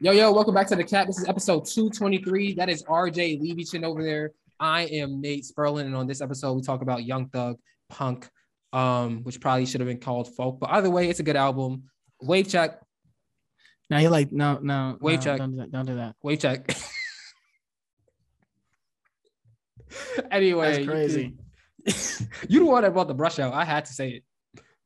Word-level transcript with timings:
Yo, 0.00 0.12
yo, 0.12 0.32
welcome 0.32 0.54
back 0.54 0.68
to 0.68 0.76
the 0.76 0.84
cap. 0.84 1.06
This 1.08 1.18
is 1.18 1.28
episode 1.28 1.64
223. 1.66 2.54
That 2.54 2.68
is 2.68 2.84
RJ 2.84 3.40
Levichin 3.40 3.82
over 3.84 4.02
there. 4.04 4.30
I 4.60 4.82
am 4.82 5.20
Nate 5.20 5.44
Sperlin, 5.44 5.86
and 5.86 5.96
on 5.96 6.06
this 6.06 6.20
episode, 6.20 6.52
we 6.54 6.62
talk 6.62 6.82
about 6.82 7.04
Young 7.04 7.28
Thug, 7.28 7.56
Punk, 7.88 8.28
um, 8.72 9.24
which 9.24 9.40
probably 9.40 9.66
should 9.66 9.80
have 9.80 9.88
been 9.88 9.98
called 9.98 10.32
folk, 10.34 10.60
but 10.60 10.70
either 10.70 10.90
way, 10.90 11.08
it's 11.08 11.18
a 11.20 11.24
good 11.24 11.34
album. 11.36 11.84
Wave 12.22 12.48
check, 12.48 12.80
Now 13.90 13.98
you're 13.98 14.10
like 14.10 14.32
no 14.32 14.58
no 14.60 14.98
Wait, 15.00 15.16
no, 15.16 15.20
check. 15.20 15.38
Don't 15.38 15.50
do 15.52 15.56
that. 15.58 15.70
Don't 15.72 15.86
do 15.86 15.94
that. 15.96 16.14
wave 16.22 16.38
check. 16.40 16.68
anyway, 20.30 20.66
That's 20.66 20.78
you 20.80 20.86
crazy. 20.86 21.22
can- 21.86 22.28
You 22.48 22.60
the 22.60 22.66
one 22.66 22.82
that 22.82 22.92
brought 22.92 23.08
the 23.08 23.14
brush 23.14 23.38
out. 23.38 23.54
I 23.54 23.64
had 23.64 23.84
to 23.86 23.92
say 23.92 24.10
it. 24.10 24.24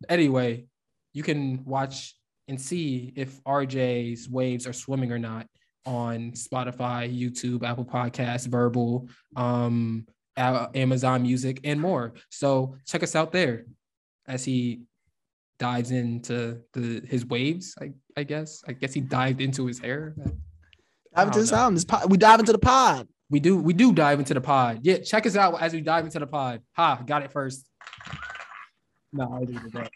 Anyway, 0.08 0.66
you 1.12 1.22
can 1.22 1.64
watch 1.64 2.14
and 2.52 2.60
see 2.60 3.12
if 3.16 3.42
RJ's 3.44 4.28
waves 4.28 4.66
are 4.66 4.74
swimming 4.74 5.10
or 5.10 5.18
not 5.18 5.46
on 5.86 6.32
Spotify, 6.32 7.08
YouTube, 7.10 7.64
Apple 7.64 7.86
Podcasts, 7.86 8.46
Verbal, 8.46 9.08
um, 9.36 10.06
Amazon 10.36 11.22
Music, 11.22 11.60
and 11.64 11.80
more. 11.80 12.12
So 12.28 12.76
check 12.86 13.02
us 13.02 13.16
out 13.16 13.32
there 13.32 13.64
as 14.28 14.44
he 14.44 14.82
dives 15.58 15.92
into 15.92 16.60
the 16.74 17.00
his 17.08 17.24
waves. 17.24 17.74
I, 17.80 17.92
I 18.18 18.24
guess. 18.24 18.62
I 18.68 18.72
guess 18.72 18.92
he 18.92 19.00
dived 19.00 19.40
into 19.40 19.64
his 19.64 19.78
hair. 19.78 20.14
Dive 21.16 21.28
into 21.28 21.40
the 21.40 21.46
sound. 21.46 21.74
This 21.74 21.86
pod, 21.86 22.10
we 22.10 22.18
dive 22.18 22.40
into 22.40 22.52
the 22.52 22.58
pod. 22.58 23.08
We 23.30 23.40
do 23.40 23.56
we 23.56 23.72
do 23.72 23.94
dive 23.94 24.18
into 24.18 24.34
the 24.34 24.42
pod. 24.42 24.80
Yeah, 24.82 24.98
check 24.98 25.24
us 25.24 25.36
out 25.36 25.62
as 25.62 25.72
we 25.72 25.80
dive 25.80 26.04
into 26.04 26.18
the 26.18 26.26
pod. 26.26 26.60
Ha, 26.72 27.00
got 27.06 27.22
it 27.22 27.32
first. 27.32 27.66
No, 29.10 29.38
I 29.40 29.46
didn't 29.46 29.62
do 29.62 29.70
that. 29.70 29.90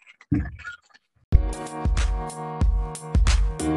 Yo, 3.67 3.73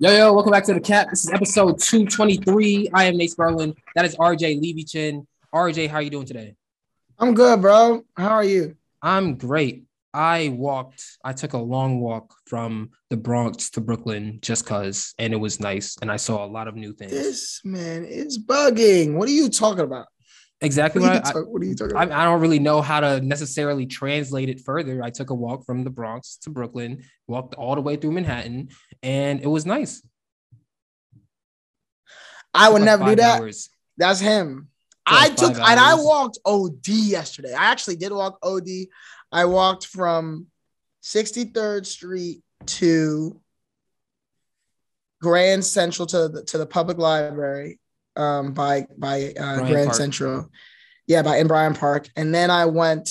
yo, 0.00 0.34
welcome 0.34 0.50
back 0.50 0.64
to 0.64 0.74
the 0.74 0.80
cap. 0.80 1.08
This 1.08 1.24
is 1.24 1.30
episode 1.32 1.80
223. 1.80 2.90
I 2.92 3.04
am 3.04 3.16
Nate 3.16 3.32
Sperlin. 3.34 3.74
That 3.94 4.04
is 4.04 4.16
RJ 4.16 4.60
Levichin. 4.60 5.26
RJ, 5.54 5.88
how 5.88 5.96
are 5.96 6.02
you 6.02 6.10
doing 6.10 6.26
today? 6.26 6.54
I'm 7.18 7.32
good, 7.32 7.62
bro. 7.62 8.04
How 8.14 8.28
are 8.28 8.44
you? 8.44 8.76
I'm 9.00 9.36
great. 9.36 9.84
I 10.12 10.50
walked, 10.50 11.02
I 11.24 11.32
took 11.32 11.54
a 11.54 11.58
long 11.58 12.00
walk 12.00 12.34
from 12.44 12.90
the 13.08 13.16
Bronx 13.16 13.70
to 13.70 13.80
Brooklyn 13.80 14.40
just 14.42 14.66
cause, 14.66 15.14
and 15.18 15.32
it 15.32 15.38
was 15.38 15.58
nice. 15.58 15.96
And 16.02 16.12
I 16.12 16.16
saw 16.16 16.44
a 16.44 16.48
lot 16.48 16.68
of 16.68 16.76
new 16.76 16.92
things. 16.92 17.12
This 17.12 17.62
man 17.64 18.04
is 18.04 18.38
bugging. 18.38 19.14
What 19.14 19.26
are 19.26 19.32
you 19.32 19.48
talking 19.48 19.84
about? 19.84 20.08
Exactly 20.60 21.00
What 21.00 21.10
are 21.10 21.14
what 21.14 21.24
you, 21.24 21.30
I, 21.30 21.32
talk- 21.32 21.48
what 21.52 21.62
are 21.62 21.64
you 21.64 21.74
talking 21.74 21.96
about? 21.96 22.12
I 22.12 22.24
don't 22.24 22.40
really 22.40 22.58
know 22.58 22.80
how 22.82 23.00
to 23.00 23.20
necessarily 23.20 23.86
translate 23.86 24.48
it 24.48 24.60
further. 24.60 25.02
I 25.02 25.10
took 25.10 25.30
a 25.30 25.34
walk 25.34 25.64
from 25.64 25.84
the 25.84 25.90
Bronx 25.90 26.36
to 26.42 26.50
Brooklyn, 26.50 27.04
walked 27.26 27.54
all 27.54 27.74
the 27.74 27.80
way 27.80 27.96
through 27.96 28.12
Manhattan, 28.12 28.68
and 29.02 29.40
it 29.40 29.46
was 29.46 29.64
nice. 29.66 30.02
I 32.54 32.68
would 32.68 32.80
Like 32.80 32.86
never 32.86 33.04
do 33.04 33.16
that. 33.16 33.40
hours. 33.40 33.68
That's 33.96 34.20
him. 34.20 34.68
Like 35.10 35.32
I 35.32 35.34
took 35.34 35.56
five 35.56 35.68
and 35.70 35.80
I 35.80 35.94
walked 35.94 36.38
OD 36.44 36.88
yesterday. 36.88 37.52
I 37.54 37.66
actually 37.66 37.96
did 37.96 38.12
walk 38.12 38.38
OD. 38.42 38.68
I 39.32 39.44
walked 39.44 39.86
from 39.86 40.46
63rd 41.02 41.86
Street 41.86 42.42
to 42.66 43.40
Grand 45.22 45.64
Central 45.64 46.06
to 46.06 46.28
the 46.28 46.44
to 46.44 46.58
the 46.58 46.66
public 46.66 46.98
library 46.98 47.80
um 48.18 48.52
by 48.52 48.86
by 48.98 49.32
uh, 49.38 49.56
Grand 49.56 49.86
Park. 49.86 49.96
Central. 49.96 50.50
Yeah, 51.06 51.22
by 51.22 51.38
in 51.38 51.46
Bryant 51.46 51.78
Park. 51.78 52.08
And 52.16 52.34
then 52.34 52.50
I 52.50 52.66
went 52.66 53.08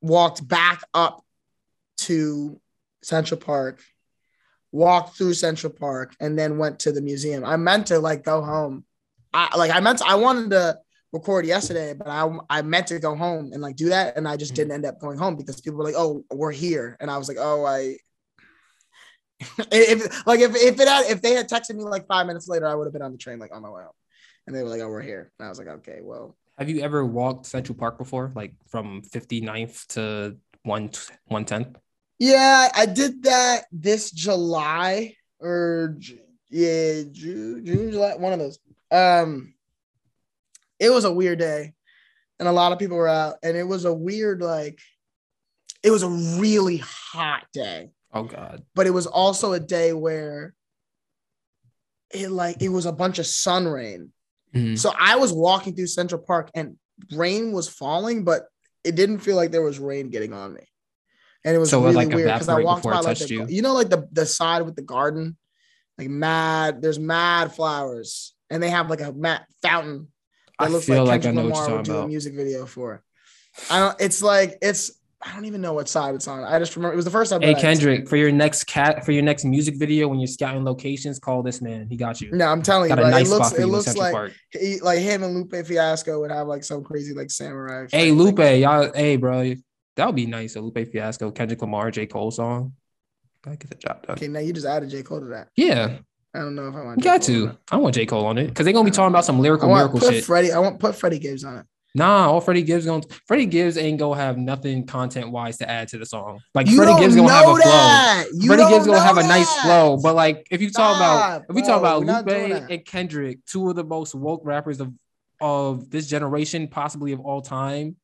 walked 0.00 0.46
back 0.46 0.82
up 0.94 1.22
to 1.98 2.60
Central 3.02 3.38
Park, 3.38 3.82
walked 4.72 5.16
through 5.16 5.34
Central 5.34 5.72
Park, 5.72 6.14
and 6.20 6.38
then 6.38 6.58
went 6.58 6.80
to 6.80 6.92
the 6.92 7.02
museum. 7.02 7.44
I 7.44 7.56
meant 7.56 7.86
to 7.88 7.98
like 7.98 8.24
go 8.24 8.42
home. 8.42 8.84
I 9.32 9.56
like 9.56 9.70
I 9.70 9.80
meant 9.80 9.98
to, 9.98 10.06
I 10.08 10.14
wanted 10.16 10.50
to 10.50 10.78
record 11.12 11.44
yesterday, 11.46 11.94
but 11.94 12.08
I 12.08 12.28
I 12.48 12.62
meant 12.62 12.88
to 12.88 12.98
go 12.98 13.14
home 13.14 13.50
and 13.52 13.62
like 13.62 13.76
do 13.76 13.90
that, 13.90 14.16
and 14.16 14.26
I 14.26 14.36
just 14.36 14.52
Mhm. 14.52 14.56
didn't 14.56 14.72
end 14.72 14.86
up 14.86 14.98
going 15.00 15.18
home 15.18 15.36
because 15.36 15.60
people 15.60 15.78
were 15.78 15.84
like, 15.84 15.94
"Oh, 15.96 16.24
we're 16.30 16.52
here," 16.52 16.96
and 17.00 17.10
I 17.10 17.18
was 17.18 17.28
like, 17.28 17.38
"Oh, 17.38 17.64
I." 17.64 17.96
if 19.72 20.26
like 20.26 20.40
if 20.40 20.54
if 20.54 20.80
it 20.80 20.88
had 20.88 21.06
if 21.10 21.22
they 21.22 21.32
had 21.32 21.48
texted 21.48 21.76
me 21.76 21.84
like 21.84 22.06
five 22.06 22.26
minutes 22.26 22.48
later, 22.48 22.66
I 22.66 22.74
would 22.74 22.84
have 22.84 22.92
been 22.92 23.02
on 23.02 23.12
the 23.12 23.18
train 23.18 23.38
like 23.38 23.54
on 23.54 23.62
my 23.62 23.70
way 23.70 23.82
home, 23.82 23.92
and 24.46 24.54
they 24.54 24.62
were 24.62 24.68
like, 24.68 24.80
"Oh, 24.80 24.88
we're 24.88 25.00
here," 25.02 25.32
and 25.38 25.46
I 25.46 25.48
was 25.48 25.58
like, 25.58 25.68
"Okay, 25.68 26.00
well." 26.02 26.36
Have 26.58 26.68
you 26.68 26.82
ever 26.82 27.06
walked 27.06 27.46
Central 27.46 27.74
Park 27.74 27.96
before, 27.96 28.32
like 28.34 28.52
from 28.68 29.00
59th 29.00 29.86
to 29.94 30.36
1 30.64 30.90
110th? 31.30 31.76
Yeah, 32.18 32.68
I 32.74 32.84
did 32.84 33.22
that 33.22 33.64
this 33.72 34.10
July 34.10 35.14
or 35.40 35.96
yeah, 36.50 37.02
June, 37.10 37.64
June, 37.64 37.90
July, 37.92 38.16
one 38.16 38.32
of 38.32 38.38
those. 38.38 38.58
Um, 38.90 39.54
it 40.78 40.90
was 40.90 41.04
a 41.04 41.12
weird 41.12 41.38
day, 41.38 41.72
and 42.38 42.48
a 42.48 42.52
lot 42.52 42.72
of 42.72 42.78
people 42.78 42.96
were 42.96 43.08
out, 43.08 43.36
and 43.42 43.56
it 43.56 43.66
was 43.66 43.84
a 43.84 43.94
weird 43.94 44.42
like, 44.42 44.80
it 45.82 45.90
was 45.90 46.02
a 46.02 46.08
really 46.08 46.78
hot 46.78 47.46
day, 47.52 47.90
Oh 48.12 48.24
God. 48.24 48.64
but 48.74 48.86
it 48.86 48.90
was 48.90 49.06
also 49.06 49.52
a 49.52 49.60
day 49.60 49.92
where 49.92 50.54
it 52.12 52.30
like 52.30 52.60
it 52.60 52.68
was 52.68 52.86
a 52.86 52.92
bunch 52.92 53.18
of 53.18 53.26
sun 53.26 53.68
rain. 53.68 54.12
Mhm. 54.54 54.76
So 54.78 54.92
I 54.98 55.16
was 55.16 55.32
walking 55.32 55.76
through 55.76 55.86
Central 55.86 56.20
Park, 56.20 56.50
and 56.54 56.76
rain 57.12 57.52
was 57.52 57.68
falling, 57.68 58.24
but 58.24 58.46
it 58.82 58.96
didn't 58.96 59.20
feel 59.20 59.36
like 59.36 59.52
there 59.52 59.62
was 59.62 59.78
rain 59.78 60.10
getting 60.10 60.32
on 60.32 60.54
me. 60.54 60.62
And 61.44 61.54
it 61.54 61.58
was 61.58 61.70
So 61.70 61.80
really 61.82 61.94
like, 61.94 62.08
weird 62.08 62.26
because 62.32 62.48
I 62.48 62.60
walked 62.62 62.82
by 62.84 62.98
like 63.00 63.18
the, 63.18 63.28
you? 63.28 63.46
you 63.48 63.62
know, 63.62 63.72
like 63.74 63.88
the, 63.88 64.08
the 64.12 64.26
side 64.26 64.62
with 64.62 64.74
the 64.76 64.82
garden, 64.82 65.38
like 65.96 66.08
mad, 66.08 66.82
there's 66.82 66.98
mad 66.98 67.54
flowers, 67.54 68.34
and 68.50 68.62
they 68.62 68.70
have 68.70 68.90
like 68.90 69.00
a 69.00 69.12
mad 69.12 69.46
fountain 69.62 70.08
that 70.58 70.66
I 70.66 70.68
looks 70.68 70.86
feel 70.86 71.04
like 71.04 71.08
like 71.08 71.20
I 71.20 71.22
Kendrick 71.24 71.44
know 71.46 71.50
what 71.50 71.60
Lamar 71.60 71.68
you're 71.68 71.76
would 71.78 71.84
do 71.86 71.92
a 71.92 71.98
about. 71.98 72.08
music 72.08 72.34
video 72.34 72.66
for. 72.66 73.02
I 73.70 73.78
don't, 73.78 74.00
it's 74.00 74.20
like, 74.22 74.58
it's, 74.60 74.90
I 75.22 75.34
don't 75.34 75.44
even 75.44 75.60
know 75.60 75.74
what 75.74 75.86
side 75.86 76.14
it's 76.14 76.26
on. 76.26 76.44
I 76.44 76.58
just 76.58 76.74
remember 76.76 76.94
it 76.94 76.96
was 76.96 77.04
the 77.04 77.10
first 77.10 77.30
time. 77.30 77.42
Hey 77.42 77.54
Kendrick, 77.54 78.08
for 78.08 78.16
your 78.16 78.32
next 78.32 78.64
cat 78.64 79.04
for 79.04 79.12
your 79.12 79.22
next 79.22 79.44
music 79.44 79.76
video 79.76 80.08
when 80.08 80.18
you're 80.18 80.26
scouting 80.26 80.64
locations, 80.64 81.18
call 81.18 81.42
this 81.42 81.60
man. 81.60 81.88
He 81.90 81.96
got 81.96 82.22
you. 82.22 82.30
No, 82.32 82.46
I'm 82.46 82.62
telling 82.62 82.88
you, 82.88 82.96
got 82.96 83.00
a 83.00 83.02
like, 83.02 83.10
nice 83.12 83.28
it 83.28 83.30
looks, 83.30 83.52
it 83.52 83.66
looks 83.66 83.96
like 83.96 84.32
he, 84.50 84.80
like 84.80 85.00
him 85.00 85.22
and 85.22 85.34
Lupe 85.34 85.66
Fiasco 85.66 86.20
would 86.20 86.30
have 86.30 86.46
like 86.46 86.64
some 86.64 86.82
crazy 86.82 87.12
like 87.12 87.30
samurai. 87.30 87.86
Hey 87.92 88.12
Lupe, 88.12 88.38
y'all. 88.38 88.90
Hey 88.94 89.16
bro, 89.16 89.54
that 89.96 90.06
would 90.06 90.16
be 90.16 90.24
nice. 90.24 90.56
A 90.56 90.60
Lupe 90.62 90.88
Fiasco, 90.90 91.30
Kendrick 91.30 91.60
Lamar, 91.60 91.90
J 91.90 92.06
Cole 92.06 92.30
song. 92.30 92.72
Gotta 93.42 93.58
get 93.58 93.68
the 93.68 93.76
job 93.76 94.06
done. 94.06 94.16
Okay, 94.16 94.28
now 94.28 94.40
you 94.40 94.54
just 94.54 94.66
added 94.66 94.88
J 94.88 95.02
Cole 95.02 95.20
to 95.20 95.26
that. 95.26 95.48
Yeah, 95.54 95.98
I 96.32 96.38
don't 96.38 96.54
know 96.54 96.68
if 96.68 96.74
I 96.74 96.82
want. 96.82 96.98
you 96.98 97.04
got 97.04 97.20
to. 97.22 97.58
I 97.70 97.76
want 97.76 97.94
J 97.94 98.06
Cole 98.06 98.24
on 98.24 98.38
it 98.38 98.46
because 98.46 98.64
they're 98.64 98.72
gonna 98.72 98.86
be 98.86 98.90
talking 98.90 99.12
about 99.12 99.26
some 99.26 99.38
lyrical 99.38 99.68
I 99.68 99.72
want 99.72 99.80
miracle 99.92 100.00
put 100.00 100.14
shit. 100.14 100.24
Freddie. 100.24 100.52
I 100.52 100.58
want 100.60 100.78
put 100.78 100.96
Freddie 100.96 101.18
Gibbs 101.18 101.44
on 101.44 101.58
it. 101.58 101.66
Nah, 101.94 102.30
all 102.30 102.40
Freddie 102.40 102.62
Gibbs 102.62 102.84
going 102.84 103.02
Freddie 103.26 103.46
Gibbs 103.46 103.76
ain't 103.76 103.98
gonna 103.98 104.20
have 104.20 104.38
nothing 104.38 104.86
content 104.86 105.30
wise 105.30 105.58
to 105.58 105.68
add 105.68 105.88
to 105.88 105.98
the 105.98 106.06
song. 106.06 106.40
Like 106.54 106.68
You 106.68 106.76
Freddie 106.76 107.00
Gibbs 107.00 107.16
gonna 107.16 107.32
have 107.32 107.48
a 107.48 107.54
flow. 107.54 107.56
that. 107.64 108.26
You 108.32 108.46
Freddie 108.46 108.68
Gibbs 108.70 108.86
gonna 108.86 109.00
have 109.00 109.18
a 109.18 109.24
nice 109.24 109.52
flow, 109.62 109.96
but 109.96 110.14
like 110.14 110.46
if 110.50 110.62
you 110.62 110.70
talk 110.70 110.96
about 110.96 111.44
if 111.48 111.54
we 111.56 111.62
talk 111.62 111.80
bro. 111.80 111.98
about 111.98 112.00
We're 112.00 112.06
not 112.06 112.26
doing 112.26 112.52
Lupe 112.52 112.70
and 112.70 112.84
Kendrick, 112.84 113.44
two 113.44 113.68
of 113.70 113.76
the 113.76 113.84
most 113.84 114.14
woke 114.14 114.42
rappers 114.44 114.80
of 114.80 114.92
of 115.40 115.90
this 115.90 116.06
generation, 116.06 116.68
possibly 116.68 117.12
of 117.12 117.20
all 117.20 117.40
time, 117.40 117.96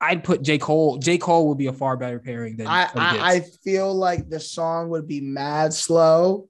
I'd 0.00 0.22
put 0.22 0.42
J 0.42 0.58
Cole. 0.58 0.98
J 0.98 1.18
Cole 1.18 1.48
would 1.48 1.58
be 1.58 1.66
a 1.66 1.72
far 1.72 1.96
better 1.96 2.20
pairing 2.20 2.56
than 2.56 2.68
I, 2.68 2.90
I 2.94 3.34
I 3.34 3.40
feel 3.64 3.92
like 3.92 4.28
the 4.28 4.38
song 4.38 4.90
would 4.90 5.08
be 5.08 5.20
mad 5.20 5.72
slow, 5.72 6.48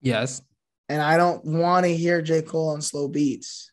yes, 0.00 0.42
and 0.88 1.00
I 1.00 1.16
don't 1.16 1.44
want 1.44 1.84
to 1.84 1.96
hear 1.96 2.22
J 2.22 2.42
Cole 2.42 2.70
on 2.70 2.82
slow 2.82 3.06
beats. 3.06 3.70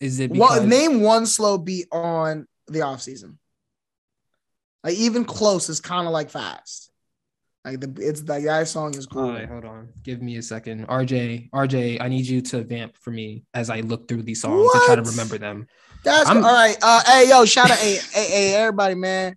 Is 0.00 0.18
it 0.20 0.32
because 0.32 0.60
What 0.60 0.68
name 0.68 1.02
one 1.02 1.26
slow 1.26 1.58
beat 1.58 1.86
on 1.92 2.46
the 2.66 2.82
off 2.82 3.02
season? 3.02 3.38
Like 4.82 4.94
even 4.94 5.24
close 5.24 5.68
is 5.68 5.80
kind 5.80 6.06
of 6.06 6.12
like 6.12 6.30
fast. 6.30 6.90
Like 7.64 7.80
the 7.80 7.94
it's 7.98 8.22
like 8.22 8.44
that 8.44 8.68
song 8.68 8.94
is 8.96 9.04
cool. 9.04 9.24
All 9.24 9.32
right, 9.32 9.46
hold 9.46 9.66
on. 9.66 9.90
Give 10.02 10.22
me 10.22 10.36
a 10.38 10.42
second. 10.42 10.88
RJ, 10.88 11.50
RJ, 11.50 12.00
I 12.00 12.08
need 12.08 12.26
you 12.26 12.40
to 12.40 12.64
vamp 12.64 12.96
for 12.96 13.10
me 13.10 13.44
as 13.52 13.68
I 13.68 13.80
look 13.80 14.08
through 14.08 14.22
these 14.22 14.40
songs 14.40 14.72
to 14.72 14.80
try 14.86 14.96
to 14.96 15.02
remember 15.02 15.36
them. 15.36 15.66
That's 16.02 16.30
all 16.30 16.40
right. 16.40 16.76
Uh, 16.80 17.02
hey, 17.06 17.28
yo, 17.28 17.44
shout 17.44 17.70
out, 17.70 17.76
hey, 17.76 17.98
hey, 18.12 18.26
hey, 18.30 18.54
everybody, 18.54 18.94
man. 18.94 19.36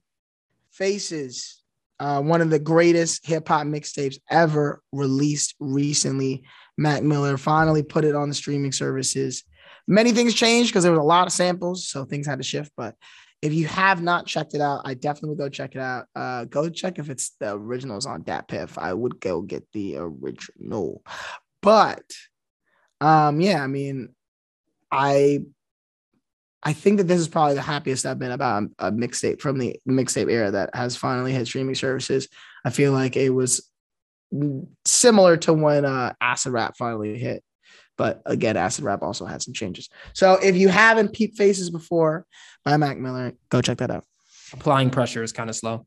Faces, 0.71 1.61
uh, 1.99 2.21
one 2.21 2.39
of 2.39 2.49
the 2.49 2.59
greatest 2.59 3.27
hip 3.27 3.49
hop 3.49 3.67
mixtapes 3.67 4.15
ever 4.29 4.81
released 4.93 5.55
recently. 5.59 6.43
Mac 6.77 7.03
Miller 7.03 7.35
finally 7.37 7.83
put 7.83 8.05
it 8.05 8.15
on 8.15 8.29
the 8.29 8.35
streaming 8.35 8.71
services. 8.71 9.43
Many 9.87 10.11
things 10.11 10.33
changed 10.33 10.69
because 10.69 10.83
there 10.83 10.91
was 10.91 10.99
a 10.99 11.03
lot 11.03 11.27
of 11.27 11.33
samples, 11.33 11.87
so 11.87 12.05
things 12.05 12.25
had 12.25 12.39
to 12.39 12.43
shift. 12.43 12.71
But 12.77 12.95
if 13.41 13.53
you 13.53 13.67
have 13.67 14.01
not 14.01 14.25
checked 14.25 14.53
it 14.53 14.61
out, 14.61 14.81
I 14.85 14.93
definitely 14.93 15.29
would 15.29 15.39
go 15.39 15.49
check 15.49 15.75
it 15.75 15.81
out. 15.81 16.05
Uh, 16.15 16.45
go 16.45 16.69
check 16.69 16.99
if 16.99 17.09
it's 17.09 17.31
the 17.39 17.53
originals 17.53 18.05
on 18.05 18.23
DatPiff. 18.23 18.77
I 18.77 18.93
would 18.93 19.19
go 19.19 19.41
get 19.41 19.67
the 19.73 19.97
original. 19.97 21.03
But 21.61 22.03
um, 23.01 23.41
yeah, 23.41 23.61
I 23.61 23.67
mean, 23.67 24.15
I 24.91 25.39
I 26.63 26.71
think 26.71 26.97
that 26.97 27.07
this 27.07 27.19
is 27.19 27.27
probably 27.27 27.55
the 27.55 27.61
happiest 27.61 28.05
I've 28.05 28.19
been 28.19 28.31
about 28.31 28.63
a 28.79 28.91
mixtape 28.91 29.41
from 29.41 29.59
the 29.59 29.77
mixtape 29.87 30.31
era 30.31 30.51
that 30.51 30.73
has 30.73 30.95
finally 30.95 31.33
hit 31.33 31.47
streaming 31.47 31.75
services. 31.75 32.29
I 32.63 32.69
feel 32.69 32.93
like 32.93 33.17
it 33.17 33.29
was 33.29 33.69
similar 34.85 35.35
to 35.37 35.53
when 35.53 35.83
uh, 35.83 36.13
Acid 36.21 36.53
Rap 36.53 36.75
finally 36.77 37.17
hit. 37.17 37.43
But 37.97 38.21
again, 38.25 38.57
Acid 38.57 38.83
Rap 38.85 39.03
also 39.03 39.25
had 39.25 39.41
some 39.41 39.53
changes. 39.53 39.89
So 40.13 40.33
if 40.33 40.55
you 40.55 40.69
haven't 40.69 41.13
peeped 41.13 41.37
Faces 41.37 41.69
before 41.69 42.25
by 42.65 42.77
Mac 42.77 42.97
Miller, 42.97 43.33
go 43.49 43.61
check 43.61 43.77
that 43.77 43.91
out. 43.91 44.05
Applying 44.51 44.89
pressure 44.89 45.23
is 45.23 45.31
kind 45.31 45.49
of 45.49 45.55
slow. 45.55 45.85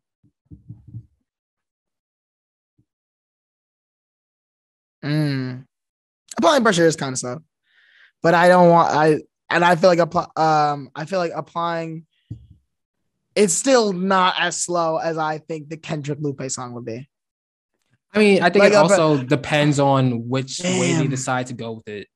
Mm. 5.04 5.64
Applying 6.38 6.62
pressure 6.62 6.86
is 6.86 6.96
kind 6.96 7.12
of 7.12 7.18
slow, 7.18 7.38
but 8.22 8.34
I 8.34 8.48
don't 8.48 8.70
want 8.70 8.94
I 8.94 9.20
and 9.50 9.64
I 9.64 9.76
feel 9.76 9.90
like 9.90 9.98
apply 9.98 10.26
um 10.36 10.90
I 10.94 11.04
feel 11.04 11.18
like 11.18 11.32
applying 11.34 12.06
it's 13.36 13.52
still 13.54 13.92
not 13.92 14.34
as 14.38 14.60
slow 14.60 14.96
as 14.96 15.18
I 15.18 15.38
think 15.38 15.68
the 15.68 15.76
Kendrick 15.76 16.18
Lupe 16.20 16.50
song 16.50 16.72
would 16.72 16.84
be. 16.84 17.08
I 18.16 18.18
mean, 18.18 18.42
I 18.42 18.48
think 18.48 18.62
Like, 18.62 18.72
it 18.72 18.76
uh, 18.76 18.82
also 18.82 19.22
depends 19.22 19.78
on 19.78 20.28
which 20.28 20.60
way 20.60 20.94
they 20.94 21.06
decide 21.06 21.48
to 21.48 21.54
go 21.54 21.72
with 21.72 21.88
it. 21.88 22.08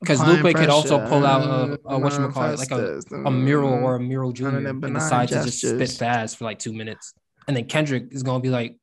Because 0.00 0.20
Lupe 0.20 0.54
could 0.54 0.68
also 0.68 1.04
pull 1.06 1.26
out 1.26 1.42
a, 1.42 1.78
a 1.86 1.98
what 1.98 2.12
you 2.12 2.28
call 2.28 2.50
it, 2.50 2.58
like 2.58 2.70
a, 2.70 3.00
a 3.24 3.30
mural 3.30 3.72
or 3.72 3.96
a 3.96 4.00
mural 4.00 4.32
junior 4.32 4.66
and 4.66 4.94
decide 4.94 5.28
to 5.28 5.42
just 5.44 5.60
spit 5.60 5.90
fast 5.90 6.38
for 6.38 6.44
like 6.44 6.58
two 6.58 6.72
minutes. 6.72 7.14
And 7.46 7.56
then 7.56 7.66
Kendrick 7.66 8.08
is 8.12 8.22
gonna 8.22 8.40
be 8.40 8.48
like, 8.48 8.76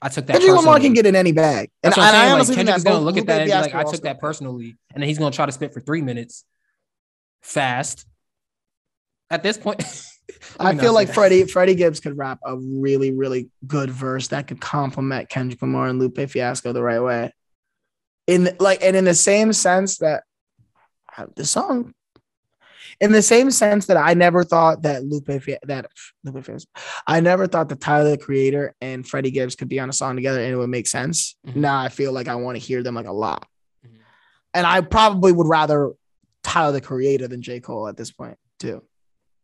I 0.00 0.08
took 0.08 0.26
that 0.26 0.34
Kendrick 0.34 0.56
Lamar 0.56 0.78
can 0.78 0.92
get 0.92 1.06
in 1.06 1.16
any 1.16 1.32
bag. 1.32 1.70
And, 1.82 1.92
That's 1.92 1.96
what 1.96 2.06
I'm 2.06 2.14
I. 2.14 2.24
Like, 2.24 2.32
honestly 2.34 2.56
think 2.56 2.68
Kendrick's 2.68 2.84
gonna 2.84 3.04
look 3.04 3.16
at 3.16 3.26
that 3.26 3.42
and 3.42 3.50
be 3.50 3.54
like, 3.54 3.74
I 3.74 3.84
took 3.84 4.02
that 4.02 4.18
personally. 4.18 4.76
And 4.94 5.02
then 5.02 5.08
he's 5.08 5.18
gonna 5.18 5.30
try 5.30 5.46
to 5.46 5.52
spit 5.52 5.74
for 5.74 5.80
three 5.80 6.02
minutes 6.02 6.44
fast. 7.42 8.06
At 9.30 9.42
this 9.42 9.58
point, 9.58 9.82
I 10.60 10.76
feel 10.76 10.92
like 10.92 11.08
that. 11.08 11.14
Freddie 11.14 11.44
Freddie 11.44 11.74
Gibbs 11.74 12.00
could 12.00 12.16
rap 12.16 12.38
a 12.44 12.56
really 12.56 13.12
really 13.12 13.50
good 13.66 13.90
verse 13.90 14.28
that 14.28 14.46
could 14.46 14.60
complement 14.60 15.28
Kendrick 15.28 15.60
Lamar 15.62 15.88
and 15.88 15.98
Lupe 15.98 16.28
Fiasco 16.30 16.72
the 16.72 16.82
right 16.82 17.00
way. 17.00 17.32
In 18.26 18.56
like 18.58 18.82
and 18.82 18.96
in 18.96 19.04
the 19.04 19.14
same 19.14 19.52
sense 19.52 19.98
that 19.98 20.24
the 21.34 21.46
song, 21.46 21.94
in 23.00 23.12
the 23.12 23.22
same 23.22 23.50
sense 23.50 23.86
that 23.86 23.96
I 23.96 24.14
never 24.14 24.44
thought 24.44 24.82
that 24.82 25.04
Lupe 25.04 25.26
that 25.26 25.86
Lupe 26.24 26.44
Fiasco, 26.44 26.70
I 27.06 27.20
never 27.20 27.46
thought 27.46 27.68
that 27.70 27.80
Tyler 27.80 28.10
the 28.10 28.18
Creator 28.18 28.74
and 28.80 29.06
Freddie 29.06 29.30
Gibbs 29.30 29.54
could 29.56 29.68
be 29.68 29.80
on 29.80 29.88
a 29.88 29.92
song 29.94 30.16
together 30.16 30.40
and 30.40 30.52
it 30.52 30.56
would 30.56 30.68
make 30.70 30.86
sense. 30.86 31.36
Mhm. 31.46 31.56
Now 31.56 31.78
I 31.80 31.88
feel 31.88 32.12
like 32.12 32.28
I 32.28 32.34
want 32.34 32.56
to 32.58 32.62
hear 32.62 32.82
them 32.82 32.94
like 32.94 33.06
a 33.06 33.12
lot, 33.12 33.46
Mhm. 33.86 33.90
and 34.54 34.66
I 34.66 34.80
probably 34.80 35.32
would 35.32 35.46
rather 35.48 35.92
Tyler 36.42 36.72
the 36.72 36.80
Creator 36.80 37.28
than 37.28 37.42
J 37.42 37.60
Cole 37.60 37.88
at 37.88 37.96
this 37.96 38.10
point 38.12 38.38
too. 38.58 38.82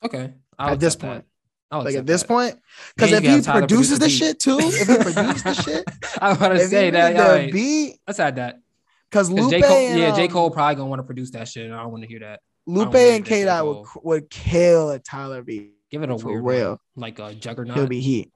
Okay. 0.04 0.34
At 0.58 0.80
this 0.80 0.96
point. 0.96 1.24
I'll 1.70 1.84
like 1.84 1.94
at 1.94 2.06
this 2.06 2.22
that. 2.22 2.28
point. 2.28 2.58
Because 2.94 3.12
if 3.12 3.22
he 3.22 3.28
have 3.28 3.44
Tyler 3.44 3.60
produce 3.60 3.88
produces 3.88 3.98
the 3.98 4.04
the 4.04 4.10
shit 4.10 4.38
too, 4.38 4.58
if 4.60 4.86
he 4.86 4.96
produces 4.96 5.42
the 5.42 5.54
shit, 5.54 5.84
I 6.20 6.32
about 6.32 6.48
to 6.50 6.60
say 6.68 6.90
that. 6.90 7.16
the 7.16 7.22
right. 7.22 7.52
beat, 7.52 7.98
Let's 8.06 8.20
add 8.20 8.36
that. 8.36 8.60
Because 9.10 9.30
Lupe, 9.30 9.50
J. 9.50 9.60
Cole, 9.62 9.76
and, 9.76 9.98
yeah, 9.98 10.14
J. 10.14 10.24
um, 10.24 10.30
Cole 10.30 10.50
probably 10.50 10.74
gonna 10.74 10.88
want 10.90 11.00
to 11.00 11.04
produce 11.04 11.30
that 11.30 11.48
shit. 11.48 11.66
and 11.66 11.74
I 11.74 11.82
don't 11.82 11.92
want 11.92 12.02
to 12.04 12.08
hear 12.08 12.20
that. 12.20 12.40
Lupe 12.66 12.94
and 12.94 13.24
K. 13.24 13.44
Dot 13.44 13.66
would 13.66 13.86
would 14.02 14.30
kill 14.30 14.90
a 14.90 14.98
Tyler 14.98 15.42
beat 15.42 15.72
Give 15.90 16.02
it 16.02 16.10
a 16.10 16.18
for 16.18 16.40
real. 16.40 16.68
one, 16.70 16.78
like 16.96 17.18
a 17.18 17.34
juggernaut. 17.34 17.76
He'll 17.76 17.86
be 17.86 18.00
heat, 18.00 18.32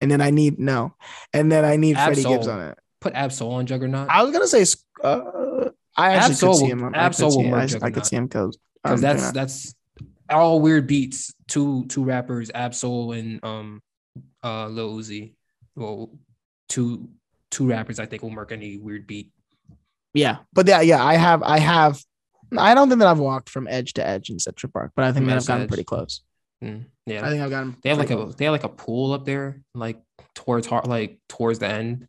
and 0.00 0.10
then 0.10 0.20
I 0.20 0.30
need 0.30 0.58
no, 0.58 0.94
and 1.32 1.50
then 1.50 1.64
I 1.64 1.76
need 1.76 1.96
Freddie 1.96 2.22
Gibbs 2.22 2.46
on 2.48 2.60
it. 2.60 2.78
Put 3.00 3.14
Ab-Soul 3.14 3.54
on 3.54 3.66
juggernaut 3.66 4.08
I 4.08 4.22
was 4.22 4.32
gonna 4.32 4.46
say, 4.46 4.64
uh, 5.02 5.70
I 5.96 6.12
actually 6.12 6.32
Ab-Soul 6.34 6.52
could 6.52 6.58
see 6.60 6.66
him. 6.66 6.84
on- 6.84 6.94
I 6.94 6.98
Ab-Soul 6.98 7.30
could 7.30 7.34
see, 7.34 7.50
will 7.50 7.54
I, 7.84 7.86
I 7.86 7.90
could 7.90 8.06
see 8.06 8.16
him 8.16 8.26
because 8.26 8.58
because 8.84 9.00
that's 9.00 9.32
that's 9.32 9.74
all 10.32 10.60
weird 10.60 10.86
beats. 10.86 11.32
Two 11.48 11.84
two 11.86 12.04
rappers, 12.04 12.50
Ab-Soul 12.54 13.12
and 13.12 13.44
um 13.44 13.80
uh 14.42 14.66
Lil 14.68 14.96
Uzi. 14.98 15.34
Well, 15.76 16.10
two 16.68 17.08
two 17.50 17.68
rappers 17.68 17.98
I 18.00 18.06
think 18.06 18.22
will 18.22 18.30
mark 18.30 18.52
any 18.52 18.78
weird 18.78 19.06
beat. 19.06 19.30
yeah, 20.14 20.38
but 20.52 20.66
yeah, 20.66 20.80
yeah, 20.80 21.04
I 21.04 21.14
have, 21.14 21.42
I 21.42 21.58
have. 21.58 22.02
I 22.56 22.74
don't 22.74 22.88
think 22.88 22.98
that 22.98 23.08
I've 23.08 23.18
walked 23.18 23.48
from 23.48 23.66
edge 23.68 23.94
to 23.94 24.06
edge 24.06 24.28
in 24.28 24.38
Central 24.38 24.70
Park, 24.70 24.92
but 24.94 25.04
I 25.06 25.12
think 25.12 25.24
From 25.24 25.26
that 25.30 25.36
I've 25.38 25.46
gotten 25.46 25.62
edge. 25.62 25.68
pretty 25.68 25.84
close. 25.84 26.20
Mm, 26.62 26.84
yeah, 27.06 27.24
I 27.26 27.30
think 27.30 27.42
I've 27.42 27.50
gotten. 27.50 27.76
they 27.82 27.88
have 27.88 27.98
like 27.98 28.08
pretty 28.08 28.22
a 28.22 28.26
they 28.36 28.44
have 28.44 28.52
like 28.52 28.64
a 28.64 28.68
pool 28.68 29.12
up 29.12 29.24
there, 29.24 29.62
like 29.74 30.00
towards 30.34 30.70
like 30.70 31.18
towards 31.28 31.58
the 31.60 31.68
end, 31.68 32.08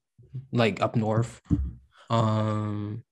like 0.51 0.81
up 0.81 0.95
north. 0.95 1.41
Um, 2.09 3.03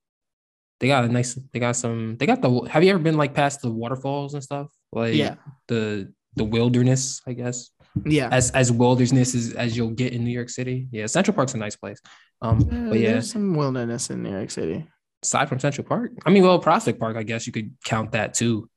they 0.80 0.88
got 0.88 1.04
a 1.04 1.08
nice. 1.08 1.34
They 1.52 1.58
got 1.60 1.76
some. 1.76 2.16
They 2.18 2.26
got 2.26 2.42
the. 2.42 2.68
Have 2.70 2.84
you 2.84 2.90
ever 2.90 2.98
been 2.98 3.16
like 3.16 3.34
past 3.34 3.62
the 3.62 3.70
waterfalls 3.70 4.34
and 4.34 4.42
stuff? 4.42 4.68
Like 4.92 5.14
yeah, 5.14 5.36
the 5.68 6.12
the 6.36 6.44
wilderness, 6.44 7.20
I 7.26 7.32
guess. 7.32 7.70
yeah. 8.04 8.28
as 8.30 8.50
as 8.52 8.70
wilderness 8.72 9.34
as, 9.34 9.52
as 9.54 9.76
you'll 9.76 9.90
get 9.90 10.12
in 10.12 10.24
New 10.24 10.30
York 10.30 10.50
City. 10.50 10.88
Yeah, 10.90 11.06
Central 11.06 11.34
Park's 11.34 11.54
a 11.54 11.58
nice 11.58 11.76
place. 11.76 12.00
Um, 12.40 12.58
but 12.58 12.98
yeah, 12.98 13.12
there's 13.12 13.32
some 13.32 13.54
wilderness 13.54 14.10
in 14.10 14.22
New 14.22 14.30
York 14.32 14.50
City. 14.50 14.86
aside 15.22 15.48
from 15.48 15.60
Central 15.60 15.86
Park, 15.86 16.12
I 16.26 16.30
mean, 16.30 16.42
well, 16.42 16.58
Prospect 16.58 16.98
Park, 16.98 17.16
I 17.16 17.22
guess 17.22 17.46
you 17.46 17.52
could 17.52 17.74
count 17.84 18.12
that 18.12 18.34
too. 18.34 18.68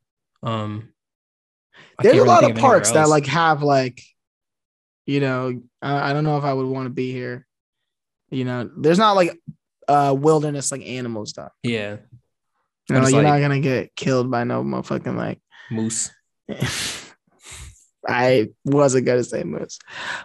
Um, 0.42 0.92
I 1.98 2.04
There's 2.04 2.16
a 2.16 2.18
really 2.18 2.28
lot 2.28 2.50
of 2.50 2.56
parks 2.56 2.92
that 2.92 3.08
like 3.08 3.26
have 3.26 3.62
like, 3.62 4.00
you 5.06 5.20
know, 5.20 5.60
I, 5.82 6.10
I 6.10 6.12
don't 6.12 6.24
know 6.24 6.38
if 6.38 6.44
I 6.44 6.52
would 6.52 6.66
want 6.66 6.86
to 6.86 6.90
be 6.90 7.12
here. 7.12 7.46
You 8.30 8.44
know, 8.44 8.70
there's 8.76 8.98
not 8.98 9.12
like 9.16 9.38
uh 9.88 10.14
wilderness 10.16 10.72
like 10.72 10.82
animal 10.86 11.26
stuff. 11.26 11.52
yeah, 11.62 11.96
You 12.88 13.00
know, 13.00 13.08
you're 13.08 13.22
not 13.22 13.40
gonna 13.40 13.60
get 13.60 13.94
killed 13.96 14.30
by 14.30 14.44
no 14.44 14.62
motherfucking 14.62 15.16
like. 15.16 15.40
Moose. 15.70 16.10
I 18.08 18.50
wasn't 18.64 19.04
gonna 19.06 19.24
say 19.24 19.42
moose, 19.42 19.78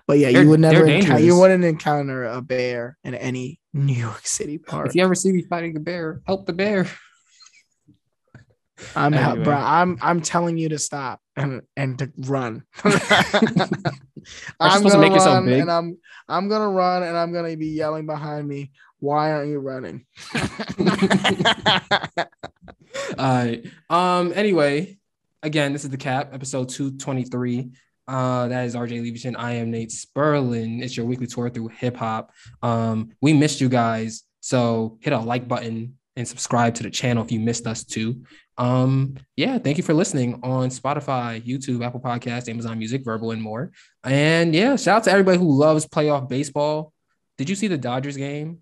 but 0.06 0.20
yeah, 0.20 0.32
They're- 0.32 0.44
you 0.44 0.50
would 0.50 0.60
never. 0.60 0.86
they're 0.86 0.98
Encounter, 0.98 1.24
you 1.24 1.36
wouldn't 1.38 1.64
encounter 1.64 2.26
a 2.26 2.40
bear 2.42 2.98
in 3.04 3.16
any 3.16 3.60
New 3.74 3.94
York 3.96 4.28
City 4.28 4.60
park. 4.60 4.88
If 4.90 4.96
you 4.96 5.04
ever 5.04 5.16
see 5.16 5.32
me 5.32 5.42
fighting 5.50 5.76
a 5.76 5.80
bear, 5.80 6.22
help 6.28 6.46
the 6.46 6.54
bear. 6.54 6.86
I'm 8.96 9.14
Anyway. 9.14 9.44
bro. 9.44 9.56
I'm 9.56 9.98
I'm 10.02 10.22
telling 10.22 10.58
you 10.58 10.70
to 10.70 10.78
stop 10.80 11.22
and 11.36 11.62
and 11.76 11.98
to 12.00 12.12
run. 12.20 12.64
I'm 12.84 12.92
supposed 13.00 13.34
to 14.60 14.90
gonna 14.90 14.98
make 15.00 15.14
yourself 15.14 15.36
run 15.36 15.46
big? 15.46 15.60
and 15.62 15.72
I'm 15.72 15.98
I'm 16.28 16.50
gonna 16.50 16.70
run 16.70 17.04
and 17.04 17.16
I'm 17.18 17.32
gonna 17.34 17.56
be 17.58 17.68
yelling 17.70 18.06
behind 18.06 18.48
me. 18.48 18.72
Why 19.00 19.32
aren't 19.32 19.50
you 19.50 19.60
running? 19.60 20.06
All 23.18 23.46
right. 23.46 23.66
Um. 23.90 24.34
Anyway, 24.36 24.98
again, 25.44 25.74
this 25.74 25.84
is 25.84 25.90
the 25.90 25.98
cap 25.98 26.34
episode 26.34 26.70
two 26.70 26.98
twenty 26.98 27.24
three. 27.24 27.72
Uh, 28.08 28.48
that 28.48 28.66
is 28.66 28.76
RJ 28.76 29.02
Leavington. 29.02 29.36
I 29.38 29.54
am 29.54 29.72
Nate 29.72 29.90
Sperlin. 29.90 30.82
It's 30.82 30.98
your 30.98 31.06
weekly 31.06 31.28
tour 31.28 31.50
through 31.50 31.70
hip 31.70 31.96
hop. 31.96 32.32
Um, 32.62 33.12
we 33.22 33.34
missed 33.34 33.62
you 33.62 33.70
guys, 33.70 34.24
so 34.40 34.98
hit 35.02 35.14
a 35.14 35.20
like 35.20 35.48
button 35.48 35.98
and 36.16 36.28
subscribe 36.28 36.76
to 36.76 36.84
the 36.84 36.90
channel 36.90 37.24
if 37.24 37.32
you 37.32 37.40
missed 37.40 37.68
us 37.68 37.84
too. 37.84 38.24
Um, 38.58 39.16
yeah, 39.36 39.58
thank 39.58 39.78
you 39.78 39.84
for 39.84 39.94
listening 39.94 40.40
on 40.44 40.70
Spotify, 40.70 41.42
YouTube, 41.42 41.86
Apple 41.86 42.02
Podcasts, 42.02 42.50
Amazon 42.50 42.78
Music, 42.78 43.04
Verbal, 43.04 43.32
and 43.32 43.42
more. 43.42 43.72
And 44.04 44.54
yeah, 44.54 44.76
shout 44.76 44.98
out 44.98 45.04
to 45.06 45.12
everybody 45.12 45.38
who 45.38 45.58
loves 45.58 45.88
playoff 45.88 46.28
baseball. 46.28 46.94
Did 47.38 47.50
you 47.50 47.56
see 47.56 47.68
the 47.68 47.78
Dodgers 47.78 48.18
game? 48.18 48.60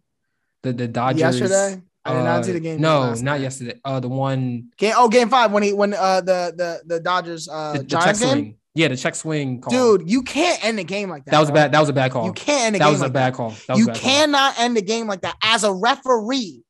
The 0.63 0.74
the 0.74 0.88
Dodgers 0.88 1.39
Yesterday, 1.39 1.81
I 2.06 2.13
did 2.13 2.24
not 2.24 2.46
see 2.46 2.51
uh, 2.51 2.53
the 2.53 2.60
game. 2.62 2.82
No, 2.82 3.10
not 3.10 3.22
night. 3.22 3.41
yesterday. 3.41 3.79
Uh, 3.84 4.00
the 4.00 4.08
one 4.08 4.70
Game, 4.77 4.94
oh, 4.98 5.10
game 5.10 5.29
five 5.29 5.51
when 5.51 5.63
he 5.63 5.74
when 5.74 5.94
uh 5.94 6.22
the 6.22 6.53
the 6.56 6.82
the 6.86 7.00
Dodgers 7.00 7.48
uh 7.50 7.74
the, 7.74 7.79
the 7.79 7.84
Giants 7.86 8.20
game. 8.22 8.29
swing. 8.29 8.56
Yeah, 8.75 8.88
the 8.88 8.96
check 8.98 9.15
swing 9.15 9.60
call. 9.62 9.72
Dude, 9.98 10.10
you 10.10 10.22
can't 10.24 10.63
end 10.63 10.79
a 10.79 10.84
game 10.84 11.10
like 11.10 11.25
that. 11.25 11.32
that 11.32 11.39
was 11.39 11.50
a 11.50 11.51
bro. 11.51 11.62
bad. 11.63 11.72
That 11.74 11.79
was 11.82 11.89
a 11.89 11.94
bad 11.94 12.12
call. 12.12 12.25
You 12.25 12.34
can't 12.34 12.68
end 12.68 12.75
a 12.77 12.79
that 12.79 12.86
game 12.86 12.91
was 12.94 13.01
like 13.01 13.10
a 13.10 13.13
bad 13.13 13.34
that. 13.34 13.38
call. 13.38 13.50
That 13.68 13.70
was 13.70 13.79
You 13.79 13.84
a 13.86 13.88
bad 13.88 14.01
call. 14.01 14.10
cannot 14.12 14.60
end 14.60 14.77
a 14.77 14.82
game 14.82 15.08
like 15.08 15.22
that 15.22 15.36
as 15.44 15.63
a 15.63 15.74
referee. 15.74 16.63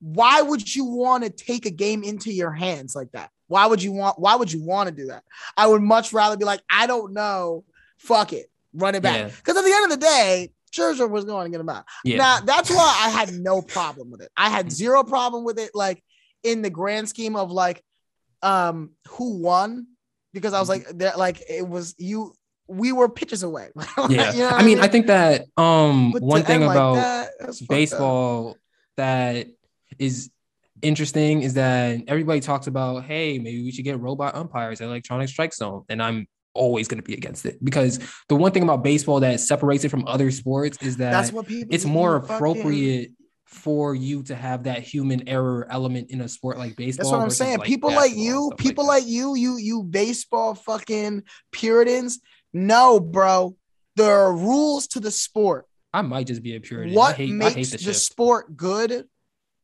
Why 0.00 0.42
would 0.42 0.74
you 0.74 0.84
want 0.84 1.24
to 1.24 1.30
take 1.30 1.66
a 1.66 1.70
game 1.70 2.02
into 2.02 2.32
your 2.32 2.50
hands 2.52 2.94
like 2.96 3.12
that? 3.12 3.30
Why 3.46 3.66
would 3.66 3.82
you 3.82 3.92
want? 3.92 4.18
Why 4.18 4.36
would 4.36 4.52
you 4.52 4.62
want 4.64 4.88
to 4.88 4.94
do 4.94 5.06
that? 5.08 5.22
I 5.56 5.66
would 5.66 5.82
much 5.82 6.12
rather 6.12 6.36
be 6.36 6.44
like, 6.44 6.60
I 6.70 6.86
don't 6.86 7.12
know, 7.12 7.64
fuck 7.98 8.32
it, 8.32 8.50
run 8.74 8.94
it 8.94 9.02
back. 9.02 9.16
Yeah. 9.16 9.28
Because 9.28 9.56
at 9.56 9.64
the 9.64 9.72
end 9.72 9.84
of 9.84 9.90
the 10.00 10.04
day, 10.06 10.50
Scherzer 10.70 11.08
was 11.08 11.24
going 11.24 11.46
to 11.46 11.50
get 11.50 11.60
him 11.60 11.68
out. 11.68 11.84
Yeah. 12.04 12.18
Now 12.18 12.40
that's 12.40 12.70
why 12.70 12.96
I 13.00 13.10
had 13.10 13.32
no 13.32 13.62
problem 13.76 14.10
with 14.10 14.22
it. 14.22 14.30
I 14.36 14.50
had 14.50 14.70
zero 14.72 15.04
problem 15.04 15.44
with 15.44 15.58
it, 15.58 15.70
like 15.74 16.02
in 16.42 16.62
the 16.62 16.70
grand 16.70 17.08
scheme 17.08 17.36
of 17.36 17.50
like, 17.50 17.82
um, 18.42 18.90
who 19.08 19.38
won? 19.38 19.86
Because 20.32 20.52
I 20.52 20.60
was 20.60 20.68
like, 20.68 20.86
that 20.98 21.18
like 21.18 21.42
it 21.48 21.66
was 21.66 21.94
you. 21.98 22.34
We 22.66 22.92
were 22.92 23.08
pitches 23.08 23.42
away. 23.42 23.70
yeah. 24.10 24.32
You 24.32 24.40
know 24.40 24.50
I 24.50 24.62
mean, 24.62 24.78
I 24.78 24.88
think 24.88 25.06
that 25.06 25.46
um 25.56 26.12
But 26.12 26.22
one 26.22 26.42
thing 26.42 26.56
end 26.56 26.66
like 26.66 26.76
about 26.76 26.94
that, 26.96 27.30
baseball 27.66 28.56
that 28.96 29.46
is 29.98 30.30
interesting 30.82 31.42
is 31.42 31.54
that 31.54 32.00
everybody 32.08 32.40
talks 32.40 32.66
about, 32.66 33.04
hey, 33.04 33.38
maybe 33.38 33.62
we 33.62 33.72
should 33.72 33.84
get 33.84 33.98
robot 34.00 34.34
umpires 34.34 34.80
at 34.80 34.86
electronic 34.86 35.28
strike 35.28 35.54
zone, 35.54 35.84
and 35.88 36.02
I'm 36.02 36.28
always 36.58 36.88
going 36.88 36.98
to 36.98 37.06
be 37.06 37.14
against 37.14 37.46
it 37.46 37.62
because 37.64 37.98
the 38.28 38.34
one 38.36 38.52
thing 38.52 38.62
about 38.62 38.82
baseball 38.82 39.20
that 39.20 39.40
separates 39.40 39.84
it 39.84 39.88
from 39.90 40.04
other 40.06 40.30
sports 40.30 40.76
is 40.82 40.96
that 40.98 41.12
That's 41.12 41.32
what 41.32 41.46
people. 41.46 41.74
it's 41.74 41.84
more 41.84 42.20
fucking- 42.20 42.34
appropriate 42.36 43.10
for 43.46 43.94
you 43.94 44.22
to 44.24 44.34
have 44.34 44.64
that 44.64 44.80
human 44.82 45.26
error 45.26 45.66
element 45.70 46.10
in 46.10 46.20
a 46.20 46.28
sport 46.28 46.58
like 46.58 46.76
baseball. 46.76 47.04
That's 47.04 47.12
what 47.16 47.22
I'm 47.22 47.30
saying. 47.30 47.60
people 47.60 47.90
like 47.90 48.12
you, 48.14 48.52
people 48.58 48.84
that. 48.84 48.88
like, 48.90 49.06
you, 49.06 49.34
you, 49.36 49.56
you 49.56 49.82
baseball 49.84 50.54
fucking 50.54 51.22
Puritans. 51.52 52.20
No, 52.52 53.00
bro. 53.00 53.56
There 53.96 54.14
are 54.14 54.32
rules 54.36 54.86
to 54.88 55.00
the 55.00 55.10
sport. 55.10 55.64
I 55.94 56.02
might 56.02 56.26
just 56.26 56.42
be 56.42 56.56
a 56.56 56.60
purity. 56.60 56.92
I 56.92 56.96
what 56.96 57.16
hate, 57.16 57.30
I 57.30 57.32
makes 57.32 57.54
hate 57.54 57.70
the, 57.70 57.78
the, 57.86 57.94
sport 57.94 58.54
good 58.56 59.06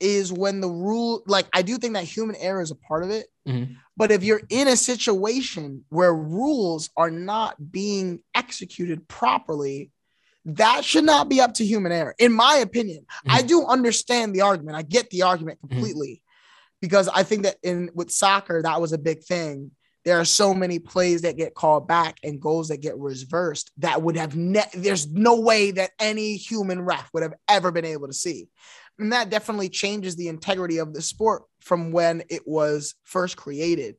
is 0.00 0.32
when 0.32 0.60
the 0.60 0.68
rule 0.68 1.22
like 1.26 1.46
i 1.54 1.62
do 1.62 1.78
think 1.78 1.94
that 1.94 2.02
human 2.02 2.34
error 2.36 2.60
is 2.60 2.72
a 2.72 2.74
part 2.74 3.04
of 3.04 3.10
it 3.10 3.26
Mhm. 3.46 3.76
But 3.96 4.10
if 4.10 4.24
you're 4.24 4.42
in 4.48 4.68
a 4.68 4.76
situation 4.76 5.84
where 5.88 6.14
rules 6.14 6.90
are 6.96 7.10
not 7.10 7.70
being 7.72 8.20
executed 8.34 9.06
properly 9.08 9.90
that 10.46 10.84
should 10.84 11.04
not 11.04 11.28
be 11.28 11.40
up 11.40 11.54
to 11.54 11.64
human 11.64 11.92
error 11.92 12.14
in 12.18 12.32
my 12.32 12.56
opinion 12.56 13.04
i 13.28 13.42
Mhm. 13.42 13.46
do 13.48 13.64
understand 13.66 14.34
the 14.34 14.42
argument 14.42 14.76
i 14.76 14.82
get 14.82 15.08
the 15.10 15.22
argument 15.22 15.58
Mm-hmm. 15.58 15.74
completely 15.74 16.22
because 16.82 17.08
i 17.08 17.22
think 17.22 17.44
that 17.44 17.56
in 17.62 17.90
with 17.94 18.10
soccer 18.10 18.60
that 18.62 18.80
was 18.80 18.92
a 18.92 18.98
big 18.98 19.22
thing 19.24 19.70
there 20.04 20.20
are 20.20 20.24
so 20.26 20.52
many 20.52 20.78
plays 20.78 21.22
that 21.22 21.38
get 21.38 21.54
called 21.54 21.88
back 21.88 22.18
and 22.22 22.38
goals 22.38 22.68
that 22.68 22.82
get 22.82 22.98
reversed 22.98 23.70
that 23.78 24.02
would 24.02 24.16
have 24.16 24.36
ne- 24.36 24.68
there's 24.74 25.06
no 25.08 25.40
way 25.40 25.70
that 25.70 25.92
any 25.98 26.36
human 26.36 26.82
ref 26.82 27.08
would 27.14 27.22
have 27.22 27.32
ever 27.48 27.70
been 27.70 27.86
able 27.86 28.06
to 28.06 28.12
see 28.12 28.46
and 28.98 29.12
that 29.12 29.30
definitely 29.30 29.68
changes 29.68 30.16
the 30.16 30.28
integrity 30.28 30.78
of 30.78 30.94
the 30.94 31.02
sport 31.02 31.42
from 31.60 31.90
when 31.92 32.22
it 32.28 32.42
was 32.46 32.94
first 33.04 33.36
created. 33.36 33.96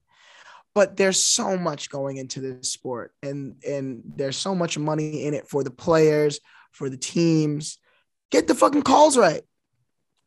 But 0.73 0.97
there's 0.97 1.19
so 1.19 1.57
much 1.57 1.89
going 1.89 2.17
into 2.17 2.41
this 2.41 2.71
sport 2.71 3.13
and 3.23 3.55
and 3.67 4.01
there's 4.15 4.37
so 4.37 4.53
much 4.53 4.77
money 4.77 5.23
in 5.23 5.33
it 5.33 5.47
for 5.47 5.63
the 5.63 5.71
players 5.71 6.39
for 6.71 6.89
the 6.89 6.97
teams. 6.97 7.77
Get 8.31 8.47
the 8.47 8.55
fucking 8.55 8.81
calls 8.83 9.17
right. 9.17 9.41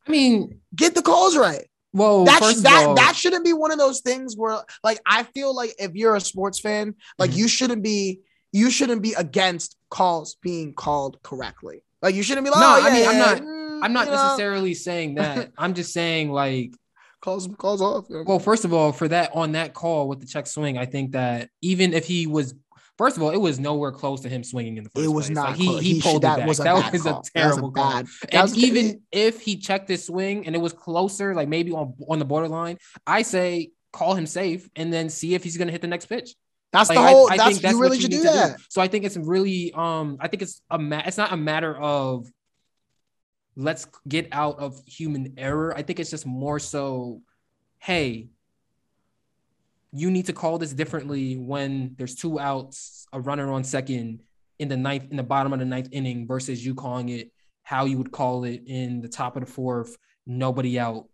I 0.07 0.11
mean, 0.11 0.61
get 0.75 0.95
the 0.95 1.03
calls 1.03 1.37
right. 1.37 1.67
Whoa, 1.93 2.25
that, 2.27 2.43
sh- 2.43 2.61
that, 2.63 2.87
all, 2.87 2.95
that 2.95 3.17
shouldn't 3.17 3.45
be 3.45 3.53
one 3.55 3.73
of 3.73 3.79
those 3.79 4.01
things 4.01 4.37
where 4.37 4.59
like 4.85 5.01
i 5.07 5.23
feel 5.23 5.55
like 5.57 5.75
if 5.79 5.95
you're 5.95 6.17
a 6.17 6.21
sports 6.21 6.61
fan 6.61 6.95
like 7.19 7.31
Mhm. 7.31 7.37
you 7.39 7.49
shouldn't 7.49 7.83
be 7.83 8.21
you 8.53 8.71
shouldn't 8.71 9.01
be 9.03 9.15
against 9.15 9.75
calls 9.91 10.37
being 10.43 10.75
called 10.75 11.19
correctly. 11.23 11.83
Like 12.03 12.15
you 12.15 12.23
shouldn't 12.23 12.45
be 12.47 12.51
like 12.51 12.61
No, 12.61 12.79
oh, 12.79 12.87
I 12.87 12.93
mean, 12.93 13.03
yeah, 13.05 13.09
I'm 13.11 13.17
yeah, 13.17 13.25
not- 13.27 13.43
mm, 13.43 13.68
I'm 13.83 13.93
not 13.93 14.07
you 14.07 14.13
know, 14.13 14.23
necessarily 14.25 14.75
saying 14.75 15.17
that. 15.17 15.53
I'm 15.59 15.75
just 15.75 15.93
saying 15.93 16.31
like 16.31 16.75
calls 17.21 17.49
calls 17.59 17.81
off 17.83 18.07
yeah. 18.09 18.23
Well, 18.27 18.39
first 18.39 18.65
of 18.65 18.73
all, 18.73 18.93
for 18.93 19.09
that 19.09 19.31
on 19.35 19.53
that 19.53 19.75
call 19.75 20.09
with 20.09 20.21
the 20.21 20.27
check 20.27 20.47
swing, 20.47 20.79
I 20.79 20.87
think 20.87 21.13
that 21.13 21.51
even 21.63 21.93
if 21.95 22.07
he 22.07 22.27
was, 22.27 22.55
first 22.97 23.17
of 23.17 23.23
all, 23.23 23.31
it 23.31 23.37
was 23.41 23.59
nowhere 23.59 23.91
close 23.93 24.21
to 24.21 24.29
him 24.29 24.45
swinging 24.45 24.77
in 24.77 24.85
the 24.85 24.91
first 24.91 25.05
it 25.05 25.09
was 25.09 25.27
place. 25.27 25.35
not 25.35 25.49
Like, 25.51 25.57
he 25.59 25.67
close. 25.67 25.83
he 25.83 25.95
should- 25.95 26.03
pulled 26.03 26.17
it 26.17 26.23
that 26.23 26.39
back. 26.39 26.49
was 26.49 26.61
a 26.61 26.63
that 26.65 26.75
was 26.75 26.83
call. 26.83 26.93
a 26.93 27.03
That 27.03 27.17
was 27.19 27.31
terrible 27.35 27.71
call. 27.73 27.91
bad 27.93 28.07
that 28.23 28.35
And 28.35 28.43
was- 28.43 28.57
even 28.59 29.01
if 29.13 29.41
he 29.41 29.57
checked 29.57 29.89
his 29.89 30.05
swing 30.07 30.47
and 30.47 30.55
it 30.55 30.61
was 30.61 30.73
closer, 30.73 31.35
like 31.35 31.49
maybe 31.49 31.73
on 31.73 31.95
on 32.09 32.19
the 32.19 32.25
borderline, 32.25 32.79
I 33.07 33.23
say 33.23 33.71
call 33.93 34.15
him 34.15 34.27
safe 34.27 34.69
and 34.77 34.93
then 34.93 35.09
see 35.09 35.35
if 35.35 35.43
he's 35.43 35.57
gonna 35.57 35.73
hit 35.73 35.81
the 35.81 35.89
next 35.89 36.07
pitch. 36.07 36.35
that's 36.73 36.91
Like, 36.91 36.99
the 36.99 37.03
whole 37.09 37.33
I, 37.33 37.37
that's 37.39 37.49
think 37.51 37.63
that's 37.63 37.73
you 37.73 37.79
what 37.79 37.85
really 37.85 37.97
you 37.97 38.03
should 38.03 38.11
do 38.11 38.19
to 38.19 38.23
that 38.25 38.57
So 38.69 38.83
I 38.83 38.89
think 38.89 39.05
it's 39.07 39.17
really 39.17 39.73
um 39.73 40.19
I 40.21 40.29
think 40.29 40.43
it's 40.43 40.61
a 40.71 40.79
ma- 40.79 41.03
it's 41.07 41.17
not 41.17 41.33
a 41.33 41.37
matter 41.37 41.75
of 41.77 42.29
let's 43.59 43.87
get 44.07 44.29
out 44.31 44.59
of 44.61 44.81
human 44.87 45.35
error. 45.37 45.77
I 45.77 45.83
think 45.83 45.99
it's 45.99 46.11
just 46.11 46.25
more 46.25 46.61
so, 46.61 47.21
hey, 47.79 48.29
you 49.93 50.11
need 50.11 50.27
to 50.27 50.33
call 50.33 50.59
this 50.59 50.73
differently 50.73 51.37
when 51.37 51.95
there's 51.99 52.15
two 52.15 52.39
outs, 52.39 53.07
a 53.13 53.21
runner 53.21 53.53
on 53.53 53.65
second 53.65 54.23
in 54.61 54.69
the 54.69 54.77
ninth 54.77 55.11
in 55.11 55.17
the 55.17 55.23
bottom 55.23 55.53
of 55.53 55.59
the 55.59 55.65
ninth 55.65 55.89
inning 55.93 56.27
versus 56.27 56.65
you 56.65 56.75
calling 56.75 57.09
it 57.09 57.33
how 57.63 57.85
you 57.85 57.99
would 57.99 58.13
call 58.13 58.45
it 58.45 58.63
in 58.67 59.01
the 59.01 59.09
top 59.09 59.37
of 59.37 59.45
the 59.45 59.51
fourth, 59.51 59.97
nobody 60.27 60.79
out, 60.79 61.07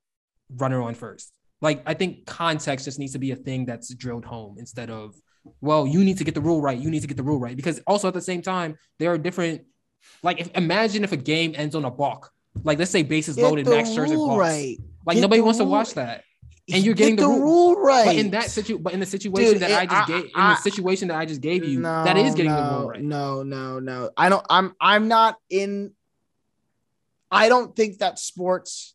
runner 0.56 0.82
on 0.82 0.94
first. 0.94 1.32
Like 1.60 1.82
I 1.86 1.94
think 1.94 2.26
context 2.26 2.84
just 2.84 2.98
needs 2.98 3.12
to 3.12 3.18
be 3.18 3.30
a 3.30 3.36
thing 3.36 3.64
that's 3.64 3.92
drilled 3.94 4.24
home 4.24 4.56
instead 4.58 4.90
of 4.90 5.14
well, 5.60 5.86
you 5.86 6.04
need 6.04 6.18
to 6.18 6.24
get 6.24 6.34
the 6.34 6.40
rule 6.40 6.60
right. 6.60 6.78
You 6.78 6.90
need 6.90 7.00
to 7.00 7.06
get 7.06 7.16
the 7.16 7.22
rule 7.22 7.40
right 7.40 7.56
because 7.56 7.80
also 7.86 8.08
at 8.08 8.14
the 8.14 8.20
same 8.20 8.42
time 8.42 8.76
there 8.98 9.12
are 9.12 9.18
different. 9.18 9.62
Like 10.22 10.40
if 10.40 10.50
imagine 10.54 11.04
if 11.04 11.12
a 11.12 11.16
game 11.16 11.54
ends 11.56 11.74
on 11.74 11.84
a 11.84 11.90
balk. 11.90 12.33
Like 12.62 12.78
let's 12.78 12.90
say 12.90 13.02
bases 13.02 13.36
Get 13.36 13.42
loaded, 13.44 13.66
Max 13.66 13.88
Scherzer 13.90 14.14
balks. 14.14 14.38
right 14.38 14.78
Like 15.06 15.16
Get 15.16 15.20
nobody 15.22 15.40
wants 15.40 15.58
to 15.58 15.64
watch 15.64 15.94
that. 15.94 16.22
And 16.72 16.82
you're 16.82 16.94
getting 16.94 17.16
Get 17.16 17.24
the 17.24 17.28
the 17.28 17.34
rule- 17.34 17.74
rule 17.74 17.82
right 17.84 18.06
But 18.06 18.16
in 18.16 18.30
that 18.30 18.44
situ, 18.50 18.78
but 18.78 18.94
in 18.94 19.00
the 19.00 19.04
situation 19.04 19.52
Dude, 19.52 19.60
that 19.60 19.70
it- 19.70 19.76
I 19.76 19.84
just 19.84 20.02
I- 20.02 20.06
gave, 20.06 20.24
in 20.24 20.30
the 20.48 20.54
situation 20.56 21.08
that 21.08 21.18
I 21.18 21.26
just 21.26 21.42
gave 21.42 21.62
you, 21.62 21.80
no, 21.80 22.04
that 22.04 22.16
is 22.16 22.34
getting 22.34 22.52
no, 22.52 22.56
the 22.72 22.78
rule 22.78 22.88
right. 22.88 23.02
No, 23.02 23.42
no, 23.42 23.80
no. 23.80 24.10
I 24.16 24.30
don't. 24.30 24.46
I'm. 24.48 24.74
I'm 24.80 25.06
not 25.08 25.36
in. 25.50 25.92
I 27.30 27.50
don't 27.50 27.76
think 27.76 27.98
that 27.98 28.18
sports 28.18 28.94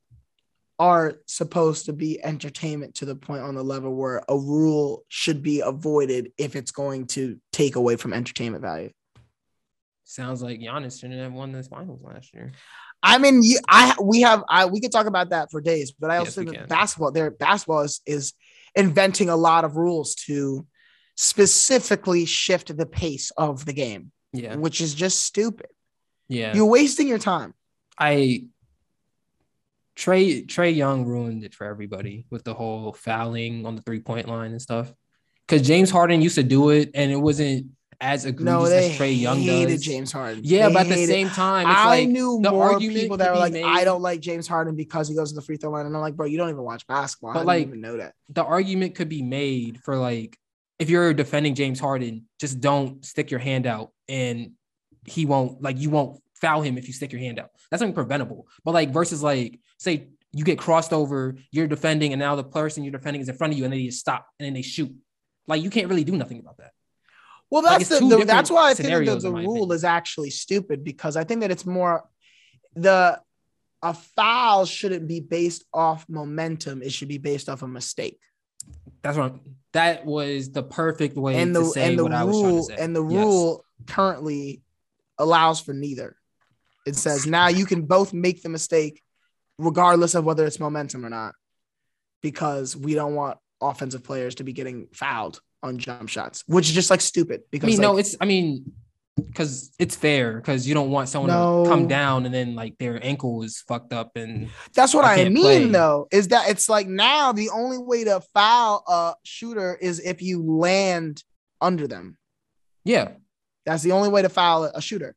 are 0.80 1.18
supposed 1.28 1.86
to 1.86 1.94
be 1.94 2.24
entertainment 2.24 2.96
to 2.96 3.06
the 3.06 3.14
point 3.16 3.44
on 3.44 3.54
the 3.54 3.64
level 3.64 3.94
where 3.94 4.24
a 4.28 4.36
rule 4.36 5.04
should 5.08 5.44
be 5.44 5.60
avoided 5.60 6.32
if 6.40 6.56
it's 6.56 6.72
going 6.72 7.06
to 7.08 7.40
take 7.52 7.76
away 7.76 7.98
from 7.98 8.14
entertainment 8.14 8.64
value. 8.64 8.90
Sounds 10.06 10.42
like 10.42 10.60
Giannis 10.60 11.00
shouldn't 11.00 11.20
have 11.20 11.34
won 11.34 11.52
the 11.52 11.62
finals 11.62 12.02
last 12.02 12.34
year. 12.34 12.52
I 13.02 13.18
mean, 13.18 13.44
you, 13.44 13.60
I 13.68 13.96
we 14.02 14.22
have 14.22 14.44
I 14.50 14.66
we 14.66 14.82
could 14.82 14.92
talk 14.92 15.06
about 15.06 15.30
that 15.30 15.52
for 15.52 15.62
days, 15.62 15.92
but 15.92 16.12
I 16.12 16.18
also 16.18 16.42
we 16.42 16.48
think 16.48 16.58
that 16.58 16.70
basketball 16.70 17.12
there 17.12 17.32
basketball 17.32 17.82
is 17.82 18.02
is 18.06 18.34
inventing 18.76 19.30
a 19.30 19.36
lot 19.36 19.64
of 19.64 19.78
rules 19.78 20.16
to 20.16 20.66
specifically 21.16 22.26
shift 22.26 22.76
the 22.76 22.86
pace 22.86 23.32
of 23.38 23.66
the 23.66 23.74
game, 23.74 24.12
Yeah, 24.34 24.56
which 24.56 24.82
is 24.82 24.94
just 24.94 25.22
stupid. 25.22 25.68
yeah. 26.28 26.54
You're 26.56 26.66
wasting 26.66 27.08
your 27.08 27.20
time. 27.20 27.54
I 27.98 28.46
Trae 29.98 30.46
Trae 30.48 30.76
Young 30.76 31.06
ruined 31.06 31.44
it 31.44 31.54
for 31.54 31.68
everybody 31.68 32.26
with 32.30 32.44
the 32.44 32.54
whole 32.54 32.94
fouling 32.94 33.66
on 33.66 33.76
the 33.76 33.82
three 33.82 34.00
point 34.00 34.28
line 34.28 34.52
and 34.52 34.62
stuff. 34.62 34.94
Because 35.48 35.66
James 35.66 35.90
Harden 35.90 36.22
used 36.22 36.36
to 36.36 36.44
do 36.44 36.70
it, 36.70 36.92
and 36.94 37.12
it 37.12 37.18
wasn't 37.18 37.68
as 38.02 38.26
egregious 38.26 38.46
No, 38.46 38.64
as 38.66 38.98
Trae 38.98 39.20
Young 39.20 39.40
hated 39.40 39.74
does. 39.74 39.82
James 39.84 40.12
Harden. 40.12 40.42
Yeah, 40.44 40.68
They 40.68 40.74
but 40.74 40.82
at 40.84 40.90
the 40.90 41.06
same 41.06 41.30
time, 41.30 41.68
it's 41.68 41.80
I 41.80 41.86
like 41.86 42.10
knew 42.10 42.40
the 42.42 42.52
more 42.52 42.72
argument 42.74 42.98
people 43.00 43.18
that 43.18 43.32
were 43.32 43.40
like, 43.40 43.54
made- 43.54 43.66
I 43.66 43.84
don't 43.84 44.02
like 44.02 44.22
James 44.22 44.48
Harden 44.48 44.76
because 44.76 45.08
he 45.10 45.16
goes 45.16 45.30
to 45.32 45.36
the 45.36 45.42
free 45.42 45.58
throw 45.58 45.72
line. 45.72 45.86
And 45.86 45.96
I'm 45.96 46.02
like, 46.02 46.16
bro, 46.16 46.26
you 46.26 46.38
don't 46.38 46.50
even 46.50 46.64
watch 46.64 46.88
basketball. 46.88 47.34
But, 47.34 47.42
I 47.42 47.44
like, 47.44 47.68
even 47.68 47.82
know 47.82 47.98
that. 47.98 48.14
the 48.30 48.44
argument 48.44 48.96
could 48.96 49.10
be 49.10 49.22
made 49.22 49.82
for 49.84 49.98
like 49.98 50.38
if 50.80 50.90
you're 50.90 51.14
defending 51.14 51.56
James 51.56 51.80
Harden, 51.80 52.26
just 52.40 52.62
don't 52.62 53.04
stick 53.06 53.32
your 53.32 53.40
hand 53.42 53.68
out 53.68 53.92
and 54.08 54.52
he 55.06 55.26
won't 55.26 55.62
like 55.62 55.78
you 55.78 55.90
won't 55.90 56.22
foul 56.36 56.62
him 56.62 56.78
if 56.78 56.88
you 56.88 56.94
stick 56.94 57.12
your 57.12 57.20
hand 57.20 57.38
out. 57.38 57.50
That's 57.70 57.82
something 57.82 57.94
preventable. 57.96 58.48
But 58.64 58.74
like 58.74 58.92
versus 58.94 59.22
like 59.22 59.60
say 59.78 60.08
you 60.32 60.46
get 60.46 60.58
crossed 60.60 60.94
over, 60.94 61.36
you're 61.52 61.68
defending, 61.68 62.14
and 62.14 62.20
now 62.20 62.36
the 62.36 62.44
person 62.44 62.84
you're 62.84 62.92
defending 62.92 63.22
is 63.22 63.28
in 63.30 63.36
front 63.36 63.52
of 63.52 63.58
you, 63.60 63.66
and 63.66 63.74
then 63.74 63.80
they 63.80 63.88
just 63.88 64.00
stop 64.00 64.26
and 64.40 64.46
then 64.46 64.54
they 64.54 64.62
shoot. 64.62 64.94
Like 65.48 65.64
you 65.64 65.70
can't 65.70 65.90
really 65.90 66.04
do 66.06 66.16
nothing 66.16 66.40
about 66.40 66.58
that. 66.58 66.72
Well, 67.52 67.62
that's 67.64 67.90
it's 67.90 68.00
the, 68.00 68.18
the- 68.18 68.26
that's 68.26 68.52
why 68.52 68.70
I 68.70 68.74
think 68.74 68.90
that 68.90 69.22
the, 69.22 69.32
rule 69.32 69.40
opinion. 69.56 69.72
is 69.72 69.84
actually 69.84 70.30
stupid 70.30 70.84
because 70.84 71.16
I 71.16 71.24
think 71.24 71.42
that 71.42 71.52
it's 71.52 71.66
more 71.66 72.08
the 72.76 73.20
a 73.82 73.94
foul 73.94 74.66
shouldn't 74.66 75.08
be 75.08 75.20
based 75.22 75.64
off 75.74 76.06
momentum. 76.10 76.82
It 76.84 76.92
should 76.92 77.08
be 77.08 77.18
based 77.18 77.50
off 77.50 77.62
a 77.64 77.68
mistake. 77.68 78.20
That's 79.02 79.18
what 79.18 79.32
I'm, 79.32 79.42
that 79.74 80.06
was 80.06 80.52
the 80.52 80.64
perfect 80.64 81.16
way 81.16 81.38
and 81.38 81.54
to 81.56 81.62
the 81.62 81.66
say 81.66 81.90
and 81.90 81.98
the 81.98 82.04
what 82.04 82.14
I 82.14 82.24
was 82.26 82.40
trying 82.42 82.58
to 82.58 82.64
say. 82.64 82.76
and 82.78 82.96
the 82.96 83.06
Yes. 83.08 83.24
rule 83.26 83.66
currently 83.88 84.62
allows 85.18 85.60
for 85.62 85.74
neither. 85.74 86.16
It 86.86 86.96
says 86.96 87.26
now 87.26 87.48
you 87.48 87.66
can 87.66 87.84
both 87.84 88.14
make 88.14 88.42
the 88.44 88.50
mistake 88.50 89.02
regardless 89.58 90.14
of 90.16 90.26
whether 90.26 90.46
it's 90.46 90.60
momentum 90.60 91.06
or 91.06 91.10
not 91.10 91.34
because 92.22 92.76
we 92.76 92.94
don't 92.94 93.16
want 93.16 93.38
offensive 93.62 94.04
players 94.04 94.36
to 94.36 94.44
be 94.44 94.54
getting 94.54 94.88
fouled 94.94 95.40
on 95.64 95.78
jump 95.78 96.10
shots, 96.10 96.44
which 96.48 96.68
is 96.70 96.76
just 96.76 96.90
like 96.90 97.02
stupid 97.02 97.42
Because 97.52 97.68
I 97.68 97.72
mean, 97.72 97.78
like, 97.78 97.84
no, 97.84 97.98
it's 97.98 98.16
I 98.22 98.26
mean, 98.26 98.72
because 99.18 99.72
it's 99.80 99.96
fair 99.96 100.36
because 100.38 100.66
you 100.68 100.74
don't 100.74 100.90
want 100.92 101.10
someone 101.10 101.30
No. 101.32 101.64
to 101.66 101.70
come 101.70 101.88
down 101.88 102.26
and 102.26 102.34
then 102.34 102.56
like 102.56 102.78
their 102.78 103.04
ankle 103.04 103.44
is 103.44 103.60
fucked 103.68 103.92
up 103.92 104.12
and 104.16 104.50
That's 104.74 104.94
what 104.94 105.04
I 105.06 105.22
I, 105.26 105.30
mean, 105.30 105.36
play. 105.44 105.66
though, 105.66 106.08
is 106.12 106.30
that 106.30 106.50
it's 106.50 106.70
like 106.70 106.88
now 106.88 107.34
the 107.34 107.50
only 107.50 107.78
way 107.78 108.06
to 108.06 108.22
foul 108.34 108.84
a 108.88 109.16
shooter 109.24 109.78
is 109.82 110.00
if 110.00 110.22
you 110.22 110.42
land 110.44 111.24
under 111.60 111.88
them. 111.88 112.18
yeah, 112.86 113.10
That's 113.66 113.84
the 113.84 113.92
only 113.92 114.08
way 114.10 114.22
to 114.22 114.30
foul 114.30 114.64
a 114.64 114.82
shooter. 114.82 115.16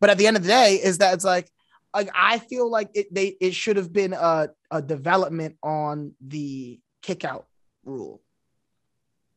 But 0.00 0.10
at 0.10 0.18
the 0.18 0.26
end 0.28 0.36
of 0.36 0.44
the 0.44 0.48
day, 0.48 0.76
is 0.76 0.98
that 0.98 1.12
it's 1.14 1.24
like, 1.24 1.50
like 1.92 2.08
I 2.14 2.38
feel 2.38 2.70
like 2.70 2.88
it 2.94 3.12
they 3.12 3.36
it 3.40 3.52
should 3.52 3.76
have 3.76 3.92
been 3.92 4.12
a, 4.12 4.48
a 4.70 4.80
development 4.80 5.56
on 5.62 6.14
the 6.24 6.78
kick 7.02 7.24
out 7.24 7.46
rule 7.84 8.22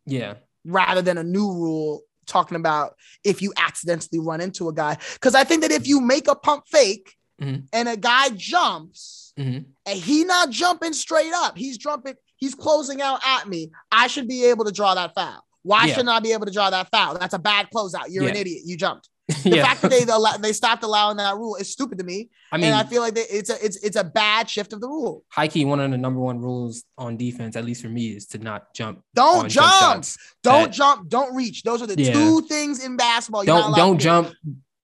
yeah, 0.05 0.35
rather 0.65 1.01
than 1.01 1.17
a 1.17 1.23
new 1.23 1.51
rule 1.51 2.01
talking 2.25 2.55
about 2.55 2.95
if 3.23 3.41
you 3.41 3.53
accidentally 3.57 4.19
run 4.19 4.39
into 4.41 4.69
a 4.69 4.73
guy. 4.73 4.97
Because 5.13 5.35
I 5.35 5.43
think 5.43 5.61
that 5.61 5.71
if 5.71 5.87
you 5.87 5.99
make 5.99 6.27
a 6.27 6.35
pump 6.35 6.63
fake 6.67 7.15
Mhm. 7.41 7.67
and 7.73 7.89
a 7.89 7.97
guy 7.97 8.29
jumps, 8.29 9.33
Mhm. 9.37 9.65
and 9.85 9.99
he 9.99 10.23
not 10.23 10.49
jumping 10.49 10.93
straight 10.93 11.33
up. 11.33 11.57
He's 11.57 11.77
jumping, 11.77 12.15
he's 12.37 12.55
closing 12.55 13.01
out 13.01 13.19
at 13.25 13.49
me. 13.49 13.71
I 13.91 14.07
should 14.07 14.27
be 14.27 14.45
able 14.45 14.65
to 14.65 14.71
draw 14.71 14.95
that 14.95 15.13
foul. 15.15 15.43
Why 15.63 15.85
Yeah. 15.85 15.93
shouldn't 15.95 16.09
I 16.09 16.19
be 16.19 16.31
able 16.33 16.45
to 16.45 16.51
draw 16.51 16.69
that 16.69 16.89
foul? 16.91 17.17
That's 17.17 17.33
a 17.33 17.39
bad 17.39 17.69
closeout. 17.73 18.05
You're 18.09 18.27
an 18.27 18.35
idiot. 18.35 18.63
You 18.65 18.77
jumped. 18.77 19.09
The 19.43 19.49
yeah. 19.51 19.63
fact 19.65 19.81
that 19.83 19.91
they 19.91 20.03
allow, 20.03 20.35
they 20.37 20.51
stopped 20.51 20.83
allowing 20.83 21.17
that 21.17 21.35
rule 21.37 21.55
is 21.55 21.71
stupid 21.71 21.97
to 21.99 22.03
me, 22.03 22.29
I 22.51 22.57
mean, 22.57 22.65
and 22.65 22.75
I 22.75 22.83
feel 22.83 23.01
like 23.01 23.13
they, 23.15 23.21
it's 23.21 23.49
a 23.49 23.65
it's 23.65 23.77
it's 23.77 23.95
a 23.95 24.03
bad 24.03 24.49
shift 24.49 24.73
of 24.73 24.81
the 24.81 24.87
rule. 24.87 25.23
high 25.29 25.47
key, 25.47 25.63
one 25.63 25.79
of 25.79 25.89
the 25.91 25.97
number 25.97 26.19
one 26.19 26.39
rules 26.39 26.83
on 26.97 27.15
defense, 27.15 27.55
at 27.55 27.63
least 27.63 27.81
for 27.81 27.87
me, 27.89 28.07
is 28.09 28.27
to 28.27 28.37
not 28.37 28.73
jump. 28.73 29.01
Don't 29.15 29.45
on 29.45 29.49
jump, 29.49 30.05
don't 30.43 30.63
That- 30.63 30.71
jump, 30.73 31.07
don't 31.09 31.33
reach. 31.35 31.63
Those 31.63 31.81
are 31.81 31.87
the 31.87 32.01
Yeah. 32.01 32.11
two 32.13 32.41
things 32.41 32.83
in 32.83 32.97
basketball. 32.97 33.45
you're 33.45 33.57
Don't 33.57 33.75
don't 33.75 33.97
jump. 33.97 34.33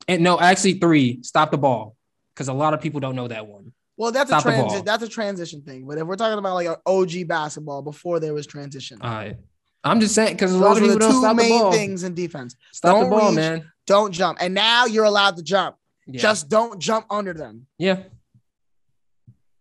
And 0.08 0.24
no, 0.24 0.40
actually, 0.40 0.74
three. 0.80 1.22
Stop 1.22 1.52
the 1.52 1.58
ball, 1.58 1.96
because 2.34 2.48
a 2.48 2.54
lot 2.54 2.74
of 2.74 2.80
people 2.82 3.00
don't 3.02 3.16
know 3.18 3.28
that 3.28 3.46
one. 3.46 3.74
Well, 3.98 4.14
that's 4.14 4.30
Stop 4.30 4.46
a 4.46 4.52
the 4.52 4.58
ball. 4.58 4.70
transi- 4.70 4.86
that's 4.86 5.04
a 5.04 5.10
transition 5.10 5.62
thing. 5.64 5.86
But 5.86 5.98
if 5.98 6.08
we're 6.08 6.16
talking 6.16 6.40
about 6.40 6.54
like 6.56 6.68
an 6.68 6.78
OG 6.86 7.26
basketball 7.28 7.82
before 7.82 8.22
there 8.22 8.34
was 8.34 8.48
transition, 8.48 9.00
All 9.02 9.10
right. 9.12 9.36
I'm 9.84 10.00
just 10.00 10.14
saying 10.16 10.34
because 10.34 10.54
a 10.54 10.58
lot 10.58 10.74
of 10.78 10.80
people 10.84 10.94
the 10.96 11.00
don't 11.00 11.12
two 11.12 11.20
stop 11.20 11.38
the 11.38 11.44
main 11.44 11.60
ball. 11.62 11.72
things 11.72 12.04
in 12.04 12.14
defense. 12.14 12.56
Stop 12.72 12.96
Don't 12.96 13.04
the 13.06 13.10
ball, 13.16 13.28
reach. 13.30 13.36
man. 13.38 13.72
Don't 13.88 14.12
jump, 14.12 14.38
and 14.42 14.54
now 14.54 14.86
you're 14.86 15.06
allowed 15.06 15.38
to 15.38 15.44
jump. 15.44 15.76
Yeah. 16.06 16.20
Just 16.22 16.50
don't 16.50 16.80
jump 16.80 17.06
under 17.10 17.34
them. 17.34 17.68
yeah. 17.78 18.04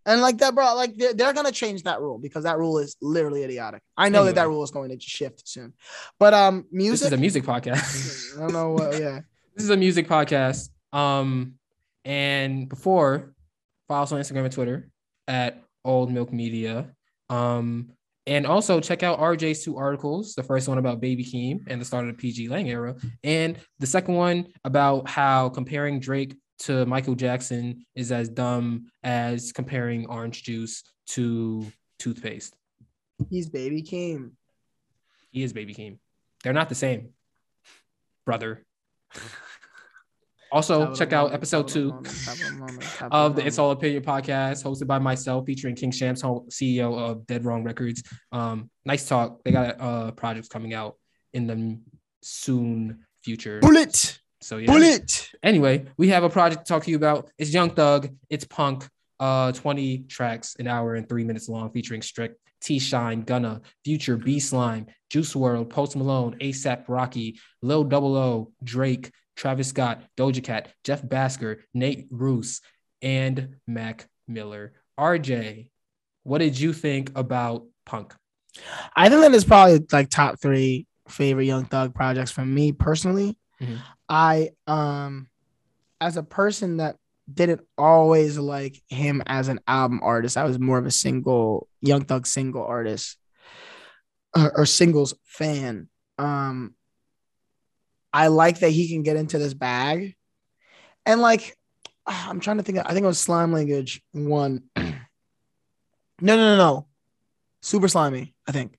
And 0.07 0.23
like 0.23 0.39
that, 0.39 0.55
bro, 0.55 0.75
like 0.75 0.97
they're, 0.97 1.13
they're 1.13 1.33
gonna 1.35 1.53
change 1.53 1.83
that 1.83 2.01
rule 2.01 2.17
because 2.19 2.45
that 2.45 2.57
rule 2.59 2.79
is 2.79 2.97
literally 3.03 3.45
idiotic. 3.45 3.83
I 3.97 4.09
know 4.09 4.25
that 4.25 4.37
that 4.37 4.49
rule 4.49 4.63
is 4.65 4.71
going 4.71 4.89
to 4.91 4.99
shift 4.99 5.47
soon. 5.47 5.75
But 6.19 6.33
um, 6.33 6.63
This 6.63 6.73
music. 6.73 7.07
is 7.09 7.13
a 7.13 7.17
music 7.19 7.45
podcast. 7.45 8.37
I 8.37 8.41
don't 8.41 8.53
know 8.55 8.71
what. 8.73 8.99
Yeah, 8.99 9.21
this 9.55 9.65
is 9.65 9.71
a 9.71 9.77
music 9.77 10.09
podcast. 10.09 10.71
Um, 10.95 11.55
and 12.07 12.71
before, 12.71 13.35
follow 13.87 14.05
us 14.05 14.13
on 14.13 14.19
Instagram 14.21 14.45
and 14.45 14.53
Twitter 14.53 14.89
at 15.27 15.63
Old 15.85 16.11
Milk 16.11 16.33
Media. 16.33 16.87
Um, 17.29 17.91
and 18.29 18.47
also 18.47 18.79
check 18.79 19.03
out 19.03 19.19
RJ's 19.19 19.65
two 19.65 19.77
articles. 19.79 20.35
The 20.35 20.43
first 20.43 20.69
one 20.69 20.79
about 20.79 21.01
Baby 21.01 21.25
Keem 21.25 21.61
and 21.67 21.81
the 21.81 21.85
start 21.85 22.07
of 22.07 22.15
the 22.15 22.21
PG 22.21 22.49
Lang 22.49 22.69
era, 22.69 22.95
and 23.25 23.59
the 23.79 23.87
second 23.87 24.15
one 24.15 24.49
about 24.65 25.09
how 25.09 25.49
comparing 25.49 25.99
Drake 25.99 26.37
to 26.61 26.85
Michael 26.87 27.15
Jackson 27.15 27.87
is 27.95 28.13
as 28.13 28.29
dumb 28.29 28.91
as 29.03 29.53
comparing 29.53 30.07
orange 30.07 30.43
juice 30.43 30.85
to 31.09 31.67
toothpaste. 31.99 32.55
he's 33.31 33.49
baby 33.49 33.83
Keem. 33.83 34.33
He 35.31 35.43
is 35.43 35.53
Baby 35.53 35.75
Keem. 35.75 35.99
They're 36.43 36.53
not 36.53 36.69
the 36.69 36.75
same, 36.75 37.11
brother. 38.25 38.65
Also, 40.51 40.87
Top 40.87 40.97
check 40.97 41.13
out 41.13 41.35
episode 41.35 41.63
top 41.63 41.71
two 41.71 41.89
moment, 41.91 42.07
of 42.07 42.39
the 42.39 42.53
moment, 42.59 42.83
top 42.83 43.03
of 43.03 43.11
the 43.11 43.29
moment. 43.29 43.47
It's 43.47 43.59
All 43.59 43.71
Opinion 43.71 44.03
podcast, 44.03 44.65
hosted 44.65 44.87
by 44.87 44.99
myself, 44.99 45.45
featuring 45.47 45.75
King 45.75 45.91
Shams, 45.91 46.23
CEO 46.23 46.99
of 46.99 47.27
Dead 47.27 47.45
Wrong 47.45 47.65
Records. 47.65 48.03
Um, 48.33 48.71
nice 48.85 49.07
talk. 49.07 49.45
They 49.45 49.53
got 49.53 49.81
uh 49.81 50.13
projects 50.13 50.49
coming 50.49 50.73
out 50.73 50.97
in 51.35 51.47
the 51.47 51.79
soon 52.23 53.05
future. 53.25 53.61
Bullet, 53.61 54.19
So 54.41 54.57
yeah. 54.57 54.67
bullet. 54.67 55.31
Anyway, 55.43 55.87
we 55.99 56.09
have 56.09 56.25
a 56.25 56.31
project 56.31 56.65
to 56.67 56.73
talk 56.73 56.85
to 56.85 56.91
you 56.91 56.97
about. 56.97 57.31
It's 57.37 57.53
Young 57.53 57.71
Thug. 57.71 58.09
It's 58.31 58.45
Punk. 58.45 58.89
Uh, 59.21 59.51
20 59.51 60.05
tracks, 60.09 60.55
an 60.61 60.69
hour 60.69 60.95
and 60.95 61.09
three 61.09 61.25
minutes 61.25 61.49
long, 61.49 61.73
featuring 61.73 62.03
Strick, 62.03 62.35
T 62.61 62.79
Shine, 62.79 63.23
Gunna, 63.23 63.63
Future, 63.85 64.17
B 64.17 64.39
Slime, 64.39 64.87
Juice 65.11 65.35
WRLD, 65.35 65.69
Post 65.69 65.97
Malone, 65.97 66.37
ASAP 66.41 66.85
Rocky, 66.87 67.41
Lil 67.61 67.83
Double 67.83 68.17
O, 68.17 68.53
Drake, 68.63 69.11
Travis 69.39 69.69
Scott, 69.69 70.03
Doja 70.17 70.43
Cat, 70.43 70.69
Jeff 70.83 71.01
Bhasker, 71.01 71.59
Nate 71.73 72.09
Ruess, 72.11 72.61
and 73.01 73.55
Mac 73.69 74.09
Miller. 74.27 74.73
RJ, 74.99 75.71
what 76.25 76.39
did 76.39 76.59
you 76.59 76.73
think 76.73 77.13
about 77.17 77.65
Punk? 77.87 78.15
I 78.97 79.09
think 79.09 79.21
that 79.23 79.33
is 79.33 79.45
probably 79.45 79.87
like 79.93 80.11
top 80.11 80.41
three 80.43 80.87
favorite 81.09 81.47
Young 81.47 81.65
Thug 81.67 81.95
projects 81.95 82.33
for 82.33 82.45
me 82.45 82.73
personally. 82.73 83.39
Mhm. 83.63 83.79
I 84.09 84.51
um 84.67 85.29
as 86.01 86.17
a 86.17 86.23
person 86.25 86.79
that 86.79 86.97
didn't 87.33 87.61
always 87.77 88.39
like 88.39 88.83
him 88.89 89.23
as 89.27 89.47
an 89.49 89.61
album 89.69 90.01
artist, 90.03 90.37
I 90.37 90.45
was 90.45 90.59
more 90.59 90.79
of 90.79 90.87
a 90.87 90.91
single 90.91 91.69
Young 91.81 92.05
Thug 92.05 92.27
single 92.27 92.65
artist 92.65 93.17
or, 94.37 94.59
or 94.59 94.67
singles 94.67 95.15
fan. 95.25 95.89
Um 96.19 96.75
I 98.13 98.29
like 98.29 98.61
that 98.61 98.71
he 98.71 98.89
can 98.89 99.03
get 99.03 99.17
into 99.17 99.39
this 99.39 99.55
bag. 99.55 100.15
And 101.07 101.21
like 101.21 101.57
I'm 102.07 102.41
trying 102.41 102.57
to 102.59 102.63
think, 102.63 102.79
I 102.79 102.93
think 102.93 103.05
it 103.05 103.07
was 103.07 103.19
Slime 103.19 103.53
Language 103.53 104.03
one. 104.13 104.63
no, 104.77 104.87
no, 106.21 106.37
no, 106.37 106.57
no. 106.57 106.87
Super 107.61 107.87
Slimey, 107.87 108.33
I 108.47 108.53
think. 108.53 108.79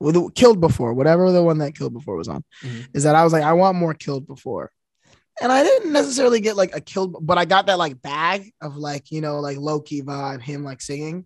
With 0.00 0.14
the, 0.14 0.30
killed 0.34 0.60
before, 0.60 0.94
whatever 0.94 1.32
the 1.32 1.42
one 1.42 1.58
that 1.58 1.74
killed 1.74 1.92
before 1.92 2.16
was 2.16 2.28
on, 2.28 2.44
Mhm. 2.62 2.88
is 2.94 3.02
that 3.02 3.16
I 3.16 3.24
was 3.24 3.32
like, 3.32 3.42
I 3.42 3.52
want 3.54 3.76
more 3.76 3.94
killed 3.94 4.28
before. 4.28 4.70
And 5.40 5.50
I 5.50 5.62
didn't 5.64 5.92
necessarily 5.92 6.40
get 6.40 6.56
like 6.56 6.74
a 6.74 6.80
killed, 6.80 7.16
but 7.20 7.38
I 7.38 7.44
got 7.44 7.66
that 7.66 7.78
like 7.78 8.00
bag 8.02 8.52
of 8.60 8.76
like, 8.76 9.10
you 9.10 9.20
know, 9.20 9.40
like 9.40 9.56
low 9.58 9.80
key 9.80 10.02
vibe, 10.02 10.40
him 10.40 10.62
like 10.64 10.80
singing. 10.80 11.24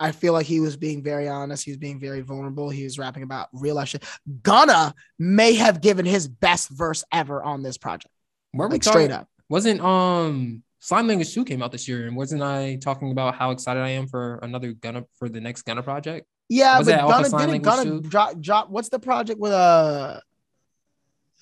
I 0.00 0.12
feel 0.12 0.32
like 0.32 0.46
he 0.46 0.60
was 0.60 0.76
being 0.76 1.02
very 1.02 1.28
honest. 1.28 1.64
He 1.64 1.70
was 1.70 1.78
being 1.78 2.00
very 2.00 2.20
vulnerable. 2.20 2.68
He 2.70 2.84
was 2.84 2.98
rapping 2.98 3.22
about 3.22 3.48
real 3.52 3.76
life 3.76 3.88
shit. 3.88 4.04
Gunna 4.42 4.94
may 5.18 5.54
have 5.54 5.80
given 5.80 6.04
his 6.04 6.26
best 6.26 6.68
verse 6.70 7.04
ever 7.12 7.42
on 7.42 7.62
this 7.62 7.78
project, 7.78 8.12
Were 8.52 8.68
we 8.68 8.80
straight 8.80 9.08
talking- 9.08 9.12
up. 9.12 9.28
Wasn't 9.48 9.80
um 9.80 10.62
Slime 10.80 11.06
Language 11.06 11.32
2 11.32 11.44
came 11.44 11.62
out 11.62 11.70
this 11.72 11.86
year, 11.88 12.06
and 12.06 12.16
wasn't 12.16 12.42
I 12.42 12.76
talking 12.76 13.10
about 13.12 13.34
how 13.36 13.52
excited 13.52 13.80
I 13.80 13.90
am 13.90 14.06
for 14.06 14.38
another 14.42 14.72
Gunna 14.72 15.04
for 15.18 15.28
the 15.28 15.40
next 15.40 15.62
Gunna 15.62 15.82
project? 15.82 16.26
Yeah, 16.48 16.78
Was 16.78 16.86
but 16.88 16.96
that 16.96 17.04
off 17.04 17.24
of 17.26 17.32
Gunna 17.32 17.52
didn't 17.52 17.62
Gunna 17.62 18.00
drop 18.00 18.40
drop. 18.40 18.70
What's 18.70 18.88
the 18.90 18.98
project 18.98 19.38
with 19.40 19.52
uh? 19.52 20.20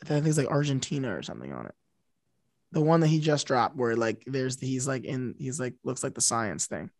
I 0.03 0.05
think 0.07 0.27
it's 0.27 0.38
like 0.38 0.49
Argentina 0.49 1.17
or 1.17 1.23
something 1.23 1.53
on 1.53 1.67
it. 1.67 1.75
The 2.73 2.81
one 2.81 3.01
that 3.01 3.09
he 3.09 3.19
just 3.21 3.47
dropped, 3.47 3.77
where 3.77 3.97
like 3.97 4.23
there's 4.27 4.61
he's 4.61 4.87
like 4.87 5.05
in 5.05 5.35
he's 5.38 5.59
like 5.61 5.75
looks 5.85 6.03
like 6.05 6.15
the 6.15 6.21
science 6.21 6.67
thing. 6.67 6.91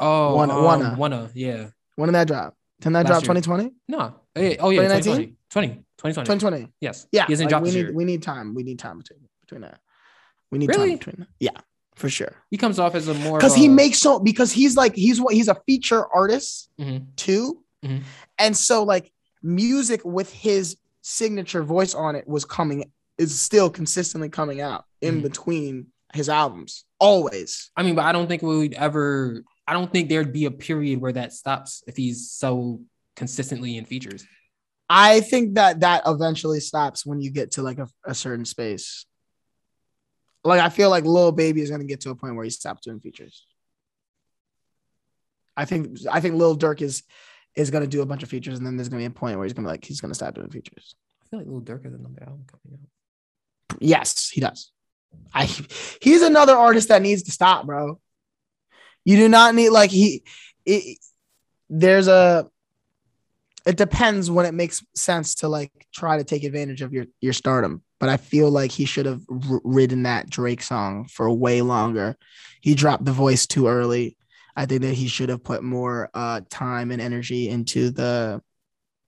Oh, 0.00 0.34
Wunna- 0.38 0.50
um, 0.54 0.96
Wunna. 0.96 0.96
Wunna, 0.96 1.30
yeah. 1.34 1.68
When 1.96 2.08
did 2.08 2.14
that 2.14 2.28
drop? 2.28 2.54
Didn't 2.80 2.92
that 2.94 3.06
Last 3.06 3.24
drop 3.24 3.34
year. 3.36 3.42
2020? 3.42 3.74
No. 3.88 4.14
Oh 4.60 4.70
yeah, 4.70 4.82
2019? 4.82 5.02
2020. 5.02 5.36
2020. 5.50 5.84
2020. 5.98 6.24
2020. 6.24 6.72
Yes. 6.80 7.06
Yeah, 7.10 7.26
He 7.26 7.32
hasn't 7.32 7.46
like, 7.46 7.50
dropped 7.50 7.64
we 7.64 7.70
need 7.72 7.76
year. 7.78 7.92
we 7.92 8.04
need 8.04 8.22
time. 8.22 8.54
We 8.54 8.62
need 8.62 8.78
time 8.78 8.98
between 8.98 9.18
between 9.40 9.62
that. 9.62 9.80
We 10.52 10.58
need 10.58 10.68
Really? 10.68 10.90
time 10.90 10.98
between 10.98 11.16
that. 11.20 11.28
Yeah, 11.40 11.60
for 11.96 12.08
sure. 12.08 12.32
He 12.50 12.56
comes 12.56 12.78
off 12.78 12.94
as 12.94 13.08
a 13.08 13.14
more 13.14 13.38
Because 13.38 13.56
he 13.56 13.66
a- 13.66 13.70
makes 13.70 13.98
so 13.98 14.20
because 14.20 14.52
he's 14.52 14.76
like 14.76 14.94
he's 14.94 15.20
what 15.20 15.34
he's 15.34 15.48
a 15.48 15.56
feature 15.66 16.06
artist 16.14 16.70
Mhm. 16.78 17.06
too, 17.16 17.64
Mhm. 17.84 18.02
and 18.38 18.56
so 18.56 18.84
like 18.84 19.12
music 19.42 20.02
with 20.04 20.32
his 20.32 20.76
signature 21.02 21.62
voice 21.64 21.94
on 21.94 22.14
it 22.14 22.28
was 22.28 22.44
coming 22.44 22.92
is 23.18 23.40
still 23.40 23.68
consistently 23.70 24.28
coming 24.28 24.60
out 24.60 24.84
in 25.00 25.16
Mhm. 25.18 25.22
between 25.22 25.86
his 26.14 26.28
albums 26.28 26.84
always. 27.00 27.70
I 27.76 27.82
mean, 27.82 27.96
but 27.96 28.04
I 28.04 28.12
don't 28.12 28.28
think 28.28 28.42
we'd 28.42 28.74
ever. 28.74 29.42
I 29.68 29.74
don't 29.74 29.92
think 29.92 30.08
there'd 30.08 30.32
be 30.32 30.46
a 30.46 30.50
period 30.50 30.98
where 30.98 31.12
that 31.12 31.34
stops 31.34 31.84
if 31.86 31.94
he's 31.94 32.30
so 32.30 32.80
consistently 33.16 33.76
in 33.76 33.84
features. 33.84 34.26
I 34.88 35.20
think 35.20 35.56
that 35.56 35.80
that 35.80 36.04
eventually 36.06 36.60
stops 36.60 37.04
when 37.04 37.20
you 37.20 37.30
get 37.30 37.50
to 37.52 37.62
like 37.62 37.78
a, 37.78 37.86
a 38.06 38.14
certain 38.14 38.46
space. 38.46 39.04
Like 40.42 40.62
I 40.62 40.70
feel 40.70 40.88
like 40.88 41.04
Lil 41.04 41.32
Baby 41.32 41.60
is 41.60 41.70
gonna 41.70 41.84
get 41.84 42.00
to 42.00 42.10
a 42.10 42.14
point 42.14 42.34
where 42.34 42.44
he 42.44 42.50
stops 42.50 42.86
doing 42.86 42.98
features. 42.98 43.44
I 45.54 45.66
think 45.66 45.98
I 46.10 46.20
think 46.20 46.36
Lil 46.36 46.56
Durk 46.56 46.80
is 46.80 47.02
is 47.54 47.70
gonna 47.70 47.86
do 47.86 48.00
a 48.00 48.06
bunch 48.06 48.22
of 48.22 48.30
features, 48.30 48.56
and 48.56 48.66
then 48.66 48.78
there's 48.78 48.88
gonna 48.88 49.02
be 49.02 49.04
a 49.04 49.10
point 49.10 49.36
where 49.36 49.44
he's 49.44 49.52
gonna 49.52 49.68
be 49.68 49.72
like 49.72 49.84
he's 49.84 50.00
gonna 50.00 50.14
stop 50.14 50.32
doing 50.32 50.48
features. 50.48 50.94
I 51.22 51.28
feel 51.28 51.40
like 51.40 51.48
Lil 51.48 51.60
Durk 51.60 51.84
has 51.84 51.92
another 51.92 52.22
album 52.22 52.46
coming 52.50 52.78
out. 52.80 53.76
Yes, 53.82 54.30
he 54.30 54.40
does. 54.40 54.72
I 55.34 55.44
he's 56.00 56.22
another 56.22 56.54
artist 56.54 56.88
that 56.88 57.02
needs 57.02 57.24
to 57.24 57.32
stop, 57.32 57.66
bro. 57.66 58.00
You 59.08 59.16
do 59.16 59.26
not 59.26 59.54
need 59.54 59.70
like 59.70 59.90
he 59.90 60.22
it, 60.66 60.98
there's 61.70 62.08
a 62.08 62.46
it 63.64 63.78
depends 63.78 64.30
when 64.30 64.44
it 64.44 64.52
makes 64.52 64.84
sense 64.94 65.36
to 65.36 65.48
like 65.48 65.72
try 65.94 66.18
to 66.18 66.24
take 66.24 66.44
advantage 66.44 66.82
of 66.82 66.92
your 66.92 67.06
your 67.22 67.32
stardom. 67.32 67.82
But 68.00 68.10
I 68.10 68.18
feel 68.18 68.50
like 68.50 68.70
he 68.70 68.84
should 68.84 69.06
have 69.06 69.22
r- 69.30 69.60
ridden 69.64 70.02
that 70.02 70.28
Drake 70.28 70.60
song 70.62 71.06
for 71.08 71.30
way 71.30 71.62
longer. 71.62 72.18
He 72.60 72.74
dropped 72.74 73.06
the 73.06 73.12
voice 73.12 73.46
too 73.46 73.66
early. 73.66 74.18
I 74.54 74.66
think 74.66 74.82
that 74.82 74.92
he 74.92 75.08
should 75.08 75.30
have 75.30 75.42
put 75.42 75.62
more 75.62 76.10
uh 76.12 76.42
time 76.50 76.90
and 76.90 77.00
energy 77.00 77.48
into 77.48 77.88
the 77.88 78.42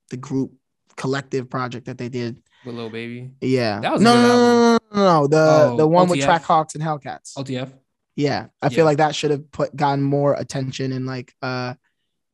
the 0.08 0.16
group 0.16 0.52
collective 0.96 1.50
project 1.50 1.86
that 1.86 1.98
they 1.98 2.08
did 2.08 2.42
Lil 2.64 2.88
Baby. 2.88 3.32
yeah. 3.42 3.80
That 3.80 3.92
was 3.92 4.00
no, 4.00 4.14
no, 4.14 4.22
no, 4.22 4.38
no, 4.38 4.78
no, 4.92 5.20
no, 5.20 5.26
The 5.26 5.70
Oh, 5.72 5.76
the 5.76 5.86
one 5.86 6.08
with 6.08 6.20
Track 6.20 6.42
Hawks 6.42 6.74
and 6.74 6.82
Hellcats. 6.82 7.34
OTF. 7.36 7.70
Yeah, 8.20 8.46
I 8.60 8.66
Yeah. 8.66 8.68
feel 8.76 8.84
like 8.84 8.98
that 8.98 9.14
should 9.14 9.30
have 9.30 9.50
put 9.50 9.74
gotten 9.74 10.02
more 10.02 10.34
attention 10.34 10.92
and 10.92 11.06
like 11.06 11.32
uh 11.40 11.74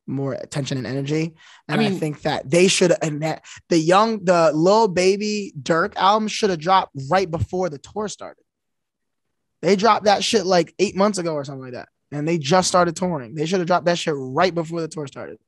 more 0.09 0.33
attention 0.33 0.77
and 0.77 0.87
energy. 0.87 1.35
And 1.67 1.81
I, 1.81 1.89
mean- 1.89 1.99
think 1.99 2.21
that 2.21 2.49
they 2.49 2.67
should 2.67 2.93
and 3.01 3.21
that 3.23 3.43
the 3.69 3.77
young 3.77 4.23
the 4.25 4.51
little 4.53 4.87
Baby 4.87 5.53
Durk 5.61 5.95
album 5.95 6.27
should 6.27 6.49
have 6.49 6.59
dropped 6.59 6.91
right 7.09 7.29
before 7.29 7.69
the 7.69 7.77
tour 7.77 8.07
started. 8.07 8.43
They 9.61 9.75
dropped 9.75 10.05
that 10.05 10.23
shit 10.23 10.45
like 10.45 10.73
eight 10.79 10.95
months 10.95 11.17
ago 11.17 11.33
or 11.33 11.43
something 11.43 11.63
like 11.63 11.73
that, 11.73 11.89
and 12.11 12.27
they 12.27 12.37
just 12.37 12.67
started 12.67 12.95
touring. 12.95 13.33
They 13.35 13.45
should 13.45 13.59
have 13.59 13.67
dropped 13.67 13.85
that 13.85 13.97
shit 13.97 14.13
right 14.15 14.53
before 14.53 14.81
the 14.81 14.87
tour 14.87 15.07
started. 15.07 15.39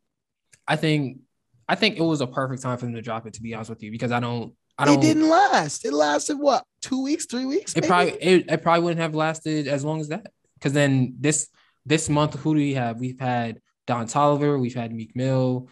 I 0.68 0.76
think 0.78 1.20
I 1.68 1.76
think 1.76 1.98
it 1.98 2.02
was 2.04 2.22
a 2.22 2.28
perfect 2.28 2.62
time 2.64 2.78
for 2.78 2.86
them 2.86 2.96
to 2.96 3.02
drop 3.02 3.28
it. 3.28 3.34
To 3.34 3.42
be 3.42 3.54
honest 3.54 3.70
with 3.70 3.84
you, 3.84 3.92
because 3.92 4.12
I 4.12 4.20
don't 4.20 4.54
I 4.80 4.84
it 4.84 4.86
don't. 4.88 5.00
didn't 5.02 5.30
last. 5.30 5.86
It 5.86 5.94
lasted 5.94 6.38
what? 6.38 6.64
Two 6.82 7.04
weeks, 7.04 7.26
three 7.26 7.46
weeks? 7.46 7.74
It 7.74 7.82
maybe? 7.82 7.88
probably 7.88 8.12
it, 8.14 8.46
it 8.50 8.62
probably 8.64 8.84
wouldn't 8.84 9.02
have 9.02 9.14
lasted 9.14 9.68
as 9.68 9.84
long 9.84 10.00
as 10.00 10.08
that. 10.08 10.32
Because 10.56 10.74
then 10.74 11.16
this 11.20 11.50
this 11.86 12.10
month, 12.10 12.36
who 12.40 12.54
do 12.54 12.60
we 12.60 12.74
have? 12.76 12.98
We've 13.00 13.20
had 13.20 13.60
Don 13.88 14.08
Toliver, 14.08 14.60
we've 14.60 14.74
had 14.76 14.92
Meek 14.94 15.16
Mill. 15.16 15.68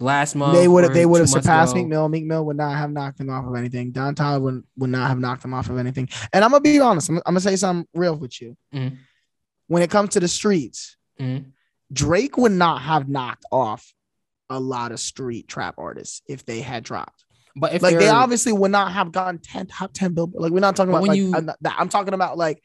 Last 0.00 0.36
month, 0.36 0.56
they 0.56 0.68
would 0.68 0.84
have 0.84 0.94
they 0.94 1.04
would 1.06 1.18
have 1.20 1.28
surpassed 1.28 1.72
ago- 1.72 1.80
Meek 1.80 1.88
Mill. 1.88 2.08
Meek 2.08 2.24
Mill 2.24 2.44
would 2.46 2.56
not 2.56 2.76
have 2.76 2.92
knocked 2.92 3.18
him 3.18 3.30
off 3.30 3.44
of 3.46 3.56
anything. 3.56 3.90
Don 3.90 4.14
Toliver 4.14 4.40
would, 4.42 4.64
would 4.76 4.90
not 4.90 5.08
have 5.08 5.18
knocked 5.18 5.44
him 5.44 5.52
off 5.52 5.68
of 5.70 5.76
anything. 5.76 6.08
And 6.32 6.44
I'm 6.44 6.52
gonna 6.52 6.60
be 6.60 6.78
honest. 6.78 7.08
I'm, 7.08 7.16
I'm 7.16 7.22
gonna 7.34 7.40
say 7.40 7.56
something 7.56 7.88
real 7.94 8.16
with 8.16 8.40
you. 8.40 8.56
Mhm. 8.72 8.96
When 9.66 9.82
it 9.82 9.90
comes 9.90 10.10
to 10.10 10.20
the 10.20 10.28
streets, 10.28 10.96
Mhm. 11.20 11.46
Drake 11.92 12.36
would 12.36 12.52
not 12.52 12.82
have 12.82 13.08
knocked 13.08 13.44
off 13.50 13.92
a 14.48 14.60
lot 14.60 14.92
of 14.92 15.00
street 15.00 15.48
trap 15.48 15.74
artists 15.78 16.22
if 16.28 16.44
they 16.46 16.60
had 16.60 16.84
dropped. 16.84 17.24
But 17.58 17.74
if 17.74 17.82
like 17.82 17.98
they 17.98 18.08
obviously 18.08 18.52
would 18.52 18.70
not 18.70 18.92
have 18.92 19.12
gotten 19.12 19.38
10 19.38 19.66
top 19.66 19.92
10 19.92 20.14
billboard. 20.14 20.42
Like 20.42 20.52
we're 20.52 20.60
not 20.60 20.76
talking 20.76 20.90
about 20.90 21.02
when 21.02 21.08
like 21.10 21.18
you- 21.18 21.34
I'm, 21.34 21.46
not- 21.46 21.56
that. 21.62 21.76
I'm 21.78 21.88
talking 21.88 22.14
about 22.14 22.38
like 22.38 22.62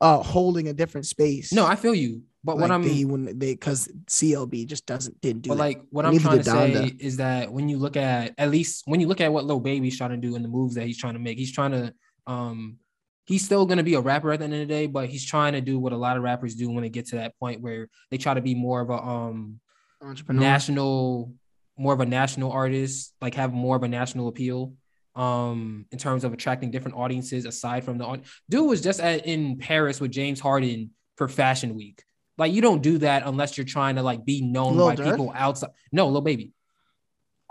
uh 0.00 0.22
holding 0.22 0.68
a 0.68 0.72
different 0.72 1.06
space. 1.06 1.52
no, 1.52 1.64
I 1.66 1.76
feel 1.76 1.94
you. 1.94 2.22
But 2.44 2.56
like 2.58 2.62
what 2.62 2.70
I'm 2.70 2.82
they 2.82 3.04
wouldn't 3.04 3.40
they 3.40 3.52
because 3.54 3.88
CLB 4.08 4.66
just 4.68 4.86
doesn't 4.86 5.20
didn't 5.20 5.42
do 5.42 5.48
But 5.48 5.54
that. 5.56 5.60
like 5.62 5.82
what 5.90 6.04
I'm 6.06 6.12
neither 6.12 6.22
trying 6.24 6.38
to 6.38 6.42
did 6.44 6.90
say 7.00 7.04
is 7.04 7.16
that 7.16 7.52
when 7.52 7.68
you 7.68 7.76
look 7.78 7.96
at 7.96 8.34
at 8.38 8.50
least 8.50 8.82
when 8.86 9.00
you 9.00 9.08
look 9.08 9.20
at 9.20 9.32
what 9.32 9.44
Lil 9.46 9.58
Baby's 9.58 9.96
trying 9.98 10.10
to 10.10 10.16
do 10.16 10.36
and 10.36 10.44
the 10.44 10.48
moves 10.48 10.76
that 10.76 10.86
he's 10.86 10.96
trying 10.98 11.14
to 11.14 11.18
make, 11.18 11.38
he's 11.38 11.50
trying 11.52 11.72
to 11.72 11.92
um 12.28 12.76
he's 13.24 13.44
still 13.44 13.66
gonna 13.66 13.82
be 13.82 13.94
a 13.94 14.00
rapper 14.00 14.30
at 14.30 14.38
the 14.38 14.44
end 14.44 14.54
of 14.54 14.60
the 14.60 14.66
day, 14.66 14.86
but 14.86 15.08
he's 15.08 15.24
trying 15.26 15.54
to 15.54 15.60
do 15.60 15.78
what 15.80 15.92
a 15.92 15.96
lot 15.96 16.16
of 16.16 16.22
rappers 16.22 16.54
do 16.54 16.70
when 16.70 16.82
they 16.82 16.88
get 16.88 17.06
to 17.08 17.16
that 17.16 17.36
point 17.40 17.60
where 17.62 17.88
they 18.12 18.16
try 18.18 18.32
to 18.34 18.40
be 18.40 18.54
more 18.54 18.80
of 18.80 18.90
a 18.90 19.02
um 19.02 19.58
entrepreneur. 20.00 20.40
national, 20.40 21.32
more 21.76 21.92
of 21.92 22.00
a 22.00 22.06
national 22.06 22.52
artist, 22.52 23.14
like 23.20 23.34
have 23.34 23.52
more 23.52 23.76
of 23.76 23.82
a 23.82 23.88
national 23.88 24.28
appeal. 24.28 24.74
Um, 25.14 25.86
in 25.92 25.98
terms 25.98 26.24
of 26.24 26.34
attracting 26.34 26.70
different 26.70 26.98
audiences 26.98 27.46
aside 27.46 27.84
from 27.84 27.96
the 27.96 28.20
dude 28.50 28.68
was 28.68 28.82
just 28.82 29.00
at, 29.00 29.24
in 29.24 29.56
Paris 29.56 29.98
with 29.98 30.10
James 30.10 30.40
Harden 30.40 30.90
for 31.16 31.26
Fashion 31.26 31.74
Week. 31.74 32.02
Like 32.36 32.52
you 32.52 32.60
don't 32.60 32.82
do 32.82 32.98
that 32.98 33.22
unless 33.24 33.56
you're 33.56 33.64
trying 33.64 33.94
to 33.96 34.02
like 34.02 34.26
be 34.26 34.42
known 34.42 34.76
Lil 34.76 34.88
by 34.88 34.96
people 34.96 35.32
outside. 35.34 35.70
No, 35.90 36.04
little 36.06 36.20
baby. 36.20 36.52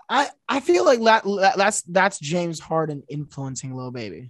I 0.08 0.30
I 0.48 0.60
feel 0.60 0.86
like 0.86 1.02
that, 1.06 1.24
that's 1.58 1.82
that's 1.84 2.20
James 2.20 2.60
Harden 2.60 3.02
influencing 3.10 3.74
little 3.74 3.90
Baby 3.90 4.30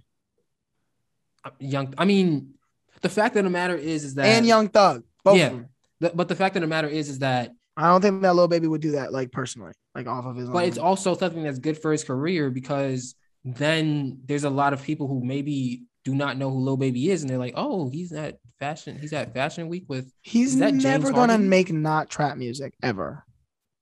Uh, 1.44 1.50
Young. 1.58 1.92
I 1.98 2.06
mean, 2.06 2.54
the 3.02 3.10
fact 3.10 3.36
of 3.36 3.44
the 3.44 3.50
matter 3.50 3.76
is, 3.76 4.02
is 4.04 4.14
that 4.14 4.24
and 4.26 4.46
Young 4.46 4.68
Thug. 4.70 5.04
Both 5.24 5.36
Yeah. 5.36 5.46
of 5.48 5.52
them. 5.52 5.68
the- 6.00 6.12
but 6.14 6.28
the 6.28 6.34
fact 6.36 6.56
of 6.56 6.62
the 6.62 6.68
matter 6.68 6.88
is, 6.88 7.10
is 7.10 7.18
that 7.18 7.52
I 7.76 7.88
don't 7.88 8.00
think 8.00 8.22
that 8.22 8.34
little 8.34 8.48
Baby 8.48 8.66
would 8.66 8.80
do 8.80 8.92
that 8.92 9.12
like 9.12 9.30
personally, 9.30 9.72
like 9.96 10.06
off 10.06 10.26
of 10.26 10.36
his. 10.36 10.48
but 10.48 10.62
own. 10.62 10.68
it's 10.68 10.78
also 10.78 11.16
something 11.16 11.42
that's 11.42 11.58
good 11.58 11.78
for 11.78 11.90
his 11.92 12.04
career 12.04 12.50
because 12.50 13.14
then 13.44 14.20
there's 14.26 14.44
a 14.44 14.50
lot 14.50 14.72
of 14.72 14.82
people 14.82 15.06
who 15.08 15.24
maybe 15.24 15.84
do 16.04 16.14
not 16.14 16.36
know 16.36 16.50
who 16.50 16.58
Lil 16.60 16.76
Baby 16.76 17.10
is, 17.10 17.22
and 17.22 17.30
they're 17.30 17.38
like, 17.38 17.54
oh, 17.56 17.88
he's 17.90 18.12
at 18.12 18.38
fashion, 18.60 18.98
he's 18.98 19.12
at 19.12 19.32
Fashion 19.34 19.68
Week 19.68 19.84
with 19.88 20.12
he's 20.22 20.58
that 20.58 20.74
never 20.74 21.10
gonna 21.12 21.32
Harden? 21.32 21.48
make 21.48 21.72
not 21.72 22.08
trap 22.10 22.36
music 22.36 22.74
ever. 22.82 23.24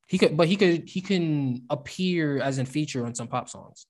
he 0.07 0.19
could, 0.19 0.37
but 0.37 0.47
he 0.49 0.57
could 0.57 0.89
he 0.89 1.01
can 1.01 1.65
appear 1.71 2.41
as 2.41 2.59
in 2.59 2.67
feature 2.67 3.05
on 3.05 3.15
some 3.15 3.29
pop 3.29 3.49
songs. 3.49 3.87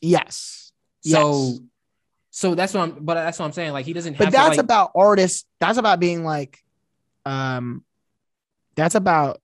Yes, 0.00 0.72
So, 1.02 1.32
Yes. 1.32 1.58
so 2.30 2.54
that's 2.54 2.74
what 2.74 2.82
I'm. 2.82 3.04
But 3.04 3.14
that's 3.14 3.38
what 3.38 3.46
I'm 3.46 3.52
saying. 3.52 3.72
Like 3.72 3.86
he 3.86 3.92
doesn't 3.92 4.14
have. 4.14 4.18
but 4.18 4.24
to, 4.26 4.30
that's 4.32 4.48
like, 4.50 4.58
about 4.58 4.90
artists. 4.94 5.44
That's 5.60 5.78
about 5.78 6.00
being 6.00 6.22
like, 6.24 6.58
um, 7.24 7.82
that's 8.74 8.94
about 8.94 9.40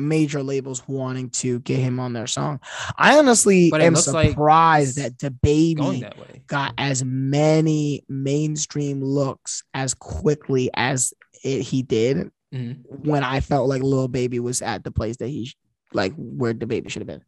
major 0.00 0.42
labels 0.42 0.82
wanting 0.88 1.30
to 1.30 1.60
get 1.60 1.78
him 1.78 2.00
on 2.00 2.12
their 2.12 2.26
song. 2.26 2.60
I 2.96 3.18
honestly 3.18 3.70
am 3.72 3.94
looks 3.94 4.08
like 4.08 4.30
surprised 4.30 4.98
that 4.98 5.16
DaBaby 5.18 6.00
that 6.00 6.46
got 6.46 6.74
as 6.78 7.04
many 7.04 8.04
mainstream 8.08 9.02
looks 9.02 9.62
as 9.74 9.94
quickly 9.94 10.70
as 10.74 11.12
it, 11.44 11.62
he 11.62 11.82
did 11.82 12.30
Mhm. 12.52 12.84
when 13.04 13.22
I 13.22 13.40
felt 13.40 13.68
like 13.68 13.82
Lil 13.82 14.08
Baby 14.08 14.40
was 14.40 14.60
at 14.60 14.82
the 14.82 14.90
place 14.90 15.16
that 15.18 15.28
he 15.28 15.52
like 15.92 16.12
where 16.16 16.52
DaBaby 16.54 16.90
should 16.90 17.00
have 17.00 17.06
been. 17.06 17.24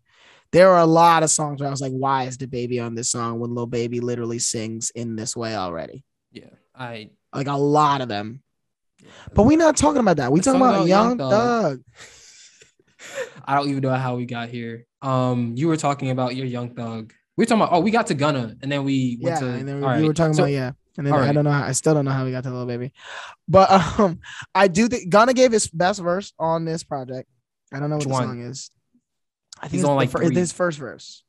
There 0.50 0.68
are 0.70 0.80
a 0.80 0.86
lot 0.86 1.22
of 1.22 1.30
songs 1.30 1.60
where 1.60 1.68
I 1.68 1.70
was 1.70 1.80
like, 1.80 1.92
why 1.92 2.24
is 2.24 2.36
DaBaby 2.36 2.84
on 2.84 2.94
this 2.94 3.10
song 3.10 3.40
when 3.40 3.54
Lil 3.54 3.66
Baby 3.66 4.00
literally 4.00 4.38
sings 4.38 4.90
in 4.94 5.16
this 5.16 5.36
way 5.36 5.54
already? 5.56 6.04
Yeah, 6.30 6.50
I. 6.74 7.10
Like 7.34 7.46
a 7.46 7.56
lot 7.56 8.02
of 8.02 8.08
them. 8.08 8.42
But 9.34 9.44
we're 9.44 9.56
not 9.58 9.76
talking 9.76 10.00
about 10.00 10.18
that. 10.18 10.30
We 10.30 10.38
Let's 10.40 10.46
talking 10.46 10.60
about, 10.60 10.74
about 10.74 10.86
Young 10.88 11.08
Young 11.08 11.18
Thug. 11.18 11.30
Thug. 11.30 11.82
I 13.44 13.54
don't 13.56 13.68
even 13.70 13.82
know 13.82 13.94
how 13.94 14.16
we 14.16 14.26
got 14.26 14.48
here. 14.48 14.86
Um, 15.02 15.54
you 15.56 15.68
were 15.68 15.76
talking 15.76 16.10
about 16.10 16.36
your 16.36 16.46
Young 16.46 16.74
Thug. 16.74 17.12
We 17.36 17.42
were 17.42 17.46
talking 17.46 17.62
about. 17.62 17.72
Oh, 17.72 17.80
we 17.80 17.90
got 17.90 18.06
to 18.08 18.14
Gunna, 18.14 18.56
and 18.62 18.70
then 18.70 18.84
we 18.84 19.18
went 19.20 19.40
Yeah, 19.40 19.40
to. 19.40 19.54
and 19.54 19.66
then 19.68 19.76
all 19.76 19.80
we 19.90 19.96
right. 19.96 20.04
were 20.06 20.14
talking 20.14 20.34
So- 20.34 20.42
about 20.44 20.52
yeah. 20.52 20.72
And 20.98 21.06
then 21.06 21.14
I 21.14 21.20
right. 21.20 21.32
don't 21.32 21.44
know. 21.44 21.50
How, 21.50 21.64
I 21.64 21.72
still 21.72 21.94
don't 21.94 22.04
know 22.04 22.10
how 22.10 22.26
we 22.26 22.32
got 22.32 22.42
to 22.44 22.50
Little 22.50 22.66
Baby, 22.66 22.92
but 23.48 23.70
um, 23.98 24.20
I 24.54 24.68
do 24.68 24.88
think 24.88 25.08
Gunna 25.08 25.32
gave 25.32 25.50
his 25.50 25.66
best 25.68 26.00
verse 26.00 26.34
on 26.38 26.66
this 26.66 26.84
project. 26.84 27.30
I 27.72 27.80
don't 27.80 27.88
know 27.88 27.96
what 27.96 28.00
Which 28.04 28.08
the 28.08 28.12
one? 28.12 28.22
song 28.24 28.42
is. 28.42 28.70
I 29.58 29.62
think 29.62 29.72
He's 29.72 29.80
it's 29.80 29.88
on, 29.88 29.96
like, 29.96 30.10
fir- 30.10 30.28
his 30.30 30.52
first 30.52 30.78
verse. 30.78 31.24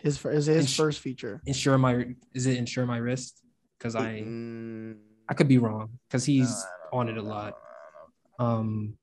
His 0.00 0.16
is 0.24 0.46
his 0.46 0.56
Ins- 0.58 0.74
first 0.74 0.98
feature. 0.98 1.40
Insure 1.46 1.78
my. 1.78 2.04
Is 2.34 2.46
it 2.46 2.56
insure 2.58 2.84
my 2.84 2.96
wrist? 2.96 3.40
Because 3.78 3.94
I 3.94 4.22
Mm, 4.22 4.96
I 5.28 5.34
could 5.34 5.46
be 5.46 5.58
wrong 5.58 6.00
because 6.08 6.24
he's 6.24 6.50
no, 6.92 6.98
on 6.98 7.08
it 7.08 7.16
a 7.16 7.22
lot. 7.22 7.54
Um, 8.40 8.94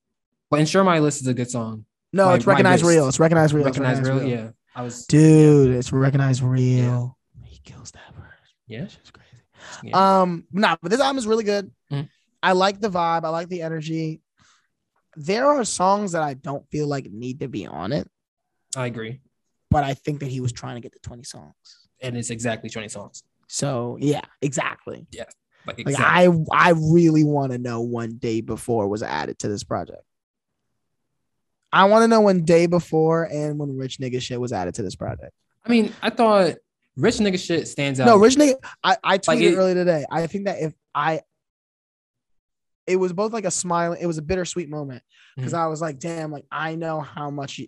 but 0.49 0.59
insure 0.59 0.83
my 0.83 0.97
wrist 0.97 1.21
is 1.21 1.27
a 1.27 1.33
good 1.33 1.49
song. 1.49 1.85
No, 2.13 2.25
My- 2.27 2.35
it's 2.35 2.45
recognized 2.47 2.85
real. 2.85 3.07
It's 3.07 3.19
recognized 3.19 3.53
real. 3.53 3.67
It's 3.67 3.77
recognized 3.77 4.07
real, 4.07 4.19
real. 4.19 4.29
yeah. 4.29 4.49
I 4.75 4.81
was 4.83 5.05
Dude, 5.07 5.75
it's 5.75 5.91
recognized 5.91 6.41
real. 6.43 7.17
He 7.43 7.59
kills 7.63 7.91
that 7.91 8.13
verse. 8.15 8.23
Yeah. 8.67 8.87
Shit's 8.87 9.11
crazy. 9.11 9.27
Yeah. 9.83 10.21
Um, 10.21 10.45
nah, 10.51 10.77
but 10.81 10.89
this 10.91 10.99
album 11.01 11.17
is 11.17 11.27
really 11.27 11.43
good. 11.43 11.71
Mhm. 11.91 12.07
I 12.41 12.51
like 12.53 12.79
the 12.79 12.89
vibe. 12.89 13.23
I 13.25 13.29
like 13.29 13.49
the 13.49 13.61
energy. 13.61 14.21
There 15.15 15.45
are 15.47 15.63
songs 15.63 16.13
that 16.13 16.23
I 16.23 16.33
don't 16.33 16.67
feel 16.71 16.87
like 16.87 17.09
need 17.11 17.39
to 17.41 17.47
be 17.47 17.67
on 17.67 17.91
it, 17.91 18.07
I 18.75 18.87
agree, 18.87 19.21
but 19.69 19.83
I 19.83 19.93
think 19.93 20.21
that 20.21 20.29
he 20.29 20.39
was 20.41 20.51
trying 20.51 20.75
to 20.75 20.81
get 20.81 20.93
to 20.93 20.99
20 20.99 21.23
songs. 21.23 21.53
and 22.01 22.17
it's 22.17 22.29
exactly 22.31 22.69
twenty 22.69 22.89
songs. 22.89 23.23
So 23.47 23.97
yeah, 24.01 24.21
exactly. 24.41 25.07
Yeah. 25.11 25.23
Like 25.65 25.79
exactly. 25.79 26.05
I 26.51 26.69
I 26.69 26.69
really 26.71 27.23
want 27.23 27.51
to 27.53 27.57
know 27.57 27.79
one 27.81 28.17
day 28.17 28.41
before 28.41 28.87
was 28.89 29.01
added 29.03 29.39
to 29.39 29.47
this 29.47 29.63
project. 29.63 30.01
I 31.73 31.85
want 31.85 32.03
to 32.03 32.07
know 32.07 32.21
when 32.21 32.45
day 32.45 32.67
before 32.67 33.23
and 33.23 33.57
when 33.57 33.75
rich 33.77 33.97
nigga 33.97 34.21
shit 34.21 34.39
was 34.39 34.53
added 34.53 34.75
to 34.75 34.83
this 34.83 34.95
project. 34.95 35.31
I 35.65 35.69
mean, 35.69 35.91
I 36.01 36.09
thought 36.11 36.55
rich 36.95 37.15
nigga 37.15 37.39
shit 37.43 37.67
stands 37.67 37.99
out. 37.99 38.05
No, 38.05 38.17
rich 38.17 38.35
nigga. 38.35 38.53
I, 38.83 38.95
I 39.03 39.17
tweeted 39.17 39.27
Like 39.27 39.39
it- 39.41 39.55
earlier 39.55 39.73
today. 39.75 40.05
I 40.11 40.27
think 40.27 40.45
that 40.45 40.61
if 40.61 40.73
I, 40.93 41.21
it 42.85 42.97
was 42.97 43.11
both 43.13 43.33
like 43.33 43.45
a 43.45 43.51
smile. 43.51 43.93
It 43.93 44.05
was 44.05 44.17
a 44.17 44.21
bittersweet 44.21 44.69
moment 44.69 45.03
because 45.35 45.53
Mm-hmm. 45.53 45.61
I 45.63 45.67
was 45.67 45.81
like, 45.81 45.99
damn, 45.99 46.31
like 46.31 46.45
I 46.51 46.75
know 46.75 46.99
how 47.01 47.29
much 47.31 47.59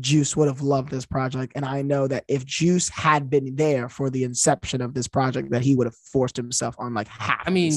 Juice 0.00 0.36
would 0.36 0.48
have 0.48 0.60
loved 0.60 0.90
this 0.90 1.06
project, 1.06 1.52
and 1.54 1.64
I 1.64 1.82
know 1.82 2.08
that 2.08 2.24
if 2.26 2.44
Juice 2.44 2.88
had 2.88 3.30
been 3.30 3.54
there 3.54 3.88
for 3.88 4.10
the 4.10 4.24
inception 4.24 4.80
of 4.80 4.92
this 4.92 5.06
project, 5.06 5.50
that 5.52 5.62
he 5.62 5.76
would 5.76 5.86
have 5.86 5.94
forced 5.94 6.36
himself 6.36 6.74
on 6.78 6.94
like 6.94 7.06
half. 7.06 7.42
I 7.46 7.50
mean, 7.50 7.72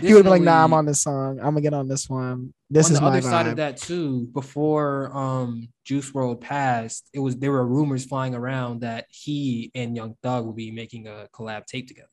he 0.00 0.14
would 0.14 0.24
been 0.24 0.30
like, 0.30 0.42
nah, 0.42 0.64
I'm 0.64 0.72
on 0.72 0.86
this 0.86 1.02
song. 1.02 1.38
I'm 1.38 1.46
gonna 1.46 1.60
get 1.60 1.74
on 1.74 1.88
this 1.88 2.08
one. 2.08 2.54
This 2.70 2.86
on 2.86 2.92
is 2.92 2.98
the 2.98 3.02
my 3.02 3.08
other 3.08 3.20
vibe. 3.20 3.30
side 3.30 3.46
of 3.48 3.56
that 3.56 3.76
too. 3.76 4.28
Before 4.32 5.14
um 5.14 5.68
Juice 5.84 6.10
WRLD 6.10 6.40
passed, 6.40 7.10
it 7.12 7.18
was 7.18 7.36
there 7.36 7.52
were 7.52 7.66
rumors 7.66 8.06
flying 8.06 8.34
around 8.34 8.80
that 8.80 9.06
he 9.10 9.70
and 9.74 9.94
Young 9.94 10.16
Thug 10.22 10.46
would 10.46 10.56
be 10.56 10.70
making 10.70 11.06
a 11.06 11.28
collab 11.34 11.66
tape 11.66 11.86
together. 11.86 12.08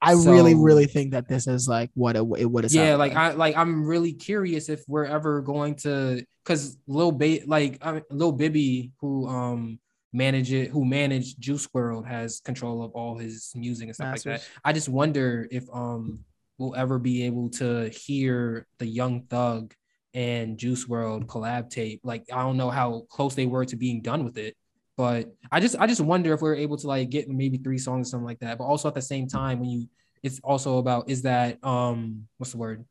I 0.00 0.12
really, 0.12 0.52
so- 0.52 0.58
really 0.58 0.86
think 0.86 1.12
that 1.12 1.28
this 1.28 1.46
is 1.46 1.66
like 1.68 1.90
what 1.94 2.16
it, 2.16 2.24
it 2.38 2.44
would 2.46 2.64
have. 2.64 2.72
yeah 2.72 2.96
like 2.96 3.14
i 3.14 3.32
like 3.32 3.56
i'm 3.56 3.84
really 3.86 4.12
curious 4.12 4.68
if 4.68 4.82
we're 4.86 5.06
ever 5.06 5.40
going 5.40 5.74
to 5.76 6.22
because 6.44 6.76
lil 6.86 7.12
ba 7.12 7.38
like 7.46 7.78
I 7.80 7.92
mean, 7.92 8.02
lil 8.10 8.32
bibby 8.32 8.92
who 9.00 9.26
um 9.26 9.78
manage 10.12 10.52
it 10.52 10.70
who 10.70 10.84
managed 10.84 11.40
juice 11.40 11.66
WRLD 11.66 12.06
has 12.06 12.40
control 12.40 12.82
of 12.82 12.92
all 12.92 13.18
his 13.18 13.52
music 13.54 13.88
and 13.88 13.94
stuff 13.94 14.12
like 14.12 14.22
that. 14.22 14.48
I 14.64 14.72
just 14.72 14.88
wonder 14.88 15.46
if 15.50 15.64
um 15.72 16.24
we'll 16.58 16.74
ever 16.74 16.98
be 16.98 17.24
able 17.24 17.50
to 17.50 17.90
hear 17.90 18.66
the 18.78 18.86
young 18.86 19.22
thug 19.24 19.74
and 20.14 20.56
juice 20.56 20.86
WRLD 20.86 21.26
collab 21.26 21.68
tape. 21.68 22.00
Like 22.02 22.24
i 22.32 22.42
don't 22.42 22.56
know 22.56 22.70
how 22.70 23.02
close 23.10 23.34
they 23.34 23.46
were 23.46 23.66
to 23.66 23.76
being 23.76 24.00
done 24.00 24.24
with 24.24 24.38
it 24.38 24.56
but 24.96 25.34
i 25.52 25.60
just 25.60 25.76
i 25.78 25.86
just 25.86 26.00
wonder 26.00 26.32
if 26.32 26.40
we're 26.40 26.54
able 26.54 26.76
to 26.76 26.86
like 26.86 27.10
get 27.10 27.28
maybe 27.28 27.58
three 27.58 27.78
songs 27.78 28.08
or 28.08 28.10
something 28.10 28.26
like 28.26 28.38
that 28.40 28.58
but 28.58 28.64
also 28.64 28.88
at 28.88 28.94
the 28.94 29.02
same 29.02 29.26
time 29.26 29.60
when 29.60 29.68
you 29.68 29.86
it's 30.22 30.40
also 30.42 30.78
about 30.78 31.08
is 31.08 31.22
that 31.22 31.58
um 31.64 32.26
what's 32.38 32.52
the 32.52 32.58
word 32.58 32.84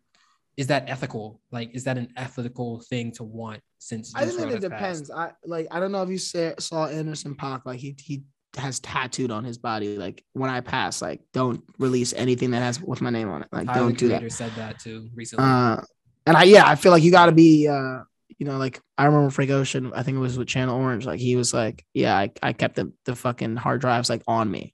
is 0.58 0.68
that 0.68 0.90
ethical 0.90 1.42
like 1.52 1.74
is 1.74 1.84
that 1.84 1.98
an 1.98 2.12
ethical 2.16 2.80
thing 2.82 3.12
to 3.12 3.24
want 3.24 3.62
since 3.86 4.14
I 4.16 4.26
think 4.26 4.40
it 4.40 4.46
has 4.50 4.70
passed? 4.70 5.06
depends. 5.06 5.12
I 5.12 5.32
like. 5.46 5.68
I 5.70 5.80
don't 5.80 5.92
know 5.92 6.02
if 6.02 6.10
you 6.10 6.18
saw 6.18 6.88
Anderson 6.88 7.36
.Paak. 7.36 7.62
Like 7.66 7.80
he 7.80 7.96
he 8.00 8.24
has 8.58 8.80
tattooed 8.80 9.32
on 9.32 9.44
his 9.44 9.58
body. 9.58 9.98
Like 9.98 10.24
when 10.34 10.50
I 10.50 10.62
pass, 10.62 11.02
like 11.02 11.22
don't 11.34 11.64
release 11.78 12.14
anything 12.14 12.52
that 12.52 12.60
has 12.62 12.82
with 12.82 13.02
my 13.02 13.12
name 13.12 13.30
on 13.30 13.44
it. 13.44 13.50
Like 13.52 13.68
Tyler, 13.68 13.80
don't 13.82 13.98
do 13.98 14.08
that. 14.10 14.32
said 14.32 14.52
that 14.56 14.80
too 14.80 15.10
recently 15.14 15.46
Uh, 15.46 15.82
and 16.26 16.36
I 16.36 16.44
yeah, 16.44 16.68
I 16.68 16.76
feel 16.76 16.92
like 16.92 17.04
you 17.04 17.12
got 17.12 17.28
to 17.28 17.32
be 17.32 17.68
uh 17.68 18.00
you 18.38 18.46
know, 18.46 18.58
like 18.58 18.82
I 18.98 19.06
remember 19.06 19.30
Frank 19.30 19.52
Ocean, 19.52 19.92
I 19.96 20.04
think 20.04 20.18
it 20.18 20.22
was 20.22 20.38
with 20.38 20.48
Channel 20.48 20.80
Orange, 20.80 21.06
like 21.06 21.20
he 21.20 21.36
was 21.36 21.54
like, 21.54 21.86
Yeah, 21.94 22.16
I, 22.16 22.32
I 22.42 22.54
kept 22.54 22.76
the, 22.76 22.92
the 23.06 23.16
fucking 23.16 23.56
hard 23.56 23.82
drives 23.82 24.10
like 24.10 24.24
on 24.28 24.50
me. 24.50 24.74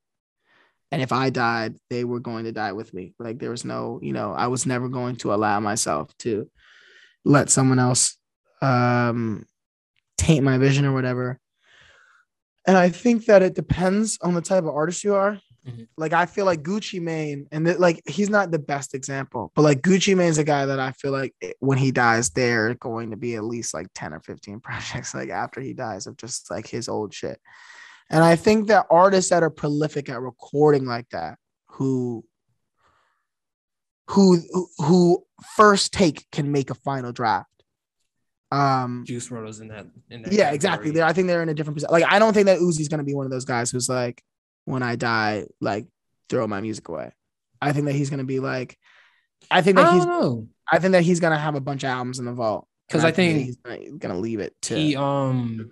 And 0.91 1.01
if 1.01 1.11
I 1.11 1.29
died, 1.29 1.75
they 1.89 2.03
were 2.03 2.19
going 2.19 2.45
to 2.45 2.51
die 2.51 2.73
with 2.73 2.93
me. 2.93 3.13
Like 3.17 3.39
there 3.39 3.51
was 3.51 3.63
no, 3.63 3.99
you 4.01 4.13
know, 4.13 4.33
I 4.33 4.47
was 4.47 4.65
never 4.65 4.89
going 4.89 5.15
to 5.17 5.33
allow 5.33 5.59
myself 5.59 6.15
to 6.19 6.49
let 7.23 7.49
someone 7.49 7.79
else 7.79 8.17
um 8.61 9.45
taint 10.17 10.43
my 10.43 10.57
vision 10.57 10.85
or 10.85 10.93
whatever. 10.93 11.39
And 12.67 12.77
I 12.77 12.89
think 12.89 13.25
that 13.25 13.41
it 13.41 13.55
depends 13.55 14.19
on 14.21 14.33
the 14.33 14.41
type 14.41 14.63
of 14.63 14.69
artist 14.69 15.03
you 15.03 15.15
are. 15.15 15.39
Mhm. 15.67 15.87
Like 15.95 16.11
I 16.13 16.25
feel 16.25 16.45
like 16.45 16.63
Gucci 16.63 16.99
Mane, 16.99 17.47
and 17.51 17.67
like 17.79 18.01
he's 18.07 18.29
not 18.31 18.49
the 18.49 18.57
best 18.57 18.95
example, 18.95 19.51
but 19.55 19.61
like 19.61 19.81
Gucci 19.81 20.15
Mane's 20.17 20.39
a 20.39 20.43
guy 20.43 20.65
that 20.65 20.79
I 20.79 20.91
feel 20.93 21.11
like 21.11 21.35
it- 21.39 21.55
when 21.59 21.77
he 21.77 21.91
dies, 21.91 22.31
there 22.31 22.73
going 22.75 23.11
to 23.11 23.17
be 23.17 23.35
at 23.35 23.43
least 23.43 23.73
like 23.73 23.87
10 23.93 24.11
or 24.13 24.19
15 24.21 24.59
projects 24.67 25.13
like 25.13 25.29
after 25.29 25.61
he 25.61 25.73
dies 25.73 26.07
of 26.07 26.17
just 26.17 26.49
like 26.49 26.65
his 26.67 26.89
old 26.89 27.13
shit. 27.13 27.39
And 28.09 28.23
I 28.23 28.35
think 28.35 28.67
that 28.69 28.87
artists 28.89 29.29
that 29.29 29.43
are 29.43 29.51
prolific 29.51 30.09
at 30.09 30.19
recording 30.19 30.85
like 30.85 31.07
that, 31.09 31.37
who 31.67 32.25
who 34.09 34.39
who- 34.79 35.23
first 35.55 35.93
take 35.93 36.25
can 36.31 36.51
make 36.51 36.69
a 36.69 36.75
final 36.75 37.11
draft. 37.11 37.47
Um 38.51 39.03
Juice 39.07 39.29
WRLD's 39.29 39.59
in 39.61 39.69
that. 39.69 39.85
In 40.09 40.23
that 40.23 40.33
yeah, 40.33 40.51
exactly. 40.51 40.89
category. 40.89 40.91
They're, 40.91 41.05
I 41.05 41.13
think 41.13 41.27
they're 41.27 41.41
in 41.43 41.49
a 41.49 41.53
different 41.53 41.77
position. 41.77 41.91
Like, 41.93 42.03
I 42.11 42.19
don't 42.19 42.33
think 42.33 42.47
that 42.47 42.59
Uzi's 42.59 42.89
gonna 42.89 43.03
be 43.03 43.13
one 43.15 43.25
of 43.25 43.31
those 43.31 43.45
guys 43.45 43.71
who's 43.71 43.87
like, 43.87 44.21
when 44.65 44.83
I 44.83 44.95
die, 44.95 45.45
like 45.59 45.87
throw 46.29 46.47
my 46.47 46.61
music 46.61 46.87
away. 46.87 47.11
I 47.61 47.73
think 47.73 47.85
that 47.85 47.95
he's 47.95 48.09
gonna 48.09 48.23
be 48.23 48.39
like, 48.39 48.77
I 49.49 49.61
think 49.61 49.77
I 49.77 49.81
that 49.81 49.87
don't 49.87 49.95
he's, 49.95 50.05
know 50.05 50.47
I 50.71 50.79
think 50.79 50.93
that 50.93 51.03
he's 51.03 51.19
gonna 51.19 51.37
have 51.37 51.55
a 51.55 51.61
bunch 51.61 51.83
of 51.83 51.89
albums 51.89 52.19
in 52.19 52.25
the 52.25 52.33
vault. 52.33 52.67
because 52.87 53.03
And 53.03 53.09
I 53.09 53.11
think 53.11 53.45
he's 53.45 53.57
gonna, 53.57 53.77
he's 53.77 53.93
gonna 53.93 54.19
leave 54.19 54.39
it 54.39 54.55
to 54.63 54.75
he 54.75 54.95
um 54.95 55.69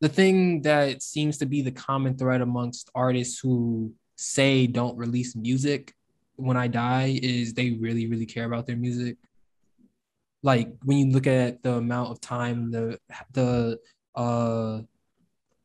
the 0.00 0.08
thing 0.08 0.62
that 0.62 1.02
seems 1.02 1.38
to 1.38 1.46
be 1.46 1.62
the 1.62 1.70
common 1.70 2.16
thread 2.16 2.40
amongst 2.40 2.90
artists 2.94 3.38
who 3.38 3.92
say 4.16 4.66
don't 4.66 4.96
release 4.96 5.36
music 5.36 5.94
when 6.36 6.56
I 6.56 6.68
die 6.68 7.18
is 7.22 7.52
they 7.52 7.72
really, 7.72 8.06
really 8.06 8.26
care 8.26 8.44
about 8.44 8.66
their 8.66 8.76
music. 8.76 9.18
Like 10.42 10.72
when 10.84 10.96
you 10.96 11.06
look 11.12 11.26
at 11.26 11.62
the 11.62 11.74
amount 11.74 12.10
of 12.10 12.20
time, 12.20 12.70
the 12.70 12.98
the 13.32 13.78
uh 14.14 14.80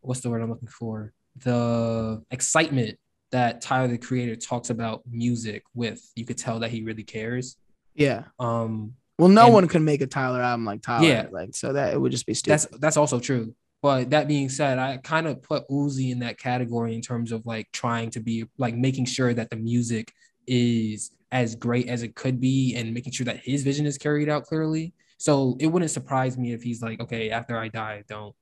what's 0.07 0.21
the 0.21 0.29
word 0.29 0.41
I'm 0.41 0.49
looking 0.49 0.67
for? 0.67 1.13
The 1.37 2.23
excitement 2.31 2.97
that 3.31 3.61
Tyler 3.61 3.87
the 3.89 3.97
creator 3.97 4.35
talks 4.35 4.69
about 4.69 5.01
music 5.09 5.63
with, 5.73 6.01
you 6.15 6.25
could 6.25 6.37
tell 6.37 6.59
that 6.59 6.71
he 6.71 6.83
really 6.83 7.03
cares. 7.03 7.57
Yeah. 7.95 8.23
Um 8.39 8.93
Well, 9.17 9.29
no 9.29 9.45
And- 9.45 9.53
one 9.53 9.67
can 9.67 9.83
make 9.85 10.01
a 10.01 10.07
Tyler 10.07 10.41
album 10.41 10.65
like 10.65 10.81
Tyler. 10.81 11.05
Yeah. 11.07 11.27
Like, 11.31 11.55
so 11.55 11.73
that 11.73 11.93
it 11.93 11.99
would 12.01 12.11
just 12.11 12.25
be 12.25 12.33
stupid. 12.33 12.51
that's 12.51 12.79
that's 12.79 12.97
also 12.97 13.19
true. 13.19 13.55
But 13.81 14.09
that 14.11 14.27
being 14.27 14.49
said, 14.49 14.79
I 14.79 14.97
kind 14.97 15.27
of 15.27 15.43
put 15.43 15.67
Uzi 15.69 16.11
in 16.11 16.19
that 16.19 16.39
category 16.39 16.95
in 16.95 17.01
terms 17.01 17.31
of 17.31 17.45
like 17.45 17.67
trying 17.71 18.09
to 18.11 18.19
be 18.19 18.45
like 18.57 18.75
making 18.75 19.05
sure 19.05 19.33
that 19.33 19.49
the 19.49 19.57
music 19.57 20.11
is 20.47 21.11
as 21.31 21.55
great 21.55 21.87
as 21.89 22.01
it 22.01 22.15
could 22.15 22.39
be 22.39 22.75
and 22.75 22.93
making 22.93 23.11
sure 23.11 23.25
that 23.25 23.37
his 23.43 23.63
vision 23.63 23.85
is 23.85 23.97
carried 23.97 24.29
out 24.29 24.43
clearly. 24.45 24.93
So 25.17 25.55
it 25.59 25.67
wouldn't 25.67 25.91
surprise 25.91 26.37
me 26.37 26.53
if 26.53 26.63
he's 26.63 26.81
like, 26.81 26.99
okay, 26.99 27.29
after 27.29 27.57
I 27.57 27.67
die, 27.67 28.03
don't 28.07 28.33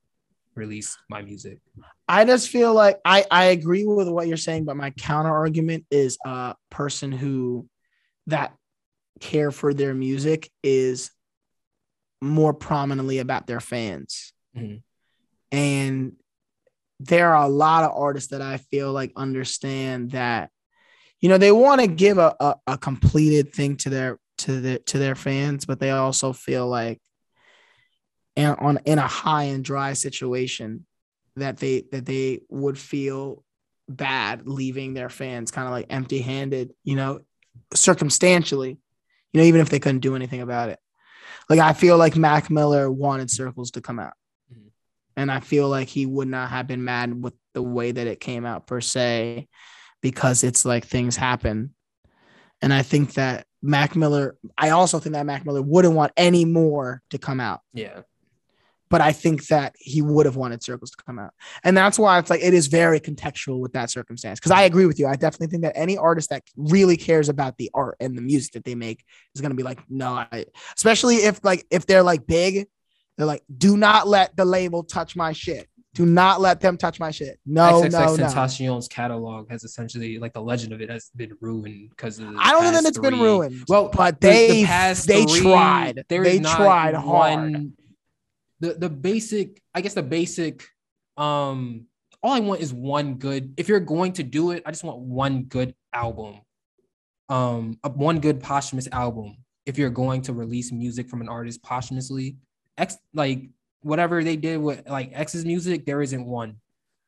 release 0.55 0.97
my 1.09 1.21
music. 1.21 1.59
I 2.07 2.25
just 2.25 2.49
feel 2.49 2.73
like 2.73 2.99
I 3.05 3.25
I 3.31 3.45
agree 3.45 3.85
with 3.85 4.09
what 4.09 4.27
you're 4.27 4.37
saying, 4.37 4.65
but 4.65 4.77
my 4.77 4.91
counter 4.91 5.33
argument 5.33 5.85
is 5.89 6.17
a 6.25 6.55
person 6.69 7.11
who 7.11 7.67
that 8.27 8.55
care 9.19 9.51
for 9.51 9.73
their 9.73 9.93
music 9.93 10.49
is 10.63 11.11
more 12.21 12.53
prominently 12.53 13.19
about 13.19 13.47
their 13.47 13.59
fans. 13.59 14.33
Mhm. 14.55 14.81
And 15.51 16.13
there 16.99 17.33
are 17.33 17.43
a 17.43 17.49
lot 17.49 17.83
of 17.83 17.91
artists 17.95 18.29
that 18.29 18.41
I 18.41 18.57
feel 18.57 18.91
like 18.91 19.11
understand 19.15 20.11
that, 20.11 20.49
you 21.19 21.29
know, 21.29 21.37
they 21.37 21.51
want 21.51 21.81
to 21.81 21.87
give 21.87 22.17
a, 22.17 22.35
a, 22.39 22.55
a 22.67 22.77
completed 22.77 23.53
thing 23.53 23.75
to 23.77 23.89
their 23.89 24.19
to 24.39 24.61
their 24.61 24.79
to 24.79 24.97
their 24.97 25.15
fans, 25.15 25.65
but 25.65 25.79
they 25.79 25.91
also 25.91 26.33
feel 26.33 26.67
like 26.67 27.01
in, 28.35 28.47
on 28.47 28.79
in 28.85 28.97
a 28.99 29.07
high 29.07 29.43
and 29.45 29.63
dry 29.63 29.93
situation 29.93 30.85
that 31.35 31.57
they 31.57 31.83
that 31.91 32.05
they 32.05 32.41
would 32.49 32.77
feel 32.77 33.43
bad 33.89 34.47
leaving 34.47 34.93
their 34.93 35.09
fans 35.09 35.51
kind 35.51 35.67
of 35.67 35.71
like 35.71 35.87
empty 35.89 36.19
handed, 36.19 36.73
you 36.83 36.95
know, 36.95 37.19
circumstantially, 37.73 38.77
you 39.31 39.41
know, 39.41 39.45
even 39.45 39.61
if 39.61 39.69
they 39.69 39.79
couldn't 39.79 39.99
do 39.99 40.15
anything 40.15 40.41
about 40.41 40.69
it. 40.69 40.79
Like 41.49 41.59
I 41.59 41.73
feel 41.73 41.97
like 41.97 42.15
Mac 42.15 42.49
Miller 42.49 42.89
wanted 42.89 43.29
Circles 43.29 43.71
to 43.71 43.81
come 43.81 43.99
out. 43.99 44.13
Mhm. 44.51 44.69
And 45.17 45.31
I 45.31 45.41
feel 45.41 45.67
like 45.69 45.89
he 45.89 46.05
would 46.05 46.27
not 46.27 46.49
have 46.49 46.67
been 46.67 46.83
mad 46.83 47.21
with 47.21 47.33
the 47.53 47.61
way 47.61 47.91
that 47.91 48.07
it 48.07 48.19
came 48.19 48.45
out 48.45 48.65
per 48.67 48.79
se, 48.81 49.47
because 50.01 50.43
it's 50.43 50.65
like 50.65 50.85
things 50.85 51.15
happen. 51.15 51.73
And 52.61 52.73
I 52.73 52.81
think 52.81 53.13
that 53.15 53.45
Mac 53.61 53.95
Miller, 53.95 54.37
I 54.57 54.69
also 54.69 54.99
think 54.99 55.13
that 55.13 55.25
Mac 55.25 55.45
Miller 55.45 55.61
wouldn't 55.61 55.93
want 55.93 56.13
any 56.15 56.45
more 56.45 57.01
to 57.09 57.17
come 57.17 57.39
out 57.39 57.61
Yeah. 57.73 58.01
But 58.93 59.01
I 59.01 59.11
think 59.11 59.47
that 59.47 59.75
he 59.79 60.03
would 60.03 60.27
have 60.27 60.35
wanted 60.35 60.61
circles 60.61 60.91
to 60.91 61.03
come 61.03 61.17
out. 61.17 61.33
And 61.63 61.75
that's 61.75 61.97
why 61.97 62.19
it's 62.19 62.29
like 62.29 62.43
it 62.43 62.53
is 62.53 62.67
very 62.67 62.99
contextual 62.99 63.59
with 63.59 63.73
that 63.73 63.89
circumstance. 63.89 64.39
Because 64.39 64.51
I 64.51 64.61
agree 64.65 64.85
with 64.85 64.99
you. 64.99 65.07
I 65.07 65.15
definitely 65.15 65.47
think 65.47 65.63
that 65.63 65.75
any 65.75 65.97
artist 65.97 66.29
that 66.29 66.43
really 66.55 66.95
cares 66.95 67.27
about 67.27 67.57
the 67.57 67.71
art 67.73 67.97
and 67.99 68.15
the 68.15 68.21
music 68.21 68.53
that 68.53 68.65
they 68.65 68.75
make 68.75 69.03
is 69.33 69.41
gonna 69.41 69.55
be 69.55 69.63
like, 69.63 69.79
no, 69.89 70.09
I 70.31 70.45
especially 70.75 71.15
if 71.15 71.43
like 71.43 71.65
if 71.71 71.87
they're 71.87 72.03
like 72.03 72.27
big, 72.27 72.67
they're 73.17 73.25
like, 73.25 73.41
do 73.57 73.77
not 73.77 74.07
let 74.07 74.35
the 74.35 74.45
label 74.45 74.83
touch 74.83 75.15
my 75.15 75.31
shit. 75.31 75.67
Do 75.95 76.05
not 76.05 76.39
let 76.39 76.61
them 76.61 76.77
touch 76.77 76.99
my 76.99 77.09
shit. 77.09 77.39
No, 77.47 77.81
XXX 77.81 77.91
no, 77.91 78.15
no. 78.15 78.15
Tentacion's 78.17 78.87
catalog 78.87 79.49
has 79.49 79.63
essentially 79.63 80.19
like 80.19 80.33
the 80.33 80.41
legend 80.41 80.71
of 80.71 80.81
it 80.81 80.91
has 80.91 81.09
been 81.15 81.35
ruined 81.41 81.89
because 81.89 82.19
of 82.19 82.31
the 82.31 82.37
I 82.39 82.51
don't 82.51 82.71
think 82.71 82.87
it's 82.87 82.99
been 82.99 83.19
ruined. 83.19 83.63
Well, 83.67 83.89
but 83.91 84.21
the- 84.21 84.27
the 84.27 84.63
they 84.63 84.93
they 85.07 85.25
three, 85.25 85.41
tried. 85.41 86.05
They 86.09 86.39
tried 86.39 86.93
hard. 86.93 87.51
one- 87.53 87.73
The 88.63 88.75
the 88.75 88.89
basic, 88.89 89.61
I 89.75 89.81
guess 89.81 89.93
the 89.93 90.01
basic, 90.01 90.63
um, 91.17 91.87
all 92.21 92.31
I 92.31 92.39
want 92.39 92.61
is 92.61 92.73
one 92.73 93.15
good. 93.15 93.53
If 93.57 93.67
you're 93.67 93.81
going 93.81 94.13
to 94.13 94.23
do 94.23 94.51
it, 94.51 94.63
I 94.65 94.71
just 94.71 94.85
want 94.85 94.99
one 94.99 95.43
good 95.43 95.75
album, 95.91 96.39
um, 97.27 97.77
one 97.83 98.21
good 98.21 98.39
posthumous 98.39 98.87
album. 98.89 99.35
If 99.65 99.77
you're 99.77 99.89
going 99.89 100.21
to 100.21 100.33
release 100.33 100.71
music 100.71 101.09
from 101.09 101.19
an 101.19 101.27
artist 101.27 101.61
posthumously, 101.61 102.37
X 102.77 102.95
like 103.13 103.49
whatever 103.81 104.23
they 104.23 104.37
did 104.37 104.61
with 104.61 104.87
like 104.87 105.11
X's 105.13 105.43
music, 105.43 105.85
there 105.85 106.01
isn't 106.01 106.25
one. 106.25 106.61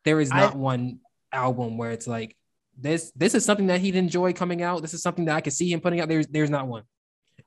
There 0.04 0.20
is 0.20 0.32
I- 0.34 0.42
not 0.42 0.58
one 0.58 1.00
album 1.32 1.78
where 1.78 1.92
it's 1.92 2.06
like 2.06 2.36
this. 2.78 3.14
This 3.16 3.34
is 3.34 3.46
something 3.46 3.68
that 3.68 3.80
he'd 3.80 3.96
enjoy 3.96 4.34
coming 4.34 4.62
out. 4.62 4.82
This 4.82 4.94
is 4.94 5.02
something 5.02 5.24
that 5.24 5.38
I 5.38 5.40
could 5.40 5.54
see 5.54 5.72
him 5.72 5.80
putting 5.80 6.02
out. 6.02 6.10
There's 6.10 6.28
there's 6.28 6.50
not 6.50 6.68
one. 6.68 6.84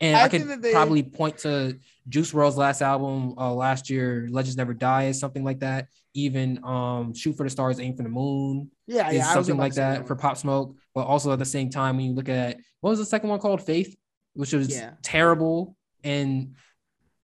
And 0.01 0.17
I 0.17 0.25
I, 0.25 0.29
could 0.29 0.63
they- 0.63 0.73
probably 0.73 1.03
point 1.03 1.39
to 1.39 1.79
Juice 2.09 2.33
WRLD's 2.33 2.57
last 2.57 2.83
album 2.83 3.35
uh, 3.37 3.53
last 3.53 3.91
year, 3.91 4.29
Legends 4.31 4.57
Never 4.57 4.73
Die, 4.75 5.05
is 5.07 5.19
something 5.19 5.43
like 5.45 5.61
that. 5.61 5.89
Even 6.15 6.63
um, 6.65 7.15
Shoot 7.15 7.37
for 7.37 7.45
the 7.45 7.51
Stars, 7.51 7.81
Aim 7.81 7.97
for 7.97 8.03
the 8.05 8.09
Moon 8.09 8.71
Yeah, 8.87 9.09
is 9.09 9.17
yeah, 9.17 9.33
something 9.35 9.57
like 9.57 9.73
say 9.73 9.81
that 9.83 10.07
for 10.07 10.15
Pop 10.17 10.37
Smoke. 10.37 10.75
But 10.95 11.03
also 11.07 11.33
at 11.33 11.39
the 11.39 11.45
same 11.45 11.69
time, 11.71 11.97
when 11.97 12.07
you 12.07 12.13
look 12.13 12.29
at 12.29 12.59
what 12.81 12.91
was 12.91 12.99
the 13.01 13.05
second 13.07 13.29
one 13.29 13.41
called, 13.41 13.63
Faith, 13.63 13.97
which 14.35 14.53
was 14.53 14.69
Yeah. 14.71 14.93
terrible, 15.03 15.77
and 16.05 16.55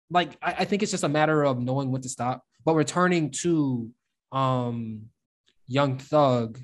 like 0.10 0.38
I, 0.42 0.52
I 0.60 0.66
think 0.66 0.82
it's 0.84 0.92
just 0.92 1.04
a 1.04 1.10
matter 1.10 1.44
of 1.46 1.60
knowing 1.60 1.92
when 1.92 2.02
to 2.02 2.10
stop. 2.10 2.44
But 2.64 2.74
returning 2.76 3.30
to 3.44 3.90
um, 4.32 5.04
Young 5.68 5.98
Thug, 6.00 6.60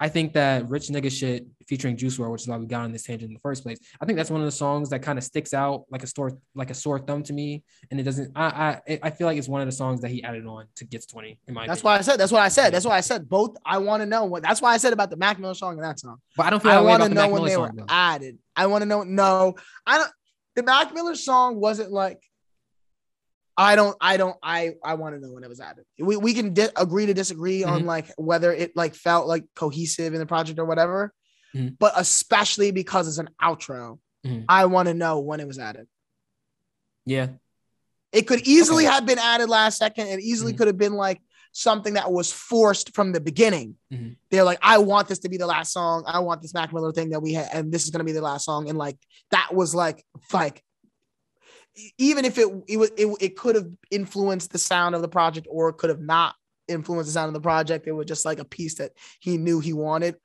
I 0.00 0.08
think 0.08 0.32
that 0.34 0.68
Rich 0.68 0.88
Nigga 0.88 1.10
shit 1.10 1.46
featuring 1.68 1.96
Juice 1.96 2.16
WRLD, 2.18 2.30
which 2.32 2.42
is 2.42 2.48
why 2.48 2.56
we 2.56 2.66
got 2.66 2.82
on 2.82 2.92
this 2.92 3.02
tangent 3.04 3.28
in 3.28 3.34
the 3.34 3.40
first 3.40 3.62
place. 3.62 3.78
I 4.00 4.06
think 4.06 4.16
that's 4.16 4.30
one 4.30 4.40
of 4.40 4.46
the 4.46 4.50
songs 4.52 4.88
that 4.90 5.00
kind 5.02 5.18
of 5.18 5.24
sticks 5.24 5.52
out 5.52 5.84
like 5.90 6.02
a 6.02 6.06
sore 6.06 6.32
like 6.54 6.70
a 6.70 6.74
sore 6.74 6.98
thumb 6.98 7.22
to 7.24 7.32
me, 7.32 7.62
and 7.90 8.00
it 8.00 8.04
doesn't. 8.04 8.32
I 8.34 8.80
I 8.88 8.98
I 9.04 9.10
feel 9.10 9.26
like 9.26 9.36
it's 9.38 9.48
one 9.48 9.60
of 9.60 9.66
the 9.68 9.72
songs 9.72 10.00
that 10.00 10.10
he 10.10 10.24
added 10.24 10.46
on 10.46 10.66
to 10.76 10.84
Gets 10.84 11.06
Twenty 11.06 11.38
in 11.46 11.54
my. 11.54 11.66
That's 11.66 11.80
opinion. 11.80 11.92
why 11.94 11.98
I 11.98 12.02
said. 12.02 12.16
That's 12.18 12.32
what 12.32 12.42
I 12.42 12.48
said. 12.48 12.70
That's 12.72 12.86
why 12.86 12.96
I 12.96 13.00
said 13.00 13.28
both. 13.28 13.56
I 13.64 13.78
want 13.78 14.02
to 14.02 14.06
know 14.06 14.24
what. 14.24 14.42
That's 14.42 14.62
why 14.62 14.72
I 14.72 14.78
said 14.78 14.92
about 14.92 15.10
the 15.10 15.16
Mac 15.16 15.38
Miller 15.38 15.54
song 15.54 15.74
and 15.74 15.84
that 15.84 16.00
song. 16.00 16.16
But 16.36 16.46
I 16.46 16.50
don't 16.50 16.62
feel 16.62 16.72
I 16.72 16.80
want 16.80 17.02
to 17.02 17.08
know 17.10 17.28
when 17.28 17.44
they 17.44 17.52
song 17.54 17.62
were 17.62 17.72
though. 17.76 17.86
added. 17.88 18.38
I 18.56 18.66
want 18.66 18.82
to 18.82 18.86
know. 18.86 19.02
No, 19.04 19.54
I 19.86 19.98
don't. 19.98 20.10
The 20.56 20.62
Mac 20.62 20.94
Miller 20.94 21.14
song 21.14 21.60
wasn't 21.60 21.92
like. 21.92 22.20
I 23.56 23.74
don't. 23.74 23.96
I 24.00 24.16
don't. 24.16 24.36
I. 24.42 24.74
I 24.84 24.94
want 24.94 25.16
to 25.16 25.20
know 25.20 25.32
when 25.32 25.42
it 25.42 25.48
was 25.48 25.60
added. 25.60 25.84
We 25.98 26.16
we 26.16 26.32
can 26.32 26.54
di- 26.54 26.68
agree 26.76 27.06
to 27.06 27.14
disagree 27.14 27.64
on 27.64 27.82
Mhm. 27.82 27.86
like 27.86 28.06
whether 28.16 28.52
it 28.52 28.72
like 28.76 28.94
felt 28.94 29.26
like 29.26 29.44
cohesive 29.56 30.14
in 30.14 30.20
the 30.20 30.26
project 30.26 30.58
or 30.60 30.64
whatever. 30.64 31.12
Mhm. 31.58 31.76
But 31.78 31.92
especially 31.96 32.70
because 32.70 33.08
it's 33.08 33.18
an 33.18 33.30
outro, 33.42 33.98
Mhm. 34.24 34.44
I 34.48 34.66
want 34.66 34.88
to 34.88 34.94
know 34.94 35.18
when 35.18 35.40
it 35.40 35.46
was 35.46 35.58
added. 35.58 35.86
Yeah, 37.04 37.28
It 38.10 38.22
could 38.26 38.46
easily 38.48 38.86
Okay. 38.86 38.94
have 38.94 39.04
been 39.04 39.18
added 39.18 39.50
last 39.50 39.76
second. 39.76 40.06
It 40.06 40.20
easily 40.20 40.54
Mhm. 40.54 40.56
could 40.58 40.66
have 40.68 40.78
been 40.78 40.94
like 40.94 41.20
something 41.52 41.92
that 41.92 42.10
was 42.10 42.32
forced 42.32 42.94
from 42.94 43.12
the 43.12 43.20
beginning. 43.20 43.76
Mhm. 43.92 44.16
They're 44.30 44.44
like, 44.44 44.58
I 44.62 44.78
want 44.78 45.08
this 45.08 45.18
to 45.20 45.28
be 45.28 45.36
the 45.36 45.46
last 45.46 45.72
song. 45.74 46.04
I 46.06 46.20
want 46.20 46.40
this 46.40 46.54
Mac 46.54 46.72
Miller 46.72 46.90
thing 46.90 47.10
that 47.10 47.20
we 47.20 47.34
had, 47.34 47.50
and 47.52 47.70
this 47.70 47.84
is 47.84 47.90
gonna 47.90 48.04
be 48.04 48.12
the 48.12 48.22
last 48.22 48.46
song. 48.46 48.70
And 48.70 48.78
like 48.78 48.96
that 49.30 49.54
was 49.54 49.74
like 49.74 50.06
like 50.32 50.64
even 51.98 52.24
if 52.24 52.38
it 52.38 52.48
it 52.66 52.76
was 52.78 52.90
it, 52.96 53.06
it 53.20 53.36
could 53.36 53.56
have 53.56 53.68
influenced 53.90 54.50
the 54.52 54.58
sound 54.58 54.94
of 54.94 55.02
the 55.02 55.08
project 55.08 55.46
or 55.50 55.68
it 55.68 55.74
could 55.76 55.90
have 55.90 56.00
not 56.00 56.34
influenced 56.66 57.08
the 57.08 57.12
sound 57.12 57.28
of 57.28 57.34
the 57.34 57.40
project. 57.42 57.86
It 57.86 57.92
was 57.92 58.06
just 58.06 58.24
like 58.24 58.38
a 58.38 58.44
piece 58.46 58.76
that 58.76 58.92
he 59.20 59.36
knew 59.36 59.60
he 59.60 59.74
wanted, 59.74 60.16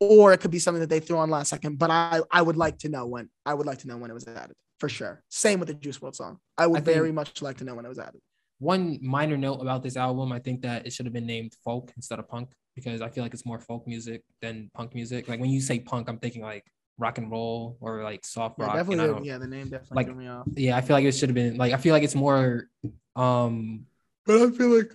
or 0.00 0.32
it 0.32 0.38
could 0.40 0.50
be 0.50 0.58
something 0.58 0.80
that 0.80 0.90
they 0.90 1.00
threw 1.00 1.18
on 1.18 1.30
last 1.30 1.48
second. 1.50 1.78
But 1.78 1.90
I 1.90 2.20
I 2.30 2.42
would 2.42 2.56
like 2.56 2.78
to 2.78 2.88
know 2.88 3.06
when 3.06 3.28
I 3.44 3.54
would 3.54 3.66
like 3.66 3.78
to 3.78 3.88
know 3.88 3.96
when 3.96 4.10
it 4.10 4.14
was 4.14 4.26
added 4.28 4.56
for 4.80 4.88
sure. 4.88 5.22
Same 5.30 5.58
with 5.60 5.68
the 5.68 5.74
Juice 5.74 5.98
WRLD 5.98 6.14
song. 6.14 6.38
I 6.58 6.66
would 6.66 6.78
I 6.78 6.80
very 6.84 7.12
much 7.12 7.42
like 7.42 7.56
to 7.58 7.64
know 7.64 7.74
when 7.74 7.84
it 7.84 7.88
was 7.88 7.98
added. 7.98 8.20
One 8.58 8.98
minor 9.02 9.36
note 9.36 9.56
about 9.60 9.82
this 9.82 9.96
album, 9.96 10.32
I 10.32 10.38
think 10.38 10.62
that 10.62 10.86
it 10.86 10.92
should 10.92 11.04
have 11.06 11.12
been 11.12 11.26
named 11.26 11.52
folk 11.64 11.92
instead 11.96 12.18
of 12.18 12.28
punk 12.28 12.50
because 12.74 13.02
I 13.02 13.08
feel 13.10 13.22
like 13.22 13.34
it's 13.34 13.44
more 13.46 13.58
folk 13.58 13.86
music 13.86 14.22
than 14.40 14.70
punk 14.74 14.94
music. 14.94 15.28
Like 15.28 15.40
when 15.40 15.50
you 15.50 15.60
say 15.60 15.78
punk, 15.80 16.08
I'm 16.08 16.18
thinking 16.18 16.42
like 16.42 16.64
rock 16.98 17.18
and 17.18 17.30
roll 17.30 17.76
or 17.80 18.02
like 18.02 18.24
soft 18.24 18.56
Yeah, 18.58 18.64
rock. 18.66 18.74
I 18.74 18.78
definitely. 18.78 19.28
Yeah, 19.28 19.38
the 19.38 19.46
name 19.46 19.68
definitely 19.68 19.96
like- 19.96 20.06
threw 20.06 20.14
me 20.14 20.28
off. 20.28 20.46
yeah, 20.56 20.76
I 20.76 20.80
feel 20.80 20.96
like 20.96 21.04
it 21.04 21.12
should 21.12 21.28
have 21.28 21.34
been 21.34 21.56
like 21.58 21.72
I 21.74 21.76
feel 21.76 21.92
like 21.92 22.02
it's 22.02 22.14
more 22.14 22.68
um 23.14 23.86
But 24.24 24.36
I 24.42 24.50
feel 24.50 24.74
like 24.76 24.92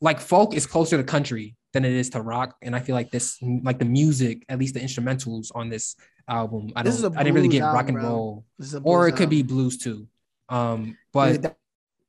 like 0.00 0.20
folk 0.20 0.54
is 0.54 0.66
closer 0.66 0.96
to 0.96 1.04
country 1.04 1.54
than 1.72 1.84
it 1.84 1.92
is 1.92 2.10
to 2.10 2.20
rock, 2.20 2.56
and 2.62 2.74
I 2.76 2.80
feel 2.80 2.94
like 2.94 3.10
this 3.10 3.38
like 3.42 3.78
the 3.78 3.84
music, 3.84 4.44
at 4.48 4.58
least 4.58 4.74
the 4.74 4.80
instrumentals 4.80 5.50
on 5.54 5.68
this 5.70 5.96
album, 6.28 6.70
I 6.76 6.82
This 6.82 7.00
don't 7.00 7.14
a 7.14 7.18
I 7.18 7.22
didn't 7.22 7.34
really 7.36 7.48
get 7.48 7.62
rock 7.62 7.88
and 7.88 7.96
bro. 7.98 8.04
roll, 8.08 8.44
a 8.60 8.80
or 8.82 9.08
it 9.08 9.16
could 9.16 9.30
be 9.30 9.42
blues 9.42 9.78
too. 9.78 10.06
Um, 10.48 10.96
but 11.12 11.42
that, 11.42 11.56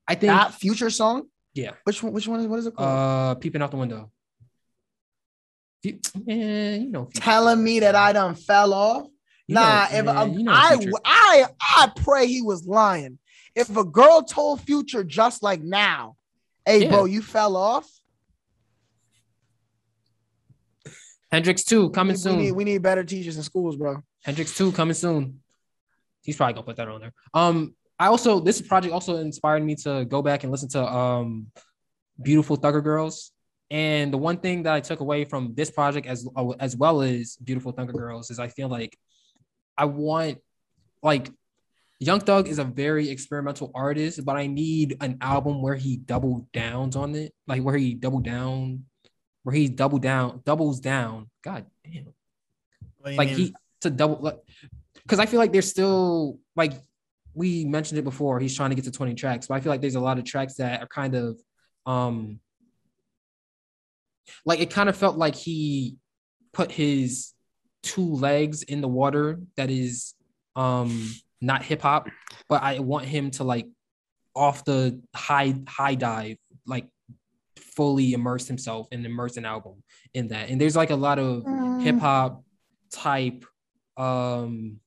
I 0.08 0.15
think 0.15 0.32
that 0.34 0.54
future 0.54 0.89
song. 0.89 1.28
yeah, 1.54 1.71
Which 1.86 2.04
one? 2.04 2.12
Which 2.13 2.28
one 2.28 2.39
is? 2.41 2.47
What 2.47 2.60
is 2.60 2.67
it 2.67 2.76
called? 2.76 2.89
uh, 2.89 3.36
peeping 3.36 3.62
out 3.62 3.71
the 3.71 3.78
window. 3.78 4.12
You, 5.82 5.99
man, 6.26 6.82
you 6.82 6.89
know, 6.89 7.06
Future. 7.06 7.21
Telling 7.21 7.63
me 7.63 7.80
that 7.82 7.95
I 7.95 8.13
done 8.13 8.36
fell 8.36 8.73
off. 8.73 9.08
You 9.47 9.56
know- 9.56 9.62
nah, 9.62 9.86
if 9.91 10.06
man, 10.06 10.17
I, 10.17 10.23
you 10.26 10.43
know 10.43 10.52
I. 10.54 10.78
I 11.06 11.45
I 11.60 11.91
pray 11.95 12.28
he 12.28 12.41
was 12.41 12.65
lying. 12.65 13.19
If 13.56 13.76
a 13.76 13.84
girl 13.84 14.23
told 14.23 14.62
Future 14.62 15.04
just 15.04 15.43
like 15.43 15.62
now, 15.62 16.15
hey 16.65 16.84
Yeah. 16.84 16.89
bro, 16.89 17.06
you 17.06 17.21
fell 17.21 17.56
off. 17.58 17.89
Hendrix 21.34 21.63
two 21.63 21.89
coming 21.89 22.13
we, 22.13 22.17
soon. 22.17 22.38
We 22.38 22.43
need, 22.43 22.52
we 22.52 22.63
need 22.63 22.82
better 22.84 23.04
teachers 23.04 23.38
in 23.38 23.43
schools, 23.43 23.76
bro. 23.76 24.04
Hendrix 24.24 24.56
2 24.56 24.72
coming 24.72 24.93
soon. 24.93 25.41
He's 26.22 26.38
probably 26.38 26.54
gonna 26.54 26.65
put 26.65 26.76
that 26.78 26.88
on 26.88 27.02
there. 27.02 27.13
Um, 27.34 27.76
I 27.98 28.08
also 28.08 28.39
this 28.39 28.62
project 28.62 28.93
also 28.93 29.17
inspired 29.17 29.63
me 29.63 29.76
to 29.84 30.06
go 30.06 30.22
back 30.22 30.43
and 30.43 30.52
listen 30.52 30.69
to 30.69 30.86
um 30.86 31.48
Beautiful 32.22 32.56
Thugger 32.56 32.84
Girls. 32.84 33.32
And 33.72 34.13
the 34.13 34.17
one 34.17 34.38
thing 34.38 34.62
that 34.63 34.74
I 34.74 34.80
took 34.80 35.00
away 35.00 35.26
from 35.26 35.56
this 35.56 35.72
project 35.72 36.06
as 36.06 36.28
as 36.60 36.78
well 36.78 37.02
as 37.02 37.36
Beautiful 37.43 37.74
Thugger 37.74 37.93
Girls 37.93 38.30
is 38.30 38.38
I 38.38 38.50
feel 38.50 38.69
like 38.69 38.96
I 39.76 39.86
want 39.86 40.38
like 41.02 41.32
Young 42.00 42.19
Thug 42.19 42.48
is 42.48 42.60
a 42.60 42.63
very 42.63 43.10
experimental 43.10 43.72
artist, 43.74 44.24
but 44.24 44.36
I 44.36 44.46
need 44.46 44.98
an 45.02 45.17
album 45.19 45.63
where 45.63 45.76
he 45.76 45.98
double 45.98 46.48
downs 46.54 46.96
on 46.96 47.15
it, 47.15 47.34
like 47.48 47.63
where 47.63 47.78
he 47.78 47.96
double 47.96 48.19
down, 48.19 48.86
where 49.43 49.56
he 49.56 49.67
double 49.67 49.99
down, 49.99 50.41
doubles 50.45 50.79
down. 50.79 51.29
God 51.43 51.65
damn 51.84 52.13
like 53.03 53.29
he 53.29 53.53
to 53.82 53.89
double 53.89 54.17
like 54.21 54.39
because 55.03 55.19
I 55.19 55.25
feel 55.25 55.39
like 55.39 55.51
there's 55.51 55.69
still 55.69 56.39
like 56.56 56.73
we 57.34 57.65
mentioned 57.65 57.99
it 57.99 58.03
before 58.03 58.39
he's 58.39 58.56
trying 58.56 58.69
to 58.69 58.75
get 58.75 58.86
to 58.86 58.91
20 58.91 59.15
tracks 59.15 59.47
but 59.47 59.56
I 59.56 59.60
feel 59.60 59.71
like 59.71 59.82
there's 59.82 59.95
a 59.95 59.99
lot 59.99 60.17
of 60.17 60.25
tracks 60.25 60.56
that 60.56 60.82
are 60.82 60.88
kind 60.88 61.15
of 61.15 61.39
um 61.86 62.39
like 64.45 64.60
it 64.60 64.69
kind 64.69 64.88
of 64.88 64.95
felt 64.95 65.17
like 65.17 65.36
he 65.36 65.97
put 66.53 66.71
his 66.71 67.34
two 67.82 68.13
legs 68.13 68.63
in 68.63 68.79
the 68.79 68.88
water 68.88 69.39
that 69.58 69.69
is 69.69 70.13
um 70.56 71.13
not 71.41 71.63
hip 71.63 71.82
hop 71.82 72.08
but 72.47 72.63
I 72.63 72.79
want 72.79 73.06
him 73.06 73.32
to 73.32 73.43
like 73.43 73.67
off 74.36 74.63
the 74.63 75.01
high 75.13 75.56
high 75.67 75.95
dive 75.95 76.38
like 76.65 76.88
fully 77.75 78.13
immerse 78.13 78.47
himself 78.47 78.88
and 78.91 79.05
immerse 79.05 79.38
an 79.38 79.45
album 79.45 79.83
in 80.13 80.27
that. 80.29 80.49
And 80.49 80.59
there's 80.59 80.75
like 80.75 80.89
a 80.89 80.95
lot 80.95 81.19
of 81.19 81.43
hip 81.81 81.99
hop 81.99 82.43
type 82.91 83.43
um 83.97 84.79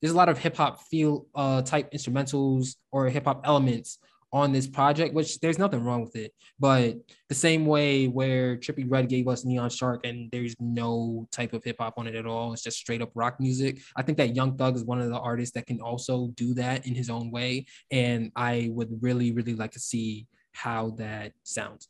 there's 0.00 0.12
a 0.12 0.16
lot 0.16 0.28
of 0.28 0.38
hip 0.38 0.56
hop 0.56 0.82
feel 0.82 1.26
uh 1.34 1.62
type 1.62 1.92
instrumentals 1.92 2.76
or 2.90 3.08
hip 3.08 3.24
hop 3.24 3.42
elements 3.44 3.98
on 4.32 4.52
this 4.52 4.66
project 4.66 5.12
which 5.12 5.40
there's 5.40 5.58
nothing 5.58 5.82
wrong 5.82 6.02
with 6.02 6.14
it. 6.14 6.32
But 6.58 6.98
the 7.28 7.34
same 7.34 7.66
way 7.66 8.06
where 8.06 8.56
Trippie 8.56 8.88
Redd 8.88 9.08
gave 9.08 9.26
us 9.26 9.44
Neon 9.44 9.70
Shark 9.70 10.06
and 10.06 10.30
there's 10.30 10.54
no 10.60 11.26
type 11.32 11.52
of 11.52 11.64
hip 11.64 11.76
hop 11.80 11.94
on 11.96 12.06
it 12.06 12.14
at 12.14 12.26
all 12.26 12.52
it's 12.52 12.62
just 12.62 12.78
straight 12.78 13.02
up 13.02 13.10
rock 13.14 13.40
music. 13.40 13.80
I 13.96 14.02
think 14.02 14.18
that 14.18 14.36
Young 14.36 14.56
Thug 14.56 14.76
is 14.76 14.84
one 14.84 15.00
of 15.00 15.08
the 15.08 15.18
artists 15.18 15.54
that 15.54 15.66
can 15.66 15.80
also 15.80 16.28
do 16.36 16.54
that 16.54 16.86
in 16.86 16.94
his 16.94 17.10
own 17.10 17.30
way. 17.30 17.66
And 17.90 18.30
I 18.36 18.70
would 18.72 19.02
really 19.02 19.32
really 19.32 19.54
like 19.54 19.72
to 19.72 19.80
see 19.80 20.26
how 20.52 20.90
that 20.98 21.32
sounds 21.42 21.88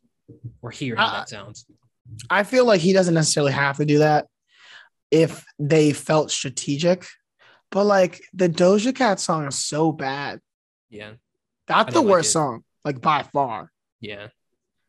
or 0.62 0.70
hear 0.70 0.96
how 0.96 1.06
Uh, 1.06 1.12
that 1.12 1.28
sounds 1.28 1.66
I 2.28 2.42
feel 2.42 2.64
like 2.64 2.80
he 2.80 2.92
doesn't 2.92 3.14
necessarily 3.14 3.52
have 3.52 3.76
to 3.76 3.84
do 3.84 3.98
that 3.98 4.26
if 5.10 5.44
they 5.58 5.92
felt 5.92 6.30
strategic. 6.30 7.06
But 7.70 7.84
like 7.84 8.22
the 8.32 8.48
Doja 8.48 8.94
Cat 8.94 9.20
song 9.20 9.46
is 9.46 9.56
so 9.56 9.92
bad. 9.92 10.40
yeah 10.88 11.12
That's 11.68 11.86
the 11.86 12.00
didn't 12.00 12.06
like 12.06 12.12
worst 12.12 12.32
song, 12.32 12.64
like 12.84 13.00
by 13.00 13.22
far. 13.22 13.70
yeah 14.00 14.28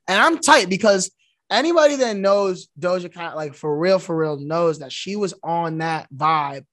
And 0.08 0.20
I'm 0.22 0.40
tight 0.40 0.68
because 0.70 1.12
anybody 1.52 1.98
that 1.98 2.18
knows 2.18 2.70
Doja 2.80 3.14
Cat, 3.14 3.36
like 3.36 3.54
for 3.54 3.78
real, 3.78 4.00
for 4.00 4.16
real, 4.18 4.38
knows 4.38 4.80
that 4.80 4.92
she 4.92 5.16
was 5.16 5.34
on 5.44 5.80
that 5.80 6.08
vibe 6.12 6.66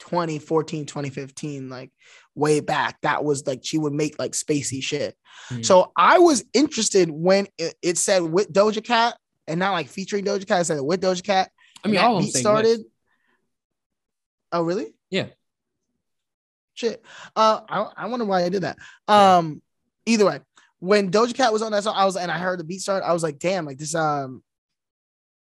2014, 0.00 0.84
2015, 0.86 1.70
like 1.70 1.90
way 2.36 2.60
back. 2.60 3.00
That 3.00 3.24
was 3.24 3.46
like 3.46 3.60
she 3.64 3.78
would 3.78 3.92
make 3.92 4.18
like 4.18 4.32
spacey 4.32 4.82
shit. 4.82 5.16
Mhm. 5.50 5.64
So 5.64 5.92
I 5.96 6.18
was 6.18 6.44
interested 6.52 7.10
when 7.10 7.48
it, 7.58 7.74
it 7.82 7.98
said 7.98 8.22
with 8.22 8.52
Doja 8.52 8.84
Cat 8.84 9.16
and 9.48 9.58
not 9.58 9.72
like 9.72 9.88
featuring 9.88 10.24
Doja 10.24 10.46
Cat, 10.46 10.60
it 10.60 10.64
said 10.66 10.80
with 10.80 11.00
Doja 11.00 11.24
Cat. 11.24 11.50
I 11.82 11.88
mean 11.88 11.98
all 11.98 12.18
of 12.18 12.22
them 12.22 12.32
beat 12.32 12.38
started. 12.38 12.80
Oh, 14.52 14.62
really? 14.62 14.94
Yeah. 15.10 15.26
Shit. 16.74 17.02
Uh, 17.34 17.60
I, 17.68 17.90
I 17.96 18.06
wonder 18.06 18.24
why 18.24 18.44
I 18.44 18.48
did 18.48 18.62
that. 18.62 18.78
Um, 19.08 19.60
either 20.04 20.26
way, 20.26 20.40
when 20.78 21.10
Doja 21.10 21.34
Cat 21.34 21.52
was 21.52 21.62
on 21.62 21.72
that 21.72 21.82
song, 21.84 21.94
I 21.96 22.04
was 22.04 22.16
and 22.16 22.30
I 22.30 22.38
heard 22.38 22.60
the 22.60 22.64
beat 22.64 22.80
start, 22.80 23.02
I 23.02 23.12
was 23.12 23.22
like, 23.22 23.38
damn, 23.38 23.64
like 23.64 23.78
this. 23.78 23.94
Um, 23.94 24.42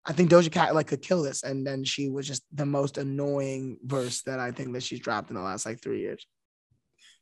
I 0.05 0.13
think 0.13 0.29
Doja 0.29 0.51
Cat 0.51 0.75
like 0.75 0.87
could 0.87 1.01
kill 1.01 1.23
this, 1.23 1.41
and 1.43 1.65
then 1.65 1.83
she 1.83 2.09
was 2.09 2.27
just 2.27 2.43
the 2.53 2.65
most 2.65 2.99
annoying 2.99 3.77
verse 3.83 4.21
that 4.23 4.39
I 4.39 4.51
think 4.51 4.73
that 4.73 4.83
she's 4.83 4.99
dropped 4.99 5.29
in 5.29 5.35
the 5.35 5.41
last 5.41 5.65
like 5.65 5.81
three 5.81 6.01
years. 6.01 6.25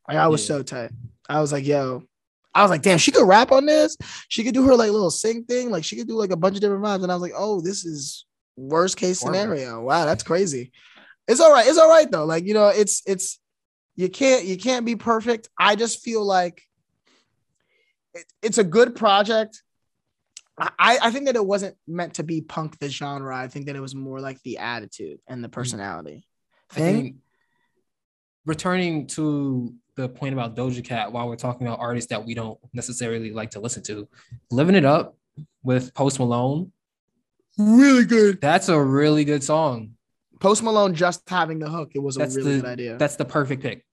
Like 0.07 0.17
I 0.17 0.27
was 0.27 0.41
Yeah. 0.41 0.57
so 0.57 0.63
tight. 0.63 0.91
I 1.29 1.41
was 1.41 1.51
like, 1.51 1.65
yo. 1.65 2.03
I 2.55 2.61
was 2.61 2.69
like, 2.69 2.83
damn, 2.83 2.99
she 2.99 3.11
could 3.11 3.27
rap 3.27 3.51
on 3.51 3.65
this. 3.65 3.97
She 4.27 4.43
could 4.43 4.53
do 4.53 4.65
her 4.67 4.75
like 4.75 4.91
little 4.91 5.09
sing 5.09 5.43
thing. 5.45 5.71
Like 5.71 5.83
she 5.83 5.95
could 5.95 6.07
do 6.07 6.15
like 6.15 6.31
a 6.31 6.37
bunch 6.37 6.55
of 6.55 6.61
different 6.61 6.83
vibes. 6.83 7.01
And 7.01 7.11
I 7.11 7.15
was 7.15 7.21
like, 7.21 7.33
oh, 7.35 7.61
this 7.61 7.83
is 7.83 8.25
worst 8.55 8.97
case 8.97 9.19
scenario. 9.19 9.81
Wow, 9.81 10.05
that's 10.05 10.23
crazy. 10.23 10.71
It's 11.27 11.39
all 11.39 11.51
right. 11.51 11.67
It's 11.67 11.79
all 11.79 11.89
right 11.89 12.09
though. 12.09 12.25
Like, 12.25 12.45
you 12.45 12.53
know, 12.53 12.67
it's 12.67 13.01
it's 13.07 13.39
you 13.95 14.09
can't 14.09 14.45
you 14.45 14.57
can't 14.57 14.85
be 14.85 14.95
perfect. 14.95 15.49
I 15.59 15.75
just 15.75 16.03
feel 16.03 16.23
like 16.23 16.61
it, 18.13 18.25
it's 18.43 18.59
a 18.59 18.63
good 18.63 18.95
project. 18.95 19.63
I, 20.55 20.99
I 21.01 21.09
think 21.09 21.25
that 21.25 21.35
it 21.35 21.45
wasn't 21.45 21.75
meant 21.87 22.15
to 22.15 22.23
be 22.23 22.41
punk 22.41 22.77
the 22.77 22.87
genre. 22.87 23.35
I 23.35 23.47
think 23.47 23.65
that 23.65 23.75
it 23.75 23.79
was 23.79 23.95
more 23.95 24.19
like 24.19 24.39
the 24.43 24.59
attitude 24.59 25.19
and 25.27 25.43
the 25.43 25.47
mm. 25.47 25.53
personality. 25.53 26.27
I 26.69 26.75
thing. 26.75 26.95
think 26.95 27.15
returning 28.45 29.07
to 29.07 29.73
the 29.95 30.09
point 30.09 30.33
about 30.33 30.55
Doja 30.55 30.83
Cat 30.83 31.11
while 31.11 31.27
we're 31.27 31.35
talking 31.35 31.67
about 31.67 31.79
artists 31.79 32.09
that 32.09 32.25
we 32.25 32.33
don't 32.33 32.59
necessarily 32.73 33.31
like 33.31 33.51
to 33.51 33.59
listen 33.59 33.83
to, 33.83 34.07
living 34.51 34.75
it 34.75 34.85
up 34.85 35.17
with 35.63 35.93
Post 35.93 36.19
Malone. 36.19 36.71
Really 37.57 38.05
good. 38.05 38.41
That's 38.41 38.69
a 38.69 38.79
really 38.81 39.23
good 39.25 39.43
song. 39.43 39.91
Post 40.39 40.63
Malone 40.63 40.95
just 40.95 41.27
having 41.29 41.59
the 41.59 41.69
hook. 41.69 41.91
It 41.95 41.99
was 41.99 42.15
That's 42.15 42.35
a 42.35 42.39
really 42.39 42.55
the 42.55 42.61
good 42.61 42.69
idea. 42.69 42.97
that's 42.97 43.15
the 43.15 43.25
perfect 43.25 43.61
pick. 43.61 43.85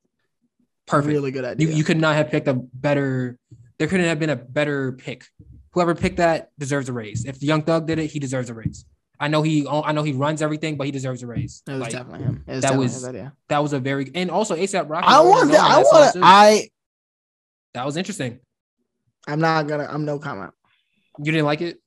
Perfect. 0.86 1.12
Really 1.12 1.30
good 1.30 1.44
idea. 1.44 1.68
You 1.68 1.74
you 1.74 1.84
could 1.84 1.98
not 1.98 2.16
have 2.16 2.30
picked 2.30 2.48
a 2.48 2.54
better. 2.54 3.38
There 3.78 3.86
couldn't 3.86 4.06
have 4.06 4.18
been 4.18 4.30
a 4.30 4.36
better 4.36 4.92
pick. 4.92 5.24
Whoever 5.72 5.94
picked 5.94 6.16
that 6.16 6.50
deserves 6.58 6.88
a 6.88 6.92
raise. 6.92 7.24
If 7.24 7.42
Young 7.42 7.62
Thug 7.62 7.86
did 7.86 7.98
it, 8.00 8.08
he 8.08 8.18
deserves 8.18 8.50
a 8.50 8.54
raise. 8.54 8.84
I 9.22 9.28
know 9.28 9.42
he 9.42 9.66
oh, 9.66 9.82
I 9.82 9.92
know 9.92 10.02
he 10.02 10.12
runs 10.12 10.40
everything, 10.40 10.76
but 10.76 10.84
he 10.86 10.90
deserves 10.90 11.22
a 11.22 11.26
raise. 11.26 11.62
it 11.68 11.72
was 11.72 11.80
Like, 11.82 11.92
definitely 11.92 12.24
him. 12.24 12.44
It 12.46 12.52
was 12.52 12.60
that 12.62 12.68
definitely 12.68 12.84
was- 12.86 12.94
his 12.94 13.04
idea. 13.04 13.32
that 13.48 13.58
was 13.62 13.72
a 13.74 13.78
very 13.78 14.10
and 14.14 14.30
also 14.30 14.54
A$AP 14.56 14.88
Rocky. 14.88 15.06
I 15.06 15.20
want. 15.20 15.50
that 15.52 15.60
I 15.60 15.78
want. 15.82 16.14
too. 16.14 16.20
I. 16.22 16.68
that 17.74 17.84
was 17.84 17.96
interesting. 17.98 18.40
I'm 19.28 19.40
not 19.40 19.68
gonna. 19.68 19.86
I'm 19.88 20.04
no 20.06 20.18
comment. 20.18 20.52
You 21.18 21.30
didn't 21.32 21.44
like 21.44 21.60
it, 21.60 21.78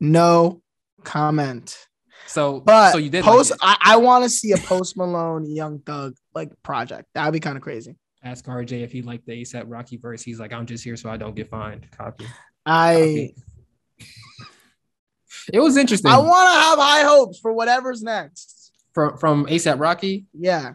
No 0.00 0.62
comment. 1.04 1.76
so 2.26 2.58
But 2.60 2.90
so 2.92 2.98
you 2.98 3.08
did 3.08 3.24
post. 3.24 3.52
like. 3.52 3.60
I, 3.62 3.76
I 3.92 3.96
want 3.98 4.24
to 4.24 4.28
see 4.30 4.50
a 4.52 4.56
Post 4.58 4.96
Malone 4.96 5.48
Young 5.48 5.78
Thug 5.78 6.14
like 6.34 6.50
project. 6.64 7.06
That 7.14 7.24
would 7.24 7.32
be 7.32 7.40
kind 7.40 7.56
of 7.56 7.62
crazy. 7.62 7.96
Ask 8.24 8.44
RJ 8.46 8.82
if 8.82 8.90
he 8.92 9.00
liked 9.02 9.26
the 9.26 9.32
A$AP 9.40 9.64
Rocky 9.68 9.96
verse. 9.96 10.22
He's 10.22 10.38
like, 10.40 10.52
I'm 10.52 10.66
just 10.66 10.82
here 10.84 10.96
so 10.96 11.08
I 11.08 11.16
don't 11.16 11.34
get 11.36 11.48
fined. 11.48 11.86
Copy. 11.96 12.26
I. 12.66 12.94
Copy. 12.94 13.34
It 15.52 15.60
was 15.60 15.76
interesting 15.76 16.10
I 16.10 16.18
want 16.18 16.48
to 16.48 16.60
have 16.60 16.78
high 16.78 17.02
hopes 17.02 17.38
for 17.38 17.52
whatever's 17.52 18.02
next. 18.02 18.72
from 18.94 19.16
from 19.18 19.46
A$AP 19.48 19.78
Rocky. 19.78 20.26
Yeah. 20.32 20.74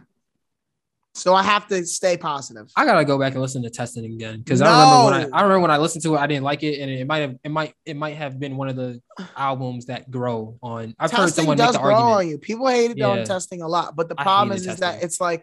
So 1.14 1.34
I 1.34 1.42
have 1.42 1.66
to 1.68 1.84
stay 1.86 2.18
positive. 2.18 2.66
I 2.76 2.84
gotta 2.84 3.04
go 3.06 3.18
back 3.18 3.32
and 3.32 3.40
listen 3.40 3.62
to 3.62 3.70
testing 3.70 4.04
again 4.04 4.40
because 4.40 4.60
I 4.60 4.68
remember 4.70 5.04
when 5.06 5.14
I, 5.14 5.38
I 5.38 5.42
remember 5.44 5.60
when 5.60 5.70
I 5.70 5.78
listened 5.78 6.02
to 6.02 6.14
it, 6.14 6.18
I 6.18 6.26
didn't 6.26 6.44
like 6.44 6.62
it, 6.62 6.78
and 6.78 6.90
it 6.90 7.06
might 7.06 7.20
have 7.20 7.36
it 7.42 7.48
might 7.50 7.72
it 7.86 7.96
might 7.96 8.16
have 8.16 8.38
been 8.38 8.58
one 8.58 8.68
of 8.68 8.76
the 8.76 9.00
albums 9.34 9.86
that 9.86 10.10
grow 10.10 10.58
on. 10.62 10.94
I've 10.98 11.10
heard 11.10 11.20
testing 11.28 11.44
someone 11.44 11.56
make 11.56 11.66
does 11.68 11.76
the 11.76 11.80
grow 11.80 11.94
on 11.94 12.28
you. 12.28 12.36
People 12.36 12.68
hated 12.68 13.00
on 13.00 13.18
Yeah. 13.18 13.24
testing 13.24 13.62
a 13.62 13.68
lot, 13.68 13.96
but 13.96 14.10
the 14.10 14.14
problem 14.14 14.54
is, 14.54 14.66
is 14.66 14.80
that 14.80 15.02
it's 15.02 15.18
like 15.18 15.42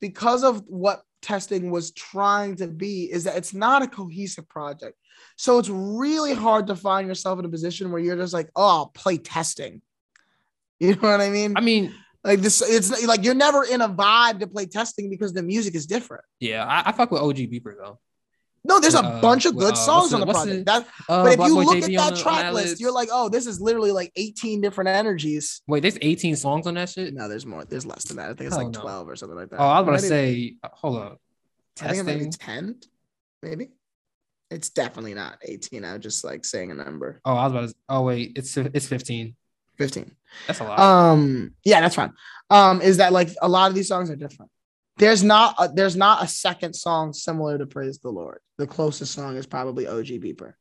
because 0.00 0.42
of 0.42 0.62
what 0.66 1.02
testing 1.22 1.70
was 1.70 1.90
trying 1.92 2.56
to 2.56 2.66
be, 2.66 3.10
is 3.10 3.24
that 3.24 3.36
it's 3.36 3.54
not 3.54 3.82
a 3.82 3.86
cohesive 3.86 4.48
project. 4.48 4.96
So 5.36 5.58
it's 5.58 5.68
really 5.68 6.34
hard 6.34 6.66
to 6.68 6.76
find 6.76 7.06
yourself 7.06 7.38
in 7.38 7.44
a 7.44 7.48
position 7.48 7.90
where 7.90 8.00
you're 8.00 8.16
just 8.16 8.32
like, 8.32 8.50
oh, 8.56 8.68
I'll 8.68 8.86
play 8.86 9.18
testing. 9.18 9.82
You 10.82 10.94
know 10.94 11.10
what 11.10 11.20
I 11.20 11.28
mean? 11.28 11.52
I 11.58 11.60
mean, 11.60 11.94
like 12.24 12.40
this, 12.40 12.62
it's 12.62 13.04
like 13.06 13.22
you're 13.22 13.34
never 13.34 13.64
in 13.64 13.82
a 13.82 13.88
vibe 13.90 14.40
to 14.40 14.46
play 14.46 14.64
testing 14.64 15.10
because 15.10 15.34
the 15.34 15.42
music 15.42 15.74
is 15.74 15.84
different. 15.84 16.24
yeah, 16.38 16.64
I, 16.64 16.88
I 16.88 16.92
fuck 16.92 17.10
with 17.10 17.20
OG 17.20 17.36
Beeper 17.36 17.74
though. 17.76 17.98
No, 18.62 18.78
there's 18.78 18.94
a 18.94 19.00
Uh, 19.00 19.20
bunch 19.22 19.46
of 19.46 19.56
good 19.56 19.72
uh, 19.72 19.76
songs 19.76 20.12
on 20.12 20.20
the 20.20 20.26
the- 20.26 20.32
project. 20.32 20.58
the- 20.58 20.64
That, 20.64 20.86
Uh, 21.08 21.24
but 21.24 21.30
if 21.32 21.36
Black 21.38 21.48
you 21.48 21.54
Boy 21.54 21.62
look 21.62 21.76
JB 21.78 21.96
at 21.96 22.10
that 22.14 22.20
track 22.22 22.52
list, 22.52 22.80
you're 22.80 22.92
like, 22.92 23.08
oh, 23.10 23.28
this 23.30 23.46
is 23.46 23.60
literally 23.60 23.90
like 23.92 24.12
18 24.16 24.60
different 24.60 24.88
energies. 24.88 25.62
Wait, 25.66 25.80
there's 25.80 25.96
18 26.02 26.36
songs 26.36 26.66
on 26.66 26.74
that 26.74 26.90
shit. 26.90 27.14
No, 27.14 27.26
there's 27.28 27.46
more. 27.46 27.64
There's 27.64 27.86
less 27.86 28.04
than 28.04 28.18
that. 28.18 28.26
I 28.30 28.34
think 28.34 28.48
it's 28.48 28.56
like 28.56 28.68
no. 28.68 28.80
12 28.80 29.08
or 29.08 29.16
something 29.16 29.36
like 29.38 29.48
that. 29.50 29.60
Oh, 29.60 29.64
I 29.64 29.80
was 29.80 29.88
about 29.88 30.00
to 30.00 30.06
say, 30.06 30.56
uh, 30.62 30.68
hold 30.72 30.98
up, 30.98 31.20
I 31.80 31.88
think 31.88 32.00
it 32.00 32.02
might 32.04 32.18
be 32.18 32.24
testing. 32.26 32.32
10, 32.32 32.74
maybe. 33.42 33.70
It's 34.50 34.68
definitely 34.68 35.14
not 35.14 35.38
18. 35.42 35.84
I'm 35.84 36.00
just 36.00 36.24
like 36.24 36.44
saying 36.44 36.70
a 36.70 36.74
number. 36.74 37.20
Oh, 37.24 37.34
I 37.36 37.44
was 37.46 37.52
about 37.52 37.68
to. 37.68 37.74
Oh 37.88 38.02
wait, 38.02 38.32
it's 38.36 38.54
it's 38.56 38.86
15. 38.88 39.36
15. 39.78 40.10
That's 40.46 40.60
a 40.60 40.64
lot. 40.64 40.78
Um, 40.78 41.54
yeah, 41.64 41.80
that's 41.80 41.94
fine. 41.94 42.12
Um, 42.50 42.82
is 42.82 42.98
that 42.98 43.12
like 43.12 43.30
a 43.40 43.48
lot 43.48 43.70
of 43.70 43.74
these 43.74 43.88
songs 43.88 44.10
are 44.10 44.16
different. 44.16 44.50
There's 45.00 45.22
not 45.24 45.54
a, 45.58 45.68
there's 45.68 45.96
not 45.96 46.22
a 46.22 46.28
second 46.28 46.74
song 46.74 47.12
similar 47.12 47.58
to 47.58 47.66
Praise 47.66 47.98
the 47.98 48.10
Lord. 48.10 48.38
The 48.58 48.66
closest 48.66 49.12
song 49.12 49.36
is 49.36 49.46
probably 49.46 49.86
OG 49.86 50.06
Beeper. 50.06 50.52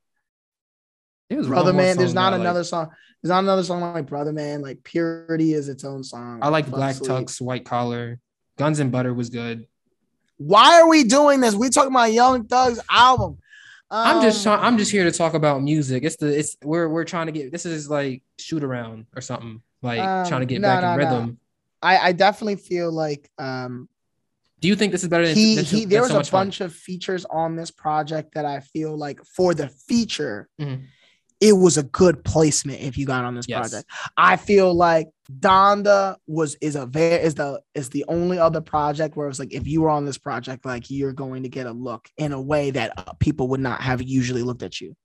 It 1.30 1.38
was 1.38 1.48
Brother 1.48 1.74
Man, 1.74 1.98
there's 1.98 2.14
not 2.14 2.34
I 2.34 2.38
like. 2.38 2.42
another 2.42 2.64
song. 2.64 2.90
There's 3.22 3.30
not 3.30 3.44
another 3.44 3.64
song 3.64 3.82
like 3.82 4.08
Brother 4.08 4.32
Man. 4.32 4.62
Like 4.62 4.84
Purity 4.84 5.54
is 5.54 5.70
its 5.70 5.84
own 5.84 6.04
song. 6.04 6.40
I 6.42 6.48
like 6.50 6.68
Black 6.70 6.96
Sleep. 6.96 7.10
Tux, 7.12 7.40
White 7.40 7.66
Collar, 7.66 8.20
Guns 8.58 8.80
and 8.80 8.92
Butter 8.92 9.14
was 9.14 9.30
good. 9.30 9.68
Why 10.38 10.80
are 10.82 10.88
we 10.88 11.04
doing 11.04 11.42
this? 11.42 11.54
We 11.54 11.70
talking 11.70 11.92
about 11.92 12.14
Young 12.14 12.46
Thug's 12.48 12.80
album. 12.90 13.38
I'm 13.92 14.22
just 14.22 14.46
Um, 14.48 14.58
trying. 14.58 14.66
I'm 14.66 14.78
just 14.78 14.92
here 14.92 15.04
to 15.04 15.12
talk 15.12 15.34
about 15.34 15.62
music. 15.62 16.04
It's 16.04 16.16
the 16.16 16.28
it's 16.40 16.56
we're 16.64 16.88
we're 16.88 17.04
trying 17.06 17.26
to 17.26 17.32
get 17.34 17.52
this 17.52 17.66
is 17.66 17.90
like 17.90 18.24
shoot 18.40 18.64
around 18.64 19.08
or 19.16 19.22
something 19.22 19.62
like 19.82 20.00
Um, 20.00 20.28
trying 20.28 20.42
to 20.42 20.46
get 20.46 20.62
no, 20.62 20.68
back 20.70 20.82
no, 20.82 20.92
in 20.94 20.98
no. 20.98 21.04
rhythm. 21.04 21.40
I, 21.82 21.98
I 21.98 22.12
definitely 22.14 22.56
feel 22.56 22.92
like 22.92 23.30
um 23.38 23.90
Do 24.62 24.68
you 24.68 24.76
think 24.76 24.92
this 24.92 25.04
is 25.04 25.10
better 25.10 25.26
than 25.26 25.36
he 25.36 25.56
than, 25.56 25.66
he 25.66 25.86
there 25.86 26.02
was 26.02 26.10
So 26.10 26.16
a 26.16 26.20
Much 26.20 26.30
Fun? 26.30 26.48
bunch 26.48 26.62
of 26.62 26.74
features 26.74 27.26
on 27.26 27.56
this 27.56 27.72
project 27.72 28.34
that 28.34 28.46
I 28.46 28.60
feel 28.60 28.98
like 28.98 29.22
for 29.24 29.54
the 29.54 29.70
feature, 29.88 30.50
Mhm. 30.60 30.84
it 31.40 31.54
was 31.54 31.78
a 31.78 31.84
good 31.84 32.24
placement 32.26 32.82
if 32.82 32.98
you 32.98 33.06
got 33.06 33.24
on 33.24 33.36
this 33.36 33.46
Yes. 33.48 33.58
project. 33.70 33.90
I 34.18 34.36
feel 34.36 34.74
like 34.74 35.08
Donda 35.32 36.18
was 36.28 36.56
is 36.60 36.76
a 36.76 36.86
very 36.86 37.24
is 37.24 37.36
the 37.36 37.62
is 37.74 37.90
the 37.90 38.04
only 38.10 38.38
other 38.38 38.62
project 38.62 39.16
where 39.16 39.30
it's 39.30 39.40
like 39.40 39.54
if 39.54 39.66
you 39.68 39.82
were 39.82 39.90
on 39.90 40.06
this 40.06 40.18
project, 40.18 40.66
like 40.66 40.90
you're 40.90 41.14
going 41.14 41.44
to 41.44 41.50
get 41.50 41.66
a 41.66 41.72
look 41.72 42.10
in 42.18 42.34
a 42.34 42.42
way 42.42 42.72
that 42.72 42.94
uh, 42.98 43.14
people 43.20 43.48
would 43.50 43.60
not 43.62 43.82
have 43.82 44.02
usually 44.02 44.44
looked 44.44 44.64
at 44.64 44.82
you. 44.82 44.96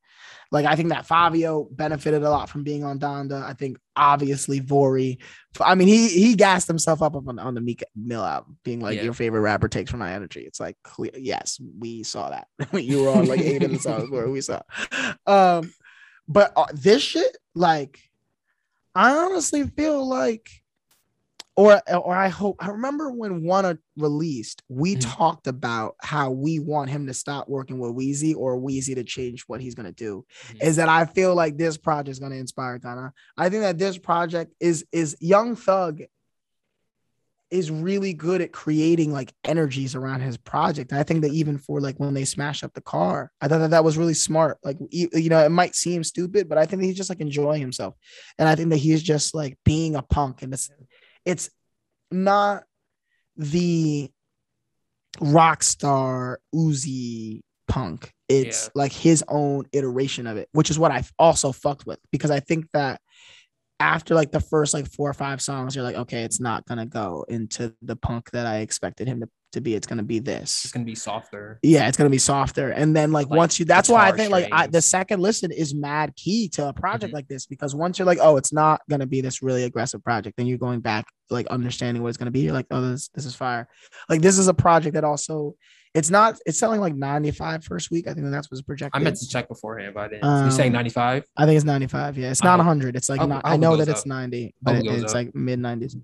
Like 0.53 0.67
I 0.67 0.77
think 0.77 0.91
that 0.91 1.07
Fivio 1.07 1.67
benefited 1.75 2.23
a 2.23 2.31
lot 2.31 2.49
from 2.49 2.63
being 2.63 2.85
on 2.85 2.99
Donda. 2.99 3.43
I 3.43 3.55
think 3.55 3.79
obviously 3.97 4.61
Vory. 4.61 5.19
I 5.61 5.75
mean, 5.75 5.89
he 5.89 6.09
he 6.09 6.35
gassed 6.35 6.69
himself 6.69 7.03
up 7.03 7.17
on, 7.17 7.39
on 7.39 7.55
the 7.55 7.61
Meek 7.61 7.83
Mill 7.97 8.25
album, 8.25 8.57
being 8.65 8.81
like 8.81 8.97
Yeah. 8.97 9.03
your 9.05 9.15
favorite 9.15 9.41
rapper 9.41 9.69
takes 9.69 9.91
from 9.91 10.01
my 10.01 10.13
energy. 10.13 10.41
It's 10.41 10.61
like 10.61 10.77
clear, 10.85 11.11
yes, 11.17 11.61
we 11.79 12.03
saw 12.03 12.31
that 12.31 12.47
you 12.73 13.03
were 13.03 13.11
on 13.11 13.27
like 13.27 13.41
eight 13.41 13.63
of 13.63 13.71
the 13.73 13.79
songs 13.79 14.11
where 14.11 14.29
we 14.29 14.41
saw. 14.41 14.61
Um, 15.27 15.73
but 16.29 16.53
uh, 16.57 16.67
this 16.73 17.03
shit, 17.03 17.37
like, 17.55 17.99
I 18.95 19.11
honestly 19.17 19.65
feel 19.65 20.07
like, 20.09 20.49
or 21.57 21.81
or 21.89 22.15
I 22.15 22.29
hope 22.29 22.57
I 22.59 22.69
remember 22.69 23.11
when 23.13 23.43
Wunna 23.43 23.79
released, 23.97 24.63
we 24.69 24.97
Mhm. 24.97 25.17
talked 25.17 25.47
about 25.47 25.95
how 26.01 26.31
we 26.31 26.59
want 26.59 26.91
him 26.91 27.07
to 27.07 27.15
stop 27.15 27.49
working 27.49 27.79
with 27.79 27.93
Wheezy 27.93 28.35
or 28.35 28.59
Wheezy 28.59 28.95
to 28.97 29.05
change 29.05 29.45
what 29.47 29.61
he's 29.61 29.75
gonna 29.75 29.93
do. 29.93 30.25
Mhm. 30.49 30.63
Is 30.65 30.77
that 30.77 30.89
I 30.89 31.05
feel 31.05 31.35
like 31.35 31.57
this 31.57 31.77
project 31.77 32.09
is 32.11 32.19
gonna 32.19 32.35
inspire 32.37 32.79
Gunna. 32.79 33.13
I 33.37 33.49
think 33.49 33.63
that 33.63 33.79
this 33.79 33.99
project 33.99 34.53
is 34.59 34.85
is 34.91 35.17
Young 35.21 35.55
Thug 35.55 36.03
is 37.51 37.71
really 37.71 38.13
good 38.13 38.41
at 38.41 38.51
creating 38.51 39.13
like 39.13 39.33
energies 39.45 39.95
around 39.95 40.21
his 40.21 40.37
project. 40.37 40.93
I 40.93 41.05
think 41.05 41.23
that 41.23 41.33
even 41.33 41.57
for 41.57 41.81
like 41.81 42.01
when 42.01 42.15
they 42.15 42.25
smash 42.25 42.65
up 42.65 42.73
the 42.75 42.81
car, 42.81 43.31
I 43.41 43.47
thought 43.47 43.59
that 43.59 43.71
that 43.71 43.85
was 43.85 43.97
really 43.97 44.15
smart. 44.15 44.59
Like 44.65 44.77
you, 44.91 45.09
you 45.13 45.29
know, 45.29 45.45
it 45.45 45.51
might 45.51 45.77
seem 45.77 46.03
stupid, 46.03 46.49
but 46.49 46.59
I 46.59 46.67
think 46.67 46.81
that 46.83 46.87
he's 46.87 46.97
just 46.97 47.11
like 47.11 47.21
enjoying 47.21 47.61
himself, 47.61 47.95
and 48.39 48.49
I 48.49 48.57
think 48.57 48.71
that 48.71 48.79
he's 48.79 49.03
just 49.05 49.35
like 49.37 49.57
being 49.65 49.95
a 49.95 50.03
punk, 50.03 50.43
and 50.43 50.53
it's 50.53 50.69
it's 51.25 51.51
not 52.11 52.64
the 53.37 54.11
rock 55.20 55.62
star 55.62 56.41
Uzi 56.55 57.41
punk. 57.68 58.12
It's 58.29 58.66
Yeah. 58.66 58.70
like 58.75 58.93
his 58.93 59.25
own 59.29 59.66
iteration 59.72 60.27
of 60.27 60.37
it, 60.37 60.49
which 60.53 60.70
is 60.70 60.79
what 60.79 60.91
I 60.91 61.05
also 61.18 61.53
fucked 61.53 61.87
with 61.87 61.99
because 62.11 62.31
I 62.31 62.41
think 62.41 62.66
that 62.72 63.01
after 63.81 64.14
like 64.14 64.31
the 64.31 64.41
first 64.41 64.72
like 64.72 64.87
four 64.87 65.11
or 65.11 65.14
five 65.14 65.43
songs, 65.43 65.75
you're 65.75 65.85
like, 65.85 65.97
okay, 65.97 66.22
it's 66.22 66.41
not 66.41 66.64
gonna 66.66 66.87
go 66.87 67.25
into 67.29 67.75
the 67.83 67.97
punk 67.97 68.31
that 68.31 68.47
I 68.47 68.59
expected 68.59 69.09
him 69.09 69.20
to, 69.20 69.29
to 69.55 69.61
be. 69.61 69.75
It's 69.75 69.87
gonna 69.87 70.03
be 70.05 70.21
this. 70.21 70.65
It's 70.65 70.73
gonna 70.73 70.85
be 70.85 70.95
softer. 70.95 71.59
Yeah, 71.63 71.89
it's 71.89 71.97
gonna 71.97 72.11
be 72.11 72.19
softer. 72.19 72.71
And 72.71 72.95
then 72.95 73.11
like, 73.11 73.29
Like, 73.29 73.37
once 73.39 73.59
you 73.59 73.65
that's 73.65 73.89
why 73.89 74.07
I 74.09 74.13
think 74.13 74.31
like 74.31 74.49
I, 74.53 74.67
the 74.69 74.81
second 74.83 75.21
listen 75.21 75.51
is 75.51 75.75
mad 75.75 76.15
key 76.15 76.49
to 76.51 76.69
a 76.69 76.73
project 76.73 77.11
Mhm. 77.13 77.15
like 77.15 77.29
this 77.29 77.47
because 77.47 77.75
once 77.75 77.99
you're 77.99 78.07
like, 78.07 78.19
oh, 78.21 78.37
it's 78.37 78.53
not 78.53 78.83
gonna 78.89 79.07
be 79.07 79.21
this 79.21 79.43
really 79.43 79.65
aggressive 79.65 80.05
project, 80.05 80.37
then 80.37 80.47
you're 80.47 80.59
going 80.59 80.81
back 80.81 81.07
like 81.31 81.47
understanding 81.49 82.03
what 82.03 82.11
it's 82.11 82.19
gonna 82.19 82.31
be. 82.31 82.41
You're 82.41 82.53
like, 82.53 82.67
oh, 82.71 82.81
this 82.83 83.09
this 83.15 83.25
is 83.27 83.35
fire. 83.35 83.67
Like 84.09 84.21
this 84.21 84.39
is 84.39 84.47
a 84.49 84.55
project 84.55 84.95
that 84.95 85.05
also 85.05 85.55
it's 85.95 86.11
not 86.11 86.39
it's 86.45 86.59
selling 86.59 86.81
like 86.81 86.95
95 86.97 87.65
first 87.65 87.91
week. 87.93 88.09
I 88.09 88.15
think 88.15 88.29
that's 88.31 88.51
what's 88.51 88.63
projected. 88.63 89.01
I 89.01 89.05
meant 89.05 89.17
to 89.17 89.29
check 89.29 89.49
beforehand, 89.49 89.95
but 89.95 90.01
I 90.01 90.09
didn't. 90.09 90.45
you 90.47 90.51
saying 90.51 90.71
Um, 90.71 90.75
95? 90.75 91.25
I 91.37 91.47
think 91.47 91.57
it's 91.57 91.65
95. 91.65 92.19
Yeah, 92.19 92.31
it's 92.31 92.43
not 92.43 92.59
hope- 92.59 92.67
100. 92.67 92.97
It's 92.97 93.09
like 93.09 93.21
I 93.21 93.23
hope- 93.23 93.29
not, 93.31 93.43
I 93.47 93.53
I 93.55 93.57
know 93.57 93.77
that 93.77 93.89
it's 93.89 94.05
90, 94.05 94.55
but 94.61 94.75
it 94.77 94.87
it's 94.87 95.05
up. 95.13 95.15
like 95.15 95.35
mid 95.37 95.61
90s. 95.61 95.95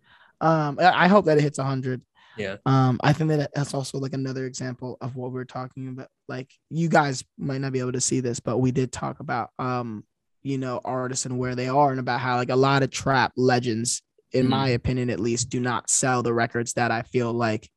Um, 0.41 0.79
I 0.81 1.05
I 1.05 1.09
hope 1.09 1.25
that 1.27 1.37
it 1.39 1.43
hits 1.43 1.59
100. 1.59 2.01
Yeah. 2.41 2.57
Um, 2.67 2.99
I 3.03 3.13
think 3.13 3.31
that 3.31 3.51
that's 3.55 3.75
also 3.75 3.99
like 3.99 4.13
another 4.15 4.47
example 4.47 4.97
of 5.01 5.17
what 5.17 5.33
we're 5.33 5.45
talking 5.45 5.89
about. 5.89 6.09
Like 6.29 6.51
you 6.71 6.89
guys 6.89 7.25
might 7.39 7.61
not 7.61 7.73
be 7.73 7.81
able 7.81 7.93
to 7.93 8.01
see 8.01 8.21
this, 8.21 8.41
but 8.41 8.59
we 8.59 8.71
did 8.73 8.93
talk 8.93 9.21
about 9.21 9.51
um, 9.59 10.05
you 10.43 10.57
know, 10.59 10.81
artists 10.85 11.27
and 11.27 11.39
where 11.39 11.55
they 11.55 11.69
are 11.69 11.91
and 11.91 12.01
about 12.01 12.21
how 12.21 12.37
like 12.37 12.51
a 12.51 12.57
lot 12.57 12.83
of 12.83 12.91
trap 12.91 13.33
legends, 13.37 14.03
in 14.33 14.47
Mhm. 14.47 14.51
my 14.51 14.69
opinion 14.71 15.11
at 15.11 15.21
least, 15.21 15.51
do 15.51 15.61
not 15.61 15.91
sell 15.91 16.23
the 16.23 16.33
records 16.33 16.73
that 16.75 16.91
I 16.91 17.03
feel 17.03 17.33
like 17.33 17.69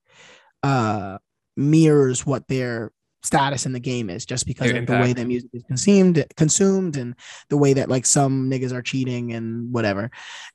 uh 0.64 1.18
mirrors 1.58 2.26
what 2.26 2.48
their 2.48 2.92
status 3.22 3.66
in 3.66 3.74
the 3.74 3.80
game 3.80 4.10
is 4.10 4.26
just 4.26 4.46
because 4.46 4.72
Their 4.72 4.82
of 4.82 4.86
the 4.88 4.94
way 4.98 5.14
that 5.14 5.26
music 5.28 5.50
is 5.54 5.64
consumed 5.64 6.24
consumed 6.36 6.98
and 6.98 7.16
the 7.50 7.58
way 7.58 7.74
that 7.74 7.90
like 7.90 8.06
some 8.06 8.50
niggas 8.50 8.74
are 8.74 8.82
cheating 8.82 9.34
and 9.34 9.72
whatever 9.72 10.10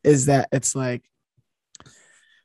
is 0.05 0.27
that 0.27 0.49
it's 0.53 0.75
like 0.75 1.03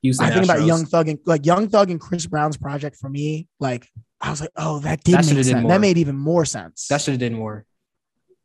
Houston 0.03 0.27
I 0.27 0.31
think 0.31 0.43
about 0.45 0.63
Young 0.65 0.85
Thug 0.85 1.07
and 1.09 1.19
like 1.25 1.45
Young 1.45 1.67
Thug 1.69 1.89
and 1.89 1.99
Chris 1.99 2.27
Brown's 2.27 2.57
project 2.57 2.95
for 2.97 3.09
me 3.09 3.47
like 3.59 3.87
I 4.21 4.29
was 4.29 4.39
like 4.41 4.51
oh 4.55 4.79
that 4.79 5.03
did 5.03 5.13
That 5.15 5.25
make 5.25 5.43
sense 5.43 5.67
that 5.67 5.81
made 5.81 5.97
even 5.97 6.15
more 6.15 6.45
sense 6.45 6.87
That 6.89 7.01
should 7.01 7.13
have 7.13 7.19
did 7.19 7.33
more. 7.33 7.65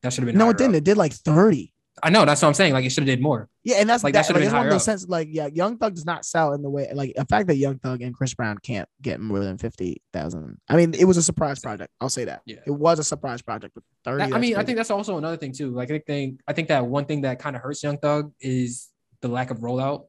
That 0.02 0.12
should 0.12 0.22
have 0.24 0.28
been. 0.32 0.38
no 0.38 0.48
it 0.50 0.56
didn't 0.56 0.74
up. 0.74 0.78
it 0.78 0.84
did 0.84 0.96
like 0.96 1.12
30 1.12 1.74
I 2.00 2.10
know. 2.10 2.24
That's 2.24 2.40
what 2.40 2.46
I'm 2.46 2.54
saying. 2.54 2.74
Like 2.74 2.84
it 2.84 2.90
should 2.90 3.02
have 3.02 3.08
did 3.08 3.20
more. 3.20 3.48
yeah 3.64 3.78
and 3.80 3.88
that's 3.90 4.04
Like, 4.04 4.14
that 4.14 4.20
that, 4.20 4.26
should've 4.28 4.42
like, 4.42 4.50
been 4.50 4.56
one 4.56 4.66
of 4.66 4.72
those 4.72 4.82
up. 4.82 4.92
senses 4.92 5.08
like 5.08 5.26
yeah 5.32 5.48
Young 5.52 5.78
Thug 5.78 5.94
does 5.96 6.06
not 6.06 6.24
sell 6.24 6.52
in 6.52 6.62
the 6.62 6.70
way 6.70 6.88
like 6.94 7.12
the 7.16 7.24
fact 7.24 7.48
that 7.48 7.56
Young 7.56 7.80
Thug 7.80 8.02
and 8.02 8.14
Chris 8.14 8.34
Brown 8.34 8.56
can't 8.58 8.88
get 9.02 9.18
more 9.20 9.40
than 9.40 9.58
50,000 9.58 10.60
I 10.68 10.76
mean 10.76 10.94
it 10.94 11.04
was 11.06 11.16
a 11.16 11.22
surprise 11.24 11.58
project 11.58 11.92
I'll 12.00 12.08
say 12.08 12.24
that 12.26 12.42
Yeah. 12.46 12.58
it 12.66 12.70
was 12.70 13.00
a 13.00 13.04
surprise 13.04 13.42
project 13.42 13.74
but 13.74 13.82
30 14.04 14.26
That- 14.30 14.36
I 14.36 14.38
mean, 14.38 14.54
I 14.56 14.62
think 14.62 14.76
that's 14.76 14.92
also 14.92 15.18
another 15.18 15.36
thing 15.36 15.50
too. 15.52 15.70
Like 15.72 15.90
I 15.90 15.98
think 15.98 16.40
I 16.46 16.52
think 16.52 16.68
that 16.68 16.86
one 16.86 17.04
thing 17.04 17.22
that 17.22 17.40
kind 17.40 17.56
of 17.56 17.62
hurts 17.62 17.82
Young 17.82 17.98
Thug 17.98 18.32
is 18.40 18.88
the 19.20 19.26
lack 19.28 19.50
of 19.50 19.58
rollout, 19.58 20.04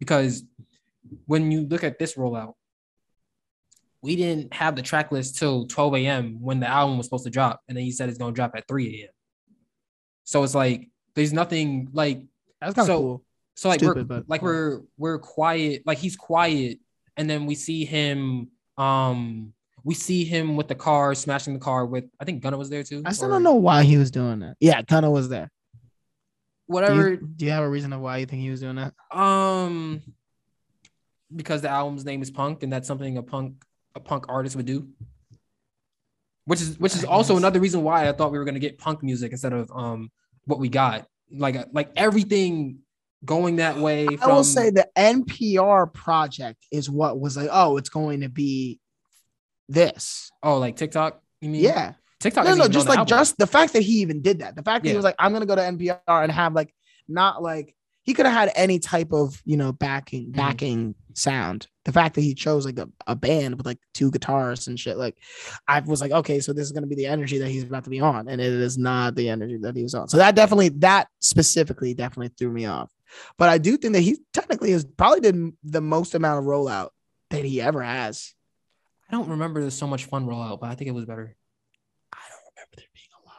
because 0.00 0.42
when 1.26 1.52
you 1.52 1.60
look 1.68 1.84
at 1.84 2.00
this 2.00 2.16
rollout, 2.16 2.54
we 4.02 4.16
didn't 4.16 4.52
have 4.54 4.74
the 4.74 4.82
track 4.82 5.12
list 5.12 5.36
till 5.38 5.66
12 5.66 5.94
a.m. 5.96 6.38
when 6.40 6.58
the 6.58 6.66
album 6.66 6.96
was 6.96 7.06
supposed 7.06 7.24
to 7.24 7.30
drop, 7.30 7.60
and 7.68 7.76
then 7.76 7.84
he 7.84 7.92
said 7.92 8.08
it's 8.08 8.18
gonna 8.18 8.32
drop 8.32 8.52
at 8.56 8.66
3 8.66 9.02
a.m. 9.02 9.10
So 10.24 10.42
it's 10.42 10.54
like 10.54 10.88
there's 11.14 11.32
nothing 11.32 11.88
like 11.92 12.22
that's 12.60 12.74
kind 12.74 12.88
of 12.88 12.94
so- 12.94 12.98
cool 13.00 13.24
so 13.56 13.68
like 13.68 13.80
Stupid, 13.80 14.08
we're 14.08 14.20
but- 14.20 14.28
like 14.28 14.42
we're 14.42 14.80
we're 14.96 15.18
quiet 15.18 15.82
like 15.84 15.98
he's 15.98 16.16
quiet 16.16 16.78
and 17.18 17.28
then 17.28 17.44
we 17.44 17.54
see 17.54 17.84
him 17.84 18.48
um 18.78 19.52
we 19.84 19.92
see 19.94 20.24
him 20.24 20.56
with 20.56 20.68
the 20.68 20.74
car 20.74 21.14
smashing 21.14 21.52
the 21.52 21.58
car 21.60 21.84
with 21.84 22.04
I 22.18 22.24
think 22.24 22.42
Gunna 22.42 22.56
was 22.56 22.70
there 22.70 22.82
too. 22.84 23.02
I 23.04 23.12
still 23.12 23.28
or 23.28 23.32
don't 23.32 23.42
know 23.42 23.54
why 23.56 23.82
he 23.82 23.98
was 23.98 24.10
doing 24.10 24.38
that 24.40 24.56
yeah 24.60 24.80
Gunna 24.82 25.10
was 25.10 25.28
there 25.28 25.50
do 26.70 26.94
you, 27.10 27.16
do 27.36 27.44
you 27.44 27.50
have 27.50 27.64
a 27.64 27.68
reason 27.68 27.92
of 27.92 28.00
why 28.00 28.18
you 28.18 28.26
think 28.26 28.42
he 28.42 28.50
was 28.50 28.60
doing 28.60 28.76
that 28.76 28.94
Um 29.16 30.02
because 31.34 31.62
the 31.62 31.68
album's 31.68 32.04
name 32.04 32.22
is 32.22 32.30
Punk, 32.30 32.62
and 32.62 32.72
that's 32.72 32.88
something 32.88 33.16
a 33.16 33.22
punk 33.22 33.62
a 33.94 34.00
punk 34.00 34.26
artist 34.28 34.56
would 34.56 34.66
do. 34.66 34.88
Which 36.44 36.60
is 36.60 36.78
which 36.78 36.94
is 36.94 37.04
also 37.04 37.36
another 37.36 37.60
reason 37.60 37.82
why 37.82 38.08
I 38.08 38.12
thought 38.12 38.32
we 38.32 38.38
were 38.38 38.44
gonna 38.44 38.58
get 38.58 38.78
punk 38.78 39.02
music 39.02 39.30
instead 39.32 39.52
of 39.52 39.70
um 39.74 40.10
what 40.46 40.58
we 40.58 40.68
got. 40.68 41.06
Like 41.32 41.56
like 41.72 41.90
everything 41.96 42.78
going 43.24 43.56
that 43.56 43.76
way. 43.76 44.06
I 44.06 44.26
will 44.26 44.36
from- 44.36 44.44
say 44.44 44.70
the 44.70 44.88
NPR 44.96 45.92
project 45.92 46.66
is 46.72 46.90
what 46.90 47.20
was 47.20 47.36
like, 47.36 47.48
oh, 47.52 47.76
it's 47.76 47.90
going 47.90 48.22
to 48.22 48.28
be 48.28 48.80
this. 49.68 50.30
oh 50.42 50.58
like 50.58 50.76
Tick 50.76 50.90
Tock. 50.90 51.22
You 51.40 51.50
mean 51.50 51.62
Yeah. 51.62 51.92
Tick 52.20 52.34
Tock? 52.34 52.44
No, 52.44 52.54
no, 52.54 52.68
just 52.68 52.88
like 52.88 53.06
just 53.06 53.36
the 53.38 53.46
fact 53.46 53.72
that 53.72 53.82
he 53.82 54.00
even 54.00 54.20
did 54.22 54.40
that. 54.40 54.54
The 54.54 54.62
fact 54.62 54.84
that 54.84 54.90
he 54.90 54.96
was 54.96 55.04
like, 55.04 55.16
I'm 55.18 55.32
gonna 55.32 55.46
go 55.46 55.56
to 55.56 55.62
NPR 55.62 55.98
and 56.06 56.30
have 56.30 56.54
like 56.54 56.74
not 57.08 57.42
like 57.42 57.74
he 58.02 58.14
could 58.14 58.26
have 58.26 58.34
had 58.34 58.52
any 58.54 58.78
type 58.78 59.12
of 59.12 59.40
you 59.44 59.56
know 59.56 59.72
backing 59.72 60.26
Mhm. 60.28 60.36
backing 60.36 60.94
sound. 61.14 61.66
The 61.84 61.92
fact 61.92 62.14
that 62.14 62.20
he 62.20 62.34
chose 62.34 62.64
like 62.66 62.78
a, 62.78 62.88
a 63.06 63.16
band 63.16 63.56
with 63.56 63.66
like 63.66 63.78
two 63.94 64.10
guitarists 64.10 64.68
and 64.68 64.78
shit, 64.78 64.96
like 64.98 65.16
I 65.66 65.80
was 65.80 66.00
like, 66.00 66.12
okay, 66.12 66.40
so 66.40 66.52
this 66.52 66.66
is 66.66 66.72
gonna 66.72 66.86
be 66.86 66.94
the 66.94 67.06
energy 67.06 67.38
that 67.38 67.48
he's 67.48 67.64
about 67.64 67.84
to 67.84 67.90
be 67.90 68.00
on, 68.00 68.28
and 68.28 68.40
it 68.40 68.52
is 68.52 68.76
not 68.76 69.14
the 69.14 69.28
energy 69.30 69.56
that 69.62 69.74
he 69.76 69.82
was 69.82 69.94
on. 69.94 70.08
So 70.08 70.18
that 70.18 70.34
definitely 70.34 70.68
that 70.80 71.08
specifically 71.20 71.94
definitely 71.94 72.32
threw 72.38 72.50
me 72.50 72.66
off. 72.66 72.90
But 73.38 73.48
I 73.48 73.58
do 73.58 73.76
think 73.78 73.94
that 73.94 74.02
he 74.02 74.18
technically 74.32 74.72
has 74.72 74.84
probably 74.84 75.20
did 75.20 75.52
the 75.64 75.80
most 75.80 76.14
amount 76.14 76.38
of 76.40 76.44
rollout 76.44 76.90
that 77.30 77.44
he 77.44 77.60
ever 77.62 77.82
has. 77.82 78.34
I 79.08 79.12
don't 79.12 79.28
remember 79.30 79.60
there's 79.62 79.74
so 79.74 79.86
much 79.86 80.04
fun 80.04 80.26
rollout, 80.26 80.60
but 80.60 80.70
I 80.70 80.74
think 80.74 80.88
it 80.88 80.92
was 80.94 81.06
better. 81.06 81.34
I 82.12 82.18
don't 82.28 82.54
remember 82.54 82.76
there 82.76 82.86
being 82.94 83.08
a 83.20 83.26
lot. 83.26 83.34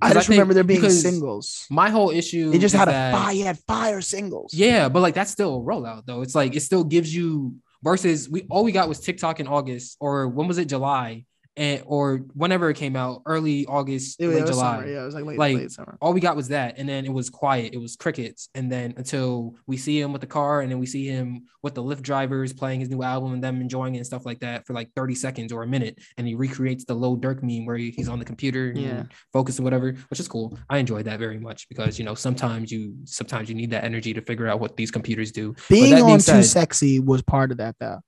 I 0.00 0.10
I 0.10 0.12
just 0.12 0.26
think- 0.28 0.36
remember 0.38 0.54
there 0.54 0.64
being 0.64 0.88
singles. 0.90 1.66
My 1.70 1.88
whole 1.90 2.10
issue 2.10 2.50
He 2.50 2.58
just 2.58 2.74
had 2.74 2.88
a 2.88 2.90
that- 2.90 3.12
fire. 3.14 3.32
He 3.32 3.40
had 3.40 3.58
fire 3.66 4.00
singles. 4.00 4.52
Yeah, 4.52 4.88
but 4.88 5.00
like 5.00 5.14
that's 5.14 5.30
still 5.30 5.56
a 5.56 5.60
rollout 5.60 6.04
though. 6.06 6.22
It's 6.22 6.34
like 6.34 6.54
it 6.56 6.60
still 6.60 6.84
gives 6.84 7.14
you 7.14 7.54
versus 7.82 8.28
we 8.28 8.46
all 8.50 8.64
we 8.64 8.72
got 8.72 8.88
was 8.88 8.98
Tick 9.00 9.18
Tock 9.18 9.40
in 9.40 9.46
August 9.46 9.96
or 10.00 10.28
when 10.28 10.48
was 10.48 10.58
it 10.58 10.66
July 10.68 11.24
and 11.56 11.82
or 11.86 12.18
whenever 12.34 12.68
it 12.70 12.74
came 12.76 12.96
out, 12.96 13.22
early 13.26 13.64
August, 13.66 14.16
Yeah, 14.20 14.28
late 14.28 14.46
July. 14.46 14.76
summer. 14.76 14.86
Yeah, 14.88 15.02
it 15.02 15.06
was 15.06 15.14
like 15.14 15.24
late, 15.24 15.38
Like, 15.38 15.56
late 15.56 15.70
summer. 15.70 15.96
All 16.00 16.12
we 16.12 16.20
got 16.20 16.34
was 16.36 16.48
that, 16.48 16.78
and 16.78 16.88
then 16.88 17.04
it 17.04 17.12
was 17.12 17.30
quiet. 17.30 17.74
It 17.74 17.78
was 17.78 17.96
crickets, 17.96 18.48
and 18.54 18.70
then 18.70 18.94
until 18.96 19.54
we 19.66 19.76
see 19.76 20.00
him 20.00 20.12
with 20.12 20.20
the 20.20 20.26
car, 20.26 20.60
and 20.62 20.70
then 20.70 20.78
we 20.78 20.86
see 20.86 21.06
him 21.06 21.44
with 21.62 21.74
the 21.74 21.82
Lyft 21.82 22.02
drivers 22.02 22.52
playing 22.52 22.80
his 22.80 22.90
new 22.90 23.02
album 23.02 23.32
and 23.32 23.42
them 23.44 23.60
enjoying 23.60 23.94
it 23.94 23.98
and 23.98 24.06
stuff 24.06 24.26
like 24.26 24.40
that 24.40 24.66
for 24.66 24.72
like 24.74 24.90
thirty 24.96 25.14
seconds 25.14 25.52
or 25.52 25.62
a 25.62 25.66
minute, 25.66 25.98
and 26.18 26.26
he 26.26 26.34
recreates 26.34 26.84
the 26.84 26.94
Lil 26.94 27.16
Durk 27.16 27.42
meme 27.42 27.66
where 27.66 27.76
he's 27.76 28.08
on 28.08 28.18
the 28.18 28.24
computer, 28.24 28.70
and 28.70 28.78
Yeah. 28.78 29.02
focus 29.32 29.58
and 29.58 29.64
whatever, 29.64 29.92
which 30.10 30.20
is 30.20 30.28
cool. 30.28 30.58
I 30.68 30.78
enjoyed 30.78 31.04
that 31.06 31.18
very 31.18 31.38
much 31.38 31.68
because 31.68 31.98
you 31.98 32.04
know 32.04 32.14
sometimes 32.14 32.72
you 32.72 32.94
sometimes 33.04 33.48
you 33.48 33.54
need 33.54 33.70
that 33.70 33.84
energy 33.84 34.12
to 34.14 34.20
figure 34.22 34.48
out 34.48 34.60
what 34.60 34.76
these 34.76 34.90
computers 34.90 35.30
do. 35.30 35.54
Being 35.68 35.94
being 35.94 36.04
on 36.04 36.20
said- 36.20 36.36
Too 36.38 36.42
Sexy 36.42 36.98
was 37.00 37.22
part 37.22 37.50
of 37.52 37.58
that 37.58 37.76
though. 37.78 38.00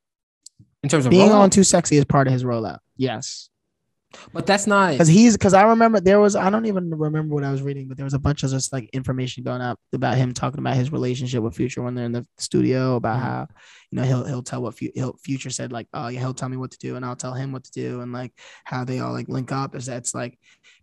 In 0.87 0.91
terms 0.91 1.05
of 1.05 1.11
Being 1.11 1.31
rollout, 1.31 1.41
on 1.41 1.51
Too 1.51 1.65
Sexy 1.65 1.97
is 1.97 2.05
part 2.05 2.29
of 2.29 2.33
his 2.33 2.45
rollout. 2.45 2.79
Yes. 2.97 3.51
but 4.33 4.47
that's 4.47 4.67
not 4.69 4.93
Because 4.93 5.09
he's 5.09 5.37
because 5.37 5.53
I 5.53 5.65
remember 5.65 5.99
there 6.01 6.21
was 6.21 6.37
I 6.37 6.49
don't 6.49 6.67
even 6.67 6.91
remember 6.91 7.35
what 7.35 7.43
I 7.43 7.51
was 7.51 7.61
reading, 7.61 7.89
but 7.89 7.97
there 7.97 8.05
was 8.05 8.15
a 8.15 8.19
bunch 8.21 8.45
of 8.45 8.51
just 8.51 8.73
like 8.73 8.89
information 8.93 9.43
going 9.43 9.61
up 9.61 9.79
about 9.93 10.17
him 10.17 10.33
talking 10.33 10.61
about 10.61 10.77
his 10.77 10.93
relationship 10.93 11.43
with 11.43 11.57
Future 11.57 11.83
when 11.83 11.95
they're 11.97 12.05
in 12.07 12.13
the 12.13 12.25
studio 12.39 12.95
about 12.95 13.19
Mhm. 13.19 13.23
how 13.23 13.49
you 13.91 13.97
know 13.97 14.05
he'll 14.05 14.25
he'll 14.25 14.43
tell 14.45 14.63
what 14.63 14.79
Fu- 14.79 14.93
he'll, 14.95 15.17
Future 15.19 15.51
said 15.51 15.73
like 15.73 15.89
oh 15.93 16.07
yeah 16.09 16.21
he'll 16.21 16.33
tell 16.35 16.49
me 16.49 16.57
what 16.57 16.71
to 16.71 16.79
do 16.79 16.95
and 16.97 17.05
I'll 17.05 17.17
tell 17.17 17.35
him 17.35 17.51
what 17.53 17.65
to 17.65 17.73
do 17.73 18.01
and 18.01 18.13
like 18.13 18.33
how 18.65 18.85
they 18.85 19.01
all 19.01 19.13
like 19.13 19.29
link 19.29 19.51
up 19.53 19.75
is 19.75 19.87
that's 19.87 20.15
like 20.15 20.39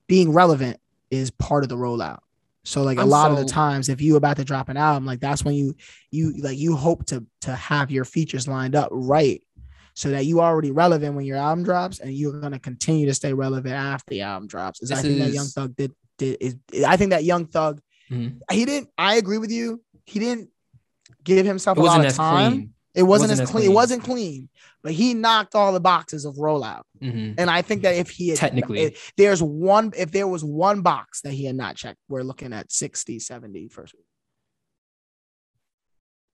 being 0.08 0.34
relevant 0.34 0.78
is 1.10 1.32
part 1.32 1.64
of 1.64 1.70
the 1.70 1.78
rollout. 1.78 2.20
So 2.66 2.84
like 2.84 2.98
a 2.98 3.02
I'm 3.02 3.10
lot 3.10 3.32
of 3.32 3.38
the 3.38 3.46
times 3.46 3.90
if 3.90 4.00
you 4.02 4.16
about 4.16 4.38
to 4.38 4.44
drop 4.44 4.70
an 4.70 4.78
album 4.78 5.06
like 5.06 5.22
that's 5.22 5.44
when 5.44 5.56
you 5.56 5.76
you 6.12 6.34
like 6.42 6.58
you 6.58 6.76
hope 6.76 7.06
to 7.08 7.26
to 7.42 7.56
have 7.56 7.90
your 7.90 8.06
features 8.06 8.48
lined 8.48 8.76
up 8.76 8.90
right 8.92 9.42
so 9.94 10.10
that 10.12 10.26
you 10.26 10.42
already 10.42 10.72
relevant 10.72 11.16
when 11.16 11.26
your 11.26 11.38
album 11.38 11.64
drops 11.64 12.00
and 12.00 12.14
you're 12.14 12.40
gonna 12.40 12.60
continue 12.60 13.06
to 13.06 13.14
stay 13.14 13.34
relevant 13.34 13.74
after 13.76 14.10
the 14.10 14.22
album 14.22 14.48
drops. 14.48 14.82
Is 14.82 14.92
I 14.92 15.02
think 15.02 15.20
that 15.20 15.32
Young 15.32 15.46
Thug 15.48 15.76
did 15.76 15.92
did 16.18 16.38
is 16.40 16.56
I 16.86 16.98
think 16.98 17.12
that 17.12 17.24
Young 17.24 17.46
Thug 17.46 17.82
Mhm. 18.12 18.40
he 18.52 18.66
didn't 18.66 18.90
I 18.98 19.16
agree 19.16 19.38
with 19.38 19.52
you. 19.52 19.82
He 20.06 20.20
didn't 20.20 20.50
give 21.24 21.46
himself 21.46 21.78
it 21.78 21.82
a 21.82 21.84
lot 21.84 22.06
of 22.06 22.14
time. 22.14 22.52
clean. 22.52 22.74
It 22.96 23.04
wasn't, 23.04 23.30
wasn't 23.32 23.32
as 23.32 23.40
as 23.42 23.50
clean. 23.52 23.66
It 23.72 23.74
wasn't 23.74 24.04
clean, 24.04 24.50
but 24.84 24.92
he 24.92 25.16
knocked 25.16 25.56
all 25.56 25.74
the 25.74 25.80
boxes 25.80 26.26
of 26.26 26.36
rollout. 26.36 26.84
Mhm. 27.02 27.36
And 27.40 27.50
I 27.50 27.64
think 27.64 27.82
that 27.84 27.96
if 27.96 28.10
he 28.12 28.30
had 28.30 28.38
Technically. 28.38 28.82
if 28.82 29.14
there's 29.18 29.42
one 29.42 29.94
if 29.98 30.12
there 30.12 30.28
was 30.28 30.44
one 30.44 30.82
box 30.82 31.22
that 31.22 31.34
he 31.34 31.46
had 31.46 31.56
not 31.56 31.76
checked, 31.76 31.98
we're 32.08 32.22
looking 32.22 32.54
at 32.54 32.72
60, 32.72 33.18
70 33.20 33.68
first 33.68 33.94
week. 33.96 34.06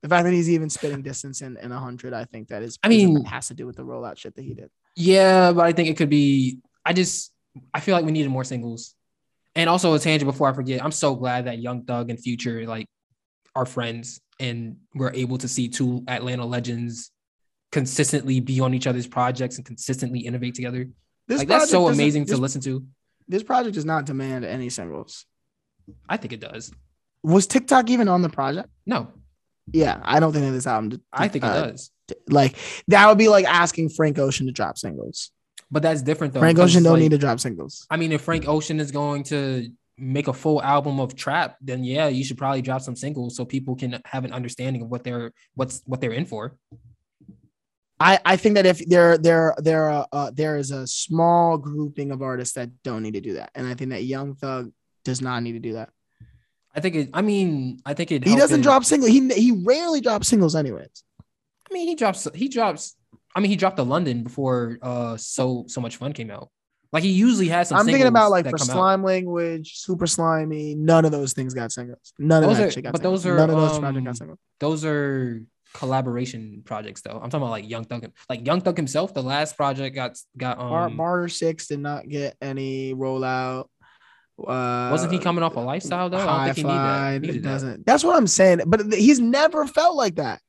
The 0.01 0.09
fact 0.09 0.25
that 0.25 0.33
he's 0.33 0.49
even 0.49 0.69
spitting 0.69 1.01
distance 1.01 1.41
in, 1.41 1.57
in 1.57 1.71
100, 1.71 2.13
I 2.13 2.23
think 2.23 2.47
that 2.49 2.63
is, 2.63 2.77
I 2.81 2.87
mean- 2.87 3.25
has 3.25 3.47
to 3.49 3.53
do 3.53 3.65
with 3.65 3.75
the 3.75 3.83
rollout 3.83 4.17
shit 4.17 4.35
that 4.35 4.43
he 4.43 4.53
did. 4.53 4.69
Yeah, 4.95 5.51
but 5.51 5.65
I 5.65 5.73
think 5.73 5.89
it 5.89 5.97
could 5.97 6.09
be. 6.09 6.59
I 6.85 6.93
just 6.93 7.31
I 7.73 7.79
feel 7.79 7.95
like 7.95 8.05
we 8.05 8.11
needed 8.11 8.29
more 8.29 8.43
singles, 8.43 8.95
and 9.55 9.69
also 9.69 9.93
a 9.93 9.99
tangent 9.99 10.29
before 10.29 10.49
I 10.49 10.53
forget. 10.53 10.83
I'm 10.83 10.91
so 10.91 11.15
glad 11.15 11.45
that 11.45 11.59
Young 11.59 11.83
Thug 11.83 12.09
and 12.09 12.19
Future 12.19 12.65
like 12.65 12.87
are 13.55 13.65
friends, 13.65 14.19
and 14.39 14.77
we're 14.95 15.13
able 15.13 15.37
to 15.39 15.47
see 15.47 15.67
two 15.67 16.03
Atlanta 16.07 16.45
legends 16.45 17.11
consistently 17.71 18.39
be 18.39 18.59
on 18.59 18.73
each 18.73 18.87
other's 18.87 19.07
projects 19.07 19.57
and 19.57 19.65
consistently 19.65 20.21
innovate 20.21 20.55
together. 20.55 20.89
This 21.27 21.39
like 21.39 21.47
that's 21.47 21.69
so 21.69 21.87
amazing 21.87 22.25
to 22.25 22.37
listen 22.37 22.61
to. 22.61 22.83
This 23.27 23.43
project 23.43 23.75
does 23.75 23.85
not 23.85 24.05
demand 24.05 24.43
any 24.43 24.69
singles. 24.69 25.25
I 26.07 26.17
think 26.17 26.33
it 26.33 26.39
does. 26.39 26.71
Was 27.23 27.47
Tick 27.47 27.67
Tock 27.67 27.89
even 27.89 28.07
on 28.07 28.21
the 28.21 28.29
project? 28.29 28.69
No, 28.85 29.09
Yeah, 29.73 29.99
I 30.03 30.19
don't 30.19 30.33
think 30.33 30.45
that 30.45 30.51
this 30.51 30.67
album. 30.67 30.89
did- 30.89 31.01
I 31.11 31.27
think 31.27 31.43
it 31.43 31.47
uh, 31.47 31.67
does. 31.67 31.91
Like 32.27 32.55
that 32.87 33.07
would 33.07 33.17
be 33.17 33.27
like 33.27 33.45
asking 33.45 33.89
Frank 33.89 34.17
Ocean 34.17 34.47
to 34.47 34.51
drop 34.51 34.77
singles. 34.77 35.31
But 35.71 35.83
that's 35.83 36.01
different 36.01 36.33
though. 36.33 36.39
Frank 36.39 36.57
Ocean 36.59 36.83
don't 36.83 36.93
like, 36.93 37.01
need 37.01 37.11
to 37.11 37.17
drop 37.17 37.39
singles. 37.39 37.85
I 37.89 37.97
mean, 37.97 38.11
if 38.11 38.21
Frank 38.21 38.47
Ocean 38.47 38.79
is 38.79 38.91
going 38.91 39.23
to 39.25 39.69
make 39.97 40.27
a 40.27 40.33
full 40.33 40.61
album 40.63 40.99
of 40.99 41.15
trap, 41.15 41.57
then 41.61 41.83
yeah, 41.83 42.07
you 42.07 42.23
should 42.23 42.37
probably 42.37 42.61
drop 42.61 42.81
some 42.81 42.95
singles 42.95 43.35
so 43.35 43.45
people 43.45 43.75
can 43.75 44.01
have 44.05 44.25
an 44.25 44.33
understanding 44.33 44.81
of 44.81 44.89
what 44.89 45.03
they're 45.03 45.31
what's 45.55 45.81
what 45.85 46.01
they're 46.01 46.13
in 46.13 46.25
for. 46.25 46.57
I, 47.99 48.19
I 48.23 48.37
think 48.37 48.55
that 48.55 48.65
if 48.65 48.83
there 48.87 49.17
there 49.17 49.53
there 49.57 49.89
uh, 49.89 50.05
uh, 50.11 50.31
there 50.33 50.57
is 50.57 50.71
a 50.71 50.87
small 50.87 51.57
grouping 51.57 52.11
of 52.11 52.21
artists 52.21 52.55
that 52.55 52.69
don't 52.83 53.03
need 53.03 53.15
to 53.15 53.21
do 53.21 53.33
that, 53.33 53.51
and 53.53 53.67
I 53.67 53.73
think 53.73 53.91
that 53.91 54.03
Young 54.03 54.35
Thug 54.35 54.71
does 55.03 55.21
not 55.21 55.43
need 55.43 55.53
to 55.53 55.59
do 55.59 55.73
that. 55.73 55.89
I 56.75 56.79
think 56.81 56.95
it. 56.95 57.09
I 57.13 57.21
mean, 57.21 57.79
I 57.85 57.93
think 57.93 58.11
it. 58.11 58.23
He 58.25 58.35
doesn't 58.35 58.61
drop 58.61 58.85
singles. 58.85 59.11
He 59.11 59.27
he 59.33 59.51
rarely 59.63 60.01
drops 60.01 60.27
singles, 60.27 60.55
anyways. 60.55 61.03
I 61.69 61.73
mean, 61.73 61.87
he 61.87 61.95
drops. 61.95 62.27
He 62.33 62.47
drops. 62.47 62.95
I 63.35 63.39
mean, 63.39 63.49
he 63.49 63.55
dropped 63.55 63.77
the 63.77 63.85
London 63.85 64.23
before. 64.23 64.77
Uh, 64.81 65.17
so 65.17 65.65
so 65.67 65.81
much 65.81 65.97
fun 65.97 66.13
came 66.13 66.31
out. 66.31 66.49
Like 66.91 67.03
he 67.03 67.11
usually 67.11 67.49
has 67.49 67.69
some. 67.69 67.77
I'm 67.77 67.85
thinking 67.85 68.07
about 68.07 68.31
like 68.31 68.45
for 68.45 68.57
come 68.57 68.69
out. 68.69 68.73
slime 68.73 69.03
language, 69.03 69.77
Super 69.77 70.05
Slimey. 70.05 70.75
None 70.75 71.05
of 71.05 71.11
those 71.11 71.33
things 71.33 71.53
got 71.53 71.71
singles. 71.71 72.13
None 72.17 72.43
of 72.43 72.49
Those 72.49 72.57
that 72.57 72.77
are- 72.77 72.81
got 72.81 72.91
but 72.93 73.01
singles. 73.01 73.23
those 73.23 73.31
are, 73.31 73.37
None 73.37 73.49
of 73.49 73.55
those 73.57 73.71
um, 73.73 73.81
projects 73.81 74.05
got 74.05 74.17
singles. 74.17 74.39
Those 74.59 74.85
are 74.85 75.43
collaboration 75.73 76.63
projects, 76.65 77.01
though. 77.01 77.11
I'm 77.11 77.29
talking 77.29 77.41
about 77.43 77.51
like 77.51 77.69
Young 77.69 77.83
Thug. 77.85 78.11
Like 78.27 78.45
Young 78.45 78.61
Thug 78.61 78.75
himself, 78.75 79.13
the 79.13 79.21
last 79.23 79.55
project 79.55 79.95
got 79.95 80.17
got 80.37 80.59
um. 80.59 80.97
Barter 80.97 81.27
Six 81.29 81.67
did 81.67 81.79
not 81.79 82.07
get 82.09 82.35
any 82.41 82.93
rollout. 82.95 83.67
Uh, 84.47 84.89
wasn't 84.91 85.11
he 85.13 85.19
coming 85.19 85.43
off 85.43 85.55
a 85.55 85.59
lifestyle 85.59 86.09
though? 86.09 86.17
I 86.17 86.45
don't 86.45 86.55
think 86.55 86.57
he 86.57 86.63
needed 86.63 86.77
that. 86.77 86.99
Hi-Fi, 86.99 87.17
Needed 87.19 87.43
that. 87.43 87.49
doesn't. 87.49 87.85
That's 87.85 88.03
what 88.03 88.15
I'm 88.15 88.27
saying. 88.27 88.61
But 88.67 88.93
he's 88.93 89.19
never 89.19 89.65
felt 89.67 89.95
like 89.95 90.15
that. 90.15 90.41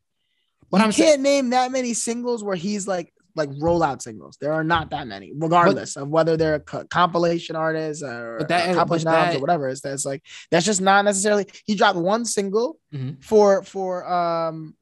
But 0.71 0.81
I'm 0.83 0.93
can't 0.93 1.21
name 1.21 1.51
that 1.51 1.73
many 1.73 1.95
singles 1.95 2.45
where 2.45 2.57
he's 2.57 2.87
like 2.87 3.13
like 3.37 3.49
rollout 3.51 4.03
singles. 4.03 4.37
There 4.41 4.53
are 4.53 4.65
not 4.65 4.91
that 4.91 5.07
many, 5.07 5.33
regardless 5.35 5.97
of 5.97 6.09
whether 6.09 6.37
they're 6.37 6.57
a 6.57 6.61
co- 6.61 6.85
compilation 6.85 7.55
artists 7.57 8.03
or 8.03 8.39
But 8.39 8.49
that- 8.49 8.71
uh, 8.71 8.75
compilation 8.75 9.07
but 9.07 9.15
albums 9.15 9.37
or 9.37 9.41
whatever. 9.41 9.69
It's 9.69 9.81
that's 9.81 10.05
like 10.05 10.23
that's 10.51 10.67
just 10.67 10.81
not 10.81 11.05
necessarily. 11.05 11.47
He 11.65 11.75
dropped 11.77 11.99
one 11.99 12.25
single 12.25 12.79
Mhm. 12.95 13.23
for 13.25 13.63
for 13.63 14.07
um. 14.13 14.75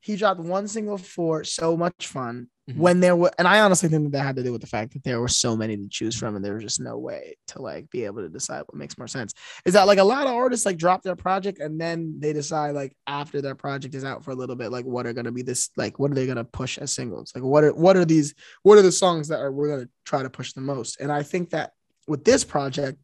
He 0.00 0.16
dropped 0.16 0.40
one 0.40 0.68
single 0.68 0.98
for 0.98 1.44
so 1.44 1.76
much 1.76 2.06
fun 2.08 2.48
Mhm. 2.70 2.76
when 2.76 3.00
there 3.00 3.14
were, 3.14 3.30
and 3.38 3.46
I 3.46 3.60
honestly 3.60 3.90
think 3.90 4.04
that, 4.04 4.12
that 4.12 4.22
had 4.24 4.36
to 4.36 4.42
do 4.42 4.50
with 4.50 4.62
the 4.62 4.66
fact 4.66 4.94
that 4.94 5.04
there 5.04 5.20
were 5.20 5.28
so 5.28 5.54
many 5.54 5.76
to 5.76 5.86
choose 5.88 6.16
from, 6.16 6.34
and 6.34 6.42
there 6.42 6.54
was 6.54 6.62
just 6.62 6.80
no 6.80 6.96
way 6.96 7.36
to 7.48 7.60
like 7.60 7.90
be 7.90 8.04
able 8.06 8.22
to 8.22 8.28
decide 8.30 8.60
what 8.66 8.74
makes 8.74 8.96
more 8.96 9.06
sense. 9.06 9.34
Is 9.66 9.74
that 9.74 9.86
like 9.86 9.98
a 9.98 10.04
lot 10.04 10.26
of 10.26 10.32
artists 10.32 10.64
like 10.64 10.78
drop 10.78 11.02
their 11.02 11.14
project 11.16 11.58
and 11.58 11.78
then 11.78 12.16
they 12.20 12.32
decide 12.32 12.70
like 12.74 12.96
after 13.06 13.42
their 13.42 13.54
project 13.54 13.94
is 13.94 14.02
out 14.04 14.24
for 14.24 14.30
a 14.30 14.34
little 14.34 14.56
bit, 14.56 14.72
like 14.72 14.86
what 14.86 15.06
are 15.06 15.12
gonna 15.12 15.30
be 15.30 15.42
this, 15.42 15.68
like 15.76 15.98
what 15.98 16.10
are 16.10 16.14
they 16.14 16.26
gonna 16.26 16.42
push 16.44 16.78
as 16.78 16.90
singles? 16.90 17.32
Like 17.34 17.44
what 17.44 17.64
are 17.64 17.74
what 17.74 17.96
are 17.98 18.04
these, 18.06 18.34
what 18.62 18.78
are 18.78 18.82
the 18.82 18.92
songs 18.92 19.28
that 19.28 19.40
are 19.40 19.52
we're 19.52 19.68
gonna 19.68 19.88
try 20.06 20.22
to 20.22 20.30
push 20.30 20.54
the 20.54 20.62
most? 20.62 21.00
And 21.00 21.12
I 21.12 21.22
think 21.22 21.50
that 21.50 21.72
with 22.08 22.24
this 22.24 22.44
project, 22.44 22.98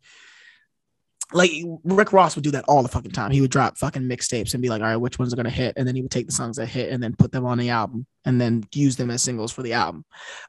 like 1.33 1.51
Rick 1.85 2.13
Ross 2.13 2.35
would 2.35 2.43
do 2.45 2.51
that 2.53 2.65
all 2.67 2.83
the 2.83 2.89
fucking 2.89 3.13
time. 3.13 3.31
He 3.31 3.41
would 3.41 3.51
drop 3.51 3.79
fucking 3.79 4.03
mixtapes 4.03 4.53
and 4.55 4.63
be 4.63 4.69
like, 4.69 4.83
all 4.83 4.89
right, 4.89 4.97
which 4.97 5.19
ones 5.19 5.33
are 5.33 5.37
gonna 5.37 5.49
hit? 5.51 5.75
And 5.77 5.87
then 5.87 5.95
he 5.95 6.03
would 6.03 6.11
take 6.11 6.27
the 6.27 6.33
songs 6.33 6.57
that 6.57 6.67
hit 6.67 6.91
and 6.93 7.03
then 7.03 7.15
put 7.17 7.31
them 7.33 7.47
on 7.47 7.59
the 7.59 7.71
album 7.71 8.07
and 8.25 8.41
then 8.41 8.65
use 8.75 8.97
them 8.97 9.11
as 9.11 9.23
singles 9.23 9.53
for 9.53 9.63
the 9.63 9.73
album. 9.75 10.05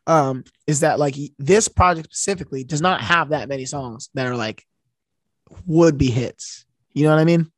Um, 0.08 0.44
is 0.68 0.80
that 0.80 0.98
like 1.00 1.16
this 1.38 1.68
project 1.68 2.08
specifically 2.14 2.64
does 2.64 2.82
not 2.82 3.02
have 3.02 3.30
that 3.30 3.48
many 3.50 3.66
songs 3.66 4.10
that 4.16 4.26
are 4.26 4.36
like 4.36 4.66
would 5.68 5.98
be 5.98 6.10
hits. 6.10 6.66
You 6.94 7.04
know 7.04 7.12
what 7.12 7.20
I 7.20 7.26
mean? 7.26 7.52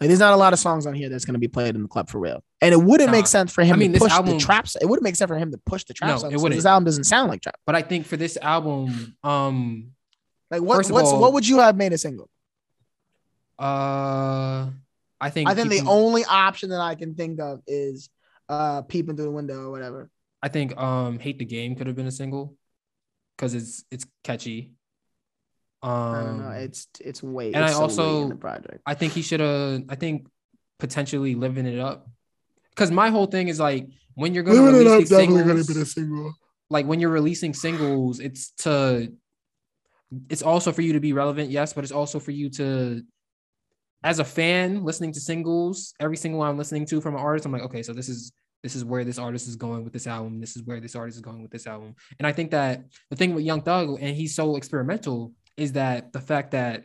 Like 0.00 0.08
there's 0.08 0.18
not 0.18 0.32
a 0.32 0.36
lot 0.36 0.52
of 0.52 0.58
songs 0.58 0.86
on 0.86 0.94
here 0.94 1.08
that's 1.08 1.24
gonna 1.24 1.38
be 1.38 1.48
played 1.48 1.74
in 1.76 1.82
the 1.82 1.88
club 1.88 2.08
for 2.08 2.18
real. 2.18 2.42
And 2.60 2.72
it 2.72 2.78
wouldn't 2.78 3.08
Nah. 3.10 3.16
make 3.18 3.26
sense 3.26 3.52
for 3.52 3.62
him 3.62 3.74
I 3.74 3.76
mean, 3.78 3.92
to 3.92 3.98
push 3.98 4.12
album- 4.12 4.34
the 4.34 4.38
traps. 4.40 4.76
It 4.80 4.86
wouldn't 4.86 5.04
make 5.04 5.16
sense 5.16 5.28
for 5.28 5.38
him 5.38 5.50
to 5.52 5.58
push 5.58 5.84
the 5.84 5.94
trap 5.94 6.22
No, 6.22 6.28
it 6.28 6.36
wouldn't. 6.40 6.58
This 6.58 6.66
album 6.66 6.84
doesn't 6.84 7.04
sound 7.04 7.28
like 7.30 7.42
trap. 7.42 7.56
But 7.66 7.76
I 7.76 7.82
think 7.82 8.06
for 8.06 8.16
this 8.16 8.36
album, 8.40 9.16
um, 9.22 9.92
Like 10.52 10.60
what? 10.62 10.86
What's 10.88 11.08
all- 11.10 11.20
what 11.20 11.32
would 11.32 11.48
you 11.48 11.58
have 11.58 11.76
made 11.76 11.92
a 11.94 11.98
single? 11.98 12.28
uh, 13.58 14.68
I 15.20 15.30
think 15.30 15.48
I 15.48 15.54
think 15.54 15.70
the 15.70 15.82
only 15.86 16.24
option 16.24 16.70
that 16.70 16.80
I 16.80 16.94
can 16.94 17.14
think 17.14 17.40
of 17.40 17.62
is 17.66 18.08
uh 18.48 18.82
peeping 18.82 19.16
through 19.16 19.26
the 19.26 19.30
window 19.30 19.62
or 19.62 19.70
whatever. 19.70 20.10
I 20.42 20.48
think 20.48 20.76
um, 20.76 21.18
hate 21.18 21.38
the 21.38 21.44
game 21.44 21.74
could 21.76 21.86
have 21.86 21.96
been 21.96 22.06
a 22.06 22.12
single 22.12 22.54
because 23.36 23.54
it's 23.54 23.84
it's 23.90 24.04
catchy. 24.24 24.72
Um, 25.82 25.90
I 25.92 26.22
don't 26.22 26.40
know. 26.40 26.50
It's 26.50 26.86
it's 27.00 27.22
way. 27.22 27.52
and 27.52 27.64
it's 27.64 27.72
I 27.74 27.76
so 27.76 27.82
also- 27.82 28.22
in 28.24 28.28
the 28.30 28.36
project. 28.36 28.78
I 28.84 28.94
think 28.94 29.12
he 29.14 29.22
should 29.22 29.40
have. 29.40 29.82
I 29.88 29.94
think 29.94 30.26
potentially 30.78 31.34
living 31.36 31.64
it 31.66 31.78
up, 31.78 32.08
because 32.70 32.90
my 32.90 33.08
whole 33.10 33.26
thing 33.26 33.48
is 33.48 33.58
like 33.60 33.86
when 34.14 34.34
you're 34.34 34.42
gonna 34.42 34.60
release 34.62 35.08
these 35.08 35.16
singles, 35.16 35.92
single. 35.94 36.34
like 36.68 36.86
when 36.86 36.98
you're 37.00 37.10
releasing 37.10 37.54
singles, 37.54 38.18
it's 38.18 38.50
to, 38.64 39.12
it's 40.28 40.42
also 40.42 40.72
for 40.72 40.82
you 40.82 40.92
to 40.94 41.00
be 41.00 41.12
relevant, 41.12 41.50
yes, 41.50 41.72
but 41.72 41.84
it's 41.84 41.92
also 41.92 42.18
for 42.18 42.30
you 42.30 42.50
to, 42.50 43.02
as 44.04 44.18
a 44.18 44.24
fan 44.24 44.84
listening 44.84 45.12
to 45.12 45.20
singles, 45.20 45.94
every 46.00 46.16
single 46.16 46.40
one 46.40 46.48
I'm 46.48 46.58
listening 46.58 46.86
to 46.86 47.00
from 47.00 47.14
an 47.14 47.20
artist, 47.20 47.46
I'm 47.46 47.52
like, 47.52 47.62
okay, 47.62 47.82
so 47.82 47.92
this 47.92 48.08
is 48.08 48.32
this 48.62 48.76
is 48.76 48.84
where 48.84 49.04
this 49.04 49.18
artist 49.18 49.48
is 49.48 49.56
going 49.56 49.82
with 49.82 49.92
this 49.92 50.06
album. 50.06 50.40
This 50.40 50.54
is 50.56 50.62
where 50.62 50.78
this 50.80 50.94
artist 50.94 51.16
is 51.16 51.22
going 51.22 51.42
with 51.42 51.50
this 51.50 51.66
album. 51.66 51.96
And 52.18 52.26
I 52.26 52.32
think 52.32 52.52
that 52.52 52.84
the 53.10 53.16
thing 53.16 53.34
with 53.34 53.44
Young 53.44 53.60
Thug, 53.60 53.98
and 54.00 54.16
he's 54.16 54.36
so 54.36 54.54
experimental, 54.56 55.32
is 55.56 55.72
that 55.72 56.12
the 56.12 56.20
fact 56.20 56.52
that 56.52 56.84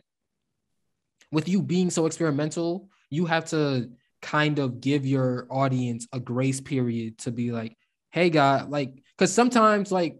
with 1.31 1.47
you 1.47 1.61
being 1.61 1.89
so 1.89 2.07
experimental, 2.07 2.89
you 3.09 3.25
have 3.25 3.45
to 3.49 3.91
kind 4.21 4.59
of 4.59 4.81
give 4.81 5.05
your 5.05 5.45
audience 5.51 6.07
a 6.11 6.19
grace 6.19 6.59
period 6.59 7.19
to 7.19 7.31
be 7.31 7.51
like, 7.51 7.77
hey, 8.11 8.29
God, 8.29 8.69
like, 8.69 9.03
because 9.15 9.33
sometimes, 9.33 9.91
like, 9.91 10.17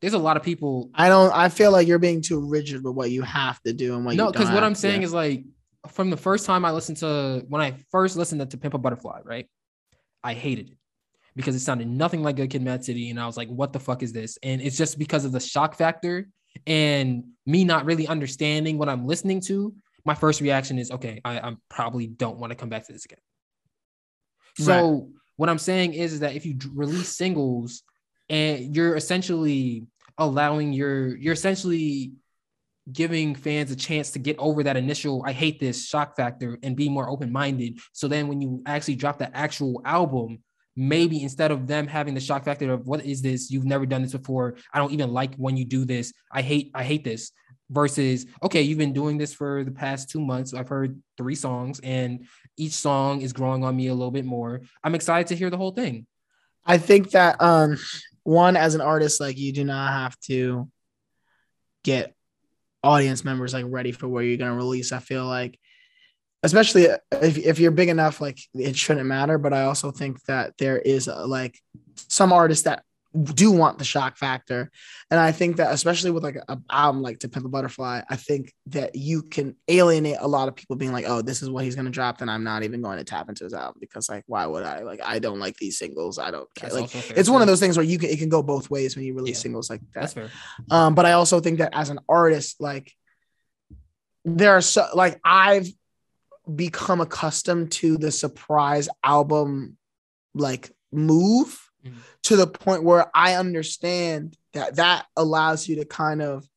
there's 0.00 0.14
a 0.14 0.18
lot 0.18 0.36
of 0.36 0.42
people. 0.42 0.90
I 0.94 1.08
don't. 1.08 1.32
I 1.32 1.48
feel 1.48 1.70
like 1.70 1.86
you're 1.86 1.98
being 1.98 2.20
too 2.20 2.40
rigid 2.46 2.84
with 2.84 2.94
what 2.94 3.10
you 3.10 3.22
have 3.22 3.60
to 3.62 3.72
do 3.72 3.94
and 3.94 4.04
what 4.04 4.16
no, 4.16 4.30
because 4.30 4.50
what 4.50 4.64
I'm 4.64 4.74
saying 4.74 5.02
is 5.02 5.12
like, 5.12 5.44
from 5.88 6.10
the 6.10 6.16
first 6.16 6.46
time 6.46 6.64
I 6.64 6.72
listened 6.72 6.98
to, 6.98 7.44
when 7.48 7.60
I 7.60 7.76
first 7.90 8.16
listened 8.16 8.40
to, 8.40 8.46
to 8.46 8.56
Pimp 8.56 8.74
a 8.74 8.78
Butterfly, 8.78 9.20
right? 9.24 9.48
I 10.22 10.34
hated 10.34 10.70
it 10.70 10.76
because 11.36 11.54
it 11.54 11.60
sounded 11.60 11.88
nothing 11.88 12.22
like 12.22 12.36
Good 12.36 12.50
Kid, 12.50 12.62
Mad 12.62 12.84
City, 12.84 13.10
and 13.10 13.20
I 13.20 13.26
was 13.26 13.36
like, 13.36 13.48
what 13.48 13.72
the 13.72 13.80
fuck 13.80 14.02
is 14.02 14.12
this? 14.12 14.38
And 14.42 14.62
it's 14.62 14.76
just 14.76 14.98
because 14.98 15.24
of 15.24 15.32
the 15.32 15.40
shock 15.40 15.74
factor 15.74 16.28
and 16.66 17.24
me 17.46 17.64
not 17.64 17.84
really 17.84 18.06
understanding 18.06 18.78
what 18.78 18.88
I'm 18.88 19.06
listening 19.06 19.40
to. 19.42 19.74
My 20.04 20.14
first 20.14 20.40
reaction 20.40 20.78
is, 20.78 20.90
okay, 20.90 21.20
I, 21.24 21.38
I 21.38 21.56
probably 21.68 22.06
don't 22.06 22.38
want 22.38 22.50
to 22.50 22.56
come 22.56 22.68
back 22.68 22.86
to 22.86 22.92
this 22.92 23.04
again. 23.04 23.18
So 24.56 25.10
what 25.36 25.48
I'm 25.48 25.58
saying 25.58 25.94
is, 25.94 26.12
is 26.12 26.20
that 26.20 26.36
if 26.36 26.46
you 26.46 26.56
release 26.72 27.16
singles 27.16 27.82
and 28.28 28.74
you're 28.74 28.96
essentially 28.96 29.86
allowing 30.18 30.72
your, 30.72 31.16
you're 31.16 31.32
essentially 31.32 32.12
giving 32.92 33.34
fans 33.34 33.70
a 33.70 33.76
chance 33.76 34.10
to 34.10 34.18
get 34.18 34.38
over 34.38 34.62
that 34.62 34.76
initial 34.76 35.22
I 35.24 35.32
hate 35.32 35.58
this 35.58 35.88
shock 35.88 36.16
factor 36.16 36.58
and 36.62 36.76
be 36.76 36.88
more 36.88 37.08
open 37.08 37.32
minded. 37.32 37.78
So 37.92 38.08
then 38.08 38.28
when 38.28 38.40
you 38.40 38.62
actually 38.66 38.96
drop 38.96 39.18
the 39.18 39.34
actual 39.34 39.80
album, 39.84 40.40
maybe 40.76 41.22
instead 41.22 41.50
of 41.50 41.66
them 41.66 41.86
having 41.86 42.14
the 42.14 42.20
shock 42.20 42.44
factor 42.44 42.72
of 42.72 42.86
what 42.86 43.04
is 43.04 43.22
this? 43.22 43.50
You've 43.50 43.64
never 43.64 43.86
done 43.86 44.02
this 44.02 44.12
before. 44.12 44.56
I 44.72 44.78
don't 44.78 44.92
even 44.92 45.12
like 45.12 45.34
when 45.36 45.56
you 45.56 45.64
do 45.64 45.84
this. 45.84 46.12
I 46.30 46.42
hate 46.42 46.70
I 46.74 46.82
hate 46.84 47.04
this. 47.04 47.32
Versus 47.70 48.26
okay, 48.42 48.60
you've 48.60 48.78
been 48.78 48.92
doing 48.92 49.16
this 49.16 49.32
for 49.32 49.64
the 49.64 49.70
past 49.70 50.10
two 50.10 50.20
months. 50.20 50.52
I've 50.52 50.68
heard 50.68 51.00
three 51.16 51.34
songs, 51.34 51.80
and 51.82 52.26
each 52.58 52.72
song 52.72 53.22
is 53.22 53.32
growing 53.32 53.64
on 53.64 53.74
me 53.74 53.86
a 53.86 53.94
little 53.94 54.10
bit 54.10 54.26
more. 54.26 54.60
I'm 54.84 54.94
excited 54.94 55.28
to 55.28 55.34
hear 55.34 55.48
the 55.48 55.56
whole 55.56 55.72
thing. 55.72 56.06
I 56.66 56.76
think 56.76 57.12
that 57.12 57.40
um 57.40 57.78
one 58.24 58.56
as 58.56 58.74
an 58.74 58.80
artist, 58.80 59.20
like 59.20 59.38
you 59.38 59.52
do 59.52 59.64
not 59.64 59.92
have 59.92 60.18
to 60.20 60.68
get 61.84 62.14
audience 62.82 63.24
members 63.24 63.54
like 63.54 63.64
ready 63.68 63.92
for 63.92 64.08
where 64.08 64.22
you're 64.22 64.38
gonna 64.38 64.56
release. 64.56 64.92
I 64.92 64.98
feel 64.98 65.24
like 65.26 65.58
especially 66.42 66.88
if, 67.12 67.38
if 67.38 67.58
you're 67.58 67.70
big 67.70 67.88
enough, 67.88 68.20
like 68.20 68.38
it 68.54 68.76
shouldn't 68.76 69.06
matter. 69.06 69.38
But 69.38 69.52
I 69.52 69.62
also 69.62 69.90
think 69.90 70.22
that 70.24 70.54
there 70.58 70.78
is 70.78 71.08
uh 71.08 71.26
like 71.26 71.58
some 71.96 72.32
artists 72.32 72.64
that 72.64 72.82
do 73.22 73.52
want 73.52 73.78
the 73.78 73.84
shock 73.84 74.16
factor. 74.16 74.70
And 75.10 75.20
I 75.20 75.30
think 75.30 75.56
that 75.56 75.72
especially 75.72 76.10
with 76.10 76.24
like 76.24 76.36
an 76.48 76.64
album 76.70 77.00
like 77.02 77.20
To 77.20 77.28
Pimp 77.28 77.46
a 77.46 77.48
Butterfly, 77.48 78.02
I 78.08 78.16
think 78.16 78.52
that 78.66 78.96
you 78.96 79.22
can 79.22 79.56
alienate 79.68 80.16
a 80.20 80.26
lot 80.26 80.48
of 80.48 80.56
people 80.56 80.76
being 80.76 80.92
like, 80.92 81.04
oh, 81.06 81.22
this 81.22 81.40
is 81.42 81.48
what 81.48 81.64
he's 81.64 81.76
gonna 81.76 81.90
drop, 81.90 82.18
then 82.18 82.28
I'm 82.28 82.42
not 82.42 82.64
even 82.64 82.82
going 82.82 82.98
to 82.98 83.04
tap 83.04 83.28
into 83.28 83.44
his 83.44 83.54
album 83.54 83.76
because 83.80 84.08
like 84.08 84.24
why 84.26 84.46
would 84.46 84.64
I? 84.64 84.80
Like 84.80 85.00
I 85.02 85.20
don't 85.20 85.38
like 85.38 85.56
these 85.56 85.78
singles. 85.78 86.18
I 86.18 86.30
don't 86.30 86.48
care. 86.56 86.70
That's 86.70 86.80
Like 86.80 86.90
fair, 86.90 87.16
it's 87.16 87.28
one 87.28 87.40
of 87.40 87.46
those 87.46 87.60
things 87.60 87.76
where 87.76 87.86
you 87.86 87.98
can 87.98 88.10
it 88.10 88.18
can 88.18 88.28
go 88.28 88.42
both 88.42 88.68
ways 88.70 88.96
when 88.96 89.04
you 89.04 89.14
release 89.14 89.38
Yeah. 89.38 89.42
singles 89.42 89.70
like 89.70 89.80
that. 89.94 90.00
That's 90.00 90.12
fair. 90.14 90.30
Um, 90.70 90.94
but 90.94 91.06
I 91.06 91.12
also 91.12 91.40
think 91.40 91.58
that 91.58 91.70
as 91.72 91.90
an 91.90 92.00
artist, 92.08 92.60
like 92.60 92.92
there 94.24 94.52
are 94.56 94.60
so 94.60 94.88
like 94.94 95.20
I've 95.24 95.68
become 96.52 97.00
accustomed 97.00 97.72
to 97.72 97.96
the 97.96 98.10
surprise 98.10 98.88
album 99.02 99.76
like 100.34 100.70
move 100.92 101.58
Mhm. 101.84 101.96
to 102.24 102.36
the 102.36 102.46
point 102.46 102.82
where 102.82 103.10
I 103.14 103.34
understand 103.34 104.36
that 104.54 104.76
that 104.76 105.06
allows 105.16 105.68
you 105.68 105.76
to 105.76 105.84
kind 105.84 106.22
of 106.22 106.48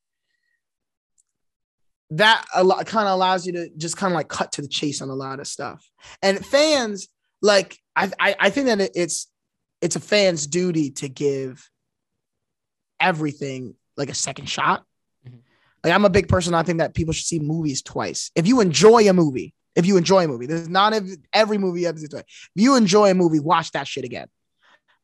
that 2.12 2.46
a 2.56 2.64
lot 2.64 2.86
kind 2.86 3.08
of 3.08 3.14
allows 3.16 3.46
you 3.46 3.54
to 3.54 3.70
just 3.78 3.98
kind 3.98 4.14
of 4.14 4.16
like 4.16 4.30
cut 4.30 4.54
to 4.54 4.62
the 4.62 4.68
chase 4.68 5.02
on 5.02 5.10
a 5.10 5.16
lot 5.16 5.40
of 5.40 5.48
stuff. 5.48 5.90
And 6.22 6.46
fans 6.46 7.10
like 7.42 7.78
I 7.96 8.12
I, 8.20 8.36
I 8.40 8.50
think 8.50 8.68
that 8.68 8.92
it's 8.96 9.28
it's 9.82 9.96
a 9.96 10.00
fan's 10.00 10.48
duty 10.48 10.92
to 10.92 11.10
give 11.10 11.70
everything 13.00 13.76
like 13.98 14.10
a 14.10 14.14
second 14.16 14.48
shot. 14.48 14.86
Mhm. 15.28 15.40
Like 15.84 15.94
I'm 15.94 16.06
a 16.06 16.10
big 16.10 16.28
person. 16.28 16.54
I 16.54 16.64
think 16.64 16.80
that 16.80 16.94
people 16.94 17.14
should 17.14 17.26
see 17.26 17.40
movies 17.40 17.82
twice. 17.82 18.32
If 18.36 18.48
you 18.48 18.62
enjoy 18.62 19.08
a 19.10 19.14
movie, 19.14 19.54
if 19.76 19.86
you 19.86 19.98
enjoy 19.98 20.24
a 20.26 20.28
movie, 20.28 20.46
there's 20.48 20.70
not 20.70 20.94
every, 20.94 21.18
every 21.34 21.58
movie 21.58 21.82
you 21.82 21.88
have 21.88 21.96
to 21.96 22.02
see 22.02 22.08
twice. 22.08 22.24
If 22.56 22.62
you 22.64 22.76
enjoy 22.76 23.12
a 23.12 23.14
movie, 23.14 23.40
watch 23.40 23.72
that 23.74 23.88
shit 23.88 24.06
again, 24.06 24.28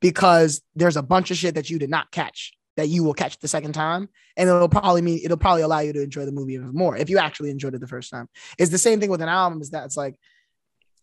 because 0.04 0.62
there's 0.76 0.97
a 0.97 1.01
bunch 1.01 1.32
of 1.32 1.38
shit 1.38 1.56
that 1.56 1.70
you 1.72 1.80
did 1.80 1.89
not 1.89 2.12
catch 2.12 2.54
that 2.76 2.89
you 2.89 3.04
will 3.04 3.14
catch 3.14 3.38
the 3.39 3.47
second 3.47 3.72
time, 3.74 4.10
and 4.36 4.49
it'll 4.49 4.68
probably 4.68 5.01
mean 5.01 5.20
it'll 5.24 5.38
probably 5.38 5.62
allow 5.62 5.80
you 5.80 5.93
to 5.93 6.01
enjoy 6.01 6.26
the 6.26 6.32
movie 6.32 6.54
even 6.54 6.74
more 6.74 6.97
if 6.97 7.08
you 7.10 7.18
actually 7.20 7.49
enjoyed 7.51 7.74
it 7.76 7.82
the 7.82 7.88
first 7.88 8.10
time. 8.12 8.28
It's 8.58 8.72
the 8.72 8.78
same 8.80 8.99
thing 8.99 9.10
with 9.10 9.22
an 9.22 9.30
album. 9.30 9.62
Is 9.62 9.70
that 9.72 9.86
it's 9.86 9.95
like 9.97 10.16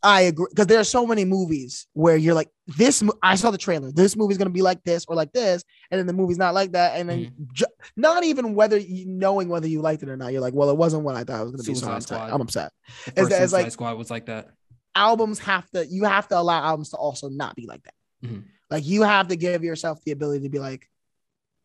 I 0.02 0.22
agree 0.22 0.46
because 0.50 0.66
there 0.66 0.80
are 0.80 0.84
so 0.84 1.06
many 1.06 1.24
movies 1.24 1.86
where 1.92 2.16
you're 2.16 2.34
like, 2.34 2.48
this. 2.66 3.02
I 3.22 3.36
saw 3.36 3.50
the 3.52 3.58
trailer. 3.58 3.92
This 3.92 4.16
movie's 4.16 4.36
gonna 4.38 4.50
be 4.50 4.62
like 4.62 4.82
this 4.82 5.04
or 5.06 5.14
like 5.14 5.32
this, 5.32 5.62
and 5.90 5.98
then 5.98 6.06
the 6.08 6.12
movie's 6.12 6.38
not 6.38 6.54
like 6.54 6.72
that, 6.72 6.98
and 6.98 7.08
then 7.08 7.32
ju- 7.52 7.66
not 7.96 8.24
even 8.24 8.54
whether 8.56 8.76
you 8.78 9.06
knowing 9.06 9.48
whether 9.48 9.68
you 9.68 9.80
liked 9.80 10.02
it 10.02 10.08
or 10.08 10.16
not. 10.16 10.32
You're 10.32 10.40
like, 10.40 10.54
well, 10.54 10.70
it 10.70 10.76
wasn't 10.76 11.04
what 11.04 11.14
I 11.16 11.22
thought 11.24 11.40
it 11.40 11.44
was 11.44 11.52
gonna 11.52 11.62
be. 11.62 11.74
So 11.74 11.86
I'm 11.86 11.92
upset. 11.98 12.16
Squad. 12.16 12.30
I'm 12.34 12.40
upset. 12.40 12.72
The 13.04 13.12
first 13.28 13.32
it's 13.42 13.52
like- 13.52 13.70
Squad 13.72 13.96
was 13.98 14.10
like 14.10 14.26
that. 14.26 14.48
Albums 14.96 15.38
have 15.40 15.70
to. 15.70 15.86
You 15.86 16.02
have 16.04 16.26
to 16.28 16.38
allow 16.38 16.60
albums 16.64 16.90
to 16.90 16.96
also 16.96 17.28
not 17.28 17.54
be 17.54 17.66
like 17.66 17.82
that. 17.84 17.94
Mhm. 18.24 18.44
Like 18.70 18.86
you 18.86 19.02
have 19.02 19.28
to 19.28 19.36
give 19.36 19.64
yourself 19.64 20.00
the 20.04 20.12
ability 20.12 20.44
to 20.44 20.48
be 20.48 20.58
like, 20.58 20.88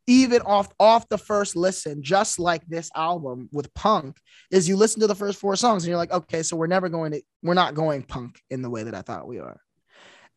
even 0.07 0.41
off 0.41 0.69
off 0.79 1.09
the 1.09 1.17
first 1.17 1.55
listen, 1.55 2.03
just 2.03 2.39
like 2.39 2.65
this 2.67 2.91
album 2.95 3.49
with 3.51 3.73
punk, 3.73 4.17
is 4.51 4.69
you 4.69 4.75
listen 4.75 5.01
to 5.01 5.07
the 5.07 5.15
first 5.15 5.39
four 5.39 5.55
songs 5.55 5.83
and 5.83 5.89
you're 5.89 5.97
like, 5.97 6.11
okay, 6.11 6.43
so 6.43 6.55
we're 6.55 6.67
never 6.67 6.89
going 6.89 7.11
to, 7.13 7.21
we're 7.41 7.55
not 7.55 7.73
going 7.73 8.03
punk 8.03 8.39
in 8.49 8.61
the 8.61 8.69
way 8.69 8.83
that 8.83 8.93
I 8.93 9.01
thought 9.01 9.27
we 9.27 9.39
are. 9.39 9.59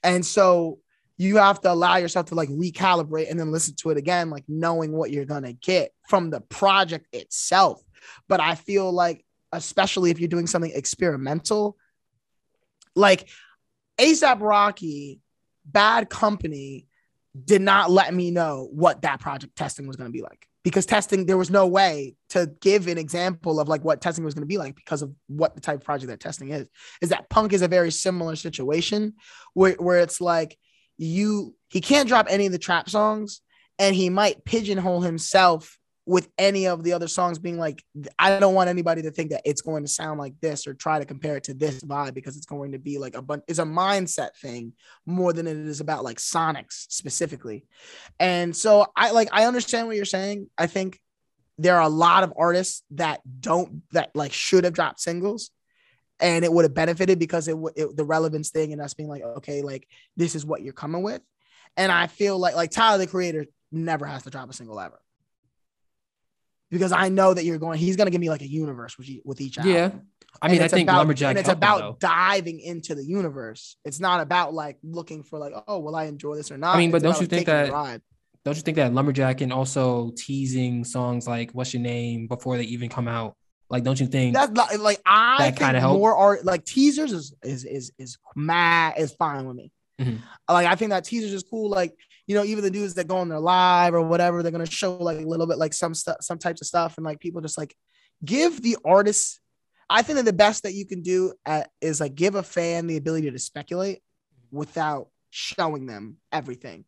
And 0.02 0.24
so 0.24 0.78
you 1.18 1.36
have 1.36 1.60
to 1.62 1.72
allow 1.72 1.96
yourself 1.96 2.26
to 2.26 2.34
like 2.34 2.48
recalibrate 2.48 3.30
and 3.30 3.38
then 3.38 3.50
listen 3.50 3.74
to 3.76 3.90
it 3.90 3.98
again, 3.98 4.30
like 4.30 4.44
knowing 4.48 4.92
what 4.92 5.10
you're 5.10 5.24
gonna 5.24 5.52
get 5.52 5.92
from 6.08 6.30
the 6.30 6.40
project 6.40 7.06
itself. 7.12 7.82
But 8.28 8.40
I 8.40 8.54
feel 8.54 8.90
like, 8.90 9.24
especially 9.52 10.10
if 10.10 10.20
you're 10.20 10.28
doing 10.28 10.46
something 10.46 10.72
experimental, 10.72 11.76
like 12.94 13.28
A$AP 13.98 14.40
Rocky, 14.40 15.20
Bad 15.70 16.08
Company 16.08 16.86
did 17.44 17.62
not 17.62 17.90
let 17.90 18.12
me 18.12 18.30
know 18.30 18.68
what 18.72 19.02
that 19.02 19.20
project 19.20 19.56
testing 19.56 19.86
was 19.86 19.96
going 19.96 20.08
to 20.08 20.12
be 20.12 20.22
like. 20.22 20.46
Because 20.64 20.86
testing 20.86 21.24
there 21.24 21.38
was 21.38 21.50
no 21.50 21.66
way 21.66 22.14
to 22.30 22.50
give 22.60 22.88
an 22.88 22.98
example 22.98 23.60
of 23.60 23.68
like 23.68 23.84
what 23.84 24.00
testing 24.00 24.24
was 24.24 24.34
going 24.34 24.42
to 24.42 24.46
be 24.46 24.58
like 24.58 24.74
because 24.74 25.02
of 25.02 25.12
what 25.28 25.54
the 25.54 25.60
type 25.60 25.80
of 25.80 25.84
project 25.84 26.10
that 26.10 26.20
testing 26.20 26.50
is. 26.50 26.68
Is 27.00 27.10
that 27.10 27.30
punk 27.30 27.52
is 27.52 27.62
a 27.62 27.68
very 27.68 27.90
similar 27.90 28.36
situation 28.36 29.14
where, 29.54 29.74
where 29.74 30.00
it's 30.00 30.20
like 30.20 30.58
you 30.98 31.54
he 31.68 31.80
can't 31.80 32.08
drop 32.08 32.26
any 32.28 32.46
of 32.46 32.52
the 32.52 32.58
trap 32.58 32.90
songs 32.90 33.40
and 33.78 33.94
he 33.94 34.10
might 34.10 34.44
pigeonhole 34.44 35.00
himself 35.00 35.77
with 36.09 36.28
any 36.38 36.66
of 36.66 36.82
the 36.82 36.92
other 36.92 37.06
songs 37.06 37.38
being 37.38 37.59
like 37.59 37.84
i 38.18 38.40
don't 38.40 38.54
want 38.54 38.70
anybody 38.70 39.02
to 39.02 39.11
think 39.11 39.30
that 39.30 39.42
it's 39.44 39.61
going 39.61 39.82
to 39.82 39.88
sound 39.88 40.18
like 40.18 40.32
this 40.40 40.66
or 40.66 40.72
try 40.72 40.98
to 40.98 41.04
compare 41.04 41.36
it 41.36 41.44
to 41.44 41.52
this 41.54 41.80
vibe 41.82 42.14
because 42.14 42.36
it's 42.36 42.46
going 42.46 42.72
to 42.72 42.78
be 42.78 42.98
like 42.98 43.14
a 43.14 43.22
bunch 43.22 43.42
it's 43.46 43.59
a 43.59 43.64
mindset 43.64 44.34
thing 44.40 44.72
more 45.04 45.32
than 45.32 45.46
it 45.46 45.56
is 45.56 45.80
about 45.80 46.04
like 46.04 46.16
sonics 46.16 46.86
specifically 46.88 47.64
and 48.18 48.56
so 48.56 48.86
i 48.96 49.11
like 49.11 49.28
i 49.32 49.44
understand 49.44 49.86
what 49.86 49.96
you're 49.96 50.04
saying 50.04 50.48
i 50.56 50.66
think 50.66 50.98
there 51.59 51.76
are 51.76 51.82
a 51.82 51.88
lot 51.88 52.24
of 52.24 52.32
artists 52.36 52.82
that 52.90 53.20
don't 53.40 53.82
that 53.92 54.11
like 54.14 54.32
should 54.32 54.64
have 54.64 54.72
dropped 54.72 55.00
singles 55.00 55.50
and 56.20 56.44
it 56.44 56.52
would 56.52 56.64
have 56.64 56.74
benefited 56.74 57.18
because 57.18 57.48
it, 57.48 57.52
w- 57.52 57.74
it 57.76 57.96
the 57.96 58.04
relevance 58.04 58.50
thing 58.50 58.72
and 58.72 58.82
us 58.82 58.94
being 58.94 59.09
like, 59.09 59.22
okay, 59.22 59.62
like 59.62 59.86
this 60.16 60.34
is 60.34 60.44
what 60.44 60.62
you're 60.62 60.72
coming 60.72 61.02
with. 61.02 61.22
And 61.76 61.92
I 61.92 62.06
feel 62.06 62.38
like 62.38 62.54
like 62.54 62.70
Tyler 62.70 62.98
the 62.98 63.06
creator 63.06 63.46
never 63.70 64.06
has 64.06 64.24
to 64.24 64.30
drop 64.30 64.50
a 64.50 64.52
single 64.52 64.80
ever. 64.80 65.00
Because 66.70 66.92
I 66.92 67.08
know 67.08 67.32
that 67.34 67.44
you're 67.44 67.58
going, 67.58 67.78
he's 67.78 67.96
gonna 67.96 68.10
give 68.10 68.20
me 68.20 68.28
like 68.30 68.42
a 68.42 68.48
universe 68.48 68.98
with, 68.98 69.08
each- 69.08 69.22
with 69.24 69.40
each 69.40 69.58
album. 69.58 69.72
Yeah. 69.74 69.90
I 70.42 70.48
mean, 70.48 70.56
And 70.56 70.64
I 70.64 70.68
think 70.68 70.86
about, 70.88 70.98
Lumberjack. 70.98 71.30
and 71.30 71.38
it's 71.38 71.48
about 71.48 71.78
though. 71.80 71.96
diving 71.98 72.60
into 72.60 72.94
the 72.94 73.04
universe. 73.04 73.76
It's 73.84 73.98
not 73.98 74.20
about 74.20 74.52
like 74.54 74.76
looking 74.82 75.22
for 75.22 75.38
like, 75.38 75.52
oh, 75.66 75.78
will 75.80 75.96
I 75.96 76.04
enjoy 76.04 76.36
this 76.36 76.50
or 76.52 76.58
not? 76.58 76.76
I 76.76 76.78
mean, 76.78 76.90
but 76.90 76.98
It's 76.98 77.02
don't 77.04 77.10
about, 77.12 77.20
you 77.22 77.26
like, 77.26 77.30
think 77.30 77.46
that- 77.46 78.02
Don't 78.44 78.56
you 78.56 78.62
think 78.62 78.76
that 78.76 78.92
Lumberjack 78.94 79.40
and 79.40 79.52
also 79.52 80.12
teasing 80.16 80.84
songs 80.84 81.26
like 81.26 81.50
"What's 81.52 81.74
Your 81.74 81.82
Name" 81.82 82.28
before 82.28 82.56
they 82.56 82.64
even 82.64 82.88
come 82.88 83.08
out? 83.08 83.36
Like, 83.68 83.82
don't 83.82 83.98
you 83.98 84.06
think? 84.06 84.32
That's 84.34 84.52
like, 84.56 84.78
like 84.78 85.00
I 85.04 85.36
That 85.38 85.44
think 85.44 85.58
kinda 85.58 85.80
help? 85.80 85.98
more 85.98 86.14
art 86.14 86.44
like 86.44 86.64
teasers 86.64 87.12
is 87.12 87.34
is 87.42 87.64
is 87.64 87.90
is 87.98 88.16
mad 88.36 88.94
is 88.96 89.12
fine 89.12 89.44
with 89.46 89.56
me. 89.56 89.72
Mhm. 90.00 90.18
Like 90.48 90.66
I 90.66 90.76
think 90.76 90.90
that 90.90 91.04
teasers 91.04 91.32
is 91.32 91.42
cool. 91.42 91.68
Like 91.68 91.94
you 92.28 92.34
know, 92.36 92.44
even 92.44 92.62
the 92.62 92.70
dudes 92.70 92.94
that 92.94 93.08
go 93.08 93.16
on 93.16 93.28
their 93.30 93.40
live 93.40 93.94
or 93.94 94.02
whatever, 94.02 94.42
they're 94.42 94.52
gonna 94.52 94.66
show 94.66 94.94
like 94.98 95.18
a 95.18 95.26
little 95.26 95.46
bit 95.46 95.58
like 95.58 95.72
some 95.72 95.94
stuff, 95.94 96.18
some 96.20 96.38
types 96.38 96.60
of 96.60 96.66
stuff, 96.68 96.98
and 96.98 97.04
like 97.04 97.18
people 97.18 97.40
just 97.40 97.58
like 97.58 97.74
give 98.24 98.62
the 98.62 98.76
artists. 98.84 99.40
I 99.90 100.02
think 100.02 100.16
that 100.16 100.26
the 100.26 100.34
best 100.34 100.64
that 100.64 100.74
you 100.74 100.84
can 100.86 101.00
do 101.00 101.32
at, 101.46 101.70
is 101.80 102.00
like 102.00 102.14
give 102.14 102.34
a 102.34 102.42
fan 102.42 102.86
the 102.86 102.98
ability 102.98 103.30
to 103.30 103.38
speculate 103.38 104.02
without 104.50 105.08
showing 105.30 105.86
them 105.86 106.18
everything. 106.30 106.84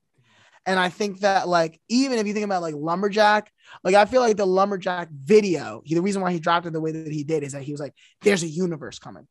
And 0.66 0.78
I 0.78 0.90
think 0.90 1.20
that 1.20 1.48
like 1.48 1.80
even 1.88 2.18
if 2.18 2.26
you 2.26 2.34
think 2.34 2.44
about 2.44 2.60
like 2.60 2.74
lumberjack, 2.74 3.50
like 3.82 3.94
I 3.94 4.04
feel 4.04 4.20
like 4.20 4.36
the 4.36 4.46
lumberjack 4.46 5.08
video, 5.10 5.80
he, 5.86 5.94
the 5.94 6.02
reason 6.02 6.20
why 6.20 6.32
he 6.32 6.38
dropped 6.38 6.66
it 6.66 6.74
the 6.74 6.80
way 6.82 6.92
that 6.92 7.10
he 7.10 7.24
did 7.24 7.42
is 7.42 7.52
that 7.52 7.62
he 7.62 7.72
was 7.72 7.80
like, 7.80 7.94
"There's 8.20 8.42
a 8.42 8.46
universe 8.46 8.98
coming," 8.98 9.26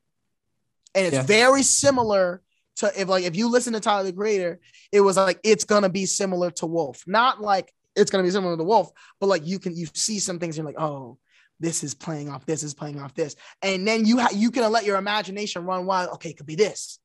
and 0.96 1.06
it's 1.06 1.18
Yeah. 1.18 1.22
very 1.24 1.62
similar 1.62 2.42
to 2.78 2.92
if 3.00 3.08
like 3.08 3.24
if 3.24 3.36
you 3.36 3.50
listen 3.50 3.74
to 3.74 3.80
Tyler 3.80 4.06
the 4.06 4.14
Creator, 4.14 4.60
it 4.92 5.02
was 5.02 5.18
like 5.18 5.40
it's 5.44 5.64
gonna 5.64 5.90
be 5.90 6.06
similar 6.06 6.52
to 6.52 6.66
Wolf, 6.66 7.04
not 7.08 7.42
like 7.42 7.72
it's 7.96 8.12
gonna 8.12 8.24
be 8.24 8.32
similar 8.32 8.58
to 8.58 8.64
Wolf, 8.64 8.92
but 9.20 9.28
like 9.28 9.46
you 9.46 9.60
can 9.60 9.76
you 9.76 9.88
see 9.94 10.20
some 10.20 10.40
things 10.40 10.58
you're 10.58 10.66
like, 10.66 10.80
oh, 10.80 11.18
this 11.60 11.84
is 11.84 11.94
playing 11.94 12.30
off 12.30 12.46
this 12.46 12.64
is 12.64 12.74
playing 12.74 13.00
off 13.00 13.14
this, 13.14 13.36
and 13.62 13.88
then 13.88 14.06
you 14.06 14.20
ha- 14.20 14.34
you 14.34 14.52
can 14.52 14.70
let 14.72 14.86
your 14.86 14.98
imagination 14.98 15.66
run 15.66 15.86
wild. 15.86 16.14
Okay, 16.14 16.30
it 16.30 16.38
could 16.38 16.46
be 16.46 16.56
this. 16.56 17.00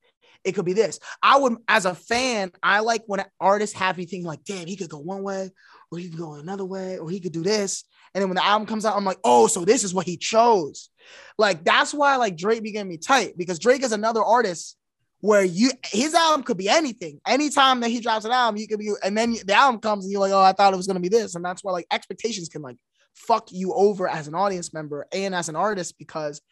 It 0.45 0.53
could 0.53 0.67
be 0.67 0.75
this. 0.75 1.01
I 1.23 1.39
would, 1.39 1.57
as 1.69 1.87
a 1.87 1.95
fan, 1.95 2.53
I 2.63 2.81
like 2.81 3.03
when 3.07 3.25
artists 3.41 3.75
have 3.77 3.97
me 3.97 4.05
thinking 4.05 4.27
like, 4.27 4.45
damn, 4.45 4.67
he 4.67 4.77
could 4.77 4.91
go 4.91 4.99
one 4.99 5.23
way, 5.23 5.51
or 5.91 5.99
he 5.99 6.11
could 6.11 6.19
go 6.19 6.35
another 6.35 6.67
way, 6.67 6.99
or 6.99 7.09
he 7.09 7.19
could 7.19 7.33
do 7.33 7.43
this. 7.43 7.85
And 8.15 8.23
then 8.23 8.29
when 8.29 8.37
the 8.37 8.45
album 8.45 8.67
comes 8.67 8.85
out, 8.85 8.97
I'm 8.97 9.05
like, 9.05 9.19
oh, 9.25 9.47
so 9.47 9.65
this 9.65 9.83
is 9.83 9.93
what 9.93 10.07
he 10.07 10.17
chose. 10.17 10.91
Like 11.39 11.65
that's 11.65 11.93
why 11.93 12.17
like 12.17 12.37
Drake 12.37 12.63
began 12.63 12.87
me 12.87 12.97
tight 12.97 13.37
because 13.37 13.59
Drake 13.59 13.83
is 13.83 13.93
another 13.93 14.23
artist 14.23 14.77
where 15.25 15.43
you 15.43 15.71
his 15.87 16.13
album 16.13 16.43
could 16.43 16.59
be 16.59 16.69
anything. 16.69 17.19
Anytime 17.27 17.81
that 17.81 17.89
he 17.89 17.99
drops 17.99 18.27
an 18.27 18.31
album, 18.31 18.61
you 18.61 18.69
could 18.69 18.79
be, 18.79 18.93
and 19.03 19.17
then 19.17 19.35
the 19.47 19.55
album 19.55 19.81
comes 19.81 20.05
and 20.05 20.13
you're 20.13 20.21
like, 20.21 20.33
oh, 20.33 20.43
I 20.43 20.53
thought 20.53 20.75
it 20.75 20.77
was 20.77 20.87
gonna 20.87 21.01
be 21.01 21.09
this, 21.09 21.35
and 21.35 21.43
that's 21.43 21.65
why 21.65 21.73
like 21.73 21.87
expectations 21.91 22.51
can 22.51 22.61
like 22.61 22.77
fuck 23.15 23.51
you 23.51 23.73
over 23.73 24.07
as 24.07 24.29
an 24.29 24.35
audience 24.35 24.75
member 24.75 25.07
and 25.13 25.35
as 25.35 25.49
an 25.49 25.57
artist 25.57 25.97
because 25.99 26.43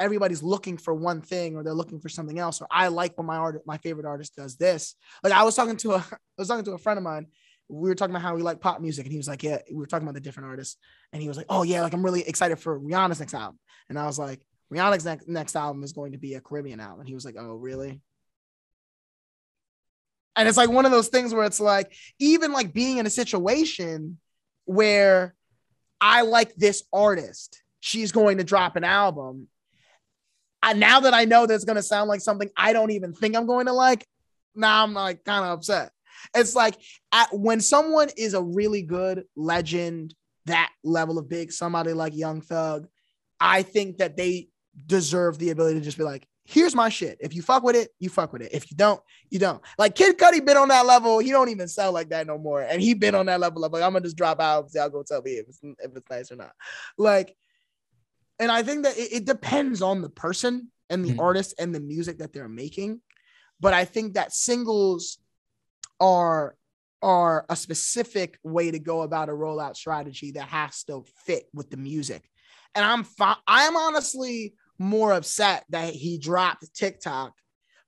everybody's 0.00 0.42
looking 0.42 0.76
for 0.76 0.92
one 0.92 1.20
thing 1.22 1.54
or 1.54 1.62
they're 1.62 1.72
looking 1.72 2.00
for 2.00 2.08
something 2.08 2.40
else. 2.40 2.60
Or 2.60 2.66
I 2.68 2.88
like 2.88 3.16
when 3.16 3.28
my 3.28 3.36
art, 3.36 3.62
my 3.64 3.78
favorite 3.78 4.06
artist 4.06 4.34
does 4.34 4.56
this. 4.56 4.96
Like 5.22 5.32
I 5.32 5.44
was 5.44 5.54
talking 5.54 5.76
to 5.76 5.92
a, 5.92 5.98
I 6.12 6.16
was 6.36 6.48
talking 6.48 6.64
to 6.64 6.72
a 6.72 6.78
friend 6.78 6.98
of 6.98 7.04
mine. 7.04 7.28
We 7.68 7.88
were 7.88 7.94
talking 7.94 8.12
about 8.12 8.22
how 8.22 8.34
we 8.34 8.42
like 8.42 8.60
pop 8.60 8.80
music, 8.80 9.04
and 9.06 9.12
he 9.12 9.18
was 9.18 9.28
like, 9.28 9.44
"Yeah." 9.44 9.58
We 9.70 9.76
were 9.76 9.86
talking 9.86 10.06
about 10.06 10.14
the 10.14 10.20
different 10.20 10.48
artists, 10.48 10.78
and 11.12 11.22
he 11.22 11.28
was 11.28 11.36
like, 11.36 11.46
"Oh 11.48 11.62
yeah, 11.62 11.82
like 11.82 11.92
I'm 11.92 12.04
really 12.04 12.26
excited 12.26 12.58
for 12.58 12.80
Rihanna's 12.80 13.20
next 13.20 13.34
album." 13.34 13.60
And 13.88 13.96
I 13.96 14.06
was 14.06 14.18
like, 14.18 14.40
"Rihanna's 14.72 15.04
next 15.04 15.28
next 15.28 15.54
album 15.54 15.84
is 15.84 15.92
going 15.92 16.10
to 16.10 16.18
be 16.18 16.34
a 16.34 16.40
Caribbean 16.40 16.80
album." 16.80 17.00
And 17.00 17.08
he 17.08 17.14
was 17.14 17.24
like, 17.24 17.36
"Oh 17.38 17.54
really?" 17.54 18.00
And 20.36 20.46
it's 20.46 20.58
like 20.58 20.70
one 20.70 20.84
of 20.84 20.92
those 20.92 21.08
things 21.08 21.32
where 21.32 21.46
it's 21.46 21.60
like, 21.60 21.94
even 22.18 22.52
like 22.52 22.72
being 22.72 22.98
in 22.98 23.06
a 23.06 23.10
situation 23.10 24.18
where 24.66 25.34
I 26.00 26.22
like 26.22 26.54
this 26.56 26.84
artist, 26.92 27.62
she's 27.80 28.12
going 28.12 28.38
to 28.38 28.44
drop 28.44 28.76
an 28.76 28.84
album. 28.84 29.48
And 30.62 30.78
now 30.78 31.00
that 31.00 31.14
I 31.14 31.24
know 31.24 31.46
that's 31.46 31.64
going 31.64 31.76
to 31.76 31.82
sound 31.82 32.08
like 32.08 32.20
something 32.20 32.50
I 32.56 32.72
don't 32.72 32.90
even 32.90 33.14
think 33.14 33.34
I'm 33.36 33.46
going 33.46 33.66
to 33.66 33.72
like, 33.72 34.06
now 34.54 34.82
I'm 34.82 34.92
like 34.92 35.24
kind 35.24 35.44
of 35.44 35.52
upset. 35.52 35.90
It's 36.34 36.54
like 36.54 36.76
at, 37.12 37.28
when 37.32 37.60
someone 37.60 38.08
is 38.16 38.34
a 38.34 38.42
really 38.42 38.82
good 38.82 39.24
legend, 39.36 40.14
that 40.46 40.70
level 40.84 41.18
of 41.18 41.28
big, 41.28 41.52
somebody 41.52 41.92
like 41.92 42.14
Young 42.14 42.40
Thug, 42.40 42.88
I 43.40 43.62
think 43.62 43.98
that 43.98 44.16
they 44.16 44.48
deserve 44.86 45.38
the 45.38 45.50
ability 45.50 45.78
to 45.78 45.84
just 45.84 45.98
be 45.98 46.04
like, 46.04 46.26
here's 46.46 46.74
my 46.74 46.88
shit. 46.88 47.18
If 47.20 47.34
you 47.34 47.42
fuck 47.42 47.62
with 47.62 47.76
it, 47.76 47.90
you 47.98 48.08
fuck 48.08 48.32
with 48.32 48.42
it. 48.42 48.50
If 48.52 48.70
you 48.70 48.76
don't, 48.76 49.00
you 49.30 49.38
don't. 49.38 49.60
Like 49.78 49.94
Kid 49.94 50.16
Cudi 50.16 50.44
been 50.44 50.56
on 50.56 50.68
that 50.68 50.86
level. 50.86 51.18
He 51.18 51.30
don't 51.30 51.48
even 51.48 51.68
sell 51.68 51.92
like 51.92 52.08
that 52.10 52.26
no 52.26 52.38
more. 52.38 52.62
And 52.62 52.80
he 52.80 52.94
been 52.94 53.14
on 53.14 53.26
that 53.26 53.40
level 53.40 53.64
of 53.64 53.72
like, 53.72 53.82
I'm 53.82 53.92
gonna 53.92 54.04
just 54.04 54.16
drop 54.16 54.40
albums. 54.40 54.74
Y'all 54.74 54.88
go 54.88 55.02
tell 55.02 55.22
me 55.22 55.32
if 55.32 55.48
it's 55.48 55.60
if 55.62 55.96
it's 55.96 56.10
nice 56.10 56.30
or 56.32 56.36
not. 56.36 56.52
Like, 56.96 57.36
and 58.38 58.50
I 58.50 58.62
think 58.62 58.84
that 58.84 58.96
it, 58.96 59.12
it 59.12 59.24
depends 59.24 59.82
on 59.82 60.02
the 60.02 60.08
person 60.10 60.70
and 60.88 61.04
the 61.04 61.14
Mhm. 61.14 61.20
artist 61.20 61.54
and 61.58 61.74
the 61.74 61.80
music 61.80 62.18
that 62.18 62.32
they're 62.32 62.48
making. 62.48 63.00
But 63.60 63.74
I 63.74 63.84
think 63.84 64.14
that 64.14 64.32
singles 64.32 65.18
are 66.00 66.56
are 67.02 67.44
a 67.50 67.56
specific 67.56 68.38
way 68.42 68.70
to 68.70 68.78
go 68.78 69.02
about 69.02 69.28
a 69.28 69.32
rollout 69.32 69.76
strategy 69.76 70.32
that 70.32 70.48
has 70.48 70.82
to 70.84 71.04
fit 71.24 71.44
with 71.52 71.70
the 71.70 71.76
music. 71.76 72.28
And 72.74 72.84
I'm 72.84 73.04
fi- 73.04 73.36
I'm 73.46 73.76
honestly 73.76 74.54
more 74.78 75.12
upset 75.12 75.64
that 75.70 75.94
he 75.94 76.18
dropped 76.18 76.72
Tick 76.74 77.00
Tock, 77.00 77.32